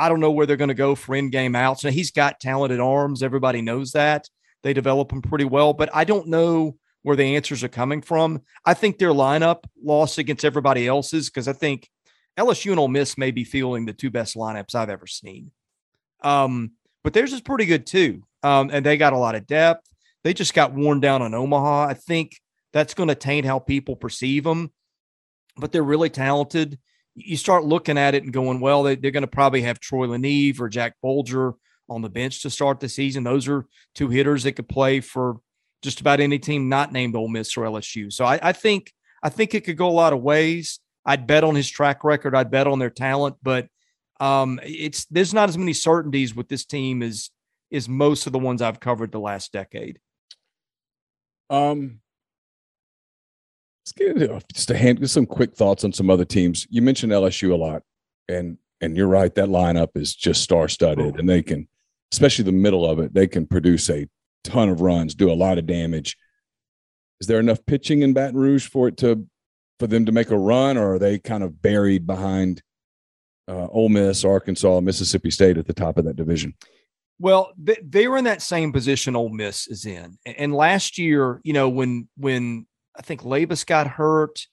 I 0.00 0.08
don't 0.08 0.20
know 0.20 0.30
where 0.30 0.46
they're 0.46 0.56
going 0.56 0.68
to 0.68 0.74
go 0.74 0.94
for 0.94 1.14
in 1.14 1.30
game 1.30 1.54
outs. 1.54 1.84
Now, 1.84 1.90
he's 1.90 2.10
got 2.10 2.40
talented 2.40 2.80
arms. 2.80 3.22
Everybody 3.22 3.60
knows 3.60 3.92
that. 3.92 4.28
They 4.62 4.72
develop 4.72 5.10
them 5.10 5.22
pretty 5.22 5.44
well, 5.44 5.72
but 5.72 5.90
I 5.94 6.04
don't 6.04 6.28
know 6.28 6.76
where 7.02 7.16
the 7.16 7.36
answers 7.36 7.64
are 7.64 7.68
coming 7.68 8.02
from. 8.02 8.42
I 8.64 8.74
think 8.74 8.98
their 8.98 9.10
lineup 9.10 9.64
lost 9.82 10.18
against 10.18 10.44
everybody 10.44 10.86
else's 10.86 11.28
because 11.28 11.48
I 11.48 11.52
think 11.52 11.88
LSU 12.38 12.70
and 12.70 12.80
Ole 12.80 12.88
Miss 12.88 13.16
may 13.16 13.30
be 13.30 13.44
feeling 13.44 13.86
the 13.86 13.92
two 13.92 14.10
best 14.10 14.36
lineups 14.36 14.74
I've 14.74 14.90
ever 14.90 15.06
seen. 15.06 15.50
Um, 16.22 16.72
but 17.02 17.12
theirs 17.12 17.32
is 17.32 17.40
pretty 17.40 17.66
good 17.66 17.86
too. 17.86 18.22
Um, 18.42 18.70
and 18.72 18.84
they 18.84 18.96
got 18.96 19.12
a 19.12 19.18
lot 19.18 19.34
of 19.34 19.46
depth. 19.46 19.86
They 20.24 20.34
just 20.34 20.54
got 20.54 20.74
worn 20.74 21.00
down 21.00 21.22
on 21.22 21.34
Omaha. 21.34 21.86
I 21.86 21.94
think 21.94 22.40
that's 22.72 22.94
going 22.94 23.08
to 23.08 23.14
taint 23.14 23.46
how 23.46 23.58
people 23.58 23.96
perceive 23.96 24.44
them, 24.44 24.70
but 25.56 25.72
they're 25.72 25.82
really 25.82 26.10
talented. 26.10 26.78
You 27.14 27.36
start 27.36 27.64
looking 27.64 27.98
at 27.98 28.14
it 28.14 28.22
and 28.22 28.32
going, 28.32 28.60
well, 28.60 28.82
they, 28.82 28.92
are 28.92 29.10
going 29.10 29.22
to 29.22 29.26
probably 29.26 29.62
have 29.62 29.80
Troy 29.80 30.06
LaNeve 30.06 30.60
or 30.60 30.68
Jack 30.68 30.94
Bulger 31.02 31.54
on 31.88 32.02
the 32.02 32.08
bench 32.08 32.42
to 32.42 32.50
start 32.50 32.80
the 32.80 32.88
season. 32.88 33.24
Those 33.24 33.48
are 33.48 33.66
two 33.94 34.08
hitters 34.08 34.44
that 34.44 34.52
could 34.52 34.68
play 34.68 35.00
for 35.00 35.36
just 35.82 36.00
about 36.00 36.20
any 36.20 36.38
team 36.38 36.68
not 36.68 36.92
named 36.92 37.16
Ole 37.16 37.28
Miss 37.28 37.56
or 37.56 37.64
LSU. 37.64 38.12
So 38.12 38.24
I, 38.24 38.38
I 38.42 38.52
think 38.52 38.92
I 39.22 39.28
think 39.28 39.54
it 39.54 39.64
could 39.64 39.76
go 39.76 39.88
a 39.88 39.90
lot 39.90 40.12
of 40.12 40.22
ways. 40.22 40.80
I'd 41.04 41.26
bet 41.26 41.44
on 41.44 41.54
his 41.54 41.68
track 41.68 42.04
record. 42.04 42.34
I'd 42.34 42.50
bet 42.50 42.66
on 42.66 42.78
their 42.78 42.90
talent, 42.90 43.36
but 43.42 43.66
um, 44.20 44.60
it's 44.62 45.06
there's 45.06 45.34
not 45.34 45.48
as 45.48 45.58
many 45.58 45.72
certainties 45.72 46.34
with 46.34 46.48
this 46.48 46.64
team 46.64 47.02
as 47.02 47.30
is 47.70 47.88
most 47.88 48.26
of 48.26 48.32
the 48.32 48.38
ones 48.38 48.62
I've 48.62 48.80
covered 48.80 49.12
the 49.12 49.20
last 49.20 49.52
decade. 49.52 49.98
Um, 51.48 52.00
just 54.52 54.70
a 54.70 54.76
hand, 54.76 55.00
just 55.00 55.14
some 55.14 55.26
quick 55.26 55.54
thoughts 55.54 55.84
on 55.84 55.92
some 55.92 56.10
other 56.10 56.24
teams. 56.24 56.66
You 56.70 56.82
mentioned 56.82 57.12
LSU 57.12 57.52
a 57.52 57.56
lot, 57.56 57.82
and 58.28 58.58
and 58.80 58.96
you're 58.96 59.08
right. 59.08 59.34
That 59.34 59.48
lineup 59.48 59.90
is 59.94 60.14
just 60.14 60.42
star 60.42 60.68
studded, 60.68 61.18
and 61.18 61.28
they 61.28 61.42
can, 61.42 61.68
especially 62.12 62.44
the 62.44 62.52
middle 62.52 62.88
of 62.88 62.98
it, 62.98 63.14
they 63.14 63.26
can 63.26 63.46
produce 63.46 63.88
a 63.90 64.08
ton 64.44 64.68
of 64.68 64.80
runs, 64.80 65.14
do 65.14 65.30
a 65.30 65.34
lot 65.34 65.58
of 65.58 65.66
damage. 65.66 66.16
Is 67.20 67.26
there 67.26 67.40
enough 67.40 67.64
pitching 67.66 68.02
in 68.02 68.12
Baton 68.12 68.36
Rouge 68.36 68.66
for 68.66 68.88
it 68.88 68.96
to 68.98 69.26
for 69.78 69.86
them 69.86 70.06
to 70.06 70.12
make 70.12 70.30
a 70.30 70.38
run, 70.38 70.76
or 70.76 70.94
are 70.94 70.98
they 70.98 71.18
kind 71.18 71.42
of 71.42 71.60
buried 71.62 72.06
behind 72.06 72.62
uh, 73.48 73.66
Ole 73.68 73.88
Miss, 73.88 74.24
Arkansas, 74.24 74.80
Mississippi 74.80 75.30
State 75.30 75.58
at 75.58 75.66
the 75.66 75.74
top 75.74 75.98
of 75.98 76.04
that 76.04 76.16
division? 76.16 76.54
Well, 77.18 77.52
they, 77.58 77.76
they 77.82 78.08
were 78.08 78.16
in 78.16 78.24
that 78.24 78.40
same 78.40 78.72
position 78.72 79.16
Ole 79.16 79.28
Miss 79.28 79.66
is 79.68 79.84
in, 79.84 80.18
and 80.24 80.54
last 80.54 80.96
year, 80.96 81.40
you 81.44 81.52
know, 81.52 81.68
when 81.68 82.08
when 82.16 82.66
I 82.96 83.02
think 83.02 83.22
Labas 83.22 83.64
got 83.64 83.86
hurt, 83.86 84.46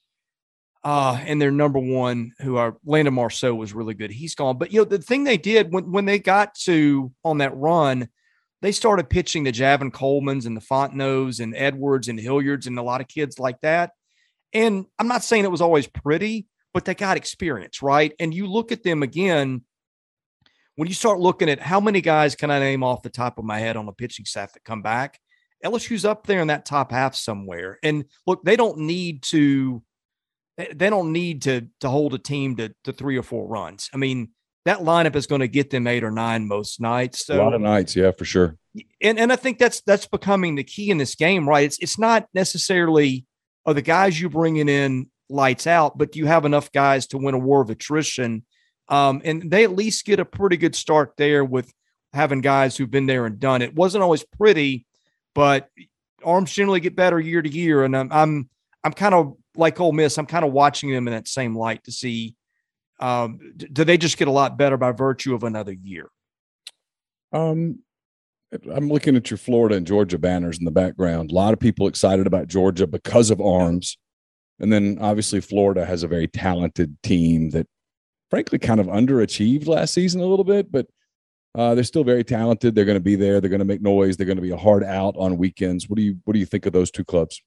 uh, 0.83 1.19
and 1.25 1.41
their 1.41 1.51
number 1.51 1.79
one, 1.79 2.33
who 2.39 2.57
are 2.57 2.77
Landon 2.85 3.13
Marceaux, 3.13 3.55
was 3.55 3.73
really 3.73 3.93
good. 3.93 4.11
He's 4.11 4.35
gone, 4.35 4.57
but 4.57 4.71
you 4.71 4.79
know, 4.79 4.85
the 4.85 4.99
thing 4.99 5.23
they 5.23 5.37
did 5.37 5.73
when 5.73 5.91
when 5.91 6.05
they 6.05 6.19
got 6.19 6.55
to 6.65 7.11
on 7.23 7.39
that 7.39 7.55
run, 7.55 8.07
they 8.61 8.71
started 8.71 9.09
pitching 9.09 9.43
the 9.43 9.51
Javen 9.51 9.91
Coleman's 9.91 10.45
and 10.45 10.55
the 10.55 10.61
Fontenot's 10.61 11.39
and 11.39 11.55
Edwards 11.55 12.07
and 12.07 12.19
Hilliards 12.19 12.67
and 12.67 12.77
a 12.79 12.83
lot 12.83 13.01
of 13.01 13.07
kids 13.07 13.39
like 13.39 13.59
that. 13.61 13.91
And 14.53 14.85
I'm 14.97 15.07
not 15.07 15.23
saying 15.23 15.43
it 15.43 15.51
was 15.51 15.61
always 15.61 15.87
pretty, 15.87 16.47
but 16.73 16.85
they 16.85 16.95
got 16.95 17.17
experience, 17.17 17.81
right? 17.81 18.13
And 18.19 18.33
you 18.33 18.47
look 18.47 18.71
at 18.71 18.83
them 18.83 19.03
again, 19.03 19.63
when 20.75 20.87
you 20.87 20.93
start 20.93 21.19
looking 21.19 21.49
at 21.49 21.59
how 21.59 21.79
many 21.79 22.01
guys 22.01 22.35
can 22.35 22.51
I 22.51 22.59
name 22.59 22.83
off 22.83 23.01
the 23.01 23.09
top 23.09 23.37
of 23.37 23.45
my 23.45 23.59
head 23.59 23.77
on 23.77 23.85
the 23.85 23.91
pitching 23.91 24.25
staff 24.25 24.53
that 24.53 24.63
come 24.63 24.81
back, 24.81 25.19
LSU's 25.63 26.05
up 26.05 26.27
there 26.27 26.41
in 26.41 26.47
that 26.47 26.65
top 26.65 26.91
half 26.91 27.15
somewhere. 27.15 27.79
And 27.83 28.05
look, 28.25 28.43
they 28.43 28.55
don't 28.55 28.79
need 28.79 29.23
to 29.23 29.83
they 30.57 30.89
don't 30.89 31.11
need 31.11 31.43
to 31.43 31.67
to 31.81 31.89
hold 31.89 32.13
a 32.13 32.19
team 32.19 32.55
to 32.57 32.73
to 32.83 32.93
three 32.93 33.17
or 33.17 33.23
four 33.23 33.47
runs. 33.47 33.89
I 33.93 33.97
mean, 33.97 34.29
that 34.65 34.79
lineup 34.79 35.15
is 35.15 35.27
going 35.27 35.41
to 35.41 35.47
get 35.47 35.69
them 35.69 35.87
eight 35.87 36.03
or 36.03 36.11
nine 36.11 36.47
most 36.47 36.81
nights. 36.81 37.25
So, 37.25 37.39
a 37.39 37.43
lot 37.43 37.53
of 37.53 37.61
nights, 37.61 37.95
yeah, 37.95 38.11
for 38.11 38.25
sure. 38.25 38.57
And 39.01 39.19
and 39.19 39.31
I 39.31 39.35
think 39.35 39.59
that's 39.59 39.81
that's 39.81 40.07
becoming 40.07 40.55
the 40.55 40.63
key 40.63 40.89
in 40.89 40.97
this 40.97 41.15
game, 41.15 41.47
right? 41.47 41.65
It's 41.65 41.79
it's 41.79 41.99
not 41.99 42.27
necessarily 42.33 43.25
are 43.65 43.73
the 43.73 43.81
guys 43.81 44.19
you 44.19 44.29
bringing 44.29 44.69
in 44.69 45.09
lights 45.29 45.67
out, 45.67 45.97
but 45.97 46.11
do 46.11 46.19
you 46.19 46.25
have 46.25 46.45
enough 46.45 46.71
guys 46.71 47.07
to 47.07 47.17
win 47.17 47.35
a 47.35 47.39
war 47.39 47.61
of 47.61 47.69
attrition? 47.69 48.45
Um, 48.89 49.21
and 49.25 49.51
they 49.51 49.63
at 49.63 49.75
least 49.75 50.05
get 50.05 50.19
a 50.19 50.25
pretty 50.25 50.57
good 50.57 50.75
start 50.75 51.13
there 51.17 51.43
with 51.43 51.71
having 52.13 52.41
guys 52.41 52.77
who've 52.77 52.89
been 52.89 53.05
there 53.05 53.25
and 53.25 53.39
done 53.39 53.61
it. 53.61 53.75
Wasn't 53.75 54.01
always 54.01 54.23
pretty, 54.23 54.86
but 55.37 55.69
arms 56.23 56.51
generally 56.51 56.79
get 56.79 56.95
better 56.95 57.19
year 57.19 57.43
to 57.43 57.49
year. 57.49 57.83
And 57.83 57.95
I'm 57.95 58.11
I'm 58.11 58.49
I'm 58.83 58.91
kind 58.91 59.13
of 59.13 59.35
like 59.55 59.79
Ole 59.79 59.91
Miss. 59.91 60.17
I'm 60.17 60.25
kind 60.25 60.43
of 60.43 60.51
watching 60.51 60.91
them 60.91 61.07
in 61.07 61.13
that 61.13 61.27
same 61.27 61.55
light 61.55 61.83
to 61.83 61.91
see 61.91 62.35
um, 62.99 63.53
do 63.55 63.83
they 63.83 63.99
just 63.99 64.17
get 64.17 64.27
a 64.27 64.31
lot 64.31 64.57
better 64.57 64.77
by 64.77 64.91
virtue 64.91 65.35
of 65.35 65.43
another 65.43 65.73
year? 65.73 66.09
Um, 67.31 67.83
I'm 68.73 68.89
looking 68.89 69.15
at 69.15 69.29
your 69.29 69.37
Florida 69.37 69.75
and 69.75 69.85
Georgia 69.85 70.17
banners 70.17 70.57
in 70.57 70.65
the 70.65 70.71
background. 70.71 71.29
A 71.29 71.35
lot 71.35 71.53
of 71.53 71.59
people 71.59 71.87
excited 71.87 72.25
about 72.25 72.47
Georgia 72.47 72.87
because 72.87 73.29
of 73.29 73.39
arms. 73.39 73.95
And 74.59 74.73
then 74.73 74.97
obviously 74.99 75.41
Florida 75.41 75.85
has 75.85 76.01
a 76.01 76.07
very 76.07 76.27
talented 76.27 76.97
team 77.03 77.51
that 77.51 77.67
frankly 78.31 78.57
kind 78.57 78.79
of 78.79 78.87
underachieved 78.87 79.67
last 79.67 79.93
season 79.93 80.19
a 80.21 80.25
little 80.25 80.45
bit, 80.45 80.71
but 80.71 80.87
uh, 81.57 81.73
they're 81.73 81.83
still 81.83 82.03
very 82.03 82.23
talented. 82.23 82.75
They're 82.75 82.85
going 82.85 82.97
to 82.97 83.03
be 83.03 83.15
there. 83.15 83.41
They're 83.41 83.49
going 83.49 83.59
to 83.59 83.65
make 83.65 83.81
noise. 83.81 84.15
They're 84.15 84.27
going 84.27 84.37
to 84.37 84.43
be 84.43 84.51
a 84.51 84.57
hard 84.57 84.83
out 84.83 85.15
on 85.17 85.37
weekends. 85.37 85.89
What 85.89 85.97
do 85.97 86.03
you 86.03 86.19
what 86.23 86.33
do 86.33 86.39
you 86.39 86.45
think 86.45 86.67
of 86.67 86.73
those 86.73 86.91
two 86.91 87.03
clubs? 87.03 87.41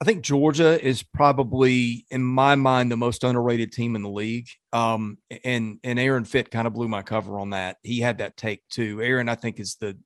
I 0.00 0.04
think 0.04 0.22
Georgia 0.22 0.82
is 0.84 1.02
probably, 1.02 2.04
in 2.10 2.24
my 2.24 2.56
mind, 2.56 2.90
the 2.90 2.96
most 2.96 3.22
underrated 3.22 3.72
team 3.72 3.94
in 3.94 4.02
the 4.02 4.08
league. 4.08 4.48
Um, 4.72 5.18
and 5.44 5.78
and 5.84 5.98
Aaron 5.98 6.24
Fitt 6.24 6.50
kind 6.50 6.66
of 6.66 6.72
blew 6.72 6.88
my 6.88 7.02
cover 7.02 7.38
on 7.38 7.50
that. 7.50 7.76
He 7.82 8.00
had 8.00 8.18
that 8.18 8.36
take 8.36 8.66
too. 8.70 9.02
Aaron, 9.02 9.28
I 9.28 9.34
think, 9.34 9.60
is 9.60 9.76
the 9.76 9.98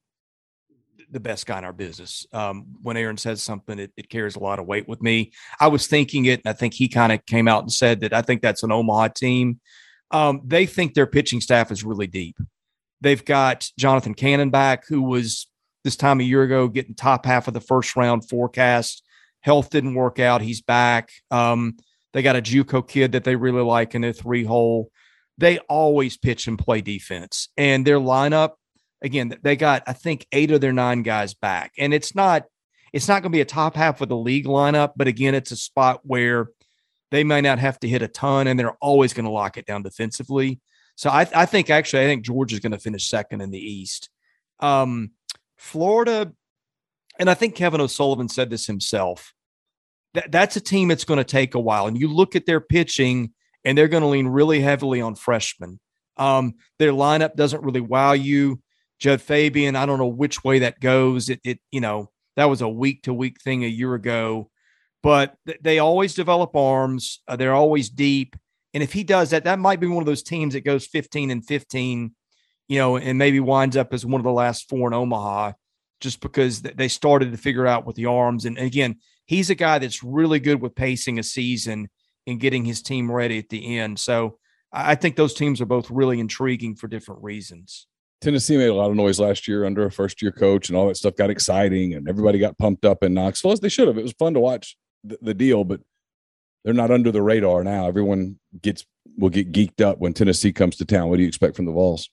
the 1.10 1.20
best 1.20 1.46
guy 1.46 1.58
in 1.58 1.64
our 1.64 1.72
business. 1.72 2.26
Um, 2.32 2.66
when 2.82 2.96
Aaron 2.96 3.16
says 3.16 3.42
something, 3.42 3.78
it, 3.78 3.92
it, 3.96 4.10
carries 4.10 4.36
a 4.36 4.40
lot 4.40 4.58
of 4.58 4.66
weight 4.66 4.86
with 4.86 5.00
me. 5.00 5.32
I 5.58 5.68
was 5.68 5.86
thinking 5.86 6.26
it, 6.26 6.40
and 6.44 6.50
I 6.50 6.52
think 6.52 6.74
he 6.74 6.86
kind 6.86 7.12
of 7.12 7.24
came 7.24 7.48
out 7.48 7.62
and 7.62 7.72
said 7.72 8.00
that 8.00 8.12
I 8.12 8.20
think 8.20 8.42
that's 8.42 8.62
an 8.62 8.72
Omaha 8.72 9.08
team. 9.08 9.60
Um, 10.10 10.42
they 10.44 10.66
think 10.66 10.92
their 10.92 11.06
pitching 11.06 11.40
staff 11.40 11.70
is 11.70 11.82
really 11.82 12.06
deep. 12.06 12.36
They've 13.00 13.24
got 13.24 13.70
Jonathan 13.78 14.14
Cannon 14.14 14.50
back, 14.50 14.86
who 14.86 15.02
was 15.02 15.46
this 15.84 15.96
time 15.96 16.20
a 16.20 16.24
year 16.24 16.42
ago 16.42 16.68
getting 16.68 16.94
top 16.94 17.24
half 17.24 17.48
of 17.48 17.54
the 17.54 17.60
first 17.60 17.96
round 17.96 18.28
forecast 18.28 19.02
health 19.40 19.70
didn't 19.70 19.94
work 19.94 20.18
out. 20.18 20.40
He's 20.40 20.60
back. 20.60 21.10
Um, 21.30 21.76
they 22.12 22.22
got 22.22 22.36
a 22.36 22.42
JUCO 22.42 22.86
kid 22.86 23.12
that 23.12 23.24
they 23.24 23.36
really 23.36 23.62
like 23.62 23.94
in 23.94 24.02
their 24.02 24.12
three 24.12 24.44
hole. 24.44 24.90
They 25.36 25.58
always 25.60 26.16
pitch 26.16 26.48
and 26.48 26.58
play 26.58 26.80
defense, 26.80 27.48
and 27.56 27.86
their 27.86 28.00
lineup 28.00 28.52
again. 29.02 29.32
They 29.42 29.56
got 29.56 29.84
I 29.86 29.92
think 29.92 30.26
eight 30.32 30.50
of 30.50 30.60
their 30.60 30.72
nine 30.72 31.02
guys 31.02 31.34
back, 31.34 31.72
and 31.78 31.94
it's 31.94 32.14
not 32.14 32.44
it's 32.92 33.06
not 33.06 33.22
going 33.22 33.30
to 33.30 33.36
be 33.36 33.40
a 33.40 33.46
top 33.46 33.76
half 33.76 34.00
of 34.00 34.08
the 34.08 34.16
league 34.16 34.46
lineup, 34.46 34.92
but 34.96 35.06
again, 35.06 35.34
it's 35.34 35.52
a 35.52 35.56
spot 35.56 36.00
where 36.02 36.48
they 37.10 37.22
may 37.22 37.40
not 37.40 37.58
have 37.58 37.78
to 37.80 37.88
hit 37.88 38.02
a 38.02 38.08
ton, 38.08 38.48
and 38.48 38.58
they're 38.58 38.76
always 38.80 39.12
going 39.12 39.26
to 39.26 39.30
lock 39.30 39.56
it 39.56 39.66
down 39.66 39.82
defensively. 39.82 40.60
So 40.98 41.10
I, 41.10 41.28
I 41.32 41.46
think 41.46 41.70
actually 41.70 42.02
I 42.02 42.06
think 42.06 42.24
Georgia's 42.24 42.58
going 42.58 42.72
to 42.72 42.78
finish 42.78 43.08
second 43.08 43.40
in 43.40 43.52
the 43.52 43.58
East. 43.58 44.10
Um, 44.58 45.12
Florida 45.56 46.32
and 47.20 47.30
I 47.30 47.34
think 47.34 47.54
Kevin 47.54 47.80
O'Sullivan 47.80 48.28
said 48.28 48.50
this 48.50 48.66
himself. 48.66 49.32
That 50.14 50.32
that's 50.32 50.56
a 50.56 50.60
team 50.60 50.88
that's 50.88 51.04
going 51.04 51.18
to 51.18 51.24
take 51.24 51.54
a 51.54 51.60
while. 51.60 51.86
And 51.86 51.96
you 51.96 52.08
look 52.08 52.34
at 52.34 52.46
their 52.46 52.60
pitching, 52.60 53.32
and 53.64 53.78
they're 53.78 53.86
going 53.86 54.02
to 54.02 54.08
lean 54.08 54.26
really 54.26 54.60
heavily 54.60 55.00
on 55.00 55.14
freshmen. 55.14 55.78
Um, 56.16 56.54
their 56.80 56.90
lineup 56.90 57.36
doesn't 57.36 57.62
really 57.62 57.80
wow 57.80 58.12
you. 58.12 58.60
Jud 58.98 59.22
Fabian, 59.22 59.76
I 59.76 59.86
don't 59.86 60.00
know 60.00 60.08
which 60.08 60.42
way 60.42 60.58
that 60.60 60.80
goes. 60.80 61.28
It, 61.28 61.40
it 61.44 61.60
you 61.70 61.80
know, 61.80 62.10
that 62.34 62.46
was 62.46 62.60
a 62.60 62.68
week 62.68 63.04
to 63.04 63.14
week 63.14 63.40
thing 63.40 63.62
a 63.62 63.68
year 63.68 63.94
ago, 63.94 64.50
but 65.00 65.36
th- 65.46 65.60
they 65.62 65.78
always 65.78 66.14
develop 66.14 66.56
arms. 66.56 67.20
Uh, 67.28 67.36
they're 67.36 67.54
always 67.54 67.88
deep. 67.88 68.34
And 68.74 68.82
if 68.82 68.92
he 68.92 69.04
does 69.04 69.30
that, 69.30 69.44
that 69.44 69.58
might 69.58 69.80
be 69.80 69.86
one 69.86 70.02
of 70.02 70.06
those 70.06 70.22
teams 70.22 70.54
that 70.54 70.64
goes 70.64 70.86
15 70.86 71.30
and 71.30 71.44
15, 71.46 72.14
you 72.68 72.78
know, 72.78 72.96
and 72.96 73.18
maybe 73.18 73.40
winds 73.40 73.76
up 73.76 73.94
as 73.94 74.04
one 74.04 74.20
of 74.20 74.24
the 74.24 74.32
last 74.32 74.68
four 74.68 74.88
in 74.88 74.94
Omaha 74.94 75.52
just 76.00 76.20
because 76.20 76.62
they 76.62 76.88
started 76.88 77.32
to 77.32 77.38
figure 77.38 77.66
out 77.66 77.86
with 77.86 77.96
the 77.96 78.06
arms. 78.06 78.44
And 78.44 78.58
again, 78.58 78.96
he's 79.26 79.50
a 79.50 79.54
guy 79.54 79.78
that's 79.78 80.02
really 80.02 80.38
good 80.38 80.60
with 80.60 80.74
pacing 80.74 81.18
a 81.18 81.22
season 81.22 81.88
and 82.26 82.38
getting 82.38 82.64
his 82.64 82.82
team 82.82 83.10
ready 83.10 83.38
at 83.38 83.48
the 83.48 83.78
end. 83.78 83.98
So 83.98 84.38
I 84.72 84.94
think 84.94 85.16
those 85.16 85.34
teams 85.34 85.60
are 85.60 85.66
both 85.66 85.90
really 85.90 86.20
intriguing 86.20 86.76
for 86.76 86.88
different 86.88 87.22
reasons. 87.22 87.86
Tennessee 88.20 88.56
made 88.56 88.68
a 88.68 88.74
lot 88.74 88.90
of 88.90 88.96
noise 88.96 89.20
last 89.20 89.46
year 89.46 89.64
under 89.64 89.86
a 89.86 89.92
first 89.92 90.20
year 90.20 90.32
coach, 90.32 90.68
and 90.68 90.76
all 90.76 90.88
that 90.88 90.96
stuff 90.96 91.16
got 91.16 91.30
exciting, 91.30 91.94
and 91.94 92.08
everybody 92.08 92.38
got 92.38 92.58
pumped 92.58 92.84
up 92.84 93.04
in 93.04 93.14
Knoxville 93.14 93.52
as 93.52 93.60
they 93.60 93.68
should 93.68 93.86
have. 93.86 93.96
It 93.96 94.02
was 94.02 94.12
fun 94.12 94.34
to 94.34 94.40
watch 94.40 94.76
the, 95.04 95.18
the 95.22 95.34
deal, 95.34 95.62
but 95.64 95.80
they're 96.64 96.74
not 96.74 96.90
under 96.90 97.10
the 97.10 97.22
radar 97.22 97.64
now. 97.64 97.86
Everyone 97.86 98.38
gets 98.60 98.84
will 99.16 99.30
get 99.30 99.52
geeked 99.52 99.80
up 99.80 99.98
when 99.98 100.12
Tennessee 100.12 100.52
comes 100.52 100.76
to 100.76 100.84
town. 100.84 101.08
What 101.08 101.16
do 101.16 101.22
you 101.22 101.28
expect 101.28 101.56
from 101.56 101.66
the 101.66 101.72
Vols? 101.72 102.08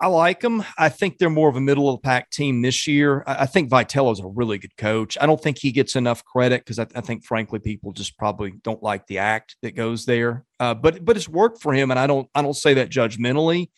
I 0.00 0.06
like 0.06 0.40
them. 0.40 0.64
I 0.76 0.90
think 0.90 1.18
they're 1.18 1.28
more 1.28 1.48
of 1.48 1.56
a 1.56 1.60
middle 1.60 1.88
of 1.88 1.96
the 1.96 2.06
pack 2.06 2.30
team 2.30 2.62
this 2.62 2.86
year. 2.86 3.24
I, 3.26 3.46
think 3.46 3.68
Vitello's 3.68 4.20
a 4.20 4.28
really 4.28 4.56
good 4.58 4.76
coach. 4.76 5.18
I 5.20 5.26
don't 5.26 5.40
think 5.42 5.58
he 5.58 5.72
gets 5.72 5.96
enough 5.96 6.24
credit 6.24 6.60
because 6.60 6.78
I, 6.78 6.86
I, 6.94 7.00
think, 7.00 7.24
frankly, 7.24 7.58
people 7.58 7.92
just 7.92 8.16
probably 8.16 8.52
don't 8.62 8.82
like 8.82 9.08
the 9.08 9.18
act 9.18 9.56
that 9.62 9.74
goes 9.74 10.04
there. 10.04 10.44
Uh, 10.60 10.74
but 10.74 11.04
but 11.04 11.16
it's 11.16 11.28
worked 11.28 11.60
for 11.60 11.72
him, 11.72 11.90
and 11.90 11.98
I 11.98 12.06
don't 12.06 12.28
I 12.32 12.42
don't 12.42 12.54
say 12.54 12.74
that 12.74 12.90
judgmentally. 12.90 13.70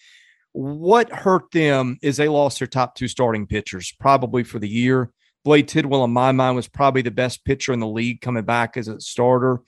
What 0.53 1.11
hurt 1.11 1.51
them 1.53 1.99
is 2.03 2.17
they 2.19 2.29
lost 2.29 2.59
their 2.59 2.69
top 2.69 2.97
two 2.97 3.09
starting 3.09 3.47
pitchers 3.47 3.95
probably 3.99 4.43
for 4.43 4.59
the 4.59 4.69
year. 4.69 5.11
Blade 5.45 5.69
Tidwell, 5.69 6.05
in 6.05 6.11
my 6.11 6.33
mind, 6.33 6.57
was 6.57 6.69
probably 6.69 7.03
the 7.03 7.11
best 7.11 7.45
pitcher 7.45 7.73
in 7.73 7.81
the 7.81 7.87
league 7.87 8.21
coming 8.21 8.45
back 8.45 8.77
as 8.77 8.89
a 8.89 9.01
starter. 9.01 9.61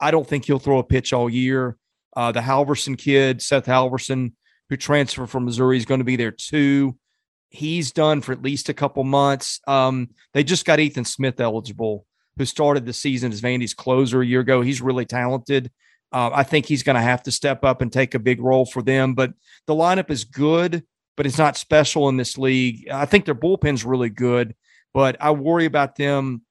I 0.00 0.10
don't 0.10 0.26
think 0.26 0.44
he'll 0.44 0.58
throw 0.58 0.78
a 0.78 0.84
pitch 0.84 1.12
all 1.12 1.30
year. 1.30 1.76
Uh, 2.16 2.32
the 2.32 2.40
Halvorsen 2.40 2.98
kid, 2.98 3.40
Seth 3.40 3.66
Halvorsen 3.66 4.32
who 4.70 4.76
transferred 4.76 5.28
from 5.28 5.44
Missouri, 5.44 5.76
is 5.76 5.84
going 5.84 5.98
to 5.98 6.04
be 6.04 6.16
there 6.16 6.30
too. 6.30 6.96
He's 7.50 7.90
done 7.90 8.20
for 8.20 8.32
at 8.32 8.42
least 8.42 8.68
a 8.68 8.74
couple 8.74 9.02
months. 9.02 9.60
Um, 9.66 10.10
they 10.32 10.44
just 10.44 10.64
got 10.64 10.78
Ethan 10.78 11.04
Smith 11.04 11.40
eligible, 11.40 12.06
who 12.38 12.44
started 12.44 12.86
the 12.86 12.92
season 12.92 13.32
as 13.32 13.40
Vandy's 13.40 13.74
closer 13.74 14.22
a 14.22 14.26
year 14.26 14.40
ago. 14.40 14.62
He's 14.62 14.80
really 14.80 15.04
talented. 15.04 15.70
Uh, 16.12 16.30
I 16.32 16.44
think 16.44 16.66
he's 16.66 16.84
going 16.84 16.94
to 16.94 17.02
have 17.02 17.24
to 17.24 17.32
step 17.32 17.64
up 17.64 17.82
and 17.82 17.92
take 17.92 18.14
a 18.14 18.20
big 18.20 18.40
role 18.40 18.64
for 18.64 18.82
them. 18.82 19.14
But 19.14 19.32
the 19.66 19.74
lineup 19.74 20.10
is 20.10 20.24
good, 20.24 20.84
but 21.16 21.26
it's 21.26 21.38
not 21.38 21.56
special 21.56 22.08
in 22.08 22.16
this 22.16 22.38
league. 22.38 22.88
I 22.88 23.06
think 23.06 23.24
their 23.24 23.34
bullpen's 23.34 23.84
really 23.84 24.10
good, 24.10 24.54
but 24.92 25.16
I 25.20 25.30
worry 25.30 25.64
about 25.64 25.96
them 25.96 26.42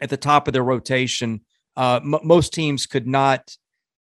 at 0.00 0.10
the 0.10 0.16
top 0.16 0.46
of 0.46 0.52
their 0.52 0.64
rotation. 0.64 1.40
Uh, 1.76 2.00
m- 2.02 2.20
most 2.22 2.52
teams 2.52 2.86
could 2.86 3.06
not 3.06 3.56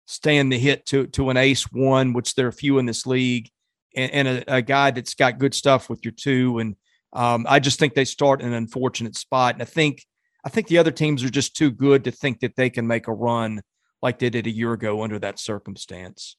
stand 0.06 0.51
the 0.52 0.59
hit 0.59 0.86
to 0.86 1.06
to 1.09 1.31
an 1.31 1.36
ace 1.36 1.70
one, 1.70 2.12
which 2.12 2.35
there 2.35 2.47
are 2.47 2.52
few 2.52 2.78
in 2.78 2.86
this 2.86 3.06
league, 3.06 3.51
and, 3.94 4.12
and 4.12 4.28
a, 4.28 4.56
a, 4.56 4.62
guy 4.62 4.90
that's 4.90 5.15
got 5.15 5.39
good 5.39 5.55
stuff 5.55 5.90
with 5.90 6.05
your 6.05 6.12
two. 6.12 6.59
And 6.59 6.77
um, 7.12 7.47
I 7.48 7.59
just 7.59 7.78
think 7.78 7.94
they 7.94 8.05
start 8.05 8.40
in 8.40 8.48
an 8.48 8.55
unfortunate 8.55 9.16
spot. 9.16 9.55
And 9.55 9.62
I 9.62 9.66
think 9.66 10.05
I 10.44 10.48
think 10.48 10.69
the 10.69 10.78
other 10.78 10.90
teams 10.90 11.23
are 11.24 11.31
just 11.31 11.56
too 11.56 11.70
good 11.70 12.05
to 12.05 12.10
think 12.10 12.40
that 12.40 12.56
they 12.56 12.70
can 12.70 12.86
make 12.86 13.09
a 13.09 13.12
run 13.12 13.62
like 14.02 14.19
they 14.19 14.31
did 14.31 14.47
a 14.47 14.51
year 14.51 14.73
ago 14.73 15.02
under 15.02 15.19
that 15.19 15.39
circumstance. 15.39 16.36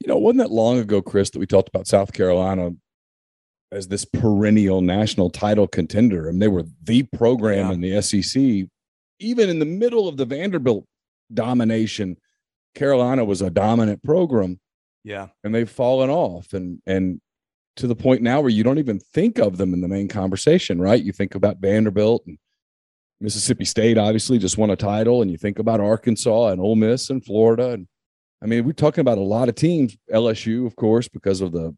You 0.00 0.08
know, 0.08 0.18
wasn't 0.18 0.40
that 0.40 0.50
long 0.50 0.78
ago, 0.78 1.00
Chris, 1.00 1.30
that 1.30 1.38
we 1.38 1.46
talked 1.46 1.68
about 1.68 1.86
South 1.86 2.12
Carolina 2.12 2.72
as 3.72 3.88
this 3.88 4.04
perennial 4.04 4.80
national 4.80 5.30
title 5.30 5.66
contender, 5.66 6.26
I 6.26 6.30
and 6.30 6.40
they 6.40 6.48
were 6.48 6.64
the 6.82 7.02
program 7.04 7.68
yeah. 7.68 7.72
in 7.72 7.80
the 7.80 8.02
SEC. 8.02 8.68
Even 9.18 9.48
in 9.48 9.58
the 9.58 9.64
middle 9.64 10.08
of 10.08 10.16
the 10.16 10.26
Vanderbilt 10.26 10.84
domination, 11.32 12.16
Carolina 12.74 13.24
was 13.24 13.42
a 13.42 13.50
dominant 13.50 14.02
program. 14.02 14.60
Yeah, 15.04 15.28
and 15.42 15.54
they've 15.54 15.70
fallen 15.70 16.10
off, 16.10 16.52
and 16.52 16.80
and 16.86 17.20
to 17.76 17.86
the 17.86 17.96
point 17.96 18.22
now 18.22 18.40
where 18.40 18.50
you 18.50 18.64
don't 18.64 18.78
even 18.78 18.98
think 18.98 19.38
of 19.38 19.56
them 19.56 19.74
in 19.74 19.80
the 19.80 19.88
main 19.88 20.08
conversation, 20.08 20.80
right? 20.80 21.02
You 21.02 21.12
think 21.12 21.34
about 21.34 21.58
Vanderbilt 21.58 22.22
and 22.26 22.38
Mississippi 23.20 23.64
State 23.64 23.98
obviously 23.98 24.38
just 24.38 24.58
won 24.58 24.70
a 24.70 24.76
title, 24.76 25.22
and 25.22 25.30
you 25.30 25.38
think 25.38 25.58
about 25.58 25.80
Arkansas 25.80 26.48
and 26.48 26.60
Ole 26.60 26.76
Miss 26.76 27.10
and 27.10 27.24
Florida, 27.24 27.72
and 27.72 27.86
I 28.42 28.46
mean 28.46 28.64
we're 28.64 28.72
talking 28.72 29.02
about 29.02 29.18
a 29.18 29.22
lot 29.22 29.48
of 29.48 29.54
teams. 29.54 29.96
LSU, 30.12 30.66
of 30.66 30.76
course, 30.76 31.08
because 31.08 31.40
of 31.40 31.52
the 31.52 31.74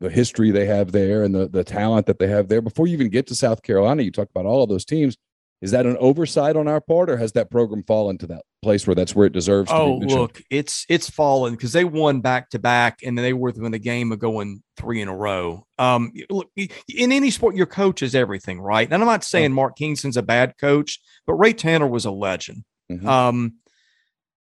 the 0.00 0.10
history 0.10 0.50
they 0.50 0.66
have 0.66 0.92
there 0.92 1.22
and 1.22 1.34
the 1.34 1.48
the 1.48 1.64
talent 1.64 2.06
that 2.06 2.18
they 2.18 2.28
have 2.28 2.48
there. 2.48 2.60
Before 2.60 2.86
you 2.86 2.94
even 2.94 3.08
get 3.08 3.26
to 3.28 3.34
South 3.34 3.62
Carolina, 3.62 4.02
you 4.02 4.10
talk 4.10 4.28
about 4.30 4.46
all 4.46 4.62
of 4.62 4.68
those 4.68 4.84
teams. 4.84 5.16
Is 5.62 5.70
that 5.70 5.86
an 5.86 5.96
oversight 5.98 6.54
on 6.54 6.68
our 6.68 6.82
part, 6.82 7.08
or 7.08 7.16
has 7.16 7.32
that 7.32 7.50
program 7.50 7.82
fallen 7.82 8.18
to 8.18 8.26
that 8.26 8.42
place 8.62 8.86
where 8.86 8.94
that's 8.94 9.14
where 9.14 9.26
it 9.26 9.32
deserves? 9.32 9.70
To 9.70 9.74
be? 9.74 9.80
Oh, 9.80 9.96
look, 10.20 10.42
it's 10.50 10.84
it's 10.90 11.08
fallen 11.08 11.54
because 11.54 11.72
they 11.72 11.84
won 11.84 12.20
back 12.20 12.50
to 12.50 12.58
back, 12.58 12.98
and 13.02 13.16
they 13.16 13.32
were 13.32 13.50
within 13.52 13.72
the 13.72 13.78
game 13.78 14.12
of 14.12 14.18
going 14.18 14.62
three 14.76 15.00
in 15.00 15.08
a 15.08 15.16
row. 15.16 15.66
Um, 15.78 16.12
look, 16.28 16.50
in 16.56 17.10
any 17.10 17.30
sport, 17.30 17.56
your 17.56 17.66
coach 17.66 18.02
is 18.02 18.14
everything, 18.14 18.60
right? 18.60 18.86
And 18.86 19.02
I'm 19.02 19.08
not 19.08 19.24
saying 19.24 19.52
Mark 19.52 19.76
Kingston's 19.76 20.18
a 20.18 20.22
bad 20.22 20.58
coach, 20.58 21.00
but 21.26 21.34
Ray 21.34 21.54
Tanner 21.54 21.86
was 21.86 22.04
a 22.04 22.10
legend. 22.10 22.64
Mm-hmm. 22.92 23.08
Um, 23.08 23.54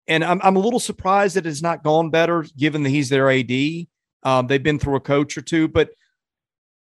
and 0.10 0.26
I'm 0.26 0.42
I'm 0.44 0.58
a 0.58 0.60
little 0.60 0.80
surprised 0.80 1.38
that 1.38 1.46
it's 1.46 1.62
not 1.62 1.84
gone 1.84 2.10
better, 2.10 2.46
given 2.58 2.84
that 2.84 2.90
he's 2.90 3.08
their 3.10 3.32
AD. 3.32 3.50
Um, 4.28 4.48
they've 4.48 4.62
been 4.62 4.78
through 4.78 4.98
a 4.98 5.00
coach 5.00 5.38
or 5.38 5.42
two, 5.42 5.70
but 5.70 5.92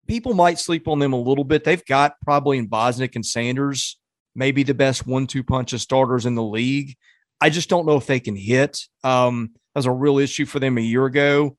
people 0.06 0.34
might 0.34 0.58
sleep 0.58 0.88
on 0.88 0.98
them 0.98 1.14
a 1.14 1.20
little 1.20 1.44
bit. 1.44 1.64
They've 1.64 1.84
got 1.86 2.20
probably 2.20 2.58
in 2.58 2.66
Bosnic 2.66 3.16
and 3.16 3.24
Sanders 3.24 3.96
maybe 4.34 4.62
the 4.62 4.74
best 4.74 5.06
one-two 5.06 5.42
punch 5.42 5.72
of 5.72 5.80
starters 5.80 6.26
in 6.26 6.34
the 6.34 6.42
league. 6.42 6.96
I 7.40 7.50
just 7.50 7.68
don't 7.68 7.86
know 7.86 7.96
if 7.96 8.06
they 8.06 8.20
can 8.20 8.36
hit. 8.36 8.78
Um, 9.02 9.52
that 9.74 9.78
was 9.78 9.86
a 9.86 9.92
real 9.92 10.18
issue 10.18 10.46
for 10.46 10.60
them 10.60 10.78
a 10.78 10.82
year 10.82 11.06
ago, 11.06 11.56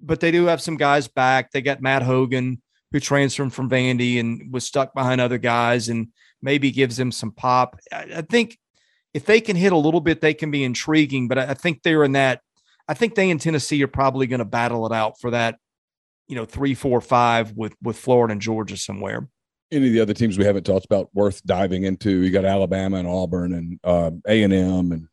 but 0.00 0.20
they 0.20 0.30
do 0.30 0.46
have 0.46 0.62
some 0.62 0.76
guys 0.76 1.08
back. 1.08 1.50
They 1.50 1.60
got 1.60 1.82
Matt 1.82 2.02
Hogan, 2.02 2.62
who 2.92 3.00
transferred 3.00 3.52
from 3.52 3.68
Vandy 3.68 4.18
and 4.18 4.52
was 4.52 4.64
stuck 4.64 4.94
behind 4.94 5.20
other 5.20 5.38
guys, 5.38 5.88
and 5.88 6.08
maybe 6.40 6.70
gives 6.70 6.96
them 6.96 7.12
some 7.12 7.32
pop. 7.32 7.78
I, 7.92 8.06
I 8.16 8.22
think 8.22 8.58
if 9.12 9.26
they 9.26 9.40
can 9.40 9.56
hit 9.56 9.72
a 9.72 9.76
little 9.76 10.00
bit, 10.00 10.20
they 10.20 10.34
can 10.34 10.50
be 10.50 10.64
intriguing. 10.64 11.28
But 11.28 11.38
I, 11.38 11.50
I 11.50 11.54
think 11.54 11.82
they're 11.82 12.04
in 12.04 12.12
that. 12.12 12.40
I 12.88 12.94
think 12.94 13.14
they 13.14 13.30
in 13.30 13.38
Tennessee 13.38 13.82
are 13.82 13.88
probably 13.88 14.26
going 14.26 14.38
to 14.38 14.44
battle 14.44 14.86
it 14.86 14.92
out 14.92 15.20
for 15.20 15.30
that, 15.30 15.58
you 16.26 16.34
know, 16.34 16.44
three, 16.44 16.74
four, 16.74 17.00
five 17.00 17.52
with 17.52 17.74
with 17.82 17.98
Florida 17.98 18.32
and 18.32 18.40
Georgia 18.40 18.76
somewhere 18.76 19.28
any 19.70 19.86
of 19.86 19.92
the 19.92 20.00
other 20.00 20.14
teams 20.14 20.38
we 20.38 20.44
haven't 20.44 20.64
talked 20.64 20.86
about 20.86 21.10
worth 21.14 21.44
diving 21.44 21.84
into? 21.84 22.22
You 22.22 22.30
got 22.30 22.44
Alabama 22.44 22.96
and 22.96 23.08
Auburn 23.08 23.52
and 23.52 23.80
uh, 23.84 24.10
A 24.26 24.42
and 24.42 24.52
M 24.52 24.92
and 24.92 25.08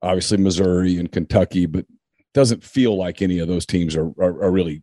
obviously 0.00 0.38
Missouri 0.38 0.98
and 0.98 1.10
Kentucky, 1.10 1.66
but 1.66 1.86
doesn't 2.34 2.64
feel 2.64 2.96
like 2.96 3.20
any 3.20 3.38
of 3.40 3.48
those 3.48 3.66
teams 3.66 3.96
are, 3.96 4.08
are, 4.18 4.44
are 4.44 4.50
really 4.50 4.82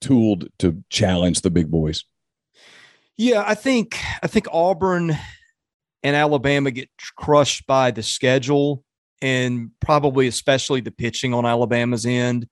tooled 0.00 0.48
to 0.58 0.82
challenge 0.90 1.42
the 1.42 1.50
big 1.50 1.70
boys. 1.70 2.04
Yeah, 3.16 3.44
I 3.46 3.54
think 3.54 3.98
I 4.22 4.26
think 4.26 4.46
Auburn 4.52 5.16
and 6.02 6.16
Alabama 6.16 6.70
get 6.70 6.88
crushed 7.16 7.66
by 7.66 7.90
the 7.90 8.02
schedule 8.02 8.84
and 9.22 9.70
probably 9.80 10.26
especially 10.28 10.80
the 10.80 10.90
pitching 10.90 11.34
on 11.34 11.46
Alabama's 11.46 12.06
end. 12.06 12.48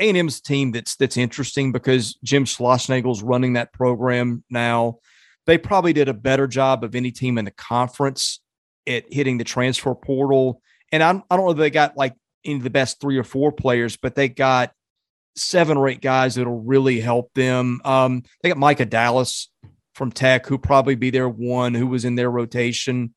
A&M's 0.00 0.40
team 0.40 0.72
that's 0.72 0.96
that's 0.96 1.16
interesting 1.16 1.72
because 1.72 2.14
Jim 2.24 2.44
Schlossnagle's 2.44 3.22
running 3.22 3.54
that 3.54 3.72
program 3.72 4.42
now. 4.48 4.98
They 5.46 5.58
probably 5.58 5.92
did 5.92 6.08
a 6.08 6.14
better 6.14 6.46
job 6.46 6.84
of 6.84 6.94
any 6.94 7.10
team 7.10 7.36
in 7.36 7.44
the 7.44 7.50
conference 7.50 8.40
at 8.86 9.12
hitting 9.12 9.38
the 9.38 9.44
transfer 9.44 9.94
portal. 9.94 10.62
And 10.90 11.02
I, 11.02 11.10
I 11.10 11.36
don't 11.36 11.44
know 11.44 11.50
if 11.50 11.58
they 11.58 11.70
got 11.70 11.96
like 11.96 12.14
any 12.44 12.56
of 12.56 12.62
the 12.62 12.70
best 12.70 13.00
three 13.00 13.18
or 13.18 13.24
four 13.24 13.52
players, 13.52 13.96
but 13.96 14.14
they 14.14 14.28
got 14.28 14.72
seven 15.36 15.76
or 15.76 15.88
eight 15.88 16.00
guys 16.00 16.34
that'll 16.34 16.60
really 16.60 17.00
help 17.00 17.32
them. 17.34 17.80
Um, 17.84 18.22
they 18.42 18.48
got 18.48 18.58
Micah 18.58 18.86
Dallas 18.86 19.50
from 19.94 20.12
Tech, 20.12 20.46
who 20.46 20.58
probably 20.58 20.94
be 20.94 21.10
their 21.10 21.28
one 21.28 21.74
who 21.74 21.86
was 21.86 22.04
in 22.04 22.14
their 22.14 22.30
rotation. 22.30 23.14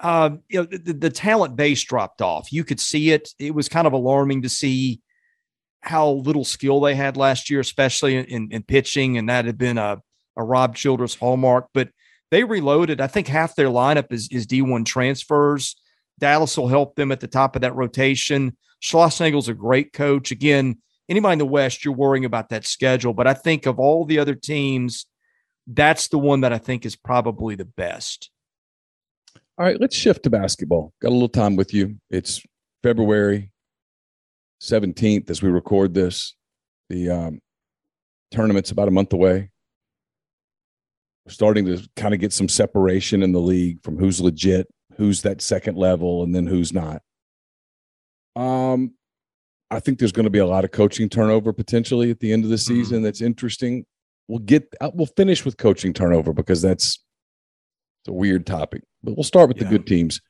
Uh, 0.00 0.36
you 0.48 0.60
know, 0.60 0.68
the, 0.70 0.92
the 0.92 1.10
talent 1.10 1.56
base 1.56 1.82
dropped 1.82 2.20
off. 2.20 2.52
You 2.52 2.64
could 2.64 2.80
see 2.80 3.10
it. 3.10 3.30
It 3.38 3.54
was 3.54 3.68
kind 3.68 3.86
of 3.86 3.92
alarming 3.92 4.42
to 4.42 4.48
see 4.48 5.00
how 5.80 6.10
little 6.10 6.44
skill 6.44 6.80
they 6.80 6.94
had 6.94 7.16
last 7.16 7.48
year, 7.48 7.60
especially 7.60 8.16
in, 8.16 8.50
in 8.50 8.62
pitching, 8.62 9.16
and 9.16 9.28
that 9.28 9.44
had 9.44 9.56
been 9.56 9.78
a, 9.78 10.02
a 10.36 10.42
Rob 10.42 10.74
Childress 10.74 11.14
hallmark. 11.14 11.68
But 11.72 11.90
they 12.30 12.44
reloaded. 12.44 13.00
I 13.00 13.06
think 13.06 13.28
half 13.28 13.54
their 13.54 13.68
lineup 13.68 14.12
is, 14.12 14.28
is 14.30 14.46
D1 14.46 14.84
transfers. 14.84 15.76
Dallas 16.18 16.56
will 16.56 16.68
help 16.68 16.96
them 16.96 17.12
at 17.12 17.20
the 17.20 17.28
top 17.28 17.56
of 17.56 17.62
that 17.62 17.76
rotation. 17.76 18.56
Schlossnagle's 18.82 19.48
a 19.48 19.54
great 19.54 19.92
coach. 19.92 20.30
Again, 20.30 20.78
anybody 21.08 21.34
in 21.34 21.38
the 21.38 21.46
West, 21.46 21.84
you're 21.84 21.94
worrying 21.94 22.24
about 22.24 22.48
that 22.50 22.66
schedule. 22.66 23.14
But 23.14 23.26
I 23.26 23.34
think 23.34 23.66
of 23.66 23.78
all 23.78 24.04
the 24.04 24.18
other 24.18 24.34
teams, 24.34 25.06
that's 25.66 26.08
the 26.08 26.18
one 26.18 26.40
that 26.42 26.52
I 26.52 26.58
think 26.58 26.84
is 26.84 26.96
probably 26.96 27.54
the 27.54 27.64
best. 27.64 28.30
All 29.58 29.64
right, 29.64 29.80
let's 29.80 29.96
shift 29.96 30.24
to 30.24 30.30
basketball. 30.30 30.92
Got 31.00 31.08
a 31.08 31.14
little 31.14 31.28
time 31.30 31.56
with 31.56 31.72
you. 31.72 31.96
It's 32.10 32.42
February. 32.82 33.50
17th 34.62 35.30
as 35.30 35.42
we 35.42 35.48
record 35.48 35.94
this. 35.94 36.34
The 36.90 37.10
um, 37.10 37.40
tournament's 38.30 38.70
about 38.70 38.88
a 38.88 38.90
month 38.90 39.12
away. 39.12 39.50
We're 41.24 41.32
starting 41.32 41.64
to 41.66 41.88
kind 41.96 42.14
of 42.14 42.20
get 42.20 42.32
some 42.32 42.48
separation 42.48 43.22
in 43.22 43.32
the 43.32 43.40
league 43.40 43.82
from 43.82 43.98
who's 43.98 44.20
legit, 44.20 44.68
who's 44.96 45.22
that 45.22 45.40
second 45.40 45.76
level, 45.76 46.22
and 46.22 46.34
then 46.34 46.46
who's 46.46 46.72
not. 46.72 47.02
Um, 48.36 48.92
I 49.70 49.80
think 49.80 49.98
there's 49.98 50.12
going 50.12 50.24
to 50.24 50.30
be 50.30 50.38
a 50.38 50.46
lot 50.46 50.64
of 50.64 50.70
coaching 50.70 51.08
turnover 51.08 51.52
potentially 51.52 52.10
at 52.10 52.20
the 52.20 52.32
end 52.32 52.44
of 52.44 52.50
the 52.50 52.56
mm-hmm. 52.56 52.74
season. 52.74 53.02
That's 53.02 53.22
interesting. 53.22 53.84
We'll 54.28 54.38
get 54.40 54.68
uh, 54.80 54.90
we'll 54.94 55.06
finish 55.06 55.44
with 55.44 55.56
coaching 55.56 55.92
turnover 55.92 56.32
because 56.32 56.62
that's 56.62 57.02
it's 58.02 58.08
a 58.08 58.12
weird 58.12 58.46
topic. 58.46 58.82
But 59.06 59.16
we'll 59.16 59.24
start 59.24 59.48
with 59.48 59.58
yeah. 59.58 59.64
the 59.64 59.70
good 59.70 59.86
teams. 59.86 60.20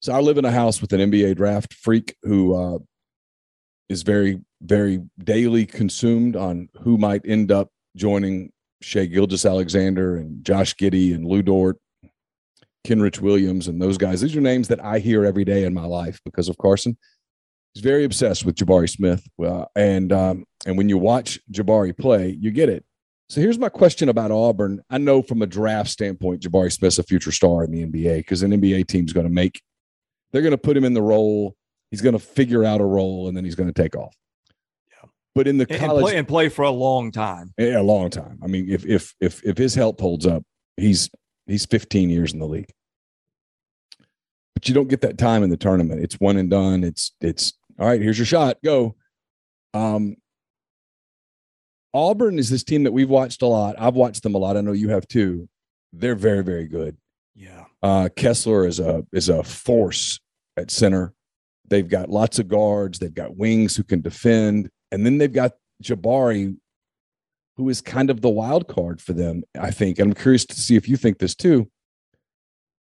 So 0.00 0.12
I 0.14 0.20
live 0.20 0.38
in 0.38 0.44
a 0.44 0.52
house 0.52 0.80
with 0.80 0.92
an 0.92 1.10
NBA 1.10 1.36
draft 1.36 1.74
freak 1.74 2.14
who 2.22 2.54
uh, 2.54 2.78
is 3.88 4.02
very, 4.02 4.40
very 4.62 5.02
daily 5.22 5.66
consumed 5.66 6.36
on 6.36 6.68
who 6.80 6.96
might 6.96 7.22
end 7.24 7.50
up 7.50 7.70
joining 7.96 8.52
Shai 8.80 9.06
Gilgeous-Alexander 9.06 10.16
and 10.16 10.44
Josh 10.44 10.76
Giddey 10.76 11.12
and 11.12 11.26
Lu 11.26 11.42
Dort, 11.42 11.78
Kenrich 12.86 13.20
Williams, 13.20 13.66
and 13.66 13.82
those 13.82 13.98
guys. 13.98 14.20
These 14.20 14.36
are 14.36 14.40
names 14.40 14.68
that 14.68 14.82
I 14.84 15.00
hear 15.00 15.24
every 15.24 15.44
day 15.44 15.64
in 15.64 15.74
my 15.74 15.84
life 15.84 16.20
because 16.24 16.48
of 16.48 16.56
Carson. 16.58 16.96
He's 17.74 17.82
very 17.82 18.04
obsessed 18.04 18.44
with 18.44 18.54
Jabari 18.54 18.88
Smith, 18.88 19.26
uh, 19.44 19.64
and 19.74 20.12
um, 20.12 20.44
and 20.64 20.78
when 20.78 20.88
you 20.88 20.96
watch 20.96 21.40
Jabari 21.50 21.96
play, 21.96 22.36
you 22.40 22.52
get 22.52 22.68
it. 22.68 22.84
So 23.28 23.40
here's 23.40 23.58
my 23.58 23.68
question 23.68 24.08
about 24.08 24.30
Auburn. 24.30 24.82
I 24.88 24.98
know 24.98 25.20
from 25.22 25.42
a 25.42 25.46
draft 25.46 25.90
standpoint, 25.90 26.42
Jabari 26.42 26.72
Smith's 26.72 26.98
a 26.98 27.02
future 27.02 27.32
star 27.32 27.62
in 27.64 27.70
the 27.70 27.84
NBA 27.84 28.18
because 28.18 28.42
an 28.42 28.52
NBA 28.52 28.86
team's 28.86 29.12
going 29.12 29.26
to 29.26 29.32
make, 29.32 29.60
they're 30.32 30.42
going 30.42 30.52
to 30.52 30.58
put 30.58 30.76
him 30.76 30.84
in 30.84 30.94
the 30.94 31.02
role 31.02 31.54
He's 31.90 32.02
going 32.02 32.14
to 32.14 32.18
figure 32.18 32.64
out 32.64 32.80
a 32.80 32.84
role 32.84 33.28
and 33.28 33.36
then 33.36 33.44
he's 33.44 33.54
going 33.54 33.72
to 33.72 33.82
take 33.82 33.96
off. 33.96 34.14
Yeah. 34.90 35.08
But 35.34 35.48
in 35.48 35.58
the 35.58 35.66
and, 35.68 35.80
college 35.80 36.02
and 36.02 36.04
play, 36.04 36.16
and 36.18 36.28
play 36.28 36.48
for 36.48 36.62
a 36.62 36.70
long 36.70 37.10
time. 37.10 37.52
Yeah, 37.56 37.80
a 37.80 37.82
long 37.82 38.10
time. 38.10 38.38
I 38.42 38.46
mean, 38.46 38.68
if 38.68 38.84
if 38.84 39.14
if 39.20 39.42
if 39.44 39.56
his 39.56 39.74
health 39.74 39.98
holds 39.98 40.26
up, 40.26 40.42
he's 40.76 41.10
he's 41.46 41.64
15 41.64 42.10
years 42.10 42.32
in 42.32 42.40
the 42.40 42.46
league. 42.46 42.70
But 44.54 44.68
you 44.68 44.74
don't 44.74 44.88
get 44.88 45.00
that 45.02 45.18
time 45.18 45.42
in 45.42 45.50
the 45.50 45.56
tournament. 45.56 46.02
It's 46.02 46.16
one 46.16 46.36
and 46.36 46.50
done. 46.50 46.84
It's 46.84 47.12
it's 47.20 47.54
all 47.78 47.86
right, 47.86 48.00
here's 48.00 48.18
your 48.18 48.26
shot. 48.26 48.58
Go. 48.62 48.96
Um 49.72 50.16
Auburn 51.94 52.38
is 52.38 52.50
this 52.50 52.64
team 52.64 52.84
that 52.84 52.92
we've 52.92 53.08
watched 53.08 53.42
a 53.42 53.46
lot. 53.46 53.76
I've 53.78 53.94
watched 53.94 54.22
them 54.22 54.34
a 54.34 54.38
lot. 54.38 54.56
I 54.56 54.60
know 54.60 54.72
you 54.72 54.90
have 54.90 55.08
too. 55.08 55.48
They're 55.92 56.14
very, 56.14 56.44
very 56.44 56.66
good. 56.66 56.96
Yeah. 57.34 57.64
Uh, 57.82 58.08
Kessler 58.14 58.66
is 58.66 58.80
a 58.80 59.06
is 59.12 59.28
a 59.28 59.42
force 59.42 60.20
at 60.56 60.70
center 60.70 61.14
They've 61.68 61.88
got 61.88 62.10
lots 62.10 62.38
of 62.38 62.48
guards. 62.48 62.98
They've 62.98 63.12
got 63.12 63.36
wings 63.36 63.76
who 63.76 63.84
can 63.84 64.00
defend, 64.00 64.70
and 64.90 65.04
then 65.04 65.18
they've 65.18 65.32
got 65.32 65.52
Jabari, 65.82 66.56
who 67.56 67.68
is 67.68 67.80
kind 67.80 68.10
of 68.10 68.20
the 68.20 68.28
wild 68.28 68.68
card 68.68 69.00
for 69.00 69.12
them. 69.12 69.42
I 69.58 69.70
think. 69.70 69.98
And 69.98 70.10
I'm 70.10 70.14
curious 70.14 70.44
to 70.46 70.60
see 70.60 70.76
if 70.76 70.88
you 70.88 70.96
think 70.96 71.18
this 71.18 71.34
too. 71.34 71.70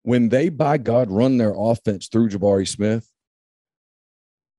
When 0.03 0.29
they, 0.29 0.49
by 0.49 0.77
God, 0.77 1.09
run 1.09 1.37
their 1.37 1.53
offense 1.55 2.07
through 2.07 2.29
Jabari 2.29 2.67
Smith, 2.67 3.09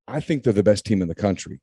I 0.09 0.21
think 0.21 0.43
they're 0.43 0.53
the 0.53 0.63
best 0.63 0.87
team 0.87 1.03
in 1.03 1.09
the 1.09 1.15
country. 1.15 1.61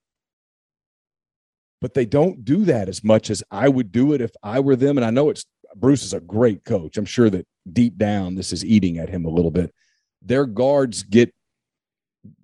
But 1.82 1.96
they 1.96 2.06
don't 2.06 2.46
do 2.46 2.64
that 2.66 2.88
as 2.88 3.04
much 3.04 3.32
as 3.32 3.44
I 3.50 3.68
would 3.68 3.92
do 3.92 4.14
it 4.14 4.22
if 4.22 4.32
I 4.44 4.60
were 4.60 4.76
them. 4.76 4.98
And 4.98 5.06
I 5.06 5.10
know 5.10 5.30
it's 5.30 5.46
Bruce 5.76 6.04
is 6.04 6.14
a 6.14 6.20
great 6.20 6.64
coach. 6.64 6.98
I'm 6.98 7.06
sure 7.06 7.30
that 7.30 7.48
deep 7.72 7.98
down 7.98 8.36
this 8.36 8.54
is 8.54 8.64
eating 8.64 8.98
at 8.98 9.10
him 9.10 9.26
a 9.26 9.30
little 9.30 9.52
bit. 9.52 9.74
Their 10.22 10.46
guards 10.46 11.04
get 11.04 11.34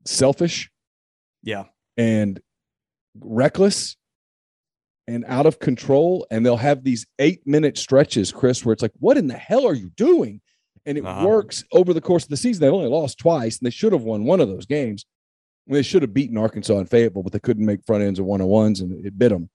selfish. 0.06 0.72
Yeah. 1.44 1.66
And 1.98 2.40
reckless 3.20 3.96
and 5.08 5.24
out 5.28 5.46
of 5.46 5.60
control. 5.60 6.26
And 6.32 6.46
they'll 6.46 6.58
have 6.58 6.84
these 6.84 7.06
eight 7.20 7.46
minute 7.46 7.78
stretches, 7.78 8.32
Chris, 8.32 8.66
where 8.66 8.74
it's 8.74 8.82
like, 8.82 8.94
what 9.00 9.18
in 9.18 9.28
the 9.28 9.36
hell 9.36 9.68
are 9.68 9.76
you 9.76 9.90
doing? 9.92 10.42
And 10.86 10.98
it 10.98 11.06
uh-huh. 11.06 11.28
works 11.28 11.64
over 11.74 11.94
the 11.94 12.02
course 12.02 12.24
of 12.24 12.30
the 12.30 12.38
season. 12.38 12.62
They 12.62 12.70
only 12.70 12.88
lost 12.88 13.18
twice, 13.20 13.60
and 13.60 13.66
they 13.66 13.72
should 13.72 13.92
have 13.92 14.04
won 14.04 14.24
one 14.24 14.40
of 14.40 14.48
those 14.48 14.66
games. 14.66 15.06
They 15.68 15.82
should 15.82 16.02
have 16.02 16.14
beaten 16.14 16.38
Arkansas 16.38 16.78
and 16.78 16.90
Fayetteville, 16.90 17.24
but 17.24 17.34
they 17.34 17.40
couldn't 17.40 17.66
make 17.66 17.84
front 17.86 18.04
ends 18.04 18.20
of 18.20 18.26
one 18.26 18.42
on 18.42 18.48
ones, 18.48 18.80
and 18.80 19.06
it 19.06 19.18
bit 19.18 19.30
them. 19.30 19.50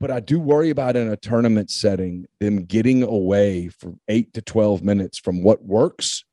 But 0.00 0.10
I 0.10 0.20
do 0.20 0.38
worry 0.38 0.70
about 0.70 0.96
in 0.96 1.08
a 1.08 1.16
tournament 1.16 1.70
setting 1.70 2.26
them 2.40 2.64
getting 2.64 3.02
away 3.02 3.68
for 3.68 3.94
eight 4.08 4.34
to 4.34 4.42
12 4.42 4.82
minutes 4.82 5.18
from 5.18 5.42
what 5.42 5.64
works 5.64 6.24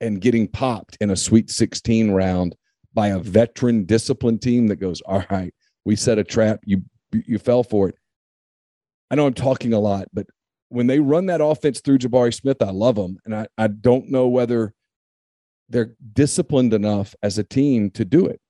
and 0.00 0.20
getting 0.20 0.46
popped 0.46 0.96
in 1.00 1.10
a 1.10 1.16
Sweet 1.16 1.50
16 1.50 2.10
round 2.10 2.54
by 2.94 3.08
a 3.08 3.18
veteran 3.18 3.84
disciplined 3.84 4.42
team 4.42 4.68
that 4.68 4.76
goes, 4.76 5.00
all 5.02 5.24
right, 5.30 5.52
we 5.84 5.96
set 5.96 6.18
a 6.18 6.24
trap, 6.24 6.60
you 6.64 6.82
you 7.12 7.38
fell 7.38 7.62
for 7.62 7.88
it. 7.88 7.94
I 9.10 9.14
know 9.14 9.26
I'm 9.26 9.34
talking 9.34 9.72
a 9.72 9.80
lot, 9.80 10.08
but 10.12 10.26
when 10.68 10.86
they 10.86 10.98
run 10.98 11.26
that 11.26 11.40
offense 11.40 11.80
through 11.80 11.98
Jabari 11.98 12.34
Smith, 12.34 12.60
I 12.60 12.70
love 12.70 12.96
them. 12.96 13.18
And 13.24 13.34
I, 13.34 13.46
I 13.56 13.68
don't 13.68 14.10
know 14.10 14.28
whether 14.28 14.74
they're 15.68 15.94
disciplined 16.12 16.72
enough 16.72 17.14
as 17.22 17.38
a 17.38 17.44
team 17.44 17.90
to 17.90 18.04
do 18.04 18.26
it. 18.26 18.40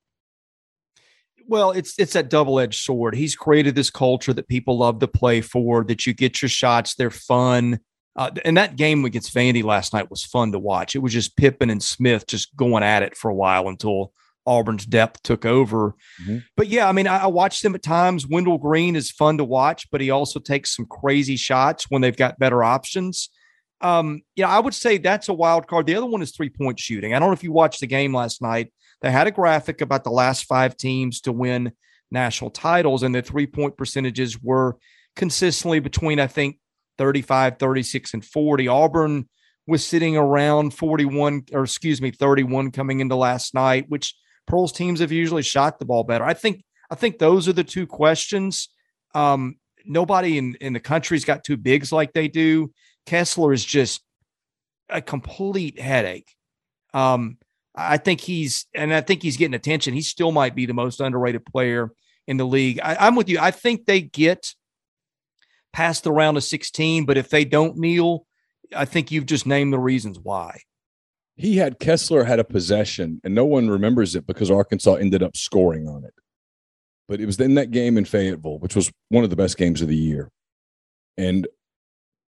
Well, 1.49 1.71
it's 1.71 1.99
it's 1.99 2.15
that 2.15 2.29
double-edged 2.29 2.81
sword. 2.81 3.15
He's 3.15 3.37
created 3.37 3.75
this 3.75 3.91
culture 3.91 4.33
that 4.33 4.49
people 4.49 4.79
love 4.79 4.99
to 4.99 5.09
play 5.09 5.41
for, 5.41 5.85
that 5.85 6.07
you 6.07 6.13
get 6.13 6.43
your 6.43 6.49
shots, 6.49 6.95
they're 6.95 7.11
fun. 7.11 7.81
Uh, 8.17 8.31
and 8.45 8.57
that 8.57 8.77
game 8.77 9.05
against 9.05 9.35
Vandy 9.35 9.63
last 9.63 9.93
night 9.93 10.11
was 10.11 10.25
fun 10.25 10.51
to 10.53 10.59
watch. 10.59 10.97
It 10.97 11.01
was 11.01 11.13
just 11.13 11.37
Pippen 11.37 11.71
and 11.71 11.83
Smith 11.83 12.27
just 12.27 12.57
going 12.57 12.83
at 12.83 13.03
it 13.03 13.17
for 13.17 13.31
a 13.31 13.35
while 13.35 13.69
until 13.69 14.13
Auburn's 14.47 14.87
depth 14.87 15.23
took 15.23 15.45
over. 15.45 15.95
Mm-hmm. 16.23 16.39
But 16.57 16.69
yeah, 16.69 16.89
I 16.89 16.93
mean, 16.93 17.07
I, 17.07 17.19
I 17.19 17.27
watched 17.27 17.63
them 17.63 17.75
at 17.75 17.83
times. 17.83 18.27
Wendell 18.27 18.59
Green 18.59 18.97
is 18.97 19.11
fun 19.11 19.39
to 19.39 19.45
watch, 19.45 19.91
but 19.91 20.01
he 20.01 20.11
also 20.11 20.41
takes 20.41 20.75
some 20.75 20.87
crazy 20.87 21.37
shots 21.37 21.91
when 21.91 22.01
they've 22.01 22.17
got 22.17 22.39
better 22.39 22.65
options. 22.65 23.29
Um, 23.81 24.23
yeah, 24.35 24.49
I 24.49 24.59
would 24.59 24.75
say 24.75 24.99
that's 24.99 25.29
a 25.29 25.35
wild 25.35 25.67
card. 25.67 25.87
The 25.87 25.97
other 25.97 26.07
one 26.07 26.23
is 26.23 26.33
three 26.33 26.49
point 26.49 26.79
shooting. 26.79 27.15
I 27.15 27.19
don't 27.19 27.29
know 27.29 27.35
if 27.35 27.45
you 27.45 27.53
watched 27.53 27.81
the 27.81 27.87
game 27.87 28.15
last 28.15 28.41
night. 28.41 28.73
They 29.03 29.11
had 29.11 29.27
a 29.27 29.31
graphic 29.31 29.81
about 29.81 30.05
the 30.05 30.11
last 30.11 30.45
five 30.45 30.77
teams 30.77 31.21
to 31.23 31.33
win 31.33 31.73
national 32.11 32.51
titles, 32.51 33.03
and 33.03 33.15
the 33.15 33.23
three 33.23 33.47
point 33.47 33.77
percentages 33.77 34.41
were 34.43 34.79
consistently 35.15 35.81
between, 35.81 36.21
I 36.21 36.27
think, 36.27 36.59
35, 36.99 37.59
36, 37.59 38.15
and 38.15 38.25
40. 38.25 38.69
Auburn 38.69 39.29
was 39.67 39.87
sitting 39.87 40.17
around 40.17 40.73
41, 40.73 41.45
or 41.53 41.65
excuse 41.65 42.01
me, 42.01 42.11
31 42.11 42.71
coming 42.71 43.01
into 43.01 43.17
last 43.17 43.53
night, 43.53 43.87
which 43.89 44.15
Pearl's 44.47 44.73
teams 44.73 45.01
have 45.01 45.13
usually 45.13 45.43
shot 45.43 45.79
the 45.79 45.85
ball 45.85 46.05
better. 46.05 46.25
I 46.25 46.35
think 46.35 46.63
I 46.91 46.95
think 46.95 47.19
those 47.19 47.49
are 47.49 47.53
the 47.53 47.65
two 47.65 47.87
questions. 47.87 48.69
Um, 49.15 49.57
nobody 49.85 50.39
in, 50.39 50.57
in 50.61 50.73
the 50.73 50.81
country's 50.81 51.25
got 51.25 51.45
two 51.45 51.57
bigs 51.57 51.93
like 51.93 52.13
they 52.13 52.29
do. 52.29 52.73
Kessler 53.07 53.53
is 53.53 53.65
just 53.65 54.03
a 54.89 55.01
complete 55.01 55.81
headache. 55.81 56.35
Um, 56.95 57.39
I 57.75 57.99
think 57.99 58.21
he's, 58.21 58.67
and 58.75 58.93
I 58.93 59.01
think 59.01 59.23
he's 59.23 59.37
getting 59.37 59.55
attention. 59.55 59.95
He 59.95 60.03
still 60.03 60.33
might 60.33 60.55
be 60.55 60.67
the 60.67 60.75
most 60.75 61.01
underrated 61.01 61.45
player 61.45 61.93
in 62.27 62.37
the 62.37 62.47
league. 62.47 62.81
I, 62.83 63.07
am 63.07 63.17
with 63.17 63.29
you. 63.29 63.39
I 63.39 63.51
think 63.51 63.85
they 63.85 64.01
get 64.01 64.55
past 65.73 66.05
the 66.05 66.13
round 66.13 66.37
of 66.37 66.45
16, 66.45 67.05
but 67.05 67.19
if 67.19 67.29
they 67.29 67.45
don't 67.45 67.77
kneel, 67.77 68.27
I 68.75 68.85
think 68.87 69.11
you've 69.11 69.27
just 69.27 69.47
named 69.47 69.73
the 69.73 69.79
reasons 69.79 70.19
why 70.19 70.61
he 71.37 71.59
had 71.59 71.79
Kessler 71.79 72.25
had 72.25 72.39
a 72.39 72.45
possession, 72.45 73.21
and 73.23 73.35
no 73.35 73.45
one 73.45 73.69
remembers 73.69 74.17
it 74.17 74.27
because 74.27 74.51
Arkansas 74.51 74.95
ended 74.95 75.23
up 75.23 75.37
scoring 75.37 75.87
on 75.87 76.03
it. 76.05 76.15
But 77.09 77.21
it 77.21 77.27
was 77.27 77.39
in 77.39 77.55
that 77.55 77.71
game 77.71 77.99
in 77.99 78.07
Fayetteville, 78.07 78.59
which 78.59 78.75
was 78.75 78.91
one 79.11 79.23
of 79.23 79.31
the 79.31 79.37
best 79.37 79.59
games 79.59 79.83
of 79.83 79.89
the 79.89 79.97
year. 79.97 80.31
And 81.19 81.47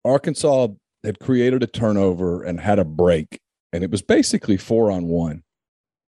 Arkansas 0.04 0.68
had 1.04 1.18
created 1.18 1.62
a 1.62 1.66
turnover 1.66 2.42
and 2.42 2.60
had 2.60 2.78
a 2.78 2.84
break, 2.84 3.40
and 3.72 3.82
it 3.82 3.90
was 3.90 4.02
basically 4.02 4.56
four 4.56 4.90
on 4.90 5.06
one. 5.06 5.42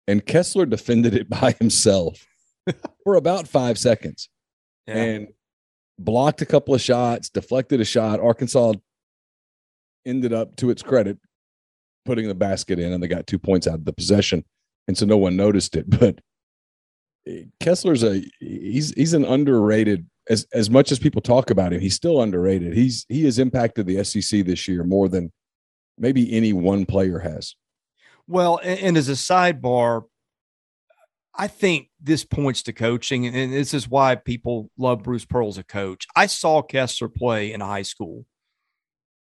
And 0.07 0.25
Kessler 0.25 0.65
defended 0.65 1.13
it 1.13 1.29
by 1.41 1.53
himself 1.59 2.25
for 3.03 3.15
about 3.15 3.47
five 3.47 3.77
seconds 3.77 4.29
yeah. 4.87 4.95
and 4.95 5.27
blocked 5.99 6.41
a 6.41 6.45
couple 6.45 6.73
of 6.73 6.81
shots, 6.81 7.29
deflected 7.29 7.81
a 7.81 7.85
shot. 7.85 8.19
Arkansas 8.19 8.73
ended 10.05 10.33
up, 10.33 10.55
to 10.57 10.69
its 10.69 10.81
credit, 10.81 11.17
putting 12.05 12.27
the 12.27 12.35
basket 12.35 12.79
in 12.79 12.91
and 12.91 13.01
they 13.01 13.07
got 13.07 13.27
two 13.27 13.39
points 13.39 13.67
out 13.67 13.75
of 13.75 13.85
the 13.85 13.93
possession. 13.93 14.43
And 14.87 14.97
so 14.97 15.05
no 15.05 15.17
one 15.17 15.35
noticed 15.35 15.75
it. 15.75 15.89
But 15.99 16.19
eh, 17.27 17.43
Kessler's 17.59 18.03
a 18.03 18.21
he's 18.39 18.93
he's 18.93 19.13
an 19.13 19.25
underrated 19.25 20.07
as 20.29 20.45
as 20.53 20.69
much 20.69 20.91
as 20.91 20.99
people 20.99 21.21
talk 21.21 21.49
about 21.49 21.73
him, 21.73 21.81
he's 21.81 21.95
still 21.95 22.21
underrated. 22.21 22.73
He's 22.73 23.05
he 23.09 23.25
has 23.25 23.39
impacted 23.39 23.85
the 23.85 24.03
SEC 24.03 24.45
this 24.45 24.67
year 24.67 24.83
more 24.83 25.09
than 25.09 25.31
maybe 25.97 26.33
any 26.33 26.53
one 26.53 26.85
player 26.85 27.19
has. 27.19 27.55
Well, 28.27 28.59
and, 28.63 28.79
and 28.79 28.97
as 28.97 29.09
a 29.09 29.13
sidebar, 29.13 30.03
I 31.33 31.47
think 31.47 31.89
this 32.01 32.23
points 32.23 32.63
to 32.63 32.73
coaching, 32.73 33.25
and 33.25 33.53
this 33.53 33.73
is 33.73 33.89
why 33.89 34.15
people 34.15 34.69
love 34.77 35.03
Bruce 35.03 35.25
Pearl 35.25 35.47
as 35.47 35.57
a 35.57 35.63
coach. 35.63 36.07
I 36.15 36.27
saw 36.27 36.61
Kessler 36.61 37.09
play 37.09 37.53
in 37.53 37.61
high 37.61 37.81
school, 37.83 38.25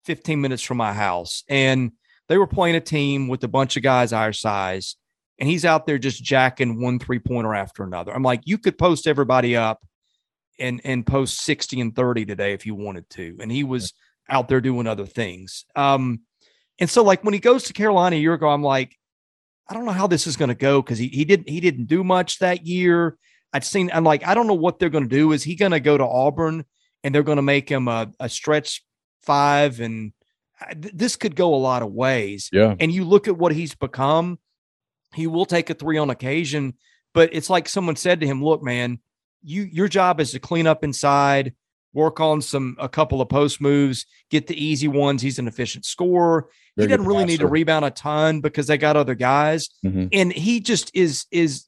15 0.04 0.40
minutes 0.40 0.62
from 0.62 0.76
my 0.76 0.92
house, 0.92 1.44
and 1.48 1.92
they 2.28 2.38
were 2.38 2.46
playing 2.46 2.76
a 2.76 2.80
team 2.80 3.28
with 3.28 3.44
a 3.44 3.48
bunch 3.48 3.76
of 3.76 3.82
guys 3.82 4.12
our 4.12 4.32
size, 4.32 4.96
and 5.38 5.48
he's 5.48 5.64
out 5.64 5.86
there 5.86 5.98
just 5.98 6.22
jacking 6.22 6.80
one 6.80 6.98
three 6.98 7.18
pointer 7.18 7.54
after 7.54 7.84
another. 7.84 8.12
I'm 8.12 8.22
like, 8.22 8.42
you 8.44 8.58
could 8.58 8.76
post 8.76 9.06
everybody 9.06 9.56
up 9.56 9.80
and 10.58 10.80
and 10.84 11.06
post 11.06 11.42
60 11.42 11.80
and 11.80 11.96
30 11.96 12.26
today 12.26 12.52
if 12.52 12.66
you 12.66 12.74
wanted 12.74 13.08
to. 13.10 13.36
And 13.40 13.50
he 13.50 13.64
was 13.64 13.92
out 14.28 14.48
there 14.48 14.60
doing 14.60 14.86
other 14.86 15.06
things. 15.06 15.64
Um, 15.76 16.20
and 16.78 16.88
so 16.88 17.02
like 17.02 17.24
when 17.24 17.34
he 17.34 17.40
goes 17.40 17.64
to 17.64 17.72
Carolina 17.72 18.16
a 18.16 18.18
year 18.18 18.34
ago, 18.34 18.48
I'm 18.48 18.62
like, 18.62 18.96
I 19.68 19.74
don't 19.74 19.84
know 19.84 19.92
how 19.92 20.06
this 20.06 20.26
is 20.26 20.36
going 20.36 20.48
to 20.48 20.54
go 20.54 20.82
because 20.82 20.98
he 20.98 21.08
he 21.08 21.24
didn't 21.24 21.48
he 21.48 21.60
didn't 21.60 21.86
do 21.86 22.04
much 22.04 22.38
that 22.38 22.66
year. 22.66 23.16
I'd 23.52 23.64
seen 23.64 23.90
I'm 23.92 24.04
like, 24.04 24.26
I 24.26 24.34
don't 24.34 24.46
know 24.46 24.54
what 24.54 24.78
they're 24.78 24.90
going 24.90 25.08
to 25.08 25.16
do. 25.16 25.32
Is 25.32 25.42
he 25.42 25.54
going 25.54 25.72
to 25.72 25.80
go 25.80 25.96
to 25.96 26.06
Auburn 26.06 26.64
and 27.02 27.14
they're 27.14 27.22
going 27.22 27.36
to 27.36 27.42
make 27.42 27.68
him 27.68 27.88
a, 27.88 28.10
a 28.18 28.28
stretch 28.28 28.84
five 29.22 29.80
and 29.80 30.12
this 30.76 31.16
could 31.16 31.36
go 31.36 31.54
a 31.54 31.56
lot 31.56 31.82
of 31.82 31.92
ways. 31.92 32.48
Yeah. 32.52 32.74
And 32.78 32.92
you 32.92 33.04
look 33.04 33.28
at 33.28 33.36
what 33.36 33.52
he's 33.52 33.74
become, 33.74 34.38
he 35.14 35.26
will 35.26 35.46
take 35.46 35.70
a 35.70 35.74
three 35.74 35.98
on 35.98 36.10
occasion, 36.10 36.74
but 37.12 37.30
it's 37.32 37.50
like 37.50 37.68
someone 37.68 37.96
said 37.96 38.20
to 38.20 38.26
him, 38.26 38.42
look, 38.42 38.62
man, 38.62 38.98
you 39.44 39.62
your 39.62 39.88
job 39.88 40.20
is 40.20 40.32
to 40.32 40.40
clean 40.40 40.66
up 40.66 40.82
inside, 40.82 41.54
work 41.92 42.20
on 42.20 42.42
some 42.42 42.76
a 42.78 42.88
couple 42.88 43.20
of 43.20 43.28
post 43.28 43.60
moves, 43.60 44.06
get 44.30 44.46
the 44.46 44.62
easy 44.64 44.88
ones. 44.88 45.22
He's 45.22 45.38
an 45.38 45.46
efficient 45.48 45.84
scorer. 45.84 46.48
Very 46.76 46.88
he 46.88 46.96
doesn't 46.96 47.06
really 47.06 47.24
need 47.24 47.40
to 47.40 47.46
rebound 47.46 47.84
a 47.84 47.90
ton 47.90 48.40
because 48.40 48.66
they 48.66 48.78
got 48.78 48.96
other 48.96 49.14
guys. 49.14 49.68
Mm-hmm. 49.84 50.06
And 50.12 50.32
he 50.32 50.60
just 50.60 50.90
is 50.94 51.26
is 51.30 51.66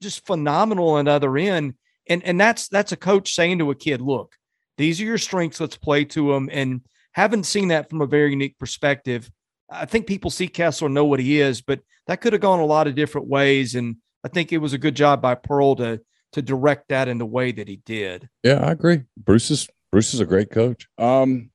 just 0.00 0.24
phenomenal 0.26 0.90
on 0.90 1.04
the 1.04 1.10
other 1.10 1.36
end. 1.36 1.74
And 2.08 2.22
and 2.24 2.40
that's 2.40 2.68
that's 2.68 2.92
a 2.92 2.96
coach 2.96 3.34
saying 3.34 3.58
to 3.58 3.70
a 3.70 3.74
kid, 3.74 4.00
look, 4.00 4.34
these 4.78 5.00
are 5.00 5.04
your 5.04 5.18
strengths. 5.18 5.60
Let's 5.60 5.76
play 5.76 6.04
to 6.06 6.32
them. 6.32 6.48
And 6.50 6.80
haven't 7.12 7.44
seen 7.44 7.68
that 7.68 7.90
from 7.90 8.00
a 8.00 8.06
very 8.06 8.30
unique 8.30 8.58
perspective. 8.58 9.30
I 9.70 9.86
think 9.86 10.06
people 10.06 10.30
see 10.30 10.48
Kessler 10.48 10.88
know 10.88 11.04
what 11.04 11.20
he 11.20 11.40
is, 11.40 11.60
but 11.62 11.80
that 12.06 12.20
could 12.20 12.32
have 12.32 12.42
gone 12.42 12.60
a 12.60 12.66
lot 12.66 12.86
of 12.86 12.94
different 12.94 13.28
ways. 13.28 13.74
And 13.74 13.96
I 14.24 14.28
think 14.28 14.52
it 14.52 14.58
was 14.58 14.72
a 14.72 14.78
good 14.78 14.96
job 14.96 15.22
by 15.22 15.34
Pearl 15.34 15.76
to 15.76 16.00
to 16.32 16.42
direct 16.42 16.88
that 16.88 17.08
in 17.08 17.18
the 17.18 17.26
way 17.26 17.52
that 17.52 17.68
he 17.68 17.76
did. 17.76 18.28
Yeah, 18.42 18.64
I 18.64 18.72
agree. 18.72 19.02
Bruce 19.16 19.50
is 19.50 19.68
Bruce 19.90 20.14
is 20.14 20.20
a 20.20 20.26
great 20.26 20.50
coach. 20.50 20.88
Um 20.98 21.50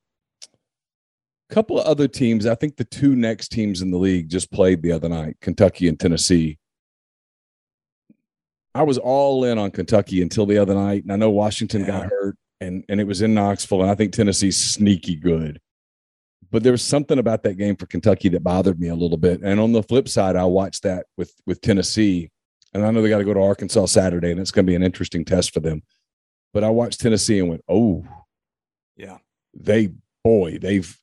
couple 1.49 1.80
of 1.80 1.88
other 1.88 2.08
teams. 2.10 2.45
I 2.45 2.56
think 2.56 2.76
the 2.76 2.84
two 2.84 3.16
next 3.16 3.49
teams 3.49 3.82
in 3.82 3.91
the 3.91 3.98
league 3.98 4.30
just 4.30 4.52
played 4.52 4.82
the 4.82 4.91
other 4.91 5.08
night, 5.08 5.38
Kentucky 5.41 5.88
and 5.88 5.98
Tennessee. 5.99 6.60
I 8.76 8.84
was 8.84 8.98
all 8.98 9.45
in 9.45 9.58
on 9.58 9.72
Kentucky 9.72 10.22
until 10.22 10.45
the 10.45 10.58
other 10.58 10.76
night, 10.76 11.04
and 11.04 11.12
I 11.12 11.16
know 11.16 11.30
Washington 11.30 11.82
yeah. 11.82 11.88
got 11.88 12.10
hurt 12.12 12.38
and 12.60 12.84
and 12.90 12.99
it 12.99 13.08
was 13.08 13.22
in 13.22 13.34
Knoxville, 13.34 13.82
and 13.82 13.91
I 13.91 13.95
think 13.95 14.14
Tennessee's 14.14 14.62
sneaky 14.62 15.16
good. 15.16 15.60
but 16.52 16.64
there 16.64 16.72
was 16.72 16.82
something 16.82 17.20
about 17.20 17.44
that 17.44 17.58
game 17.58 17.76
for 17.76 17.86
Kentucky 17.88 18.30
that 18.30 18.44
bothered 18.44 18.80
me 18.80 18.88
a 18.88 18.95
little 18.95 19.18
bit. 19.18 19.41
And 19.41 19.60
on 19.60 19.74
the 19.74 19.84
flip 19.84 20.08
side, 20.08 20.36
I 20.36 20.45
watched 20.45 20.84
that 20.84 21.06
with 21.18 21.34
with 21.45 21.62
Tennessee, 21.62 22.30
and 22.78 22.86
I 22.86 22.91
know 22.91 23.02
they 23.02 23.10
got 23.10 23.18
to 23.18 23.26
go 23.26 23.34
to 23.34 23.41
Arkansas 23.41 23.88
Saturday, 23.88 24.32
and 24.32 24.40
it's 24.40 24.52
going 24.52 24.66
to 24.66 24.70
be 24.70 24.76
an 24.76 24.84
interesting 24.84 25.26
test 25.26 25.54
for 25.54 25.60
them. 25.60 25.82
But 26.54 26.64
I 26.64 26.70
watched 26.70 26.99
Tennessee 26.99 27.40
and 27.40 27.49
went, 27.49 27.64
"Oh, 27.68 28.06
yeah, 28.95 29.18
they 29.54 29.90
boy, 30.24 30.60
they've 30.60 30.98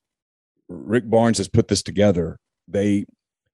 Rick 0.69 1.11
Barnes 1.11 1.39
has 1.39 1.49
put 1.49 1.69
this 1.69 1.83
together. 1.83 2.39
They 2.69 3.07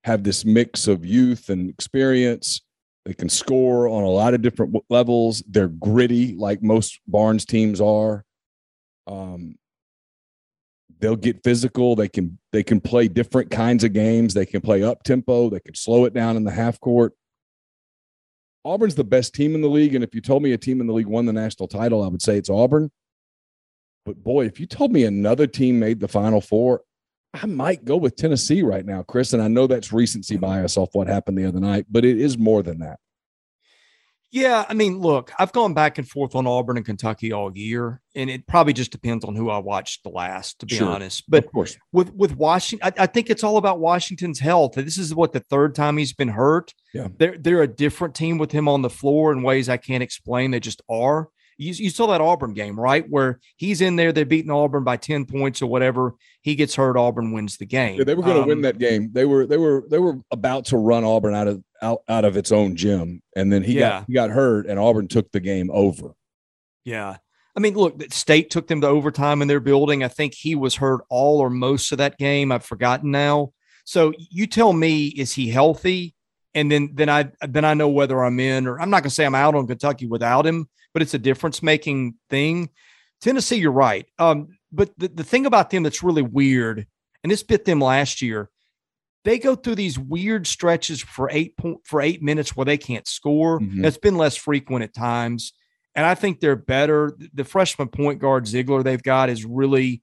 have 0.05 0.23
this 0.23 0.45
mix 0.45 0.87
of 0.87 1.05
youth 1.05 1.49
and 1.49 1.69
experience. 1.69 2.61
They 3.05 3.15
can 3.15 3.29
score 3.29 3.89
on 3.89 4.03
a 4.03 4.09
lot 4.09 4.35
of 4.35 4.43
different 4.43 4.77
levels. 4.91 5.43
They're 5.49 5.69
gritty, 5.69 6.35
like 6.35 6.63
most 6.63 7.01
Barnes 7.07 7.45
teams 7.45 7.81
are. 7.81 8.25
Um, 9.07 9.57
they'll 10.99 11.17
get 11.17 11.43
physical. 11.43 11.97
They 11.97 12.09
can 12.09 12.39
they 12.53 12.63
can 12.63 12.81
play 12.81 13.09
different 13.09 13.51
kinds 13.51 13.85
of 13.85 13.93
games. 13.93 14.35
They 14.35 14.47
can 14.47 14.61
play 14.61 14.83
up 14.83 15.03
tempo. 15.03 15.51
They 15.51 15.61
can 15.61 15.75
slow 15.75 16.05
it 16.05 16.15
down 16.15 16.37
in 16.37 16.45
the 16.45 16.51
half 16.51 16.79
court. 16.81 17.15
Auburn's 18.65 18.95
the 18.95 19.05
best 19.05 19.35
team 19.35 19.55
in 19.55 19.63
the 19.63 19.69
league, 19.69 19.95
and 19.95 20.05
if 20.05 20.15
you 20.15 20.21
told 20.21 20.43
me 20.43 20.53
a 20.53 20.59
team 20.59 20.81
in 20.81 20.87
the 20.87 20.93
league 20.93 21.07
won 21.07 21.27
the 21.27 21.33
national 21.33 21.69
title, 21.69 22.03
I 22.03 22.09
would 22.09 22.23
say 22.23 22.37
it's 22.37 22.51
Auburn. 22.51 22.91
But 24.05 24.23
boy, 24.23 24.47
if 24.47 24.61
you 24.61 24.67
told 24.67 24.93
me 24.93 25.05
another 25.05 25.47
team 25.47 25.79
made 25.79 26.01
the 26.01 26.09
Final 26.09 26.41
Four, 26.41 26.83
I 27.33 27.47
might 27.47 27.85
go 27.85 27.97
with 27.97 28.17
Tennessee 28.17 28.63
right 28.63 28.85
now, 28.85 29.03
Chris. 29.03 29.33
And 29.33 29.43
I 29.43 29.49
know 29.49 29.67
that's 29.67 29.93
recency 29.93 30.37
bias 30.37 30.77
off 30.77 30.95
what 30.95 31.07
happened 31.07 31.39
the 31.39 31.47
other 31.47 31.61
night, 31.61 31.87
but 31.91 32.05
it 32.05 32.19
is 32.19 32.37
more 32.37 32.63
than 32.63 32.81
that. 32.81 32.99
Yeah, 34.33 34.65
I 34.69 34.75
mean, 34.75 35.01
look, 35.01 35.33
I've 35.41 35.53
gone 35.53 35.75
back 35.75 35.99
and 35.99 36.09
forth 36.09 36.37
on 36.37 36.47
Auburn 36.47 36.77
and 36.77 36.87
Kentucky 36.87 37.33
all 37.33 37.51
year, 37.57 38.01
and 38.15 38.31
it 38.31 38.47
probably 38.47 38.73
just 38.73 38.93
depends 38.93 39.25
on 39.25 39.35
who 39.35 39.51
I 39.51 39.59
watched 39.59 40.05
the 40.05 40.09
last, 40.09 40.61
to 40.61 40.67
be 40.67 40.77
sure. 40.77 40.89
honest. 40.89 41.25
But 41.29 41.45
of 41.45 41.53
course, 41.53 41.77
with 41.93 42.13
with 42.15 42.37
Washington, 42.37 42.93
I, 42.97 43.03
I, 43.03 43.07
think 43.07 43.29
it's 43.29 43.43
all 43.43 43.57
about 43.57 43.81
Washington's 43.81 44.39
health. 44.39 44.75
This 44.77 44.99
is 44.99 45.15
what 45.15 45.33
the 45.33 45.41
third 45.41 45.75
time 45.75 45.97
he's 45.97 46.13
been 46.13 46.29
hurt. 46.29 46.75
Yeah, 46.95 47.09
they're 47.19 47.39
they're 47.39 47.63
a 47.63 47.69
different 47.69 48.15
team 48.15 48.39
with 48.39 48.53
him 48.53 48.69
on 48.69 48.83
the 48.83 48.91
floor 48.91 49.33
in 49.33 49.43
ways 49.43 49.69
I 49.69 49.79
can't 49.79 50.03
explain. 50.03 50.53
They 50.53 50.61
just 50.61 50.81
are. 50.89 51.29
You, 51.61 51.75
you 51.75 51.91
saw 51.91 52.07
that 52.09 52.21
Auburn 52.21 52.55
game, 52.55 52.79
right? 52.79 53.09
Where 53.09 53.39
he's 53.57 53.81
in 53.81 53.97
there, 53.97 54.13
they're 54.13 54.25
beating 54.25 54.51
Auburn 54.51 54.83
by 54.83 54.97
10 54.97 55.27
points 55.27 55.61
or 55.61 55.67
whatever. 55.67 56.15
He 56.41 56.55
gets 56.55 56.75
hurt, 56.75 56.97
Auburn 56.97 57.33
wins 57.33 57.59
the 57.59 57.67
game. 57.67 57.99
Yeah, 57.99 58.05
they 58.05 58.15
were 58.15 58.23
going 58.23 58.37
to 58.37 58.43
um, 58.43 58.49
win 58.49 58.63
that 58.63 58.79
game. 58.79 59.11
They 59.13 59.27
were 59.27 59.47
they 59.47 59.59
were 59.59 59.85
they 59.91 59.99
were 59.99 60.19
about 60.31 60.65
to 60.67 60.79
run 60.79 61.05
Auburn 61.05 61.35
out 61.35 61.49
of 61.49 61.63
out, 61.83 62.03
out 62.09 62.25
of 62.25 62.37
its 62.37 62.51
own 62.51 62.77
gym. 62.77 63.23
And 63.37 63.53
then 63.53 63.63
he 63.63 63.75
yeah. 63.75 63.91
got 63.91 64.07
he 64.07 64.13
got 64.15 64.31
hurt 64.31 64.67
and 64.67 64.79
Auburn 64.79 65.09
took 65.09 65.31
the 65.33 65.41
game 65.41 65.71
over. 65.71 66.15
Yeah. 66.85 67.17
I 67.57 67.61
mean, 67.61 67.75
look, 67.75 68.01
state 68.11 68.49
took 68.49 68.69
them 68.69 68.81
to 68.81 68.87
overtime 68.87 69.43
in 69.43 69.49
their 69.49 69.61
building. 69.61 70.03
I 70.03 70.09
think 70.09 70.35
he 70.35 70.55
was 70.55 70.77
hurt 70.77 71.03
all 71.11 71.41
or 71.41 71.51
most 71.51 71.93
of 71.93 71.99
that 71.99 72.17
game. 72.17 72.53
I've 72.53 72.65
forgotten 72.65 73.11
now. 73.11 73.53
So 73.85 74.13
you 74.19 74.47
tell 74.47 74.73
me, 74.73 75.09
is 75.09 75.33
he 75.33 75.51
healthy? 75.51 76.15
And 76.55 76.71
then 76.71 76.91
then 76.95 77.09
I 77.09 77.31
then 77.43 77.65
I 77.65 77.75
know 77.75 77.89
whether 77.89 78.25
I'm 78.25 78.41
in 78.41 78.67
or 78.67 78.81
I'm 78.81 78.91
not 78.91 79.03
gonna 79.03 79.11
say 79.11 79.25
I'm 79.25 79.35
out 79.35 79.55
on 79.55 79.67
Kentucky 79.67 80.07
without 80.07 80.47
him, 80.47 80.69
but 80.93 81.03
it's 81.03 81.15
a 81.15 81.19
difference 81.19 81.63
making 81.63 82.15
thing. 82.29 82.71
Tennessee, 83.21 83.57
you're 83.57 83.73
right. 83.73 84.07
Um, 84.19 84.49
but 84.73 84.91
the, 84.99 85.09
the 85.09 85.25
thing 85.25 85.47
about 85.47 85.71
them 85.71 85.83
that's 85.83 86.03
really 86.03 86.23
weird, 86.23 86.87
and 87.23 87.31
this 87.31 87.43
bit 87.43 87.65
them 87.65 87.81
last 87.81 88.23
year, 88.23 88.51
they 89.25 89.39
go 89.39 89.55
through 89.55 89.75
these 89.75 89.99
weird 89.99 90.47
stretches 90.47 91.01
for 91.03 91.29
eight 91.31 91.57
point 91.57 91.79
for 91.85 92.01
eight 92.01 92.23
minutes 92.23 92.57
where 92.57 92.65
they 92.65 92.79
can't 92.79 93.07
score. 93.07 93.61
Mm-hmm. 93.61 93.83
That's 93.83 93.99
been 93.99 94.17
less 94.17 94.37
frequent 94.37 94.83
at 94.83 94.95
times. 94.95 95.53
And 95.95 96.07
I 96.07 96.15
think 96.15 96.41
they're 96.41 96.57
better. 96.57 97.17
The 97.35 97.45
freshman 97.45 97.89
point 97.89 98.21
guard 98.21 98.45
Zeigler 98.45 98.83
they've 98.83 99.03
got 99.03 99.29
has 99.29 99.45
really 99.45 100.03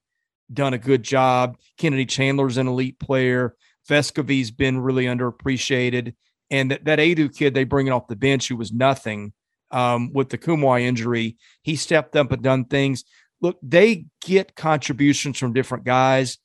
done 0.51 0.73
a 0.73 0.77
good 0.77 1.01
job. 1.01 1.57
Kennedy 1.77 2.05
Chandler's 2.05 2.57
an 2.57 2.67
elite 2.67 2.99
player. 2.99 3.55
Vescovi's 3.89 4.51
been 4.51 4.79
really 4.79 5.05
underappreciated. 5.05 6.13
And 6.51 6.71
that, 6.71 6.85
that 6.85 6.99
Aidoo 6.99 7.35
kid 7.35 7.53
they 7.53 7.63
bring 7.63 7.87
it 7.87 7.91
off 7.91 8.07
the 8.07 8.15
bench 8.15 8.47
who 8.47 8.55
was 8.55 8.71
nothing 8.71 9.33
um, 9.71 10.11
with 10.13 10.29
the 10.29 10.37
Nkamhoua 10.37 10.81
injury. 10.81 11.37
He 11.61 11.75
stepped 11.75 12.15
up 12.15 12.31
and 12.31 12.41
done 12.41 12.65
things. 12.65 13.03
Look, 13.41 13.57
they 13.61 14.05
get 14.21 14.55
contributions 14.55 15.37
from 15.37 15.53
different 15.53 15.83
guys. 15.83 16.37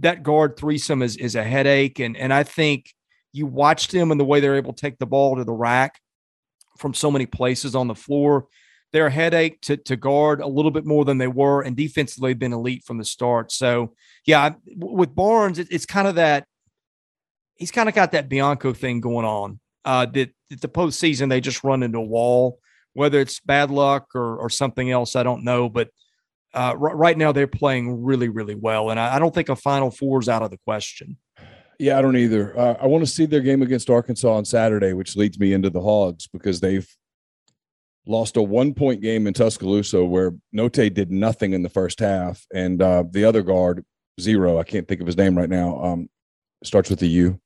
That 0.00 0.22
guard 0.22 0.56
threesome 0.56 1.02
is 1.02 1.16
is 1.16 1.34
a 1.34 1.44
headache, 1.44 1.98
and 1.98 2.16
and 2.16 2.32
I 2.32 2.42
think 2.42 2.92
you 3.32 3.46
watch 3.46 3.88
them 3.88 4.10
and 4.10 4.20
the 4.20 4.24
way 4.24 4.40
they're 4.40 4.56
able 4.56 4.72
to 4.72 4.80
take 4.80 4.98
the 4.98 5.06
ball 5.06 5.36
to 5.36 5.44
the 5.44 5.52
rack 5.52 6.00
from 6.78 6.94
so 6.94 7.10
many 7.10 7.26
places 7.26 7.74
on 7.74 7.88
the 7.88 7.94
floor. 7.94 8.46
They're 8.92 9.08
a 9.08 9.10
headache 9.10 9.60
to, 9.62 9.76
to 9.76 9.96
guard 9.96 10.40
a 10.40 10.46
little 10.46 10.70
bit 10.70 10.86
more 10.86 11.04
than 11.04 11.18
they 11.18 11.26
were, 11.26 11.62
and 11.62 11.76
defensively 11.76 12.34
been 12.34 12.52
elite 12.52 12.84
from 12.84 12.98
the 12.98 13.04
start. 13.04 13.50
So, 13.50 13.94
yeah, 14.24 14.54
with 14.76 15.14
Barnes, 15.14 15.58
it, 15.58 15.66
it's 15.70 15.86
kind 15.86 16.06
of 16.06 16.14
that 16.14 16.46
he's 17.56 17.70
kind 17.70 17.88
of 17.88 17.94
got 17.94 18.12
that 18.12 18.28
Bianco 18.28 18.72
thing 18.72 19.00
going 19.00 19.26
on. 19.26 19.60
Uh, 19.84 20.06
that 20.06 20.30
the 20.48 20.68
postseason 20.68 21.28
they 21.28 21.40
just 21.40 21.64
run 21.64 21.82
into 21.82 21.98
a 21.98 22.04
wall, 22.04 22.58
whether 22.94 23.20
it's 23.20 23.40
bad 23.40 23.70
luck 23.70 24.06
or 24.14 24.36
or 24.38 24.48
something 24.48 24.90
else, 24.90 25.16
I 25.16 25.22
don't 25.22 25.44
know. 25.44 25.68
But 25.68 25.88
uh, 26.54 26.74
r- 26.80 26.96
right 26.96 27.18
now 27.18 27.32
they're 27.32 27.46
playing 27.46 28.02
really, 28.02 28.28
really 28.28 28.54
well, 28.54 28.90
and 28.90 28.98
I, 28.98 29.16
I, 29.16 29.18
don't 29.18 29.34
think 29.34 29.48
a 29.48 29.56
Final 29.56 29.90
Four 29.90 30.20
is 30.20 30.28
out 30.28 30.42
of 30.42 30.50
the 30.50 30.58
question. 30.58 31.18
Yeah, 31.78 31.98
I 31.98 32.02
don't 32.02 32.16
either. 32.16 32.56
Uh, 32.58 32.76
I 32.80 32.86
want 32.86 33.04
to 33.04 33.10
see 33.10 33.26
their 33.26 33.40
game 33.40 33.60
against 33.60 33.90
Arkansas 33.90 34.32
on 34.32 34.44
Saturday, 34.44 34.92
which 34.92 35.16
leads 35.16 35.38
me 35.38 35.52
into 35.52 35.70
the 35.70 35.80
Hogs 35.80 36.28
because 36.28 36.60
they've 36.60 36.88
lost 38.06 38.36
a 38.36 38.42
one 38.42 38.74
point 38.74 39.00
game 39.00 39.26
in 39.26 39.34
Tuscaloosa 39.34 40.04
where 40.04 40.32
Notae 40.54 40.92
did 40.92 41.10
nothing 41.10 41.52
in 41.52 41.62
the 41.62 41.68
first 41.68 41.98
half, 41.98 42.46
and 42.54 42.80
uh, 42.80 43.04
the 43.10 43.24
other 43.24 43.42
guard 43.42 43.84
zero. 44.20 44.58
I 44.58 44.64
can't 44.64 44.86
think 44.86 45.00
of 45.00 45.06
his 45.06 45.16
name 45.16 45.36
right 45.36 45.48
now. 45.48 45.82
Um, 45.82 46.08
starts 46.62 46.90
with 46.90 47.02
a 47.02 47.06
U. 47.06 47.40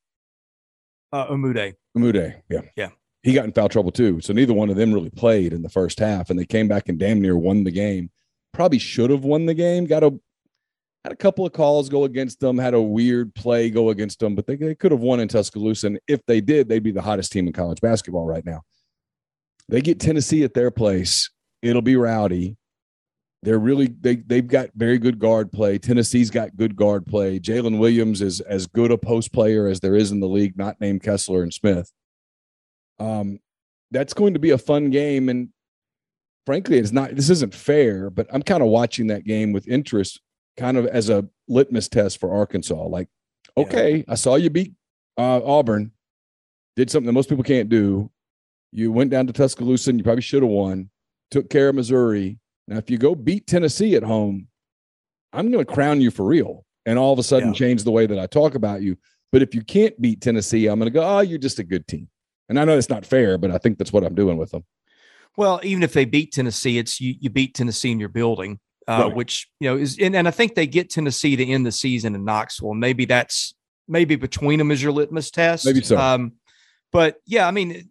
Uh, 1.12 1.26
Umude. 1.28 1.74
Umude, 1.96 2.42
yeah, 2.48 2.60
yeah. 2.76 2.90
He 3.22 3.32
got 3.32 3.44
in 3.44 3.52
foul 3.52 3.68
trouble 3.68 3.90
too. 3.90 4.20
So 4.20 4.32
neither 4.32 4.54
one 4.54 4.70
of 4.70 4.76
them 4.76 4.92
really 4.92 5.10
played 5.10 5.52
in 5.52 5.62
the 5.62 5.68
first 5.68 5.98
half, 5.98 6.30
and 6.30 6.38
they 6.38 6.44
came 6.44 6.68
back 6.68 6.88
and 6.88 6.98
damn 6.98 7.20
near 7.20 7.36
won 7.36 7.64
the 7.64 7.70
game. 7.70 8.10
Probably 8.52 8.78
should 8.78 9.10
have 9.10 9.24
won 9.24 9.46
the 9.46 9.54
game. 9.54 9.86
Got 9.86 10.04
a 10.04 10.18
had 11.04 11.12
a 11.12 11.16
couple 11.16 11.46
of 11.46 11.52
calls 11.52 11.88
go 11.88 12.04
against 12.04 12.40
them, 12.40 12.58
had 12.58 12.74
a 12.74 12.82
weird 12.82 13.34
play 13.34 13.70
go 13.70 13.90
against 13.90 14.18
them, 14.18 14.34
but 14.34 14.46
they, 14.46 14.56
they 14.56 14.74
could 14.74 14.92
have 14.92 15.00
won 15.00 15.20
in 15.20 15.28
Tuscaloosa. 15.28 15.86
And 15.86 16.00
if 16.08 16.20
they 16.26 16.40
did, 16.40 16.68
they'd 16.68 16.82
be 16.82 16.90
the 16.90 17.02
hottest 17.02 17.32
team 17.32 17.46
in 17.46 17.52
college 17.52 17.80
basketball 17.80 18.26
right 18.26 18.44
now. 18.44 18.62
They 19.68 19.80
get 19.80 20.00
Tennessee 20.00 20.44
at 20.44 20.54
their 20.54 20.70
place. 20.70 21.30
It'll 21.62 21.82
be 21.82 21.96
rowdy. 21.96 22.56
They're 23.42 23.58
really 23.58 23.86
they 23.86 24.16
they've 24.16 24.46
got 24.46 24.70
very 24.74 24.98
good 24.98 25.18
guard 25.18 25.52
play. 25.52 25.78
Tennessee's 25.78 26.30
got 26.30 26.56
good 26.56 26.74
guard 26.74 27.06
play. 27.06 27.38
Jaylin 27.38 27.78
Williams 27.78 28.20
is 28.20 28.40
as 28.40 28.66
good 28.66 28.90
a 28.90 28.98
post 28.98 29.32
player 29.32 29.68
as 29.68 29.78
there 29.80 29.94
is 29.94 30.10
in 30.10 30.18
the 30.18 30.26
league, 30.26 30.56
not 30.58 30.80
named 30.80 31.02
Kessler 31.04 31.42
and 31.42 31.54
Smith. 31.54 31.92
Um, 32.98 33.38
that's 33.92 34.12
going 34.12 34.34
to 34.34 34.40
be 34.40 34.50
a 34.50 34.58
fun 34.58 34.90
game, 34.90 35.28
and 35.28 35.50
frankly, 36.46 36.78
it's 36.78 36.90
not. 36.90 37.14
This 37.14 37.30
isn't 37.30 37.54
fair, 37.54 38.10
but 38.10 38.26
I'm 38.32 38.42
kind 38.42 38.62
of 38.62 38.70
watching 38.70 39.06
that 39.06 39.24
game 39.24 39.52
with 39.52 39.68
interest, 39.68 40.20
kind 40.56 40.76
of 40.76 40.86
as 40.86 41.08
a 41.08 41.28
litmus 41.46 41.88
test 41.88 42.18
for 42.18 42.34
Arkansas. 42.34 42.86
Like, 42.86 43.08
okay, 43.56 43.98
yeah. 43.98 44.04
I 44.08 44.14
saw 44.16 44.34
you 44.34 44.50
beat 44.50 44.74
uh, 45.16 45.40
Auburn, 45.44 45.92
did 46.74 46.90
something 46.90 47.06
that 47.06 47.12
most 47.12 47.28
people 47.28 47.44
can't 47.44 47.68
do. 47.68 48.10
You 48.72 48.90
went 48.90 49.10
down 49.12 49.28
to 49.28 49.32
Tuscaloosa, 49.32 49.90
and 49.90 50.00
you 50.00 50.04
probably 50.04 50.22
should 50.22 50.42
have 50.42 50.50
won. 50.50 50.90
Took 51.30 51.50
care 51.50 51.68
of 51.68 51.76
Missouri 51.76 52.40
now, 52.68 52.76
if 52.76 52.90
you 52.90 52.98
go 52.98 53.14
beat 53.14 53.46
Tennessee 53.46 53.96
at 53.96 54.02
home, 54.02 54.48
I'm 55.32 55.50
going 55.50 55.64
to 55.64 55.72
crown 55.72 56.02
you 56.02 56.10
for 56.10 56.26
real 56.26 56.66
and 56.84 56.98
all 56.98 57.14
of 57.14 57.18
a 57.18 57.22
sudden 57.22 57.48
yeah. 57.48 57.54
change 57.54 57.82
the 57.82 57.90
way 57.90 58.06
that 58.06 58.18
I 58.18 58.26
talk 58.26 58.54
about 58.54 58.82
you. 58.82 58.96
But 59.32 59.40
if 59.42 59.54
you 59.54 59.62
can't 59.62 59.98
beat 60.00 60.20
Tennessee, 60.20 60.66
I'm 60.66 60.78
going 60.78 60.90
to 60.90 60.94
go, 60.94 61.02
oh, 61.02 61.20
you're 61.20 61.38
just 61.38 61.58
a 61.58 61.64
good 61.64 61.88
team. 61.88 62.08
And 62.48 62.60
I 62.60 62.64
know 62.64 62.76
it's 62.76 62.90
not 62.90 63.06
fair, 63.06 63.38
but 63.38 63.50
I 63.50 63.58
think 63.58 63.78
that's 63.78 63.92
what 63.92 64.04
I'm 64.04 64.14
doing 64.14 64.36
with 64.36 64.50
them. 64.50 64.64
Well, 65.36 65.60
even 65.62 65.82
if 65.82 65.94
they 65.94 66.04
beat 66.04 66.32
Tennessee, 66.32 66.78
it's 66.78 67.00
you, 67.00 67.14
you 67.20 67.30
beat 67.30 67.54
Tennessee 67.54 67.90
in 67.90 68.00
your 68.00 68.08
building, 68.10 68.58
uh, 68.86 69.04
right. 69.06 69.16
which, 69.16 69.48
you 69.60 69.70
know, 69.70 69.76
is, 69.76 69.98
and, 69.98 70.14
and 70.14 70.28
I 70.28 70.30
think 70.30 70.54
they 70.54 70.66
get 70.66 70.90
Tennessee 70.90 71.36
to 71.36 71.46
end 71.46 71.64
the 71.64 71.72
season 71.72 72.14
in 72.14 72.24
Knoxville. 72.24 72.72
And 72.72 72.80
maybe 72.80 73.06
that's, 73.06 73.54
maybe 73.86 74.16
between 74.16 74.58
them 74.58 74.70
is 74.70 74.82
your 74.82 74.92
litmus 74.92 75.30
test. 75.30 75.64
Maybe 75.64 75.82
so. 75.82 75.96
Um, 75.96 76.34
but 76.92 77.16
yeah, 77.26 77.46
I 77.46 77.50
mean, 77.50 77.90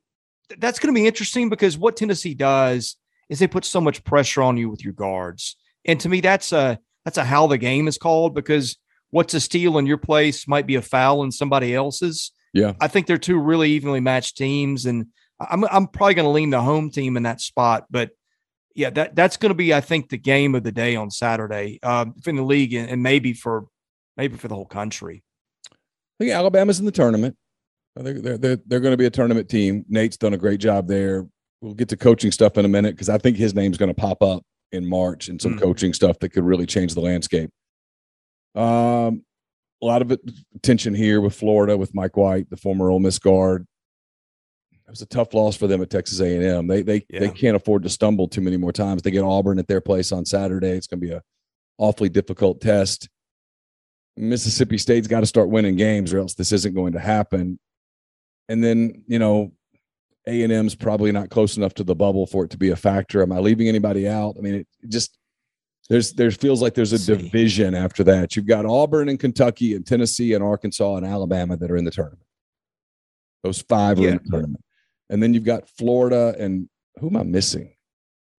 that's 0.57 0.77
going 0.77 0.93
to 0.93 0.99
be 0.99 1.07
interesting 1.07 1.49
because 1.49 1.77
what 1.77 1.97
Tennessee 1.97 2.35
does 2.35 2.95
is 3.29 3.39
they 3.39 3.47
put 3.47 3.65
so 3.65 3.81
much 3.81 4.03
pressure 4.03 4.41
on 4.41 4.57
you 4.57 4.69
with 4.69 4.83
your 4.83 4.93
guards. 4.93 5.55
And 5.85 5.99
to 6.01 6.09
me, 6.09 6.21
that's 6.21 6.51
a 6.51 6.79
that's 7.05 7.17
a 7.17 7.23
how 7.23 7.47
the 7.47 7.57
game 7.57 7.87
is 7.87 7.97
called 7.97 8.35
because 8.35 8.77
what's 9.11 9.33
a 9.33 9.39
steal 9.39 9.77
in 9.77 9.85
your 9.85 9.97
place 9.97 10.47
might 10.47 10.67
be 10.67 10.75
a 10.75 10.81
foul 10.81 11.23
in 11.23 11.31
somebody 11.31 11.73
else's. 11.73 12.31
Yeah. 12.53 12.73
I 12.81 12.87
think 12.87 13.07
they're 13.07 13.17
two 13.17 13.39
really 13.39 13.71
evenly 13.71 13.99
matched 13.99 14.37
teams. 14.37 14.85
And 14.85 15.07
I'm 15.39 15.63
I'm 15.65 15.87
probably 15.87 16.15
gonna 16.15 16.31
lean 16.31 16.49
the 16.49 16.61
home 16.61 16.89
team 16.89 17.17
in 17.17 17.23
that 17.23 17.41
spot. 17.41 17.85
But 17.89 18.11
yeah, 18.75 18.89
that 18.91 19.15
that's 19.15 19.37
gonna 19.37 19.53
be, 19.53 19.73
I 19.73 19.81
think, 19.81 20.09
the 20.09 20.17
game 20.17 20.55
of 20.55 20.63
the 20.63 20.71
day 20.71 20.95
on 20.95 21.09
Saturday 21.09 21.79
uh, 21.83 22.05
in 22.25 22.35
the 22.35 22.43
league 22.43 22.73
and, 22.73 22.89
and 22.89 23.01
maybe 23.01 23.33
for 23.33 23.65
maybe 24.15 24.37
for 24.37 24.47
the 24.47 24.55
whole 24.55 24.65
country. 24.65 25.23
I 25.71 26.23
think 26.23 26.31
Alabama's 26.31 26.79
in 26.79 26.85
the 26.85 26.91
tournament. 26.91 27.37
I 27.97 28.03
think 28.03 28.23
they're, 28.23 28.37
they're, 28.37 28.57
they're 28.65 28.79
going 28.79 28.93
to 28.93 28.97
be 28.97 29.05
a 29.05 29.11
tournament 29.11 29.49
team. 29.49 29.85
Nate's 29.87 30.17
done 30.17 30.33
a 30.33 30.37
great 30.37 30.59
job 30.59 30.87
there 30.87 31.27
we'll 31.61 31.73
get 31.73 31.89
to 31.89 31.97
coaching 31.97 32.31
stuff 32.31 32.57
in 32.57 32.65
a 32.65 32.69
minute 32.69 32.95
because 32.95 33.09
I 33.09 33.17
think 33.17 33.38
his 33.38 33.53
name's 33.53 33.77
going 33.77 33.93
to 33.93 33.99
pop 33.99 34.21
up 34.21 34.43
in 34.71 34.85
March 34.85 35.27
and 35.27 35.41
some 35.41 35.55
mm. 35.55 35.61
coaching 35.61 35.93
stuff 35.93 36.19
that 36.19 36.29
could 36.29 36.43
really 36.43 36.65
change 36.65 36.93
the 36.93 37.01
landscape. 37.01 37.49
Um, 38.55 39.23
a 39.81 39.85
lot 39.85 40.01
of 40.01 40.17
attention 40.55 40.93
here 40.93 41.21
with 41.21 41.35
Florida 41.35 41.77
with 41.77 41.93
Mike 41.93 42.17
White, 42.17 42.49
the 42.49 42.57
former 42.57 42.89
Ole 42.89 42.99
Miss 42.99 43.19
guard. 43.19 43.65
It 44.71 44.89
was 44.89 45.01
a 45.01 45.05
tough 45.05 45.34
loss 45.34 45.55
for 45.55 45.67
them 45.67 45.81
at 45.81 45.89
Texas 45.89 46.21
A&M. 46.21 46.67
They 46.67 46.81
they 46.81 47.05
yeah. 47.09 47.19
they 47.19 47.29
can't 47.29 47.57
afford 47.57 47.84
to 47.84 47.89
stumble 47.89 48.27
too 48.27 48.41
many 48.41 48.55
more 48.55 48.71
times. 48.71 49.01
They 49.01 49.11
get 49.11 49.23
Auburn 49.23 49.59
at 49.59 49.67
their 49.67 49.81
place 49.81 50.13
on 50.13 50.25
Saturday. 50.25 50.69
It's 50.69 50.88
going 50.88 51.01
to 51.01 51.05
be 51.05 51.13
a 51.13 51.21
awfully 51.77 52.09
difficult 52.09 52.61
test. 52.61 53.09
Mississippi 54.15 54.77
State's 54.77 55.07
got 55.07 55.19
to 55.19 55.25
start 55.25 55.49
winning 55.49 55.75
games, 55.75 56.13
or 56.13 56.19
else 56.19 56.35
this 56.35 56.53
isn't 56.53 56.73
going 56.73 56.93
to 56.93 56.99
happen. 56.99 57.59
And 58.47 58.63
then 58.63 59.03
you 59.07 59.19
know, 59.19 59.51
A 60.27 60.43
and 60.43 60.51
M's 60.51 60.75
probably 60.75 61.11
not 61.11 61.29
close 61.29 61.57
enough 61.57 61.73
to 61.75 61.83
the 61.83 61.95
bubble 61.95 62.27
for 62.27 62.43
it 62.45 62.51
to 62.51 62.57
be 62.57 62.69
a 62.69 62.75
factor. 62.75 63.21
Am 63.21 63.31
I 63.31 63.39
leaving 63.39 63.67
anybody 63.67 64.07
out? 64.07 64.35
I 64.37 64.41
mean, 64.41 64.55
it 64.55 64.67
just 64.87 65.17
there's 65.89 66.13
there 66.13 66.31
feels 66.31 66.61
like 66.61 66.73
there's 66.73 66.93
a 66.93 67.15
division 67.17 67.73
after 67.73 68.03
that. 68.05 68.35
You've 68.35 68.45
got 68.45 68.65
Auburn 68.65 69.09
and 69.09 69.19
Kentucky 69.19 69.73
and 69.73 69.85
Tennessee 69.85 70.33
and 70.33 70.43
Arkansas 70.43 70.97
and 70.97 71.05
Alabama 71.05 71.55
that 71.57 71.71
are 71.71 71.77
in 71.77 71.85
the 71.85 71.91
tournament. 71.91 72.21
Those 73.43 73.61
five 73.61 73.97
yeah. 73.97 74.07
are 74.07 74.11
in 74.11 74.19
the 74.23 74.29
tournament, 74.29 74.63
and 75.09 75.23
then 75.23 75.33
you've 75.33 75.45
got 75.45 75.69
Florida 75.69 76.35
and 76.37 76.67
who 76.99 77.07
am 77.07 77.17
I 77.17 77.23
missing? 77.23 77.73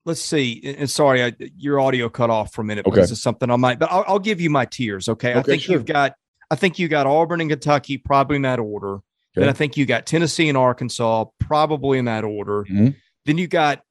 Let's 0.04 0.22
see. 0.22 0.62
And 0.78 0.88
sorry, 0.88 1.22
I, 1.22 1.34
your 1.56 1.80
audio 1.80 2.08
cut 2.08 2.30
off 2.30 2.52
for 2.54 2.62
a 2.62 2.64
minute 2.64 2.86
okay. 2.86 2.94
because 2.94 3.10
of 3.10 3.18
something 3.18 3.50
I 3.50 3.56
might. 3.56 3.78
But 3.78 3.92
I'll, 3.92 4.04
I'll, 4.08 4.18
give 4.18 4.40
you 4.40 4.48
my 4.48 4.64
tiers. 4.64 5.06
Okay? 5.06 5.30
okay 5.30 5.38
I 5.38 5.42
think 5.42 5.62
sure. 5.62 5.74
you've 5.74 5.84
got. 5.84 6.14
I 6.50 6.56
think 6.56 6.78
you 6.78 6.88
got 6.88 7.06
Auburn 7.06 7.42
and 7.42 7.50
Kentucky 7.50 7.98
probably 7.98 8.36
in 8.36 8.42
that 8.42 8.58
order. 8.58 9.00
Okay. 9.38 9.44
Then 9.44 9.48
I 9.48 9.56
think 9.56 9.76
you 9.76 9.86
got 9.86 10.06
Tennessee 10.06 10.48
and 10.48 10.58
Arkansas 10.58 11.26
probably 11.38 11.98
in 11.98 12.06
that 12.06 12.24
order. 12.24 12.64
Mm-hmm. 12.64 12.88
Then 13.24 13.38
you 13.38 13.46
got 13.46 13.82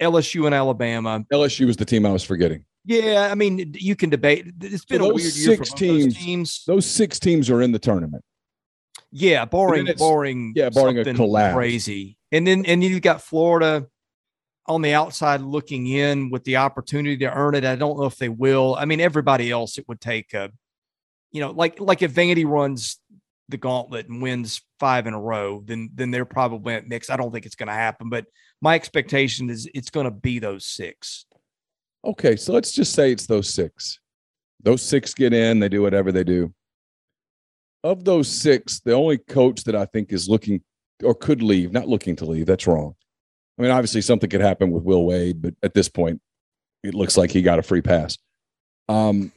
LSU 0.00 0.46
and 0.46 0.54
Alabama. 0.54 1.24
LSU 1.32 1.66
was 1.66 1.76
the 1.76 1.84
team 1.84 2.06
I 2.06 2.10
was 2.10 2.22
forgetting. 2.22 2.64
Yeah, 2.84 3.28
I 3.30 3.34
mean, 3.34 3.74
you 3.76 3.96
can 3.96 4.08
debate. 4.08 4.46
It's 4.60 4.84
been 4.84 5.00
so 5.00 5.10
a 5.10 5.14
weird 5.14 5.36
year 5.36 5.56
for 5.56 5.64
teams, 5.64 6.04
those 6.04 6.16
teams. 6.16 6.64
Those 6.66 6.86
six 6.86 7.18
teams 7.18 7.50
are 7.50 7.60
in 7.60 7.72
the 7.72 7.78
tournament. 7.78 8.24
Yeah, 9.10 9.44
boring, 9.44 9.88
boring. 9.96 10.52
Yeah, 10.54 10.70
boring 10.70 10.98
a 10.98 11.14
collapse. 11.14 11.54
Crazy. 11.54 12.18
And 12.32 12.46
then 12.46 12.64
and 12.66 12.82
then 12.82 12.90
you've 12.90 13.02
got 13.02 13.22
Florida 13.22 13.86
on 14.66 14.82
the 14.82 14.92
outside 14.92 15.40
looking 15.40 15.86
in 15.86 16.30
with 16.30 16.44
the 16.44 16.56
opportunity 16.56 17.16
to 17.18 17.32
earn 17.32 17.54
it. 17.54 17.64
I 17.64 17.76
don't 17.76 17.98
know 17.98 18.04
if 18.04 18.16
they 18.16 18.28
will. 18.28 18.76
I 18.78 18.84
mean, 18.84 19.00
everybody 19.00 19.50
else 19.50 19.78
it 19.78 19.88
would 19.88 20.00
take 20.00 20.34
a, 20.34 20.50
you 21.30 21.40
know, 21.40 21.50
like 21.50 21.80
like 21.80 22.02
if 22.02 22.12
Vandy 22.12 22.46
runs 22.46 23.00
the 23.48 23.56
gauntlet 23.56 24.08
and 24.08 24.22
wins 24.22 24.60
five 24.78 25.06
in 25.06 25.14
a 25.14 25.20
row, 25.20 25.62
then 25.64 25.90
then 25.94 26.10
they're 26.10 26.24
probably 26.24 26.74
at. 26.74 26.84
I 27.10 27.16
don't 27.16 27.32
think 27.32 27.46
it's 27.46 27.54
going 27.54 27.68
to 27.68 27.72
happen, 27.74 28.08
but 28.08 28.26
my 28.60 28.74
expectation 28.74 29.50
is 29.50 29.68
it's 29.74 29.90
going 29.90 30.04
to 30.04 30.10
be 30.10 30.38
those 30.38 30.66
six. 30.66 31.26
Okay, 32.04 32.36
so 32.36 32.52
let's 32.52 32.72
just 32.72 32.92
say 32.92 33.12
it's 33.12 33.26
those 33.26 33.52
six. 33.52 33.98
Those 34.62 34.82
six 34.82 35.14
get 35.14 35.32
in, 35.32 35.60
they 35.60 35.68
do 35.68 35.82
whatever 35.82 36.12
they 36.12 36.24
do. 36.24 36.52
Of 37.84 38.04
those 38.04 38.28
six, 38.28 38.80
the 38.80 38.92
only 38.92 39.18
coach 39.18 39.64
that 39.64 39.76
I 39.76 39.86
think 39.86 40.12
is 40.12 40.28
looking 40.28 40.62
or 41.02 41.14
could 41.14 41.42
leave, 41.42 41.72
not 41.72 41.88
looking 41.88 42.16
to 42.16 42.24
leave, 42.24 42.46
that's 42.46 42.66
wrong. 42.66 42.94
I 43.58 43.62
mean, 43.62 43.70
obviously 43.70 44.00
something 44.00 44.28
could 44.28 44.40
happen 44.40 44.70
with 44.70 44.84
Will 44.84 45.06
Wade, 45.06 45.42
but 45.42 45.54
at 45.62 45.74
this 45.74 45.88
point, 45.88 46.20
it 46.82 46.94
looks 46.94 47.16
like 47.16 47.30
he 47.30 47.42
got 47.42 47.58
a 47.58 47.62
free 47.62 47.82
pass. 47.82 48.18
Um, 48.88 49.32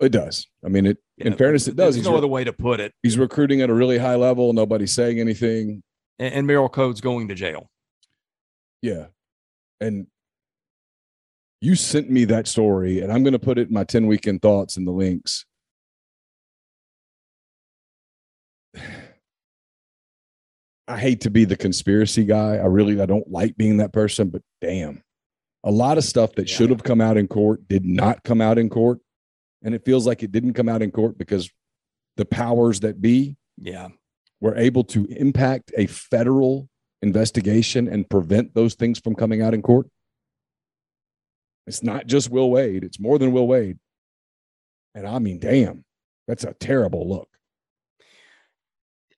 it 0.00 0.10
does. 0.10 0.46
I 0.64 0.68
mean, 0.68 0.86
it. 0.86 0.98
Yeah, 1.16 1.28
in 1.28 1.36
fairness, 1.36 1.66
it 1.66 1.76
does. 1.76 1.94
There's 1.94 2.06
no 2.06 2.12
re- 2.12 2.18
other 2.18 2.28
way 2.28 2.44
to 2.44 2.52
put 2.52 2.80
it. 2.80 2.94
He's 3.02 3.18
recruiting 3.18 3.60
at 3.60 3.70
a 3.70 3.74
really 3.74 3.98
high 3.98 4.14
level. 4.14 4.52
Nobody's 4.52 4.94
saying 4.94 5.18
anything. 5.18 5.82
And, 6.18 6.34
and 6.34 6.46
Merl 6.46 6.70
Code's 6.70 7.00
going 7.00 7.28
to 7.28 7.34
jail. 7.34 7.68
Yeah, 8.80 9.06
and 9.80 10.06
you 11.60 11.74
sent 11.74 12.08
me 12.10 12.24
that 12.26 12.46
story, 12.46 13.00
and 13.00 13.12
I'm 13.12 13.24
going 13.24 13.32
to 13.32 13.38
put 13.38 13.58
it 13.58 13.68
in 13.68 13.74
my 13.74 13.84
10 13.84 14.06
weekend 14.06 14.42
thoughts 14.42 14.76
in 14.76 14.84
the 14.84 14.92
links. 14.92 15.44
I 20.86 20.98
hate 20.98 21.20
to 21.22 21.30
be 21.30 21.44
the 21.44 21.56
conspiracy 21.56 22.24
guy. 22.24 22.56
I 22.56 22.64
really 22.64 22.98
I 23.00 23.06
don't 23.06 23.30
like 23.30 23.56
being 23.58 23.76
that 23.78 23.92
person, 23.92 24.30
but 24.30 24.42
damn. 24.62 25.02
A 25.64 25.70
lot 25.70 25.98
of 25.98 26.04
stuff 26.04 26.34
that 26.36 26.48
yeah. 26.48 26.56
should 26.56 26.70
have 26.70 26.82
come 26.82 27.02
out 27.02 27.18
in 27.18 27.28
court 27.28 27.68
did 27.68 27.84
not 27.84 28.22
come 28.24 28.40
out 28.40 28.56
in 28.58 28.70
court. 28.70 29.00
And 29.62 29.74
it 29.74 29.84
feels 29.84 30.06
like 30.06 30.22
it 30.22 30.32
didn't 30.32 30.54
come 30.54 30.68
out 30.68 30.82
in 30.82 30.90
court 30.90 31.18
because 31.18 31.50
the 32.16 32.24
powers 32.24 32.80
that 32.80 33.00
be 33.00 33.36
yeah 33.56 33.88
were 34.40 34.56
able 34.56 34.84
to 34.84 35.04
impact 35.06 35.72
a 35.76 35.86
federal 35.86 36.68
investigation 37.02 37.88
and 37.88 38.08
prevent 38.08 38.54
those 38.54 38.74
things 38.74 38.98
from 38.98 39.14
coming 39.14 39.42
out 39.42 39.54
in 39.54 39.62
court. 39.62 39.88
It's 41.66 41.82
not 41.82 42.06
just 42.06 42.30
Will 42.30 42.50
Wade, 42.50 42.84
it's 42.84 43.00
more 43.00 43.18
than 43.18 43.32
Will 43.32 43.46
Wade. 43.46 43.78
And 44.94 45.06
I 45.06 45.18
mean, 45.18 45.38
damn, 45.38 45.84
that's 46.26 46.44
a 46.44 46.54
terrible 46.54 47.08
look. 47.08 47.28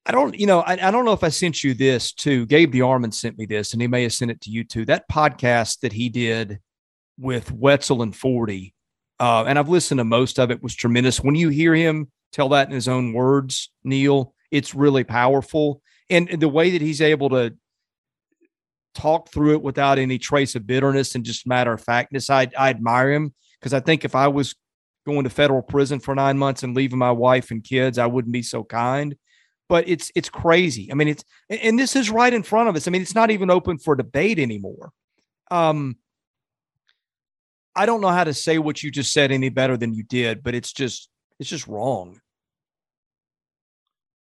I 0.07 0.13
don't, 0.13 0.39
you 0.39 0.47
know, 0.47 0.61
I, 0.61 0.89
I 0.89 0.91
don't 0.91 1.05
know 1.05 1.13
if 1.13 1.23
I 1.23 1.29
sent 1.29 1.63
you 1.63 1.75
this 1.75 2.13
too. 2.13 2.47
Gabe 2.47 2.75
DeArmond 2.75 3.15
sent 3.15 3.39
me 3.39 3.47
this, 3.47 3.73
and 3.73 3.81
he 3.81 3.87
may 3.87 4.03
have 4.03 4.13
sent 4.13 4.31
it 4.31 4.41
to 4.43 4.51
you 4.51 4.65
too. 4.65 4.85
That 4.87 5.09
podcast 5.09 5.81
that 5.81 5.93
he 5.93 6.09
did 6.09 6.59
with 7.19 7.53
Wetzel 7.53 8.03
and 8.03 8.15
Forde, 8.15 8.73
uh, 9.21 9.45
and 9.47 9.59
I've 9.59 9.69
listened 9.69 9.99
to 9.99 10.05
most 10.05 10.39
of 10.39 10.51
it, 10.51 10.63
was 10.63 10.75
tremendous. 10.75 11.21
When 11.21 11.37
you 11.37 11.51
hear 11.51 11.75
him 11.75 12.11
tell 12.33 12.49
that 12.51 12.69
in 12.69 12.75
his 12.75 12.89
own 12.89 13.13
words, 13.13 13.71
Neal, 13.85 14.35
it's 14.51 14.75
really 14.75 15.05
powerful. 15.05 15.83
And 16.09 16.29
the 16.41 16.49
way 16.49 16.71
that 16.71 16.81
he's 16.81 17.01
able 17.01 17.29
to 17.31 17.55
talk 18.95 19.31
through 19.31 19.55
it 19.55 19.63
without 19.63 19.99
any 19.99 20.19
trace 20.19 20.55
of 20.55 20.67
bitterness 20.67 21.15
and 21.15 21.25
just 21.25 21.47
matter 21.47 21.73
of 21.73 21.83
factness. 21.83 22.31
I, 22.31 22.49
I 22.59 22.71
admire 22.71 23.13
him 23.13 23.35
because 23.61 23.73
I 23.73 23.81
think 23.81 24.05
if 24.05 24.15
I 24.15 24.29
was 24.29 24.55
going 25.07 25.25
to 25.25 25.31
federal 25.31 25.63
prison 25.63 26.01
for 26.01 26.15
nine 26.15 26.39
months 26.39 26.63
and 26.63 26.77
leaving 26.77 26.99
my 26.99 27.13
wife 27.13 27.51
and 27.51 27.63
kids, 27.63 27.99
I 27.99 28.07
wouldn't 28.07 28.33
be 28.33 28.43
so 28.43 28.65
kind. 28.65 29.17
But 29.69 29.89
it's 29.89 30.11
it's 30.17 30.29
crazy. 30.29 30.91
I 30.91 30.95
mean, 30.95 31.07
it's 31.09 31.25
and 31.49 31.79
this 31.79 31.95
is 31.95 32.11
right 32.11 32.33
in 32.33 32.43
front 32.43 32.69
of 32.69 32.75
us. 32.75 32.89
I 32.89 32.91
mean, 32.91 33.03
it's 33.03 33.15
not 33.15 33.31
even 33.31 33.51
open 33.51 33.79
for 33.79 33.95
debate 33.95 34.41
anymore. 34.41 34.91
Um, 35.51 35.97
I 37.77 37.87
don't 37.87 38.01
know 38.01 38.09
how 38.09 38.25
to 38.25 38.35
say 38.35 38.59
what 38.59 38.83
you 38.83 38.91
just 38.91 39.13
said 39.13 39.31
any 39.31 39.49
better 39.49 39.77
than 39.77 39.95
you 39.95 40.03
did, 40.03 40.43
but 40.43 40.55
it's 40.55 40.73
just 40.73 41.09
it's 41.39 41.49
just 41.49 41.67
wrong. 41.67 42.21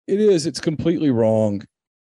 It 0.07 0.19
is. 0.19 0.45
It's 0.45 0.59
completely 0.59 1.09
wrong 1.09 1.63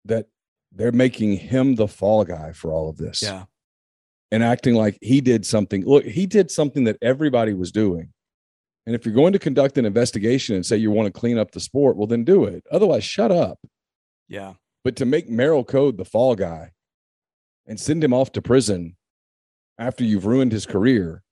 that 0.04 0.26
they're 0.72 0.92
making 0.92 1.36
him 1.36 1.76
the 1.76 1.88
fall 1.88 2.24
guy 2.24 2.52
for 2.52 2.72
all 2.72 2.88
of 2.88 2.96
this. 2.96 3.22
Yeah. 3.22 3.44
And 4.32 4.42
acting 4.42 4.74
like 4.74 4.98
he 5.00 5.20
did 5.20 5.46
something. 5.46 5.84
Look, 5.84 6.04
he 6.04 6.26
did 6.26 6.50
something 6.50 6.84
that 6.84 6.98
everybody 7.00 7.54
was 7.54 7.70
doing. 7.70 8.12
And 8.86 8.94
if 8.94 9.06
you're 9.06 9.14
going 9.14 9.32
to 9.32 9.38
conduct 9.38 9.78
an 9.78 9.86
investigation 9.86 10.56
and 10.56 10.66
say 10.66 10.76
you 10.76 10.90
want 10.90 11.06
to 11.06 11.18
clean 11.18 11.38
up 11.38 11.52
the 11.52 11.60
sport, 11.60 11.96
well, 11.96 12.06
then 12.06 12.24
do 12.24 12.44
it. 12.44 12.64
Otherwise, 12.70 13.04
shut 13.04 13.30
up. 13.30 13.58
Yeah. 14.28 14.54
But 14.82 14.96
to 14.96 15.06
make 15.06 15.30
Merl 15.30 15.66
Code 15.66 15.96
the 15.96 16.04
fall 16.04 16.34
guy 16.34 16.72
and 17.66 17.78
send 17.80 18.04
him 18.04 18.12
off 18.12 18.32
to 18.32 18.42
prison 18.42 18.96
after 19.78 20.04
you've 20.04 20.26
ruined 20.26 20.52
his 20.52 20.66
career 20.66 21.22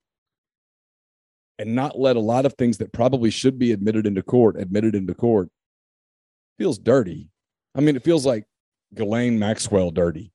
and 1.59 1.75
not 1.75 1.99
let 1.99 2.17
a 2.17 2.21
lot 2.21 2.47
of 2.47 2.55
things 2.55 2.79
that 2.79 2.93
probably 2.93 3.31
should 3.31 3.59
be 3.59 3.73
admitted 3.73 4.07
into 4.07 4.23
court 4.23 4.57
admitted 4.59 4.95
into 4.95 5.15
court 5.15 5.49
feels 6.59 6.79
dirty. 6.79 7.29
I 7.75 7.81
mean, 7.81 7.97
it 7.97 8.05
feels 8.05 8.27
like 8.27 8.45
Ghislaine 8.95 9.39
Maxwell 9.39 9.91
dirty. 9.91 10.33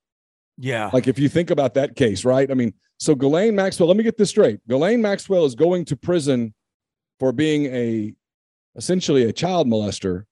Yeah. 0.56 0.90
Like 0.92 1.06
if 1.06 1.18
you 1.18 1.28
think 1.28 1.50
about 1.50 1.74
that 1.74 1.96
case, 1.96 2.24
right? 2.24 2.50
I 2.50 2.54
mean, 2.54 2.74
so 2.98 3.14
Ghislaine 3.14 3.54
Maxwell, 3.54 3.88
let 3.88 3.96
me 3.96 4.02
get 4.02 4.16
this 4.16 4.30
straight. 4.30 4.60
Ghislaine 4.68 5.00
Maxwell 5.00 5.44
is 5.44 5.54
going 5.54 5.84
to 5.86 5.96
prison 5.96 6.54
for 7.18 7.32
being 7.32 7.66
a 7.66 8.14
essentially 8.76 9.24
a 9.24 9.32
child 9.32 9.66
molester. 9.66 10.24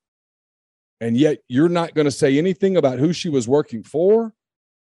And 1.00 1.16
yet 1.16 1.38
you're 1.48 1.68
not 1.68 1.94
going 1.94 2.06
to 2.06 2.10
say 2.10 2.38
anything 2.38 2.76
about 2.76 2.98
who 2.98 3.12
she 3.12 3.28
was 3.28 3.46
working 3.46 3.82
for 3.82 4.32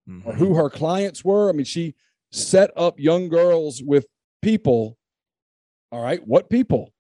mm-hmm. 0.09 0.29
or 0.29 0.33
who 0.35 0.47
mm-hmm. 0.47 0.57
her 0.57 0.71
clients 0.71 1.25
were. 1.25 1.49
I 1.49 1.53
mean, 1.53 1.65
she 1.65 1.95
set 2.35 2.71
up 2.77 2.99
young 2.99 3.29
girls 3.29 3.83
with 3.83 4.07
people. 4.43 4.99
All 5.93 6.03
right, 6.03 6.27
what 6.27 6.51
people? 6.51 6.93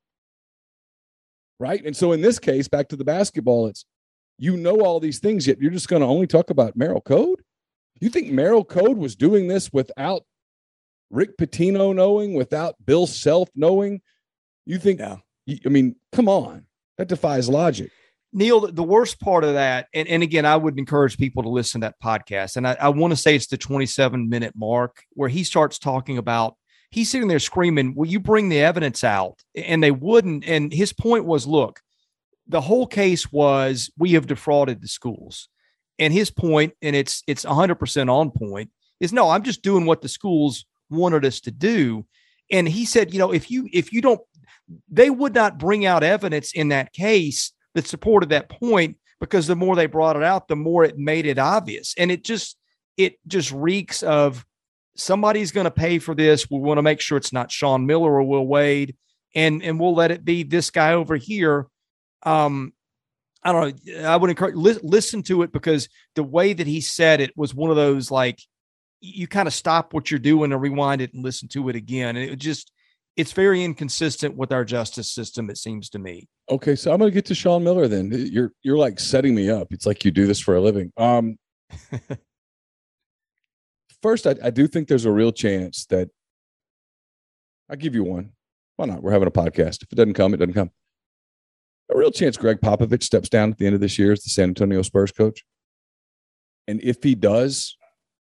Right. 1.59 1.85
And 1.85 1.97
so 1.97 2.12
in 2.12 2.20
this 2.20 2.39
case, 2.39 2.69
back 2.69 2.89
to 2.89 2.97
the 2.97 3.05
basketball, 3.05 3.66
it's 3.66 3.85
you 4.39 4.56
know 4.56 4.81
all 4.81 5.01
these 5.01 5.19
things, 5.19 5.47
yet 5.47 5.61
you're 5.61 5.70
just 5.70 5.89
going 5.89 6.02
to 6.02 6.09
only 6.09 6.27
talk 6.27 6.51
about 6.51 6.77
Merl 6.77 7.01
Code? 7.01 7.43
You 8.01 8.09
think 8.09 8.31
Merl 8.31 8.65
Code 8.65 8.98
was 8.98 9.15
doing 9.15 9.47
this 9.48 9.73
without 9.73 10.23
Rick 11.11 11.36
Pitino 11.39 11.94
knowing, 11.94 12.35
without 12.35 12.74
Bill 12.85 13.06
Self 13.06 13.48
knowing? 13.55 14.01
You 14.66 14.78
think, 14.78 15.01
yeah. 15.01 15.16
I 15.65 15.69
mean, 15.69 15.97
come 16.12 16.28
on. 16.28 16.66
That 16.98 17.09
defies 17.09 17.48
logic. 17.48 17.90
Neal, 18.36 18.73
the 18.73 18.82
worst 18.82 19.20
part 19.20 19.44
of 19.44 19.55
that, 19.55 19.86
and, 19.94 20.09
and 20.09 20.23
again, 20.23 20.44
I 20.44 20.56
would 20.56 20.77
encourage 20.77 21.16
people 21.16 21.44
to 21.44 21.48
listen 21.48 21.81
to 21.81 21.86
that 21.86 22.01
podcast. 22.02 22.56
And 22.56 22.66
I, 22.66 22.77
I 22.81 22.89
want 22.89 23.12
to 23.12 23.16
say 23.16 23.36
it's 23.36 23.47
the 23.47 23.56
27 23.56 24.28
minute 24.28 24.55
mark 24.56 25.05
where 25.11 25.28
he 25.28 25.44
starts 25.44 25.78
talking 25.78 26.19
about 26.19 26.56
he's 26.90 27.11
sitting 27.11 27.28
there 27.28 27.39
screaming, 27.39 27.94
Will 27.94 28.09
you 28.09 28.20
bring 28.20 28.48
the 28.48 28.61
evidence 28.61 29.05
out? 29.05 29.43
And 29.55 29.82
they 29.82 29.90
wouldn't. 29.90 30.47
And 30.47 30.73
his 30.73 30.93
point 30.93 31.24
was, 31.24 31.47
look, 31.47 31.81
the 32.47 32.61
whole 32.61 32.86
case 32.86 33.31
was 33.32 33.90
we 33.97 34.12
have 34.12 34.27
defrauded 34.27 34.82
the 34.82 34.89
schools. 34.89 35.48
And 35.98 36.12
his 36.12 36.31
point, 36.31 36.74
and 36.82 36.97
it's 36.97 37.23
it's 37.27 37.44
100% 37.44 38.11
on 38.11 38.31
point, 38.31 38.70
is 39.01 39.12
no, 39.12 39.31
I'm 39.31 39.44
just 39.44 39.62
doing 39.62 39.86
what 39.86 40.02
the 40.02 40.09
schools 40.09 40.65
wanted 40.90 41.24
us 41.24 41.40
to 41.43 41.51
do. 41.51 42.05
And 42.51 42.69
he 42.69 42.85
said, 42.85 43.12
you 43.12 43.19
know, 43.19 43.32
if 43.32 43.51
you 43.51 43.69
if 43.73 43.93
you 43.93 44.01
don't 44.01 44.20
they 44.90 45.11
would 45.11 45.35
not 45.35 45.59
bring 45.59 45.85
out 45.85 46.02
evidence 46.02 46.52
in 46.52 46.69
that 46.69 46.93
case 46.93 47.52
that 47.74 47.86
supported 47.86 48.30
that 48.30 48.48
point 48.48 48.96
because 49.20 49.46
the 49.46 49.56
more 49.56 49.76
they 49.76 49.86
brought 49.86 50.16
it 50.16 50.22
out, 50.22 50.48
the 50.48 50.56
more 50.56 50.84
it 50.84 50.98
made 50.98 51.26
it 51.26 51.38
obvious. 51.38 51.94
And 51.96 52.10
it 52.10 52.24
just 52.24 52.56
it 52.96 53.18
just 53.26 53.52
reeks 53.52 54.02
of 54.02 54.44
somebody's 54.96 55.52
going 55.52 55.64
to 55.64 55.70
pay 55.70 55.98
for 55.98 56.14
this. 56.14 56.48
We 56.51 56.59
want 56.59 56.78
to 56.78 56.82
make 56.82 57.01
sure 57.01 57.18
it's 57.18 57.32
not 57.32 57.51
Sean 57.51 57.86
Miller 57.86 58.12
or 58.12 58.22
Will 58.22 58.46
Wade, 58.46 58.96
and 59.34 59.62
and 59.62 59.78
we'll 59.78 59.94
let 59.94 60.10
it 60.10 60.24
be 60.24 60.42
this 60.42 60.70
guy 60.70 60.94
over 60.94 61.16
here. 61.16 61.66
Um, 62.22 62.72
I 63.42 63.52
don't 63.52 63.86
know. 63.86 64.09
I 64.09 64.16
would 64.16 64.30
encourage 64.30 64.55
li- 64.55 64.78
listen 64.82 65.22
to 65.24 65.42
it 65.42 65.52
because 65.52 65.88
the 66.14 66.22
way 66.22 66.52
that 66.52 66.66
he 66.66 66.80
said 66.80 67.20
it 67.20 67.36
was 67.36 67.55
one 67.55 67.70
of 67.70 67.76
those 67.76 68.10
like 68.10 68.40
you 69.01 69.28
kind 69.28 69.46
of 69.46 69.52
stop 69.52 69.92
what 69.92 70.10
you're 70.10 70.18
doing 70.18 70.51
and 70.51 70.62
rewind 70.62 71.02
it 71.02 71.12
and 71.12 71.22
listen 71.22 71.48
to 71.48 71.68
it 71.68 71.76
again. 71.76 72.16
And 72.16 72.30
it 72.30 72.36
just 72.36 72.72
it's 73.16 73.32
very 73.32 73.62
inconsistent 73.62 74.36
with 74.36 74.53
our 74.53 74.65
justice 74.65 75.12
system. 75.12 75.49
It 75.51 75.59
seems 75.59 75.89
to 75.91 75.99
me. 75.99 76.28
Okay, 76.51 76.74
so 76.74 76.93
I'm 76.93 76.99
going 76.99 77.11
to 77.11 77.15
get 77.15 77.27
to 77.27 77.35
Sean 77.35 77.62
Miller. 77.62 77.89
Then 77.89 78.11
you're 78.12 78.53
you're 78.62 78.77
like 78.77 78.99
setting 78.99 79.35
me 79.35 79.51
up. 79.51 79.73
It's 79.73 79.86
like 79.86 80.05
you 80.05 80.11
do 80.11 80.27
this 80.27 80.41
for 80.41 80.57
a 80.57 80.61
living. 80.61 80.93
Um, 80.97 81.36
first, 84.03 84.27
I, 84.27 84.35
I 84.43 84.51
do 84.51 84.66
think 84.66 84.89
there's 84.89 85.05
a 85.05 85.12
real 85.12 85.32
chance 85.32 85.86
that 85.86 86.11
I 87.70 87.77
give 87.77 87.95
you 87.95 88.05
one. 88.05 88.32
Why 88.77 88.86
not? 88.86 89.03
We're 89.03 89.12
having 89.12 89.28
a 89.28 89.32
podcast. 89.32 89.82
If 89.82 89.93
it 89.93 89.97
doesn't 89.97 90.15
come, 90.15 90.35
it 90.35 90.39
doesn't 90.39 90.55
come. 90.55 90.70
A 91.93 91.97
real 91.97 92.11
chance 92.11 92.36
Gregg 92.36 92.61
Popovich 92.61 93.05
steps 93.05 93.28
down 93.28 93.51
at 93.51 93.59
the 93.59 93.66
end 93.66 93.74
of 93.74 93.81
this 93.81 93.99
year 93.99 94.12
as 94.12 94.23
the 94.24 94.31
San 94.31 94.49
Antonio 94.49 94.82
Spurs 94.82 95.12
coach. 95.12 95.45
And 96.66 96.82
if 96.82 97.03
he 97.03 97.15
does, 97.15 97.77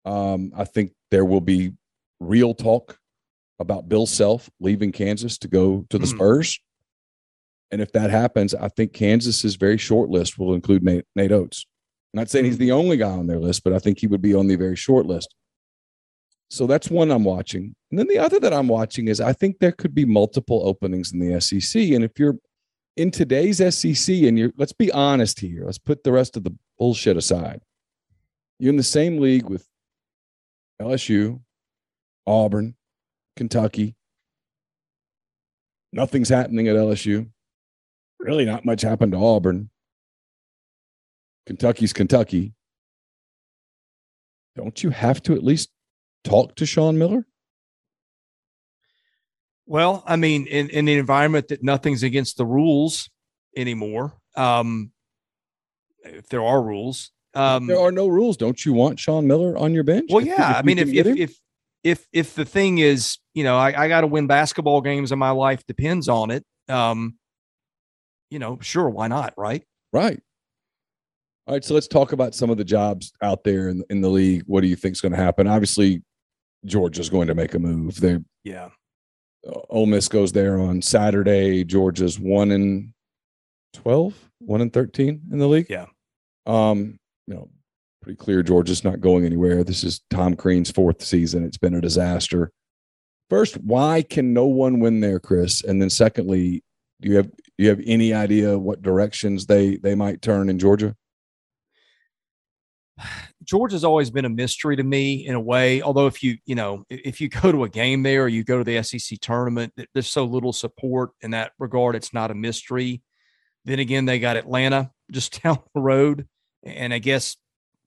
um, 0.04 0.52
I 0.56 0.64
think 0.64 0.92
there 1.10 1.24
will 1.24 1.40
be 1.40 1.72
real 2.20 2.54
talk 2.54 2.98
about 3.58 3.88
Bill 3.88 4.06
Self 4.06 4.50
leaving 4.60 4.92
Kansas 4.92 5.38
to 5.38 5.48
go 5.48 5.84
to 5.90 5.98
the 5.98 6.06
mm. 6.06 6.14
Spurs. 6.14 6.60
And 7.70 7.80
if 7.80 7.92
that 7.92 8.10
happens, 8.10 8.54
I 8.54 8.68
think 8.68 8.92
Kansas's 8.92 9.56
very 9.56 9.78
short 9.78 10.08
list 10.08 10.38
will 10.38 10.54
include 10.54 10.84
Nate, 10.84 11.04
Nate 11.16 11.32
Oats. 11.32 11.66
I'm 12.14 12.18
not 12.18 12.30
saying 12.30 12.44
he's 12.44 12.54
hmm. 12.54 12.60
the 12.60 12.72
only 12.72 12.96
guy 12.96 13.10
on 13.10 13.26
their 13.26 13.40
list, 13.40 13.64
but 13.64 13.72
I 13.72 13.78
think 13.78 13.98
he 13.98 14.06
would 14.06 14.22
be 14.22 14.34
on 14.34 14.46
the 14.46 14.56
very 14.56 14.76
short 14.76 15.04
list. 15.04 15.34
So 16.48 16.66
that's 16.66 16.88
one 16.88 17.10
I'm 17.10 17.24
watching. 17.24 17.74
And 17.90 17.98
then 17.98 18.06
the 18.06 18.18
other 18.18 18.38
that 18.40 18.52
I'm 18.52 18.68
watching 18.68 19.08
is 19.08 19.20
I 19.20 19.32
think 19.32 19.58
there 19.58 19.72
could 19.72 19.94
be 19.94 20.04
multiple 20.04 20.62
openings 20.64 21.12
in 21.12 21.18
the 21.18 21.40
SEC. 21.40 21.82
And 21.90 22.04
if 22.04 22.18
you're 22.18 22.36
in 22.96 23.10
today's 23.10 23.58
SEC 23.74 24.14
and 24.22 24.38
you're, 24.38 24.52
let's 24.56 24.72
be 24.72 24.92
honest 24.92 25.40
here, 25.40 25.64
let's 25.66 25.78
put 25.78 26.04
the 26.04 26.12
rest 26.12 26.36
of 26.36 26.44
the 26.44 26.56
bullshit 26.78 27.16
aside. 27.16 27.60
You're 28.58 28.70
in 28.70 28.76
the 28.76 28.82
same 28.82 29.18
league 29.18 29.50
with 29.50 29.66
LSU, 30.80 31.40
Auburn, 32.26 32.76
Kentucky. 33.36 33.94
Nothing's 35.92 36.28
happening 36.28 36.68
at 36.68 36.76
LSU. 36.76 37.28
Really, 38.18 38.44
not 38.44 38.64
much 38.64 38.82
happened 38.82 39.12
to 39.12 39.18
Auburn. 39.18 39.70
Kentucky's 41.46 41.92
Kentucky. 41.92 42.54
Don't 44.56 44.82
you 44.82 44.90
have 44.90 45.22
to 45.24 45.34
at 45.34 45.44
least 45.44 45.70
talk 46.24 46.56
to 46.56 46.66
Sean 46.66 46.98
Miller? 46.98 47.26
Well, 49.66 50.02
I 50.06 50.16
mean, 50.16 50.46
in, 50.46 50.70
in 50.70 50.84
the 50.86 50.94
environment 50.94 51.48
that 51.48 51.62
nothing's 51.62 52.02
against 52.02 52.36
the 52.36 52.46
rules 52.46 53.10
anymore, 53.56 54.14
um, 54.36 54.92
if 56.04 56.28
there 56.28 56.42
are 56.42 56.62
rules, 56.62 57.10
um, 57.34 57.66
there 57.66 57.80
are 57.80 57.92
no 57.92 58.06
rules. 58.06 58.36
Don't 58.36 58.64
you 58.64 58.72
want 58.72 58.98
Sean 58.98 59.26
Miller 59.26 59.56
on 59.58 59.74
your 59.74 59.84
bench? 59.84 60.10
Well, 60.10 60.24
yeah. 60.24 60.54
I 60.56 60.62
mean, 60.62 60.78
if 60.78 60.88
if, 60.88 61.06
if 61.06 61.40
if 61.86 62.04
if 62.12 62.34
the 62.34 62.44
thing 62.44 62.78
is, 62.78 63.18
you 63.32 63.44
know, 63.44 63.56
I, 63.56 63.84
I 63.84 63.88
got 63.88 64.00
to 64.00 64.08
win 64.08 64.26
basketball 64.26 64.80
games 64.80 65.12
and 65.12 65.20
my 65.20 65.30
life 65.30 65.64
depends 65.66 66.08
on 66.08 66.32
it. 66.32 66.44
Um, 66.68 67.16
you 68.28 68.40
know, 68.40 68.58
sure, 68.60 68.90
why 68.90 69.06
not? 69.06 69.34
Right. 69.36 69.62
Right. 69.92 70.20
All 71.46 71.54
right, 71.54 71.64
so 71.64 71.74
let's 71.74 71.86
talk 71.86 72.10
about 72.10 72.34
some 72.34 72.50
of 72.50 72.56
the 72.56 72.64
jobs 72.64 73.12
out 73.22 73.44
there 73.44 73.68
in, 73.68 73.84
in 73.88 74.00
the 74.00 74.08
league. 74.08 74.42
What 74.46 74.62
do 74.62 74.66
you 74.66 74.74
think 74.74 74.96
is 74.96 75.00
going 75.00 75.12
to 75.12 75.18
happen? 75.18 75.46
Obviously, 75.46 76.02
Georgia's 76.64 77.08
going 77.08 77.28
to 77.28 77.36
make 77.36 77.54
a 77.54 77.60
move. 77.60 78.00
They 78.00 78.18
yeah. 78.42 78.70
Uh, 79.46 79.60
Ole 79.70 79.86
Miss 79.86 80.08
goes 80.08 80.32
there 80.32 80.58
on 80.58 80.82
Saturday. 80.82 81.62
Georgia's 81.62 82.18
one 82.18 82.50
in 82.50 82.92
12, 83.74 84.12
one 84.40 84.60
in 84.60 84.70
13 84.70 85.22
in 85.30 85.38
the 85.38 85.46
league. 85.46 85.66
Yeah. 85.70 85.86
Um, 86.46 86.98
you 87.28 87.34
know, 87.34 87.48
pretty 88.06 88.16
clear 88.18 88.40
Georgia's 88.40 88.84
not 88.84 89.00
going 89.00 89.26
anywhere. 89.26 89.64
This 89.64 89.82
is 89.82 90.00
Tom 90.10 90.36
Crean's 90.36 90.70
fourth 90.70 91.02
season. 91.02 91.42
It's 91.42 91.58
been 91.58 91.74
a 91.74 91.80
disaster. 91.80 92.52
First, 93.28 93.56
why 93.56 94.02
can 94.02 94.32
no 94.32 94.46
one 94.46 94.78
win 94.78 95.00
there, 95.00 95.18
Chris? 95.18 95.64
And 95.64 95.82
then 95.82 95.90
secondly, 95.90 96.62
do 97.00 97.08
you 97.08 97.16
have 97.16 97.28
do 97.28 97.64
you 97.64 97.68
have 97.68 97.80
any 97.84 98.14
idea 98.14 98.56
what 98.56 98.80
directions 98.80 99.46
they 99.46 99.78
they 99.78 99.96
might 99.96 100.22
turn 100.22 100.48
in 100.48 100.56
Georgia? 100.56 100.94
Georgia's 103.42 103.82
always 103.82 104.08
been 104.08 104.24
a 104.24 104.28
mystery 104.28 104.76
to 104.76 104.84
me 104.84 105.26
in 105.26 105.34
a 105.34 105.40
way. 105.40 105.82
Although 105.82 106.06
if 106.06 106.22
you 106.22 106.36
you 106.44 106.54
know 106.54 106.84
if 106.88 107.20
you 107.20 107.28
go 107.28 107.50
to 107.50 107.64
a 107.64 107.68
game 107.68 108.04
there 108.04 108.22
or 108.22 108.28
you 108.28 108.44
go 108.44 108.62
to 108.62 108.64
the 108.64 108.84
SEC 108.84 109.18
tournament, 109.20 109.72
there's 109.94 110.06
so 110.06 110.24
little 110.24 110.52
support 110.52 111.10
in 111.22 111.32
that 111.32 111.50
regard. 111.58 111.96
It's 111.96 112.14
not 112.14 112.30
a 112.30 112.36
mystery. 112.36 113.02
Then 113.64 113.80
again, 113.80 114.04
they 114.04 114.20
got 114.20 114.36
Atlanta 114.36 114.92
just 115.10 115.42
down 115.42 115.58
the 115.74 115.80
road, 115.80 116.28
and 116.62 116.94
I 116.94 117.00
guess 117.00 117.36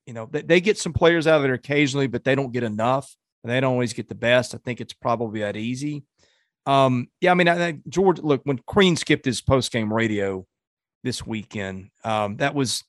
you 0.09 0.15
know 0.15 0.27
they, 0.31 0.41
they 0.41 0.59
get 0.59 0.79
some 0.79 0.91
players 0.91 1.27
out 1.27 1.37
of 1.37 1.43
there 1.43 1.53
occasionally, 1.53 2.07
but 2.07 2.23
they 2.23 2.33
don't 2.33 2.51
get 2.51 2.63
enough, 2.63 3.15
and 3.43 3.51
they 3.51 3.59
don't 3.59 3.73
always 3.73 3.93
get 3.93 4.09
the 4.09 4.15
best. 4.15 4.55
I 4.55 4.57
think 4.57 4.81
it's 4.81 4.91
probably 4.91 5.41
that 5.41 5.55
easy. 5.55 6.03
Um, 6.65 7.09
yeah, 7.21 7.29
I 7.29 7.35
mean, 7.35 7.47
I, 7.47 7.67
I, 7.67 7.79
George, 7.87 8.17
look, 8.17 8.41
when 8.43 8.57
Crean 8.65 8.95
skipped 8.95 9.23
his 9.23 9.39
post 9.39 9.71
game 9.71 9.93
radio 9.93 10.47
this 11.03 11.27
weekend, 11.27 11.91
um, 12.03 12.37
that 12.37 12.55
was, 12.55 12.83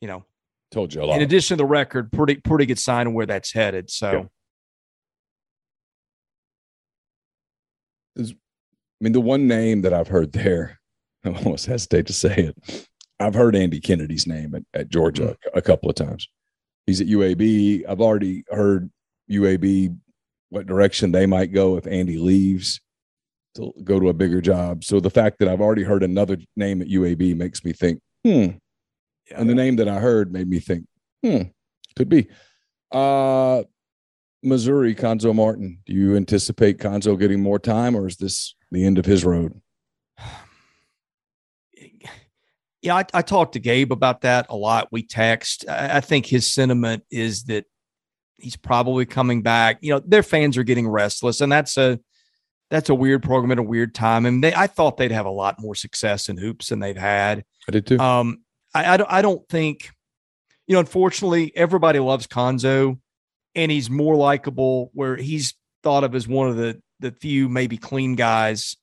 you 0.00 0.08
know, 0.08 0.24
Told 0.72 0.92
you 0.92 1.02
a 1.02 1.04
lot. 1.04 1.18
In 1.18 1.22
addition 1.22 1.56
to 1.56 1.62
the 1.62 1.66
record, 1.68 2.10
pretty 2.10 2.34
pretty 2.34 2.66
good 2.66 2.80
sign 2.80 3.06
of 3.06 3.12
where 3.12 3.26
that's 3.26 3.52
headed. 3.52 3.88
So. 3.88 4.28
Yeah. 8.18 8.24
I 8.24 9.04
mean, 9.04 9.12
the 9.12 9.20
one 9.20 9.46
name 9.46 9.82
that 9.82 9.92
I've 9.92 10.08
heard 10.08 10.32
there, 10.32 10.80
I 11.24 11.28
almost 11.28 11.66
hesitate 11.66 12.06
to 12.08 12.12
say 12.12 12.34
it. 12.34 12.88
I've 13.20 13.34
heard 13.34 13.54
Andy 13.54 13.78
Kennedy's 13.78 14.26
name 14.26 14.56
at, 14.56 14.62
at 14.74 14.88
Georgia 14.88 15.22
mm-hmm. 15.22 15.58
a 15.58 15.62
couple 15.62 15.88
of 15.88 15.94
times. 15.94 16.28
He's 16.86 17.00
at 17.00 17.08
UAB. 17.08 17.84
I've 17.88 18.00
already 18.00 18.44
heard 18.48 18.90
UAB 19.30 19.96
what 20.50 20.66
direction 20.66 21.12
they 21.12 21.26
might 21.26 21.52
go 21.52 21.76
if 21.76 21.86
Andy 21.86 22.18
leaves 22.18 22.80
to 23.56 23.72
go 23.82 23.98
to 23.98 24.08
a 24.08 24.14
bigger 24.14 24.40
job. 24.40 24.84
So 24.84 25.00
the 25.00 25.10
fact 25.10 25.38
that 25.38 25.48
I've 25.48 25.60
already 25.60 25.82
heard 25.82 26.02
another 26.02 26.36
name 26.56 26.80
at 26.80 26.88
UAB 26.88 27.36
makes 27.36 27.64
me 27.64 27.72
think, 27.72 28.00
hmm, 28.24 28.50
yeah. 29.30 29.40
And 29.40 29.50
the 29.50 29.54
name 29.54 29.76
that 29.76 29.88
I 29.88 29.98
heard 29.98 30.32
made 30.32 30.48
me 30.48 30.60
think, 30.60 30.86
hmm, 31.22 31.42
could 31.96 32.08
be. 32.08 32.28
Uh, 32.92 33.64
Missouri, 34.42 34.94
Cuonzo 34.94 35.34
Martin. 35.34 35.78
Do 35.86 35.92
you 35.92 36.14
anticipate 36.14 36.78
Cuonzo 36.78 37.18
getting 37.18 37.42
more 37.42 37.58
time, 37.58 37.96
or 37.96 38.06
is 38.06 38.16
this 38.16 38.54
the 38.70 38.86
end 38.86 38.98
of 38.98 39.04
his 39.04 39.24
road? 39.24 39.60
Yeah, 42.86 42.96
I, 42.96 43.04
I 43.12 43.22
talked 43.22 43.54
to 43.54 43.58
Gabe 43.58 43.90
about 43.90 44.20
that 44.20 44.46
a 44.48 44.56
lot. 44.56 44.88
We 44.92 45.02
text. 45.02 45.64
I, 45.68 45.96
I 45.96 46.00
think 46.00 46.24
his 46.24 46.52
sentiment 46.52 47.02
is 47.10 47.44
that 47.44 47.64
he's 48.38 48.56
probably 48.56 49.06
coming 49.06 49.42
back. 49.42 49.78
You 49.80 49.94
know, 49.94 50.02
their 50.06 50.22
fans 50.22 50.56
are 50.56 50.62
getting 50.62 50.86
restless, 50.86 51.40
and 51.40 51.50
that's 51.50 51.76
a 51.76 51.98
that's 52.70 52.88
a 52.88 52.94
weird 52.94 53.24
program 53.24 53.50
at 53.50 53.58
a 53.58 53.62
weird 53.62 53.92
time. 53.92 54.24
And 54.24 54.42
they 54.42 54.54
I 54.54 54.68
thought 54.68 54.98
they'd 54.98 55.10
have 55.10 55.26
a 55.26 55.30
lot 55.30 55.60
more 55.60 55.74
success 55.74 56.28
in 56.28 56.36
hoops 56.36 56.68
than 56.68 56.78
they've 56.78 56.96
had. 56.96 57.44
I 57.68 57.72
did 57.72 57.86
too. 57.86 57.98
Um, 57.98 58.42
I, 58.72 58.94
I 58.94 58.96
don't, 58.96 59.12
I 59.12 59.20
don't 59.20 59.48
think, 59.48 59.90
you 60.68 60.74
know, 60.74 60.80
unfortunately, 60.80 61.52
everybody 61.56 61.98
loves 61.98 62.28
Cuonzo, 62.28 63.00
and 63.56 63.72
he's 63.72 63.90
more 63.90 64.14
likable. 64.14 64.92
Where 64.94 65.16
he's 65.16 65.54
thought 65.82 66.04
of 66.04 66.14
as 66.14 66.28
one 66.28 66.48
of 66.48 66.56
the 66.56 66.80
the 67.00 67.10
few 67.10 67.48
maybe 67.48 67.78
clean 67.78 68.14
guys 68.14 68.76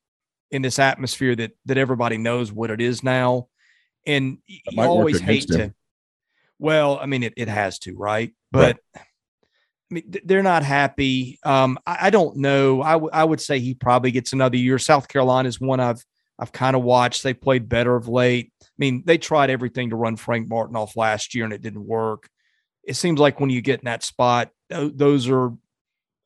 in 0.51 0.61
this 0.61 0.77
atmosphere 0.77 1.37
that 1.37 1.51
that 1.67 1.77
everybody 1.77 2.17
knows 2.17 2.51
what 2.51 2.69
it 2.69 2.81
is 2.81 3.01
now, 3.01 3.47
and 4.05 4.37
you 4.45 4.81
always 4.81 5.19
hate 5.19 5.49
him. 5.49 5.57
to. 5.57 5.73
Well, 6.59 6.99
I 7.01 7.05
mean, 7.05 7.23
it, 7.23 7.33
it 7.37 7.47
has 7.47 7.79
to, 7.79 7.95
right? 7.95 8.33
But 8.51 8.77
right. 8.95 9.03
I 9.91 9.93
mean, 9.93 10.13
they're 10.23 10.43
not 10.43 10.63
happy. 10.63 11.39
Um, 11.43 11.77
I, 11.85 11.97
I 12.07 12.09
don't 12.09 12.37
know. 12.37 12.81
I, 12.81 12.93
w- 12.93 13.11
I 13.11 13.23
would 13.23 13.41
say 13.41 13.59
he 13.59 13.73
probably 13.73 14.11
gets 14.11 14.33
another 14.33 14.57
year. 14.57 14.79
South 14.79 15.07
Carolina 15.07 15.49
is 15.49 15.59
one 15.59 15.79
I've 15.79 16.03
I've 16.39 16.51
kind 16.51 16.75
of 16.75 16.83
watched. 16.83 17.23
They 17.23 17.33
played 17.33 17.69
better 17.69 17.95
of 17.95 18.07
late. 18.07 18.51
I 18.61 18.65
mean, 18.77 19.03
they 19.05 19.17
tried 19.17 19.49
everything 19.49 19.91
to 19.91 19.95
run 19.95 20.15
Frank 20.15 20.49
Martin 20.49 20.75
off 20.75 20.97
last 20.97 21.35
year 21.35 21.45
and 21.45 21.53
it 21.53 21.61
didn't 21.61 21.85
work. 21.85 22.27
It 22.83 22.95
seems 22.95 23.19
like 23.19 23.39
when 23.39 23.49
you 23.49 23.61
get 23.61 23.79
in 23.79 23.85
that 23.85 24.03
spot, 24.03 24.49
those 24.69 25.29
are 25.29 25.51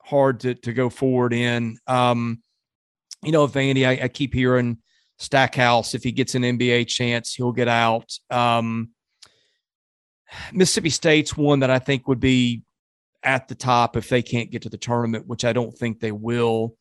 hard 0.02 0.40
to, 0.42 0.56
to 0.56 0.74
go 0.74 0.90
forward 0.90 1.34
in. 1.34 1.78
Um, 1.88 2.42
you 3.22 3.32
know, 3.32 3.48
Vandy, 3.48 3.86
I, 3.86 4.06
I 4.06 4.08
keep 4.08 4.34
hearing 4.34 4.78
Stackhouse, 5.18 5.96
if 5.96 6.04
he 6.04 6.12
gets 6.12 6.36
an 6.36 6.44
NBA 6.44 6.88
chance, 6.88 7.34
he'll 7.34 7.52
get 7.52 7.68
out. 7.68 8.14
Um, 8.30 8.90
Mississippi 10.52 10.90
State's 10.90 11.36
one 11.36 11.62
that 11.62 11.70
I 11.70 11.80
think 11.80 12.08
would 12.08 12.20
be 12.20 12.64
at 13.24 13.48
the 13.48 13.56
top 13.56 13.98
if 13.98 14.10
they 14.10 14.22
can't 14.22 14.52
get 14.52 14.64
to 14.64 14.70
the 14.70 14.78
tournament, 14.78 15.28
which 15.28 15.46
I 15.46 15.54
don't 15.54 15.76
think 15.76 16.00
they 16.00 16.12
will. 16.12 16.76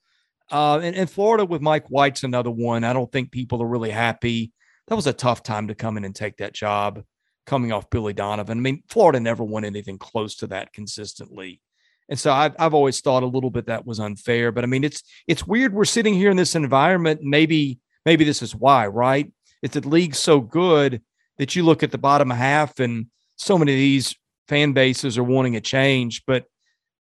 Uh, 0.50 0.78
and, 0.82 0.94
and 0.94 1.10
Florida 1.10 1.44
with 1.44 1.62
Mike 1.62 1.88
White's 1.88 2.24
another 2.24 2.50
one. 2.50 2.84
I 2.84 2.92
don't 2.92 3.10
think 3.10 3.32
people 3.32 3.62
are 3.62 3.68
really 3.68 3.90
happy. 3.90 4.52
That 4.88 4.94
was 4.94 5.06
a 5.06 5.12
tough 5.12 5.42
time 5.42 5.68
to 5.68 5.74
come 5.74 5.96
in 5.96 6.04
and 6.04 6.14
take 6.14 6.36
that 6.36 6.54
job 6.54 7.02
coming 7.46 7.72
off 7.72 7.90
Billy 7.90 8.12
Donovan. 8.12 8.58
I 8.58 8.60
mean, 8.60 8.82
Florida 8.88 9.18
never 9.18 9.42
won 9.42 9.64
anything 9.64 9.98
close 9.98 10.36
to 10.36 10.48
that 10.48 10.72
consistently. 10.72 11.60
And 12.08 12.18
so 12.18 12.32
I've, 12.32 12.54
I've 12.58 12.74
always 12.74 13.00
thought 13.00 13.24
a 13.24 13.26
little 13.26 13.50
bit 13.50 13.66
that 13.66 13.86
was 13.86 13.98
unfair. 13.98 14.52
But 14.52 14.64
I 14.64 14.66
mean, 14.68 14.84
it's 14.84 15.02
it's 15.26 15.46
weird 15.46 15.72
we're 15.72 15.84
sitting 15.84 16.14
here 16.14 16.30
in 16.30 16.36
this 16.36 16.54
environment. 16.54 17.20
Maybe 17.22 17.80
maybe 18.06 18.24
this 18.24 18.40
is 18.40 18.54
why, 18.54 18.86
right? 18.86 19.30
It's 19.62 19.74
the 19.74 19.86
league's 19.86 20.18
so 20.18 20.40
good 20.40 21.02
that 21.36 21.54
you 21.54 21.64
look 21.64 21.82
at 21.82 21.90
the 21.90 21.98
bottom 21.98 22.30
half 22.30 22.80
and 22.80 23.08
so 23.36 23.58
many 23.58 23.72
of 23.72 23.78
these 23.78 24.14
fan 24.48 24.72
bases 24.72 25.18
are 25.18 25.24
wanting 25.24 25.56
a 25.56 25.60
change. 25.60 26.22
But 26.26 26.44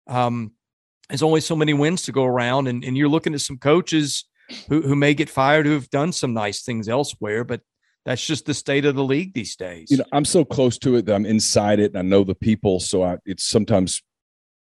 um, 0.07 0.51
there's 1.07 1.23
only 1.23 1.39
so 1.41 1.55
many 1.55 1.73
wins 1.73 2.01
to 2.03 2.11
go 2.11 2.25
around, 2.25 2.67
and, 2.67 2.83
and 2.83 2.97
you're 2.97 3.07
looking 3.07 3.33
at 3.33 3.41
some 3.41 3.57
coaches 3.57 4.25
who, 4.67 4.81
who 4.81 4.95
may 4.95 5.13
get 5.13 5.29
fired 5.29 5.65
who 5.65 5.73
have 5.73 5.89
done 5.89 6.11
some 6.11 6.33
nice 6.33 6.63
things 6.63 6.89
elsewhere, 6.89 7.43
but 7.43 7.61
that's 8.05 8.25
just 8.25 8.45
the 8.45 8.53
state 8.53 8.85
of 8.85 8.95
the 8.95 9.03
league 9.03 9.33
these 9.33 9.55
days. 9.55 9.89
You 9.89 9.97
know, 9.97 10.05
I'm 10.11 10.25
so 10.25 10.45
close 10.45 10.77
to 10.79 10.95
it 10.95 11.05
that 11.05 11.15
I'm 11.15 11.25
inside 11.25 11.79
it 11.79 11.91
and 11.91 11.97
I 11.97 12.01
know 12.03 12.23
the 12.23 12.35
people. 12.35 12.79
So 12.79 13.03
I, 13.03 13.17
it's 13.25 13.43
sometimes 13.43 14.03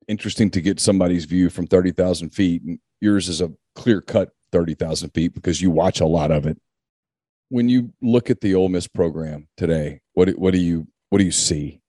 interesting 0.08 0.50
to 0.52 0.62
get 0.62 0.80
somebody's 0.80 1.26
view 1.26 1.50
from 1.50 1.68
30,000 1.68 2.30
feet. 2.30 2.62
And 2.64 2.80
yours 3.02 3.28
is 3.28 3.42
a 3.42 3.52
clear 3.76 4.00
cut 4.00 4.30
30,000 4.54 5.10
feet 5.10 5.34
because 5.34 5.62
you 5.62 5.70
watch 5.70 6.00
a 6.00 6.06
lot 6.06 6.32
of 6.32 6.46
it. 6.48 6.58
When 7.50 7.68
you 7.68 7.92
look 8.02 8.30
at 8.30 8.40
the 8.40 8.56
Ole 8.56 8.70
Miss 8.70 8.88
program 8.88 9.50
today, 9.58 10.00
what, 10.14 10.30
what 10.30 10.54
do 10.54 10.60
you, 10.60 10.88
what 11.10 11.18
do 11.18 11.26
you 11.26 11.32
see? 11.32 11.82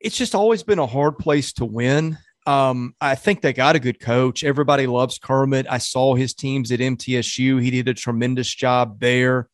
It's 0.00 0.16
just 0.16 0.34
always 0.34 0.64
been 0.64 0.80
a 0.80 0.86
hard 0.86 1.18
place 1.18 1.52
to 1.54 1.64
win. 1.64 2.18
Um, 2.46 2.94
I 3.00 3.14
think 3.14 3.40
they 3.40 3.52
got 3.52 3.76
a 3.76 3.80
good 3.80 4.00
coach. 4.00 4.42
Everybody 4.42 4.86
loves 4.86 5.18
Kermit. 5.18 5.66
I 5.70 5.78
saw 5.78 6.14
his 6.16 6.34
teams 6.34 6.72
at 6.72 6.80
MTSU. 6.80 7.62
He 7.62 7.70
did 7.70 7.88
a 7.88 7.94
tremendous 7.94 8.52
job 8.52 8.98
there. 8.98 9.48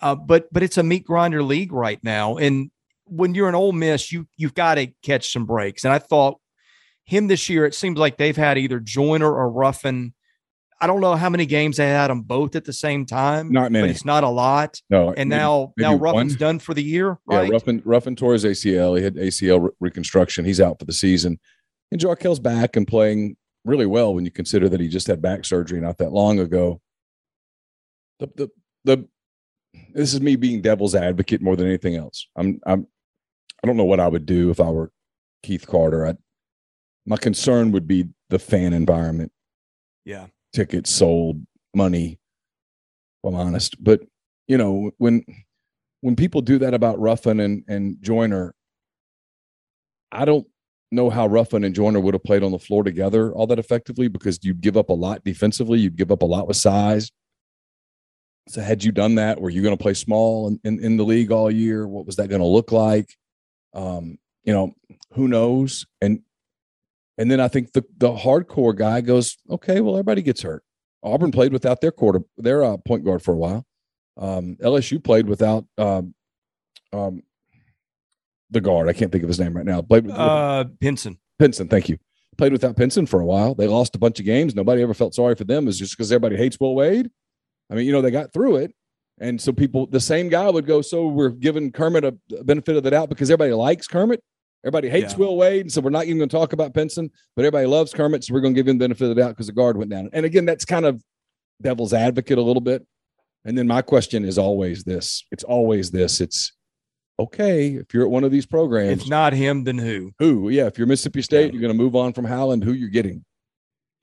Uh, 0.00 0.14
but 0.14 0.52
but 0.52 0.62
it's 0.62 0.78
a 0.78 0.82
meat 0.82 1.04
grinder 1.04 1.42
league 1.42 1.72
right 1.72 2.02
now, 2.02 2.38
and 2.38 2.70
when 3.04 3.34
you're 3.34 3.48
an 3.48 3.54
Ole 3.54 3.72
Miss, 3.72 4.10
you 4.10 4.26
you've 4.36 4.54
got 4.54 4.76
to 4.76 4.86
catch 5.02 5.32
some 5.32 5.44
breaks. 5.44 5.84
And 5.84 5.92
I 5.92 5.98
thought 5.98 6.38
him 7.04 7.26
this 7.26 7.48
year, 7.48 7.66
it 7.66 7.74
seems 7.74 7.98
like 7.98 8.16
they've 8.16 8.36
had 8.36 8.56
either 8.56 8.80
Joiner 8.80 9.30
or 9.30 9.50
Ruffin. 9.50 10.14
I 10.80 10.86
don't 10.86 11.00
know 11.00 11.14
how 11.14 11.28
many 11.28 11.44
games 11.44 11.76
they 11.76 11.88
had 11.88 12.08
them 12.08 12.22
both 12.22 12.56
at 12.56 12.64
the 12.64 12.72
same 12.72 13.04
time. 13.04 13.52
Not 13.52 13.70
many. 13.70 13.88
But 13.88 13.90
it's 13.90 14.04
not 14.04 14.24
a 14.24 14.28
lot. 14.28 14.80
No. 14.88 15.08
And 15.08 15.28
maybe, 15.28 15.38
now 15.38 15.72
maybe 15.76 15.90
now 15.90 15.96
Ruffin's 15.96 16.32
one. 16.32 16.38
done 16.38 16.58
for 16.58 16.72
the 16.72 16.82
year. 16.82 17.18
Right? 17.26 17.48
Yeah, 17.48 17.52
Ruffin 17.52 17.82
Ruffin 17.84 18.16
tore 18.16 18.32
his 18.32 18.44
ACL. 18.44 18.96
He 18.96 19.04
had 19.04 19.16
ACL 19.16 19.62
re- 19.64 19.70
reconstruction. 19.80 20.44
He's 20.44 20.60
out 20.60 20.78
for 20.78 20.86
the 20.86 20.92
season. 20.92 21.38
And 21.92 22.00
Jarkel's 22.00 22.38
back 22.38 22.76
and 22.76 22.86
playing 22.86 23.36
really 23.64 23.86
well 23.86 24.14
when 24.14 24.24
you 24.24 24.30
consider 24.30 24.68
that 24.70 24.80
he 24.80 24.88
just 24.88 25.06
had 25.06 25.20
back 25.20 25.44
surgery 25.44 25.80
not 25.80 25.98
that 25.98 26.12
long 26.12 26.38
ago. 26.38 26.80
The 28.18 28.30
the 28.36 28.50
the 28.84 29.08
this 29.92 30.14
is 30.14 30.20
me 30.20 30.36
being 30.36 30.62
devil's 30.62 30.94
advocate 30.94 31.42
more 31.42 31.56
than 31.56 31.66
anything 31.66 31.96
else. 31.96 32.26
I'm 32.36 32.60
I'm 32.64 32.86
I 33.62 33.66
don't 33.66 33.76
know 33.76 33.84
what 33.84 34.00
I 34.00 34.08
would 34.08 34.24
do 34.24 34.50
if 34.50 34.60
I 34.60 34.70
were 34.70 34.90
Keith 35.42 35.66
Carter. 35.66 36.06
I, 36.06 36.14
my 37.06 37.16
concern 37.16 37.72
would 37.72 37.86
be 37.86 38.08
the 38.30 38.38
fan 38.38 38.72
environment. 38.72 39.32
Yeah. 40.04 40.26
Tickets 40.52 40.90
sold, 40.90 41.44
money. 41.74 42.18
If 43.22 43.28
I'm 43.28 43.34
honest. 43.34 43.82
But 43.82 44.00
you 44.48 44.58
know, 44.58 44.90
when 44.98 45.24
when 46.00 46.16
people 46.16 46.40
do 46.40 46.58
that 46.58 46.74
about 46.74 46.98
Ruffin 46.98 47.40
and, 47.40 47.64
and 47.68 47.96
Joiner, 48.00 48.54
I 50.10 50.24
don't 50.24 50.46
know 50.90 51.10
how 51.10 51.26
Ruffin 51.26 51.64
and 51.64 51.74
Joiner 51.74 52.00
would 52.00 52.14
have 52.14 52.24
played 52.24 52.42
on 52.42 52.50
the 52.50 52.58
floor 52.58 52.82
together 52.82 53.32
all 53.32 53.46
that 53.46 53.58
effectively 53.58 54.08
because 54.08 54.40
you'd 54.42 54.60
give 54.60 54.76
up 54.76 54.88
a 54.88 54.94
lot 54.94 55.24
defensively, 55.24 55.78
you'd 55.78 55.96
give 55.96 56.10
up 56.10 56.22
a 56.22 56.26
lot 56.26 56.48
with 56.48 56.56
size. 56.56 57.10
So 58.48 58.60
had 58.60 58.82
you 58.82 58.90
done 58.90 59.14
that, 59.14 59.40
were 59.40 59.50
you 59.50 59.62
going 59.62 59.76
to 59.76 59.82
play 59.82 59.94
small 59.94 60.48
in, 60.48 60.60
in, 60.64 60.84
in, 60.84 60.96
the 60.96 61.04
league 61.04 61.30
all 61.30 61.50
year? 61.50 61.86
What 61.86 62.06
was 62.06 62.16
that 62.16 62.28
going 62.28 62.40
to 62.40 62.46
look 62.46 62.72
like? 62.72 63.14
Um, 63.74 64.18
you 64.42 64.52
know, 64.52 64.72
who 65.12 65.28
knows? 65.28 65.86
And 66.00 66.22
and 67.20 67.30
then 67.30 67.38
I 67.38 67.48
think 67.48 67.74
the 67.74 67.84
the 67.98 68.12
hardcore 68.14 68.74
guy 68.74 69.02
goes, 69.02 69.36
okay, 69.50 69.82
well, 69.82 69.94
everybody 69.94 70.22
gets 70.22 70.40
hurt. 70.40 70.64
Auburn 71.02 71.30
played 71.30 71.52
without 71.52 71.82
their 71.82 71.92
quarter, 71.92 72.20
their 72.38 72.64
uh, 72.64 72.78
point 72.78 73.04
guard 73.04 73.22
for 73.22 73.34
a 73.34 73.36
while. 73.36 73.66
Um, 74.16 74.56
LSU 74.62 75.04
played 75.04 75.28
without 75.28 75.66
um, 75.76 76.14
um, 76.94 77.22
the 78.50 78.62
guard. 78.62 78.88
I 78.88 78.94
can't 78.94 79.12
think 79.12 79.22
of 79.22 79.28
his 79.28 79.38
name 79.38 79.54
right 79.54 79.66
now. 79.66 79.82
Played 79.82 80.06
with 80.06 80.14
uh, 80.14 80.64
Pinson. 80.80 81.18
Pinson, 81.38 81.68
thank 81.68 81.90
you. 81.90 81.98
Played 82.38 82.52
without 82.52 82.76
Pinson 82.76 83.04
for 83.04 83.20
a 83.20 83.26
while. 83.26 83.54
They 83.54 83.66
lost 83.66 83.94
a 83.94 83.98
bunch 83.98 84.18
of 84.18 84.24
games. 84.24 84.54
Nobody 84.54 84.80
ever 84.80 84.94
felt 84.94 85.14
sorry 85.14 85.34
for 85.34 85.44
them. 85.44 85.68
Is 85.68 85.78
just 85.78 85.98
because 85.98 86.10
everybody 86.10 86.36
hates 86.36 86.58
Will 86.58 86.74
Wade. 86.74 87.10
I 87.70 87.74
mean, 87.74 87.84
you 87.84 87.92
know, 87.92 88.00
they 88.00 88.10
got 88.10 88.32
through 88.32 88.56
it. 88.56 88.74
And 89.18 89.38
so 89.38 89.52
people, 89.52 89.86
the 89.86 90.00
same 90.00 90.30
guy 90.30 90.48
would 90.48 90.66
go, 90.66 90.80
so 90.80 91.06
we're 91.06 91.28
giving 91.28 91.70
Kermit 91.70 92.04
a 92.04 92.16
benefit 92.42 92.76
of 92.76 92.82
the 92.82 92.90
doubt 92.90 93.10
because 93.10 93.30
everybody 93.30 93.52
likes 93.52 93.86
Kermit. 93.86 94.22
Everybody 94.64 94.90
hates 94.90 95.12
yeah. 95.12 95.18
Will 95.18 95.36
Wade. 95.36 95.62
And 95.62 95.72
so 95.72 95.80
we're 95.80 95.90
not 95.90 96.04
even 96.04 96.18
going 96.18 96.28
to 96.28 96.36
talk 96.36 96.52
about 96.52 96.74
Pinson, 96.74 97.10
but 97.34 97.44
everybody 97.44 97.66
loves 97.66 97.92
Kermit. 97.94 98.24
So 98.24 98.34
we're 98.34 98.40
going 98.40 98.54
to 98.54 98.58
give 98.58 98.68
him 98.68 98.78
the 98.78 98.84
benefit 98.84 99.04
of 99.04 99.16
the 99.16 99.22
doubt 99.22 99.30
because 99.30 99.46
the 99.46 99.52
guard 99.52 99.76
went 99.76 99.90
down. 99.90 100.10
And 100.12 100.26
again, 100.26 100.44
that's 100.44 100.64
kind 100.64 100.84
of 100.84 101.02
devil's 101.62 101.94
advocate 101.94 102.38
a 102.38 102.42
little 102.42 102.60
bit. 102.60 102.86
And 103.44 103.56
then 103.56 103.66
my 103.66 103.80
question 103.80 104.24
is 104.24 104.36
always 104.36 104.84
this 104.84 105.24
it's 105.30 105.44
always 105.44 105.90
this. 105.90 106.20
It's 106.20 106.52
okay 107.18 107.74
if 107.74 107.94
you're 107.94 108.04
at 108.04 108.10
one 108.10 108.24
of 108.24 108.30
these 108.30 108.46
programs. 108.46 109.02
If 109.02 109.08
not 109.08 109.32
him, 109.32 109.64
then 109.64 109.78
who? 109.78 110.12
Who? 110.18 110.50
Yeah. 110.50 110.66
If 110.66 110.76
you're 110.76 110.86
Mississippi 110.86 111.22
State, 111.22 111.46
yeah. 111.46 111.52
you're 111.52 111.62
going 111.62 111.76
to 111.76 111.82
move 111.82 111.96
on 111.96 112.12
from 112.12 112.26
Howland. 112.26 112.64
Who 112.64 112.72
you're 112.72 112.90
getting? 112.90 113.24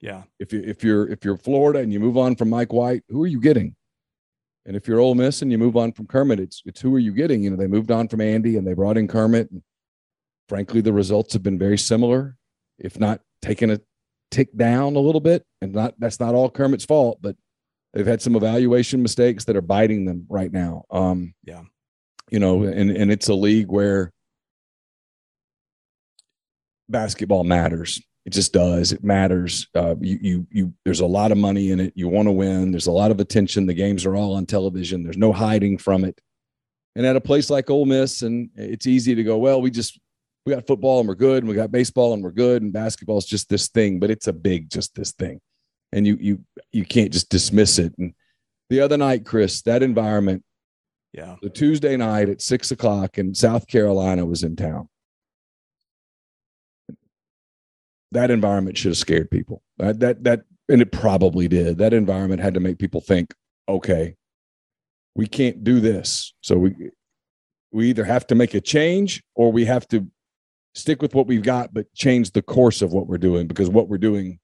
Yeah. 0.00 0.22
If 0.40 0.52
you 0.52 0.62
if 0.64 0.82
you're 0.82 1.08
if 1.08 1.24
you're 1.24 1.36
Florida 1.36 1.80
and 1.80 1.92
you 1.92 2.00
move 2.00 2.16
on 2.16 2.34
from 2.36 2.50
Mike 2.50 2.72
White, 2.72 3.04
who 3.08 3.22
are 3.22 3.28
you 3.28 3.40
getting? 3.40 3.76
And 4.66 4.76
if 4.76 4.86
you're 4.86 5.00
Ole 5.00 5.14
Miss 5.14 5.40
and 5.40 5.50
you 5.50 5.58
move 5.58 5.76
on 5.76 5.92
from 5.92 6.06
Kermit, 6.06 6.40
it's 6.40 6.62
it's 6.66 6.80
who 6.80 6.94
are 6.94 7.00
you 7.00 7.12
getting? 7.12 7.42
You 7.42 7.50
know, 7.50 7.56
they 7.56 7.66
moved 7.66 7.90
on 7.90 8.08
from 8.08 8.20
Andy 8.20 8.56
and 8.56 8.66
they 8.66 8.74
brought 8.74 8.98
in 8.98 9.08
Kermit. 9.08 9.50
And 9.50 9.62
frankly, 10.48 10.80
the 10.80 10.92
results 10.92 11.32
have 11.34 11.42
been 11.42 11.58
very 11.58 11.78
similar, 11.78 12.36
if 12.78 12.98
not 12.98 13.20
taking 13.42 13.70
a 13.70 13.80
tick 14.30 14.56
down 14.56 14.96
a 14.96 15.00
little 15.00 15.20
bit. 15.20 15.44
And 15.60 15.72
not 15.72 15.94
that's 15.98 16.20
not 16.20 16.34
all 16.34 16.50
Kermit's 16.50 16.84
fault, 16.84 17.18
but 17.20 17.36
they've 17.92 18.06
had 18.06 18.22
some 18.22 18.36
evaluation 18.36 19.02
mistakes 19.02 19.44
that 19.44 19.56
are 19.56 19.62
biting 19.62 20.04
them 20.04 20.26
right 20.28 20.52
now. 20.52 20.84
Um, 20.90 21.34
yeah, 21.44 21.62
you 22.30 22.38
know, 22.38 22.64
and 22.64 22.90
and 22.90 23.10
it's 23.10 23.28
a 23.28 23.34
league 23.34 23.68
where 23.68 24.12
basketball 26.88 27.44
matters. 27.44 28.00
It 28.24 28.32
just 28.34 28.52
does. 28.52 28.92
It 28.92 29.02
matters. 29.02 29.68
Uh, 29.74 29.94
you, 30.00 30.18
you, 30.20 30.46
you. 30.50 30.74
There's 30.84 31.00
a 31.00 31.06
lot 31.06 31.32
of 31.32 31.38
money 31.38 31.70
in 31.70 31.80
it. 31.80 31.94
You 31.96 32.08
want 32.08 32.28
to 32.28 32.32
win. 32.32 32.70
There's 32.70 32.86
a 32.86 32.92
lot 32.92 33.10
of 33.10 33.20
attention. 33.20 33.64
The 33.64 33.72
games 33.72 34.04
are 34.04 34.14
all 34.14 34.34
on 34.34 34.44
television. 34.44 35.02
There's 35.02 35.16
no 35.16 35.32
hiding 35.32 35.78
from 35.78 36.04
it. 36.04 36.20
And 36.94 37.06
at 37.06 37.16
a 37.16 37.22
place 37.22 37.48
like 37.48 37.70
Ole 37.70 37.86
Miss, 37.86 38.20
and 38.20 38.50
it's 38.54 38.86
easy 38.86 39.14
to 39.14 39.22
go, 39.22 39.38
well, 39.38 39.62
we 39.62 39.70
just 39.70 39.98
we 40.48 40.54
got 40.54 40.66
football 40.66 41.00
and 41.00 41.08
we're 41.08 41.14
good, 41.14 41.42
and 41.42 41.48
we 41.48 41.54
got 41.54 41.70
baseball 41.70 42.14
and 42.14 42.22
we're 42.22 42.30
good, 42.30 42.62
and 42.62 42.72
basketball 42.72 43.18
is 43.18 43.26
just 43.26 43.48
this 43.48 43.68
thing. 43.68 44.00
But 44.00 44.10
it's 44.10 44.26
a 44.26 44.32
big, 44.32 44.70
just 44.70 44.94
this 44.94 45.12
thing, 45.12 45.40
and 45.92 46.06
you 46.06 46.16
you 46.20 46.44
you 46.72 46.84
can't 46.84 47.12
just 47.12 47.28
dismiss 47.28 47.78
it. 47.78 47.94
And 47.98 48.14
the 48.70 48.80
other 48.80 48.96
night, 48.96 49.26
Chris, 49.26 49.62
that 49.62 49.82
environment, 49.82 50.42
yeah, 51.12 51.36
the 51.42 51.50
Tuesday 51.50 51.96
night 51.96 52.28
at 52.28 52.40
six 52.40 52.70
o'clock, 52.70 53.18
and 53.18 53.36
South 53.36 53.66
Carolina 53.66 54.24
was 54.24 54.42
in 54.42 54.56
town 54.56 54.88
that 58.12 58.30
environment 58.30 58.76
should 58.78 58.90
have 58.90 58.98
scared 58.98 59.30
people. 59.30 59.62
That 59.76 60.00
that 60.00 60.24
that 60.24 60.42
and 60.68 60.82
it 60.82 60.92
probably 60.92 61.48
did. 61.48 61.78
That 61.78 61.92
environment 61.92 62.40
had 62.40 62.54
to 62.54 62.60
make 62.60 62.78
people 62.78 63.00
think, 63.00 63.34
okay, 63.68 64.16
we 65.14 65.26
can't 65.26 65.64
do 65.64 65.80
this. 65.80 66.32
So 66.40 66.56
we 66.56 66.74
we 67.70 67.90
either 67.90 68.04
have 68.04 68.26
to 68.28 68.34
make 68.34 68.54
a 68.54 68.60
change 68.60 69.22
or 69.34 69.52
we 69.52 69.66
have 69.66 69.86
to 69.88 70.06
stick 70.78 71.02
with 71.02 71.14
what 71.14 71.26
we've 71.26 71.42
got 71.42 71.74
but 71.74 71.92
change 71.94 72.30
the 72.30 72.42
course 72.42 72.82
of 72.82 72.92
what 72.92 73.06
we're 73.06 73.18
doing 73.18 73.46
because 73.46 73.68
what 73.68 73.88
we're 73.88 73.98
doing 73.98 74.38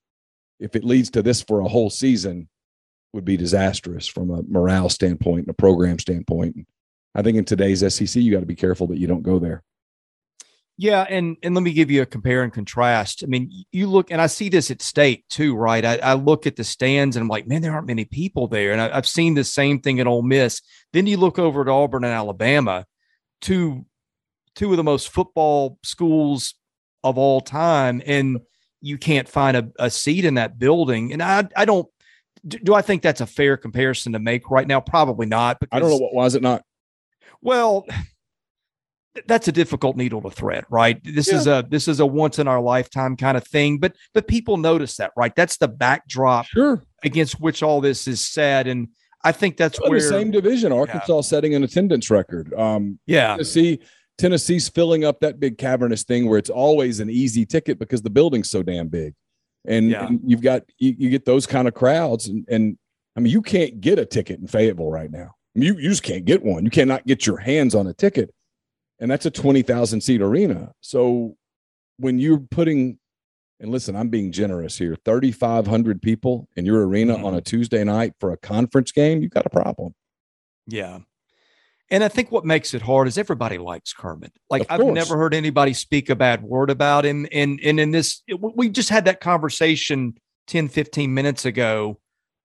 if 0.61 0.77
it 0.77 0.85
leads 0.85 1.11
to 1.11 1.23
this 1.23 1.43
for 1.43 1.61
a 1.61 1.69
whole 1.69 1.91
season 1.91 2.49
would 3.15 3.25
be 3.25 3.37
disastrous 3.37 4.07
from 4.07 4.31
a 4.31 4.43
morale 4.49 4.89
standpoint 4.89 5.41
and 5.41 5.51
a 5.51 5.55
program 5.55 5.99
standpoint. 5.99 6.57
I 7.15 7.23
think 7.23 7.39
in 7.39 7.45
today's 7.45 7.81
SEC 7.95 8.21
you 8.21 8.33
got 8.33 8.41
to 8.41 8.47
be 8.47 8.57
careful 8.57 8.89
that 8.89 8.99
you 8.99 9.07
don't 9.07 9.23
go 9.23 9.39
there. 9.39 9.63
Yeah, 10.77 11.07
and 11.09 11.37
and 11.45 11.55
let 11.55 11.63
me 11.63 11.73
give 11.73 11.93
you 11.93 12.03
a 12.03 12.07
compare 12.07 12.43
and 12.43 12.53
contrast. 12.53 13.23
I 13.23 13.27
mean, 13.27 13.65
you 13.71 13.87
look, 13.87 14.11
and 14.11 14.21
I 14.21 14.27
see 14.27 14.49
this 14.49 14.73
at 14.73 14.83
state 14.83 15.25
too, 15.31 15.55
right? 15.55 15.85
I, 15.85 15.99
I 15.99 16.15
look 16.15 16.49
at 16.49 16.57
the 16.57 16.65
stands 16.65 17.15
and 17.15 17.23
I'm 17.23 17.29
like, 17.29 17.47
man, 17.47 17.63
there 17.63 17.73
aren't 17.73 17.87
many 17.87 18.05
people 18.05 18.49
there, 18.49 18.73
and 18.73 18.81
I, 18.81 18.93
have 18.93 19.07
seen 19.07 19.35
the 19.35 19.45
same 19.45 19.79
thing 19.79 20.01
at 20.01 20.09
Ole 20.09 20.23
Miss. 20.23 20.61
Then 20.93 21.07
you 21.07 21.17
look 21.17 21.39
over 21.39 21.61
at 21.61 21.69
Auburn 21.69 22.03
and 22.03 22.13
Alabama, 22.13 22.87
two 23.41 23.87
two 24.55 24.71
of 24.71 24.77
the 24.77 24.85
most 24.85 25.09
football 25.09 25.79
schools 25.83 26.55
of 27.03 27.19
all 27.19 27.41
time, 27.41 28.03
and 28.07 28.41
you 28.81 28.99
can't 28.99 29.29
find 29.29 29.57
a, 29.57 29.71
a 29.79 29.91
seat 29.91 30.25
in 30.25 30.35
that 30.35 30.59
building. 30.59 31.13
And 31.13 31.23
I 31.23 31.49
I 31.57 31.65
don't 31.65 31.89
do 32.47 32.75
I 32.75 32.83
think 32.83 33.03
that's 33.03 33.21
a 33.21 33.27
fair 33.27 33.57
comparison 33.57 34.13
to 34.13 34.19
make 34.19 34.51
right 34.51 34.67
now? 34.67 34.81
Probably 34.81 35.27
not. 35.27 35.61
Because, 35.61 35.77
I 35.77 35.81
don't 35.81 35.91
know. 35.91 35.99
What 35.99 36.15
why 36.15 36.27
is 36.27 36.35
it 36.35 36.43
not? 36.43 36.63
Well, 37.41 37.87
that's 39.27 39.49
a 39.49 39.53
difficult 39.53 39.97
needle 39.97 40.21
to 40.23 40.31
thread, 40.31 40.65
right? 40.69 41.03
This 41.05 41.31
yeah. 41.31 41.39
is 41.39 41.47
a 41.47 41.65
this 41.69 41.89
is 41.89 42.01
a 42.01 42.07
once 42.07 42.39
in 42.39 42.49
our 42.49 42.61
lifetime 42.61 43.17
kind 43.17 43.37
of 43.37 43.47
thing, 43.47 43.79
but 43.79 43.95
but 44.13 44.27
people 44.27 44.57
notice 44.57 44.97
that, 44.97 45.13
right? 45.17 45.35
That's 45.35 45.57
the 45.57 45.69
backdrop 45.69 46.47
sure. 46.47 46.85
against 47.05 47.41
which 47.41 47.63
all 47.63 47.81
this 47.81 48.09
is 48.09 48.27
said, 48.27 48.67
and 48.67 48.89
I 49.23 49.33
think 49.33 49.57
that's 49.57 49.81
well, 49.81 49.91
where 49.91 50.01
the 50.01 50.09
same 50.09 50.31
division, 50.31 50.73
Arkansas 50.73 51.15
yeah. 51.15 51.21
setting 51.21 51.55
an 51.55 51.63
attendance 51.63 52.11
record. 52.11 52.53
Um, 52.55 52.99
yeah, 53.07 53.29
Tennessee, 53.29 53.81
Tennessee's 54.19 54.69
filling 54.69 55.05
up 55.05 55.21
that 55.21 55.41
big 55.41 55.59
cavernous 55.59 56.05
thing 56.05 56.29
where 56.29 56.39
it's 56.39 56.51
always 56.51 57.01
an 57.01 57.11
easy 57.11 57.45
ticket 57.45 57.79
because 57.79 58.03
the 58.03 58.11
building's 58.11 58.51
so 58.51 58.63
damn 58.63 58.89
big, 58.89 59.15
and, 59.67 59.91
yeah. 59.91 60.07
and 60.07 60.21
you've 60.25 60.43
got 60.43 60.63
you, 60.79 60.95
you, 60.97 61.11
get 61.11 61.25
those 61.25 61.47
kind 61.47 61.67
of 61.67 61.75
crowds, 61.75 62.29
and, 62.29 62.45
and 62.49 62.79
I 63.17 63.21
mean 63.21 63.33
you 63.33 63.43
can't 63.43 63.81
get 63.81 63.99
a 63.99 64.07
ticket 64.07 64.41
in 64.41 64.47
Fayetteville 64.47 64.91
right 64.91 65.11
now. 65.11 65.35
I 65.57 65.59
mean, 65.59 65.67
you 65.67 65.75
you 65.81 65.89
just 65.89 66.03
can't 66.03 66.25
get 66.25 66.43
one. 66.43 66.65
You 66.65 66.71
cannot 66.71 67.07
get 67.07 67.27
your 67.27 67.39
hands 67.39 67.75
on 67.75 67.87
a 67.87 67.93
ticket 67.95 68.35
and 69.01 69.11
that's 69.11 69.27
a 69.27 69.31
20,000 69.31 70.01
seat 70.01 70.23
arena. 70.23 70.73
So 70.81 71.37
when 71.99 72.19
you're 72.19 72.39
putting, 72.39 72.99
and 73.61 73.71
listen, 73.71 73.97
I'm 73.97 74.09
being 74.09 74.33
generous 74.33 74.79
here, 74.79 74.97
3,500 75.05 76.03
people 76.03 76.49
in 76.57 76.65
your 76.65 76.87
arena 76.87 77.17
mm-hmm. 77.17 77.25
on 77.25 77.35
a 77.35 77.41
Tuesday 77.41 77.85
night 77.85 78.15
for 78.21 78.33
a 78.33 78.37
conference 78.37 78.93
game, 78.93 79.23
you've 79.23 79.33
got 79.33 79.47
a 79.47 79.51
problem. 79.51 79.95
Yeah. 80.67 81.01
And 81.95 82.03
I 82.03 82.09
think 82.09 82.33
what 82.33 82.45
makes 82.45 82.75
it 82.75 82.83
hard 82.83 83.07
is 83.07 83.17
everybody 83.17 83.57
likes 83.57 83.93
Kermit. 83.93 84.33
Like 84.51 84.67
I've 84.69 84.85
never 84.85 85.17
heard 85.17 85.33
anybody 85.33 85.73
speak 85.75 86.11
a 86.11 86.17
bad 86.17 86.43
word 86.43 86.69
about 86.69 87.07
him. 87.07 87.25
And 87.31 87.61
and 87.63 87.79
in 87.79 87.93
this, 87.93 88.21
we 88.37 88.69
just 88.69 88.89
had 88.89 89.05
that 89.05 89.21
conversation 89.21 90.15
10, 90.49 90.71
15 90.71 91.15
minutes 91.15 91.45
ago 91.45 92.01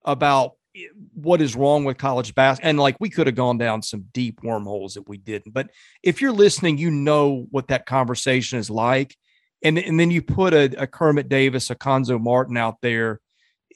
about 0.06 0.52
eh, 0.76 0.82
what 1.16 1.42
is 1.42 1.56
wrong 1.56 1.84
with 1.84 1.98
college 1.98 2.36
basketball. 2.36 2.70
And 2.70 2.80
like 2.80 2.98
we 3.00 3.10
could 3.10 3.26
have 3.26 3.36
gone 3.36 3.58
down 3.58 3.82
some 3.82 4.06
deep 4.14 4.44
wormholes 4.44 4.94
that 4.94 5.10
we 5.10 5.18
didn't. 5.18 5.52
But 5.52 5.72
if 6.04 6.22
you're 6.22 6.32
listening, 6.32 6.78
you 6.78 6.92
know 6.92 7.48
what 7.50 7.70
that 7.70 7.88
conversation 7.88 8.60
is 8.60 8.70
like. 8.70 9.18
And, 9.64 9.80
and 9.80 10.00
then 10.00 10.12
you 10.12 10.22
put 10.22 10.54
a, 10.54 10.66
a 10.80 10.86
Kermit 10.86 11.28
Davis, 11.28 11.72
a 11.72 11.76
Cuonzo 11.76 12.22
Martin 12.22 12.56
out 12.56 12.76
there. 12.84 13.20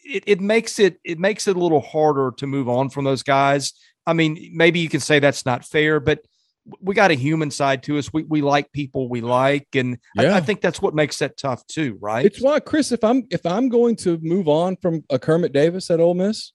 It, 0.04 0.24
it 0.28 0.42
makes 0.42 0.80
it 0.80 1.00
it 1.04 1.20
makes 1.20 1.48
it 1.48 1.56
a 1.56 1.60
little 1.60 1.82
harder 1.82 2.32
to 2.38 2.48
move 2.48 2.70
on 2.70 2.90
from 2.90 3.06
those 3.06 3.24
guys. 3.24 3.74
I 4.06 4.14
mean, 4.14 4.52
maybe 4.54 4.80
you 4.80 4.90
can 4.90 5.00
say 5.00 5.20
that's 5.20 5.46
not 5.46 5.66
fair, 5.66 6.00
but 6.00 6.20
we 6.80 6.96
got 6.96 7.12
a 7.12 7.16
human 7.16 7.52
side 7.52 7.84
to 7.84 7.98
us. 7.98 8.12
We 8.14 8.24
we 8.24 8.42
like 8.42 8.72
people 8.72 9.10
we 9.10 9.22
like, 9.22 9.68
and 9.76 9.98
yeah. 10.16 10.34
I, 10.34 10.38
I, 10.38 10.42
think 10.42 10.62
that's 10.62 10.82
what 10.82 10.94
makes 10.94 11.20
that 11.20 11.38
tough 11.38 11.66
too, 11.68 11.98
right? 12.02 12.26
It's 12.26 12.42
why, 12.42 12.60
Chris, 12.60 12.92
if 12.92 13.04
I'm 13.04 13.24
if 13.30 13.46
I'm 13.46 13.70
going 13.70 13.96
to 13.98 14.18
move 14.22 14.48
on 14.48 14.78
from 14.78 15.04
a 15.10 15.20
Kermit 15.20 15.52
Davis 15.52 15.92
at 15.92 16.00
Ole 16.00 16.14
Miss, 16.14 16.54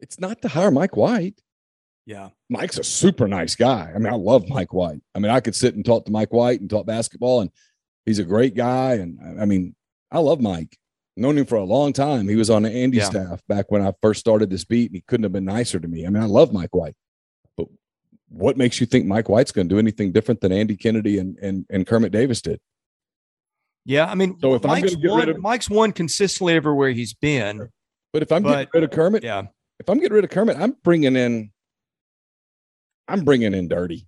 it's 0.00 0.20
not 0.20 0.42
to 0.42 0.48
hire 0.48 0.70
Mike 0.70 0.96
White. 0.96 1.40
Yeah. 2.06 2.30
Mike's 2.50 2.78
a 2.78 2.84
super 2.84 3.26
nice 3.26 3.56
guy. 3.56 3.90
I 3.94 3.98
mean, 3.98 4.12
I 4.12 4.16
love 4.16 4.48
Mike 4.48 4.72
White. 4.72 5.00
I 5.14 5.18
mean, 5.18 5.30
I 5.30 5.40
could 5.40 5.54
sit 5.54 5.74
and 5.74 5.84
talk 5.84 6.04
to 6.04 6.12
Mike 6.12 6.32
White 6.32 6.60
and 6.60 6.68
talk 6.68 6.86
basketball, 6.86 7.40
and 7.40 7.50
he's 8.04 8.18
a 8.18 8.24
great 8.24 8.54
guy. 8.54 8.94
And 8.94 9.40
I 9.40 9.46
mean, 9.46 9.74
I 10.10 10.18
love 10.18 10.40
Mike. 10.40 10.76
Known 11.16 11.38
him 11.38 11.46
for 11.46 11.56
a 11.56 11.64
long 11.64 11.92
time. 11.92 12.28
He 12.28 12.34
was 12.34 12.50
on 12.50 12.62
the 12.62 12.70
Andy 12.70 12.98
yeah. 12.98 13.04
staff 13.04 13.40
back 13.48 13.70
when 13.70 13.82
I 13.82 13.92
first 14.02 14.20
started 14.20 14.50
this 14.50 14.64
beat, 14.64 14.90
and 14.90 14.96
he 14.96 15.04
couldn't 15.06 15.22
have 15.22 15.32
been 15.32 15.44
nicer 15.44 15.78
to 15.78 15.86
me. 15.86 16.04
I 16.06 16.10
mean, 16.10 16.22
I 16.22 16.26
love 16.26 16.52
Mike 16.52 16.74
White. 16.74 16.96
But 17.56 17.68
what 18.28 18.56
makes 18.56 18.80
you 18.80 18.86
think 18.86 19.06
Mike 19.06 19.28
White's 19.28 19.52
going 19.52 19.68
to 19.68 19.74
do 19.74 19.78
anything 19.78 20.10
different 20.10 20.40
than 20.40 20.50
Andy 20.50 20.76
Kennedy 20.76 21.18
and, 21.18 21.38
and, 21.38 21.66
and 21.70 21.86
Kermit 21.86 22.10
Davis 22.10 22.42
did? 22.42 22.58
Yeah, 23.84 24.06
I 24.06 24.14
mean, 24.14 24.38
so 24.40 24.54
if 24.54 24.64
Mike's 24.64 24.96
won, 24.96 25.28
of, 25.28 25.38
Mike's 25.38 25.68
won 25.68 25.92
consistently 25.92 26.54
everywhere 26.54 26.90
he's 26.90 27.12
been. 27.12 27.68
But 28.12 28.22
if 28.22 28.32
I'm 28.32 28.42
but, 28.42 28.50
getting 28.50 28.68
rid 28.72 28.84
of 28.84 28.90
Kermit, 28.90 29.22
yeah, 29.22 29.42
if 29.78 29.88
I'm 29.88 29.98
getting 29.98 30.14
rid 30.14 30.24
of 30.24 30.30
Kermit, 30.30 30.56
I'm 30.56 30.76
bringing 30.82 31.16
in, 31.16 31.50
I'm 33.06 33.24
bringing 33.24 33.52
in 33.52 33.68
Dirty. 33.68 34.06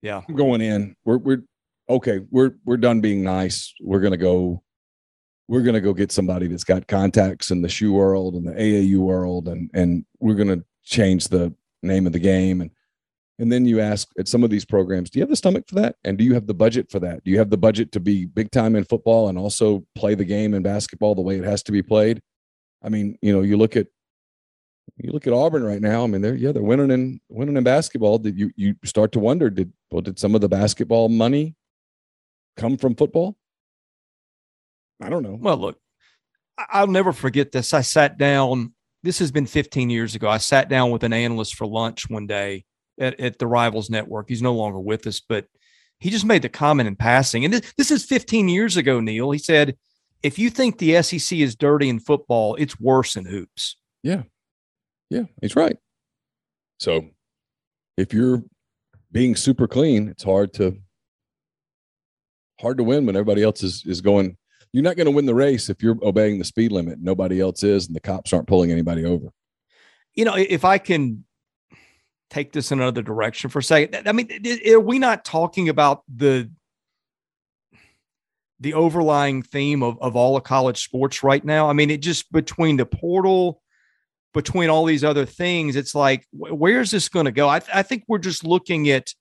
Yeah, 0.00 0.22
I'm 0.26 0.34
going 0.34 0.62
in. 0.62 0.96
We're 1.04 1.18
we're 1.18 1.42
okay. 1.90 2.20
We're 2.30 2.52
we're 2.64 2.78
done 2.78 3.00
being 3.00 3.22
nice. 3.22 3.74
We're 3.80 4.00
gonna 4.00 4.16
go. 4.16 4.62
We're 5.48 5.62
gonna 5.62 5.80
go 5.80 5.92
get 5.92 6.12
somebody 6.12 6.46
that's 6.46 6.64
got 6.64 6.86
contacts 6.86 7.50
in 7.50 7.62
the 7.62 7.68
shoe 7.68 7.92
world 7.92 8.34
and 8.34 8.46
the 8.46 8.52
AAU 8.52 8.98
world, 8.98 9.48
and 9.48 9.70
and 9.74 10.04
we're 10.20 10.34
gonna 10.34 10.62
change 10.84 11.28
the 11.28 11.54
name 11.82 12.06
of 12.06 12.12
the 12.12 12.18
game 12.18 12.60
and 12.62 12.70
and 13.38 13.50
then 13.50 13.66
you 13.66 13.80
ask 13.80 14.08
at 14.18 14.28
some 14.28 14.44
of 14.44 14.50
these 14.50 14.64
programs, 14.64 15.10
do 15.10 15.18
you 15.18 15.22
have 15.22 15.30
the 15.30 15.36
stomach 15.36 15.64
for 15.68 15.74
that? 15.76 15.96
And 16.04 16.16
do 16.16 16.24
you 16.24 16.34
have 16.34 16.46
the 16.46 16.54
budget 16.54 16.90
for 16.90 17.00
that? 17.00 17.24
Do 17.24 17.32
you 17.32 17.38
have 17.38 17.50
the 17.50 17.56
budget 17.56 17.90
to 17.92 18.00
be 18.00 18.26
big 18.26 18.50
time 18.52 18.76
in 18.76 18.84
football 18.84 19.28
and 19.28 19.36
also 19.36 19.84
play 19.96 20.14
the 20.14 20.24
game 20.24 20.54
in 20.54 20.62
basketball 20.62 21.14
the 21.14 21.22
way 21.22 21.36
it 21.36 21.44
has 21.44 21.62
to 21.64 21.72
be 21.72 21.82
played? 21.82 22.22
I 22.82 22.90
mean, 22.90 23.18
you 23.22 23.32
know, 23.32 23.42
you 23.42 23.56
look 23.56 23.76
at 23.76 23.88
you 24.98 25.10
look 25.10 25.26
at 25.26 25.32
Auburn 25.32 25.64
right 25.64 25.80
now. 25.80 26.04
I 26.04 26.06
mean, 26.06 26.20
they're 26.20 26.36
yeah, 26.36 26.52
they're 26.52 26.62
winning 26.62 26.90
in 26.90 27.20
winning 27.28 27.56
in 27.56 27.64
basketball. 27.64 28.18
Did 28.18 28.38
you 28.38 28.52
you 28.54 28.76
start 28.84 29.10
to 29.12 29.18
wonder 29.18 29.50
did 29.50 29.72
well 29.90 30.02
did 30.02 30.18
some 30.18 30.34
of 30.34 30.40
the 30.40 30.48
basketball 30.48 31.08
money 31.08 31.56
come 32.56 32.76
from 32.76 32.94
football? 32.94 33.36
I 35.00 35.08
don't 35.08 35.22
know. 35.22 35.38
Well, 35.40 35.56
look, 35.56 35.78
I'll 36.56 36.86
never 36.86 37.12
forget 37.12 37.52
this. 37.52 37.74
I 37.74 37.80
sat 37.80 38.18
down. 38.18 38.74
This 39.02 39.18
has 39.18 39.30
been 39.30 39.46
15 39.46 39.90
years 39.90 40.14
ago. 40.14 40.28
I 40.28 40.38
sat 40.38 40.68
down 40.68 40.90
with 40.90 41.02
an 41.02 41.12
analyst 41.12 41.56
for 41.56 41.66
lunch 41.66 42.08
one 42.08 42.26
day 42.26 42.64
at, 42.98 43.18
at 43.20 43.38
the 43.38 43.46
Rivals 43.46 43.90
Network. 43.90 44.28
He's 44.28 44.42
no 44.42 44.54
longer 44.54 44.80
with 44.80 45.06
us, 45.06 45.20
but 45.20 45.46
he 45.98 46.10
just 46.10 46.24
made 46.24 46.42
the 46.42 46.48
comment 46.48 46.86
in 46.86 46.96
passing. 46.96 47.44
And 47.44 47.54
this, 47.54 47.72
this 47.76 47.90
is 47.90 48.04
15 48.04 48.48
years 48.48 48.76
ago, 48.76 49.00
Neal. 49.00 49.30
He 49.30 49.38
said, 49.38 49.76
if 50.22 50.38
you 50.38 50.48
think 50.48 50.78
the 50.78 51.02
SEC 51.02 51.38
is 51.38 51.54
dirty 51.54 51.88
in 51.88 52.00
football, 52.00 52.54
it's 52.54 52.80
worse 52.80 53.16
in 53.16 53.26
hoops. 53.26 53.76
Yeah. 54.02 54.22
Yeah, 55.10 55.24
he's 55.40 55.54
right. 55.54 55.76
So 56.80 57.10
if 57.96 58.12
you're 58.12 58.42
being 59.12 59.36
super 59.36 59.68
clean, 59.68 60.08
it's 60.08 60.24
hard 60.24 60.52
to 60.54 60.76
hard 62.60 62.78
to 62.78 62.84
win 62.84 63.06
when 63.06 63.16
everybody 63.16 63.42
else 63.42 63.62
is 63.62 63.84
is 63.86 64.00
going. 64.00 64.36
You're 64.74 64.82
not 64.82 64.96
going 64.96 65.04
to 65.04 65.12
win 65.12 65.24
the 65.24 65.36
race 65.36 65.70
if 65.70 65.84
you're 65.84 65.96
obeying 66.02 66.40
the 66.40 66.44
speed 66.44 66.72
limit. 66.72 66.98
Nobody 67.00 67.40
else 67.40 67.62
is, 67.62 67.86
and 67.86 67.94
the 67.94 68.00
cops 68.00 68.32
aren't 68.32 68.48
pulling 68.48 68.72
anybody 68.72 69.04
over. 69.04 69.28
You 70.14 70.24
know, 70.24 70.34
if 70.34 70.64
I 70.64 70.78
can 70.78 71.24
take 72.28 72.52
this 72.52 72.72
in 72.72 72.80
another 72.80 73.00
direction 73.00 73.50
for 73.50 73.60
a 73.60 73.62
second, 73.62 74.08
I 74.08 74.10
mean, 74.10 74.28
are 74.68 74.80
we 74.80 74.98
not 74.98 75.24
talking 75.24 75.68
about 75.68 76.02
the 76.12 76.50
the 78.58 78.74
overlying 78.74 79.42
theme 79.42 79.84
of, 79.84 79.96
of 80.02 80.16
all 80.16 80.36
of 80.36 80.42
college 80.42 80.82
sports 80.82 81.22
right 81.22 81.44
now? 81.44 81.70
I 81.70 81.72
mean, 81.72 81.88
it 81.88 81.98
just 81.98 82.32
between 82.32 82.76
the 82.76 82.86
portal 82.86 83.62
between 84.32 84.70
all 84.70 84.84
these 84.86 85.04
other 85.04 85.24
things, 85.24 85.76
it's 85.76 85.94
like, 85.94 86.26
where 86.32 86.80
is 86.80 86.90
this 86.90 87.08
going 87.08 87.26
to 87.26 87.30
go? 87.30 87.48
I, 87.48 87.60
th- 87.60 87.70
I, 87.72 87.84
think 87.84 88.02
we're 88.08 88.18
just 88.18 88.42
looking 88.42 88.90
at 88.90 89.14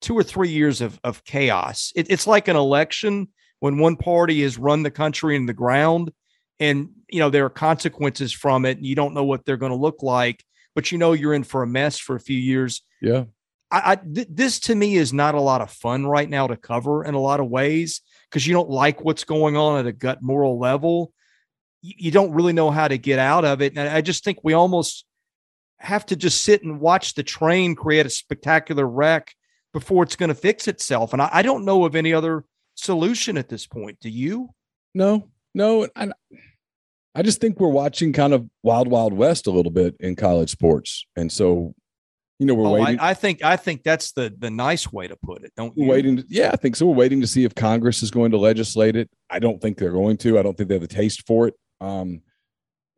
two 0.00 0.16
or 0.16 0.22
three 0.22 0.50
years 0.50 0.80
of, 0.80 1.00
of 1.02 1.24
chaos. 1.24 1.92
It, 1.96 2.08
it's 2.08 2.28
like 2.28 2.46
an 2.46 2.54
election 2.54 3.26
when 3.60 3.78
one 3.78 3.96
party 3.96 4.42
has 4.42 4.58
run 4.58 4.82
the 4.82 4.90
country 4.90 5.36
in 5.36 5.46
the 5.46 5.52
ground 5.52 6.12
and, 6.58 6.90
you 7.08 7.20
know, 7.20 7.30
there 7.30 7.44
are 7.44 7.50
consequences 7.50 8.32
from 8.32 8.64
it. 8.66 8.76
And 8.76 8.86
you 8.86 8.94
don't 8.94 9.14
know 9.14 9.24
what 9.24 9.44
they're 9.44 9.56
going 9.56 9.72
to 9.72 9.76
look 9.76 10.02
like, 10.02 10.44
but 10.74 10.92
you 10.92 10.98
know, 10.98 11.12
you're 11.12 11.34
in 11.34 11.44
for 11.44 11.62
a 11.62 11.66
mess 11.66 11.98
for 11.98 12.16
a 12.16 12.20
few 12.20 12.38
years. 12.38 12.82
Yeah. 13.00 13.24
I, 13.70 13.92
I 13.92 13.96
th- 13.96 14.28
this 14.30 14.60
to 14.60 14.74
me 14.74 14.96
is 14.96 15.12
not 15.12 15.34
a 15.34 15.40
lot 15.40 15.60
of 15.60 15.70
fun 15.70 16.06
right 16.06 16.28
now 16.28 16.46
to 16.46 16.56
cover 16.56 17.04
in 17.04 17.14
a 17.14 17.20
lot 17.20 17.40
of 17.40 17.48
ways 17.48 18.00
because 18.28 18.46
you 18.46 18.52
don't 18.52 18.70
like 18.70 19.04
what's 19.04 19.24
going 19.24 19.56
on 19.56 19.78
at 19.78 19.86
a 19.86 19.92
gut 19.92 20.22
moral 20.22 20.58
level 20.58 21.12
you 21.82 22.10
don't 22.10 22.32
really 22.32 22.52
know 22.52 22.70
how 22.70 22.88
to 22.88 22.98
get 22.98 23.18
out 23.18 23.44
of 23.44 23.62
it. 23.62 23.76
And 23.76 23.88
I 23.88 24.00
just 24.00 24.24
think 24.24 24.38
we 24.42 24.52
almost 24.52 25.04
have 25.78 26.04
to 26.06 26.16
just 26.16 26.42
sit 26.42 26.62
and 26.62 26.80
watch 26.80 27.14
the 27.14 27.22
train 27.22 27.74
create 27.74 28.04
a 28.04 28.10
spectacular 28.10 28.86
wreck 28.86 29.34
before 29.72 30.02
it's 30.02 30.16
going 30.16 30.28
to 30.28 30.34
fix 30.34 30.68
itself. 30.68 31.12
And 31.12 31.22
I, 31.22 31.30
I, 31.32 31.42
don't 31.42 31.64
know 31.64 31.86
of 31.86 31.96
any 31.96 32.12
other 32.12 32.44
solution 32.84 33.38
at 33.38 33.48
this 33.48 33.66
point. 33.66 33.98
Do 34.00 34.08
you? 34.08 34.50
No, 34.94 35.28
no. 35.54 35.88
I, 35.94 36.10
I 37.14 37.22
just 37.22 37.40
think 37.40 37.60
we're 37.60 37.68
watching 37.68 38.12
kind 38.12 38.32
of 38.32 38.48
wild, 38.62 38.88
wild 38.88 39.12
west 39.12 39.46
a 39.46 39.50
little 39.50 39.72
bit 39.72 39.96
in 40.00 40.16
college 40.16 40.50
sports. 40.50 41.06
And 41.16 41.30
so, 41.30 41.74
you 42.38 42.46
know, 42.46 42.54
we're 42.54 42.66
oh, 42.66 42.72
waiting. 42.72 43.00
I, 43.00 43.10
I, 43.10 43.14
think, 43.14 43.44
I 43.44 43.56
think 43.56 43.82
that's 43.82 44.12
the, 44.12 44.34
the 44.36 44.50
nice 44.50 44.92
way 44.92 45.08
to 45.08 45.16
put 45.16 45.44
it. 45.44 45.52
Don't 45.56 45.76
you? 45.76 45.86
Waiting. 45.86 46.18
To, 46.18 46.24
yeah, 46.28 46.50
I 46.52 46.56
think 46.56 46.76
so. 46.76 46.86
We're 46.86 46.94
waiting 46.94 47.20
to 47.20 47.26
see 47.26 47.44
if 47.44 47.54
Congress 47.54 48.02
is 48.02 48.10
going 48.10 48.30
to 48.30 48.38
legislate 48.38 48.96
it. 48.96 49.10
I 49.28 49.38
don't 49.38 49.60
think 49.60 49.78
they're 49.78 49.92
going 49.92 50.16
to. 50.18 50.38
I 50.38 50.42
don't 50.42 50.56
think 50.56 50.68
they 50.68 50.76
have 50.76 50.82
the 50.82 50.88
taste 50.88 51.26
for 51.26 51.48
it. 51.48 51.54
Um, 51.80 52.22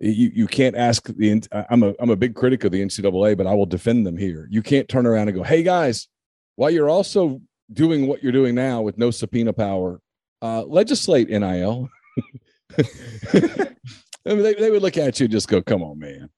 you 0.03 0.33
you 0.35 0.47
can't 0.49 0.77
ask 0.77 1.07
the 1.07 1.43
I'm 1.71 1.85
a 1.85 1.95
I'm 2.01 2.11
a 2.11 2.17
big 2.17 2.35
critic 2.35 2.65
of 2.65 2.73
the 2.73 2.83
NCAA, 2.83 3.37
but 3.37 3.47
I 3.47 3.55
will 3.55 3.67
defend 3.67 4.05
them 4.05 4.17
here. 4.17 4.49
You 4.51 4.61
can't 4.61 4.89
turn 4.89 5.07
around 5.07 5.29
and 5.29 5.37
go, 5.37 5.45
"Hey 5.45 5.63
guys, 5.63 6.09
while 6.57 6.71
you're 6.71 6.91
also 6.91 7.41
doing 7.73 8.07
what 8.07 8.23
you're 8.23 8.33
doing 8.33 8.55
now 8.55 8.83
with 8.83 8.99
no 8.99 9.11
subpoena 9.11 9.53
power, 9.53 10.01
uh, 10.41 10.65
legislate 10.65 11.29
NIL." 11.29 11.89
I 12.79 14.35
mean, 14.35 14.43
they, 14.43 14.55
they 14.55 14.71
would 14.71 14.83
look 14.83 14.97
at 14.97 15.19
you 15.21 15.25
and 15.25 15.33
just 15.33 15.49
go, 15.49 15.63
"Come 15.63 15.83
on, 15.83 15.99
man." 15.99 16.31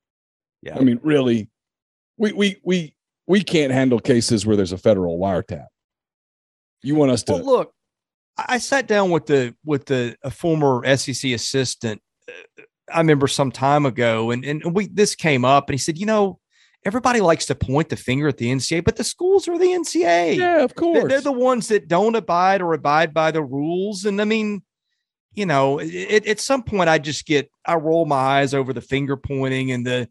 Yeah. 0.62 0.76
I 0.76 0.80
mean, 0.80 1.00
really, 1.02 1.50
we 2.16 2.32
we 2.32 2.56
we 2.64 2.94
we 3.26 3.42
can't 3.42 3.72
handle 3.72 4.00
cases 4.00 4.46
where 4.46 4.56
there's 4.56 4.72
a 4.72 4.78
federal 4.78 5.18
wiretap. 5.18 5.66
You 6.82 6.94
want 6.94 7.12
us 7.12 7.22
to 7.24 7.32
well, 7.34 7.44
look? 7.44 7.74
I 8.36 8.58
sat 8.58 8.86
down 8.86 9.10
with 9.10 9.26
the 9.26 9.54
with 9.64 9.86
the 9.86 10.16
a 10.22 10.30
former 10.30 10.84
SEC 10.96 11.30
assistant 11.32 12.00
I 12.92 12.98
remember 12.98 13.26
some 13.26 13.50
time 13.50 13.86
ago, 13.86 14.30
and 14.30 14.44
and 14.44 14.74
we 14.74 14.86
this 14.88 15.14
came 15.14 15.44
up, 15.44 15.68
and 15.68 15.74
he 15.74 15.78
said, 15.78 15.98
you 15.98 16.06
know, 16.06 16.38
everybody 16.84 17.20
likes 17.20 17.46
to 17.46 17.54
point 17.54 17.88
the 17.88 17.96
finger 17.96 18.28
at 18.28 18.36
the 18.36 18.50
NCAA, 18.50 18.84
but 18.84 18.96
the 18.96 19.04
schools 19.04 19.48
are 19.48 19.58
the 19.58 19.66
NCAA. 19.66 20.36
Yeah, 20.36 20.62
of 20.62 20.74
course. 20.74 21.00
They're, 21.00 21.08
they're 21.08 21.20
the 21.20 21.32
ones 21.32 21.68
that 21.68 21.88
don't 21.88 22.14
abide 22.14 22.60
or 22.60 22.74
abide 22.74 23.14
by 23.14 23.30
the 23.30 23.42
rules. 23.42 24.04
And 24.04 24.20
I 24.20 24.24
mean, 24.24 24.62
you 25.34 25.46
know, 25.46 25.78
it, 25.80 26.26
at 26.26 26.40
some 26.40 26.62
point, 26.62 26.88
I 26.88 26.98
just 26.98 27.26
get 27.26 27.50
I 27.66 27.74
roll 27.74 28.06
my 28.06 28.16
eyes 28.16 28.54
over 28.54 28.72
the 28.72 28.80
finger 28.80 29.16
pointing 29.16 29.72
and 29.72 29.86
the 29.86 30.08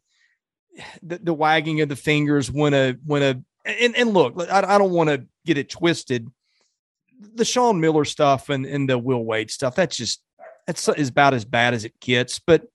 the, 1.03 1.19
the 1.19 1.33
wagging 1.33 1.81
of 1.81 1.89
the 1.89 1.95
fingers 1.95 2.51
when 2.51 2.73
a 2.73 2.93
when 3.05 3.23
a 3.23 3.41
and, 3.65 3.95
and 3.95 4.13
look, 4.13 4.35
I, 4.51 4.75
I 4.75 4.77
don't 4.77 4.91
want 4.91 5.09
to 5.09 5.25
get 5.45 5.57
it 5.57 5.69
twisted. 5.69 6.29
The 7.19 7.45
Sean 7.45 7.79
Miller 7.79 8.03
stuff 8.03 8.49
and, 8.49 8.65
and 8.65 8.89
the 8.89 8.97
Will 8.97 9.23
Wade 9.23 9.49
stuff, 9.49 9.75
that's 9.75 9.95
just 9.95 10.21
that's 10.67 10.87
about 10.87 11.33
as 11.33 11.45
bad 11.45 11.73
as 11.73 11.85
it 11.85 11.99
gets. 11.99 12.39
But 12.39 12.67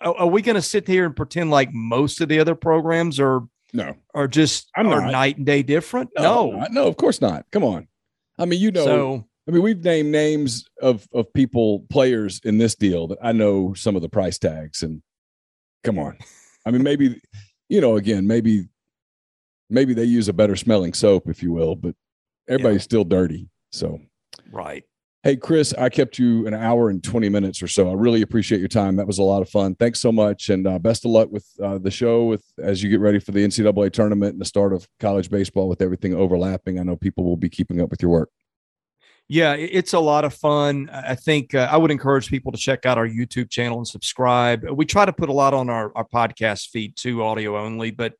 are, 0.00 0.26
we 0.26 0.42
going 0.42 0.56
to 0.56 0.62
sit 0.62 0.86
here 0.86 1.04
and 1.04 1.14
pretend 1.14 1.50
like 1.50 1.72
most 1.72 2.20
of 2.20 2.28
the 2.28 2.38
other 2.38 2.54
programs 2.54 3.20
are 3.20 3.42
no 3.72 3.94
are 4.14 4.28
just 4.28 4.70
I'm 4.76 4.88
are 4.88 5.02
not. 5.02 5.12
night 5.12 5.36
and 5.36 5.46
day 5.46 5.62
different? 5.62 6.10
No, 6.18 6.50
no, 6.50 6.66
no, 6.70 6.86
of 6.86 6.96
course 6.96 7.20
not. 7.20 7.46
Come 7.52 7.64
on. 7.64 7.88
I 8.38 8.44
mean, 8.44 8.60
you 8.60 8.70
know, 8.70 8.84
so, 8.84 9.28
I 9.48 9.50
mean, 9.50 9.62
we've 9.62 9.82
named 9.82 10.10
names 10.10 10.64
of 10.82 11.06
of 11.12 11.32
people, 11.32 11.86
players 11.90 12.40
in 12.44 12.58
this 12.58 12.74
deal 12.74 13.06
that 13.08 13.18
I 13.22 13.32
know 13.32 13.74
some 13.74 13.96
of 13.96 14.02
the 14.02 14.08
price 14.08 14.38
tags, 14.38 14.82
and 14.82 15.02
come 15.84 15.98
on. 15.98 16.18
I 16.66 16.70
mean, 16.70 16.82
maybe 16.82 17.20
you 17.68 17.80
know, 17.80 17.96
again, 17.96 18.26
maybe 18.26 18.68
maybe 19.70 19.94
they 19.94 20.04
use 20.04 20.28
a 20.28 20.32
better 20.32 20.56
smelling 20.56 20.94
soap, 20.94 21.28
if 21.28 21.42
you 21.42 21.52
will, 21.52 21.76
but 21.76 21.94
everybody's 22.48 22.82
yeah. 22.82 22.84
still 22.84 23.04
dirty. 23.04 23.48
So, 23.72 24.00
right. 24.50 24.84
Hey, 25.26 25.34
Chris, 25.34 25.74
I 25.76 25.88
kept 25.88 26.20
you 26.20 26.46
an 26.46 26.54
hour 26.54 26.88
and 26.88 27.02
20 27.02 27.28
minutes 27.30 27.60
or 27.60 27.66
so. 27.66 27.90
I 27.90 27.94
really 27.94 28.22
appreciate 28.22 28.60
your 28.60 28.68
time. 28.68 28.94
That 28.94 29.08
was 29.08 29.18
a 29.18 29.24
lot 29.24 29.42
of 29.42 29.48
fun. 29.48 29.74
Thanks 29.74 30.00
so 30.00 30.12
much. 30.12 30.50
And 30.50 30.68
uh, 30.68 30.78
best 30.78 31.04
of 31.04 31.10
luck 31.10 31.32
with 31.32 31.44
uh, 31.60 31.78
the 31.78 31.90
show 31.90 32.26
with 32.26 32.44
as 32.62 32.80
you 32.80 32.88
get 32.88 33.00
ready 33.00 33.18
for 33.18 33.32
the 33.32 33.44
NCAA 33.44 33.92
tournament 33.92 34.34
and 34.34 34.40
the 34.40 34.44
start 34.44 34.72
of 34.72 34.86
college 35.00 35.28
baseball 35.28 35.68
with 35.68 35.82
everything 35.82 36.14
overlapping. 36.14 36.78
I 36.78 36.84
know 36.84 36.94
people 36.94 37.24
will 37.24 37.36
be 37.36 37.48
keeping 37.48 37.80
up 37.80 37.90
with 37.90 38.02
your 38.02 38.12
work. 38.12 38.30
Yeah, 39.26 39.54
it's 39.54 39.94
a 39.94 39.98
lot 39.98 40.24
of 40.24 40.32
fun. 40.32 40.88
I 40.92 41.16
think 41.16 41.56
uh, 41.56 41.66
I 41.72 41.76
would 41.76 41.90
encourage 41.90 42.28
people 42.28 42.52
to 42.52 42.58
check 42.58 42.86
out 42.86 42.96
our 42.96 43.08
YouTube 43.08 43.50
channel 43.50 43.78
and 43.78 43.88
subscribe. 43.88 44.62
We 44.70 44.86
try 44.86 45.06
to 45.06 45.12
put 45.12 45.28
a 45.28 45.32
lot 45.32 45.54
on 45.54 45.68
our, 45.68 45.90
our 45.96 46.06
podcast 46.06 46.68
feed 46.68 46.94
too, 46.94 47.24
audio 47.24 47.58
only, 47.58 47.90
but 47.90 48.12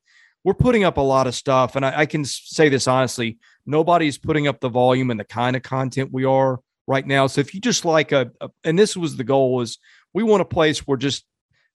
we're 0.43 0.55
putting 0.55 0.83
up 0.83 0.97
a 0.97 1.01
lot 1.01 1.25
of 1.25 1.35
stuff. 1.35 1.77
And 1.77 1.85
I, 1.85 1.99
I 1.99 2.05
can 2.05 2.25
say 2.25 2.67
this 2.67 2.85
honestly 2.85 3.37
nobody's 3.65 4.17
putting 4.17 4.45
up 4.47 4.59
the 4.59 4.67
volume 4.67 5.09
and 5.09 5.17
the 5.17 5.25
kind 5.25 5.55
of 5.55 5.63
content 5.63 6.09
we 6.11 6.25
are 6.25 6.59
right 6.87 7.05
now. 7.05 7.27
So 7.27 7.41
if 7.41 7.53
you 7.53 7.61
just 7.61 7.85
like 7.85 8.11
a, 8.11 8.31
a 8.41 8.49
and 8.63 8.79
this 8.79 8.95
was 8.97 9.17
the 9.17 9.23
goal 9.23 9.61
is 9.61 9.77
we 10.13 10.23
want 10.23 10.41
a 10.41 10.45
place 10.45 10.79
where 10.87 10.97
just 10.97 11.25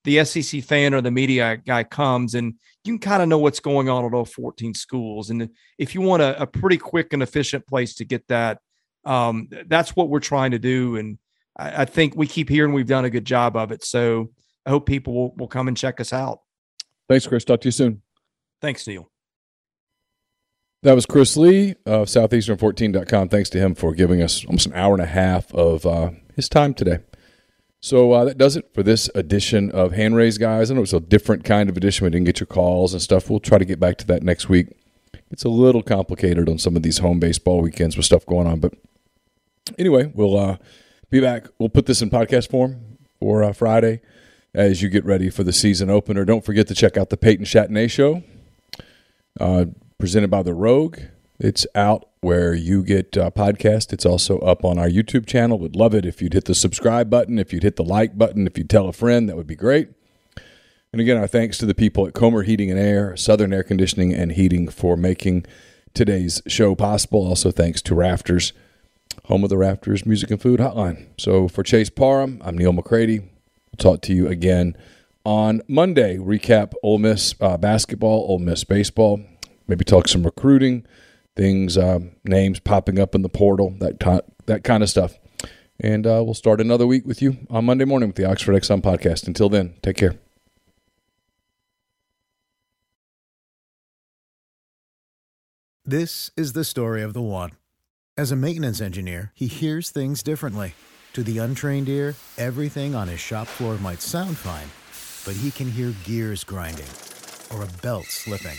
the 0.05 0.25
SEC 0.25 0.65
fan 0.65 0.95
or 0.95 1.01
the 1.01 1.11
media 1.11 1.59
guy 1.59 1.85
comes 1.85 2.35
and 2.35 2.55
you 2.85 2.93
can 2.93 2.99
kind 2.99 3.23
of 3.23 3.29
know 3.29 3.39
what's 3.39 3.61
going 3.61 3.89
on 3.89 4.05
at 4.05 4.15
all 4.15 4.25
14 4.25 4.75
schools. 4.75 5.31
And 5.31 5.51
if 5.79 5.95
you 5.95 6.01
want 6.01 6.23
a, 6.23 6.43
a 6.43 6.47
pretty 6.47 6.79
quick 6.79 7.13
and 7.13 7.23
efficient 7.23 7.67
place 7.67 7.95
to 7.97 8.05
get 8.05 8.27
that, 8.29 8.59
um, 9.05 9.49
that's 9.67 9.95
what 9.95 10.09
we're 10.09 10.21
trying 10.21 10.53
to 10.53 10.59
do. 10.59 10.97
And 10.97 11.19
I, 11.57 11.83
I, 11.83 11.85
think 11.85 12.15
we 12.17 12.27
keep 12.27 12.49
hearing 12.49 12.73
we've 12.73 12.87
done 12.87 13.05
a 13.05 13.11
good 13.11 13.25
job 13.25 13.57
of 13.57 13.73
it. 13.73 13.85
So 13.85 14.31
I 14.67 14.71
hope 14.71 14.87
people 14.87 15.15
will, 15.15 15.35
will 15.37 15.49
come 15.49 15.69
and 15.69 15.77
check 15.77 16.01
us 16.01 16.13
out. 16.13 16.41
Thanks, 17.09 17.27
Chris. 17.27 17.45
Talk 17.45 17.61
to 17.63 17.69
you 17.69 17.73
soon. 17.73 18.03
Thanks, 18.61 18.87
Neal. 18.87 19.12
That 20.83 20.95
was 20.97 21.07
Chris 21.07 21.37
Lee 21.37 21.77
of 21.87 22.09
Southeastern14.com. 22.09 23.29
Thanks 23.29 23.49
to 23.51 23.59
him 23.59 23.77
for 23.77 23.95
giving 23.95 24.21
us 24.21 24.45
almost 24.45 24.67
an 24.67 24.73
hour 24.73 24.95
and 24.95 25.03
a 25.03 25.07
half 25.07 25.55
of 25.55 25.87
uh, 25.87 26.11
his 26.35 26.49
time 26.49 26.75
today. 26.75 26.99
So 27.79 28.11
uh, 28.13 28.25
that 28.25 28.37
does 28.37 28.57
it 28.57 28.69
for 28.75 28.83
this 28.83 29.09
edition 29.15 29.71
of 29.71 29.93
Hand 29.93 30.17
Raised 30.17 30.41
Guys. 30.41 30.71
I 30.71 30.75
know 30.75 30.83
it's 30.83 30.93
a 30.93 30.99
different 30.99 31.45
kind 31.45 31.69
of 31.69 31.77
edition. 31.77 32.05
We 32.05 32.11
didn't 32.11 32.27
get 32.27 32.41
your 32.41 32.49
calls 32.49 32.95
and 32.95 33.03
stuff. 33.03 33.31
We'll 33.31 33.39
try 33.39 33.59
to 33.59 33.65
get 33.65 33.79
back 33.79 33.97
to 33.99 34.07
that 34.09 34.25
next 34.25 34.49
week. 34.49 34.69
It's 35.31 35.45
a 35.45 35.49
little 35.49 35.85
complicated 35.85 36.49
on 36.49 36.59
some 36.59 36.75
of 36.75 36.83
these 36.83 36.99
home 36.99 37.21
baseball 37.21 37.61
weekends 37.61 37.97
with 37.97 38.07
stuff 38.07 38.27
going 38.27 38.49
on. 38.49 38.59
But 38.59 38.75
anyway, 39.79 40.11
we'll 40.15 40.37
uh, 40.37 40.57
be 41.11 41.21
back. 41.21 41.47
We'll 41.61 41.69
put 41.69 41.87
this 41.87 42.03
in 42.03 42.11
podcast 42.11 42.51
form 42.51 42.99
for 43.21 43.45
uh, 43.45 43.53
Friday 43.53 44.01
as 44.53 44.83
you 44.83 44.89
get 44.89 45.05
ready 45.05 45.31
for 45.31 45.45
the 45.45 45.53
season 45.53 45.91
opener. 45.91 46.25
Don't 46.25 46.45
forget 46.45 46.67
to 46.69 46.75
check 46.75 46.97
out 46.97 47.11
the 47.11 47.17
Peyton 47.17 47.45
Chatagnier 47.45 47.89
Show. 47.89 48.25
Presented 50.03 50.33
by 50.33 50.43
The 50.43 50.53
Rogue. 50.53 50.99
It's 51.39 51.65
out 51.77 52.09
where 52.23 52.55
you 52.55 52.83
get 52.83 53.17
uh, 53.17 53.31
podcast. 53.31 53.93
It's 53.93 54.05
also 54.05 54.41
up 54.41 54.65
on 54.65 54.77
our 54.77 54.89
YouTube 54.89 55.27
channel. 55.27 55.61
Would 55.61 55.77
love 55.77 55.95
it 55.95 56.05
if 56.05 56.21
you'd 56.21 56.33
hit 56.33 56.47
the 56.47 56.57
subscribe 56.57 57.09
button, 57.09 57.39
if 57.39 57.53
you'd 57.53 57.63
hit 57.63 57.77
the 57.77 57.85
like 57.85 58.19
button, 58.19 58.49
if 58.49 58.59
you'd 58.59 58.69
tell 58.69 58.89
a 58.89 58.93
friend, 58.93 59.29
that 59.29 59.37
would 59.37 59.47
be 59.47 59.55
great. 59.55 59.91
And 60.93 61.01
again, 61.01 61.19
our 61.19 61.29
thanks 61.29 61.57
to 61.59 61.67
the 61.67 61.73
people 61.73 62.05
at 62.05 62.15
Comer 62.15 62.43
Heating 62.43 62.69
and 62.69 62.81
Air, 62.81 63.17
Southern 63.17 63.53
Air 63.53 63.63
Conditioning 63.63 64.13
and 64.13 64.33
Heating 64.33 64.67
for 64.67 64.97
making 64.97 65.47
today's 65.95 66.43
show 66.49 66.75
possible. 66.75 67.25
Also, 67.25 67.53
thanks 67.53 67.81
to 67.83 67.95
Rafters, 67.95 68.53
home 69.27 69.45
of 69.45 69.51
the 69.51 69.57
Rafters 69.57 70.05
Music 70.05 70.33
and 70.33 70.43
Food 70.43 70.59
Hotline. 70.59 71.07
So, 71.17 71.47
for 71.47 71.63
Chase 71.63 71.91
Parham, 71.91 72.43
I'm 72.45 72.59
Neal 72.59 72.73
McCready. 72.73 73.21
We'll 73.21 73.79
talk 73.79 74.03
to 74.03 74.13
you 74.13 74.27
again 74.27 74.77
on 75.25 75.63
Monday. 75.69 76.17
Recap 76.17 76.73
Ole 76.83 76.99
Miss 76.99 77.37
uh, 77.41 77.57
basketball, 77.57 78.27
Ole 78.29 78.41
Miss 78.41 78.65
baseball, 78.65 79.21
maybe 79.73 79.87
talk 79.87 80.07
some 80.07 80.23
recruiting, 80.23 80.85
things, 81.35 81.79
um, 81.79 82.11
names 82.25 82.61
popping 82.61 82.99
up 82.99 83.15
in 83.15 83.23
the 83.23 83.29
portal, 83.31 83.75
that 83.79 83.99
that 84.45 84.65
kind 84.65 84.83
of 84.83 84.91
stuff. 84.91 85.19
And 85.81 86.07
uh, 86.07 86.23
we'll 86.23 86.35
start 86.35 86.61
another 86.61 86.87
week 86.87 87.07
with 87.07 87.23
you 87.23 87.39
on 87.49 87.65
Monday 87.65 87.87
morning 87.87 88.11
with 88.11 88.17
the 88.17 88.27
Oxford 88.27 88.53
Exxon 88.53 88.83
podcast. 88.83 89.27
Until 89.27 89.49
then, 89.49 89.75
take 89.83 89.97
care. 89.97 90.15
This 95.87 96.31
is 96.37 96.53
the 96.53 96.65
story 96.65 97.03
of 97.03 97.15
the 97.15 97.23
one. 97.23 97.53
As 98.17 98.31
a 98.31 98.37
maintenance 98.37 98.83
engineer, 98.83 99.33
he 99.35 99.47
hears 99.47 99.89
things 99.89 100.23
differently. 100.23 100.75
To 101.15 101.23
the 101.23 101.39
untrained 101.39 101.89
ear, 101.89 102.15
everything 102.37 102.95
on 102.95 103.09
his 103.09 103.21
shop 103.21 103.47
floor 103.47 103.79
might 103.79 104.03
sound 104.03 104.37
fine, 104.37 104.69
but 105.25 105.41
he 105.41 105.51
can 105.51 105.71
hear 105.71 105.95
gears 106.05 106.45
grinding 106.45 106.87
or 107.51 107.65
a 107.65 107.83
belt 107.83 108.05
slipping. 108.05 108.59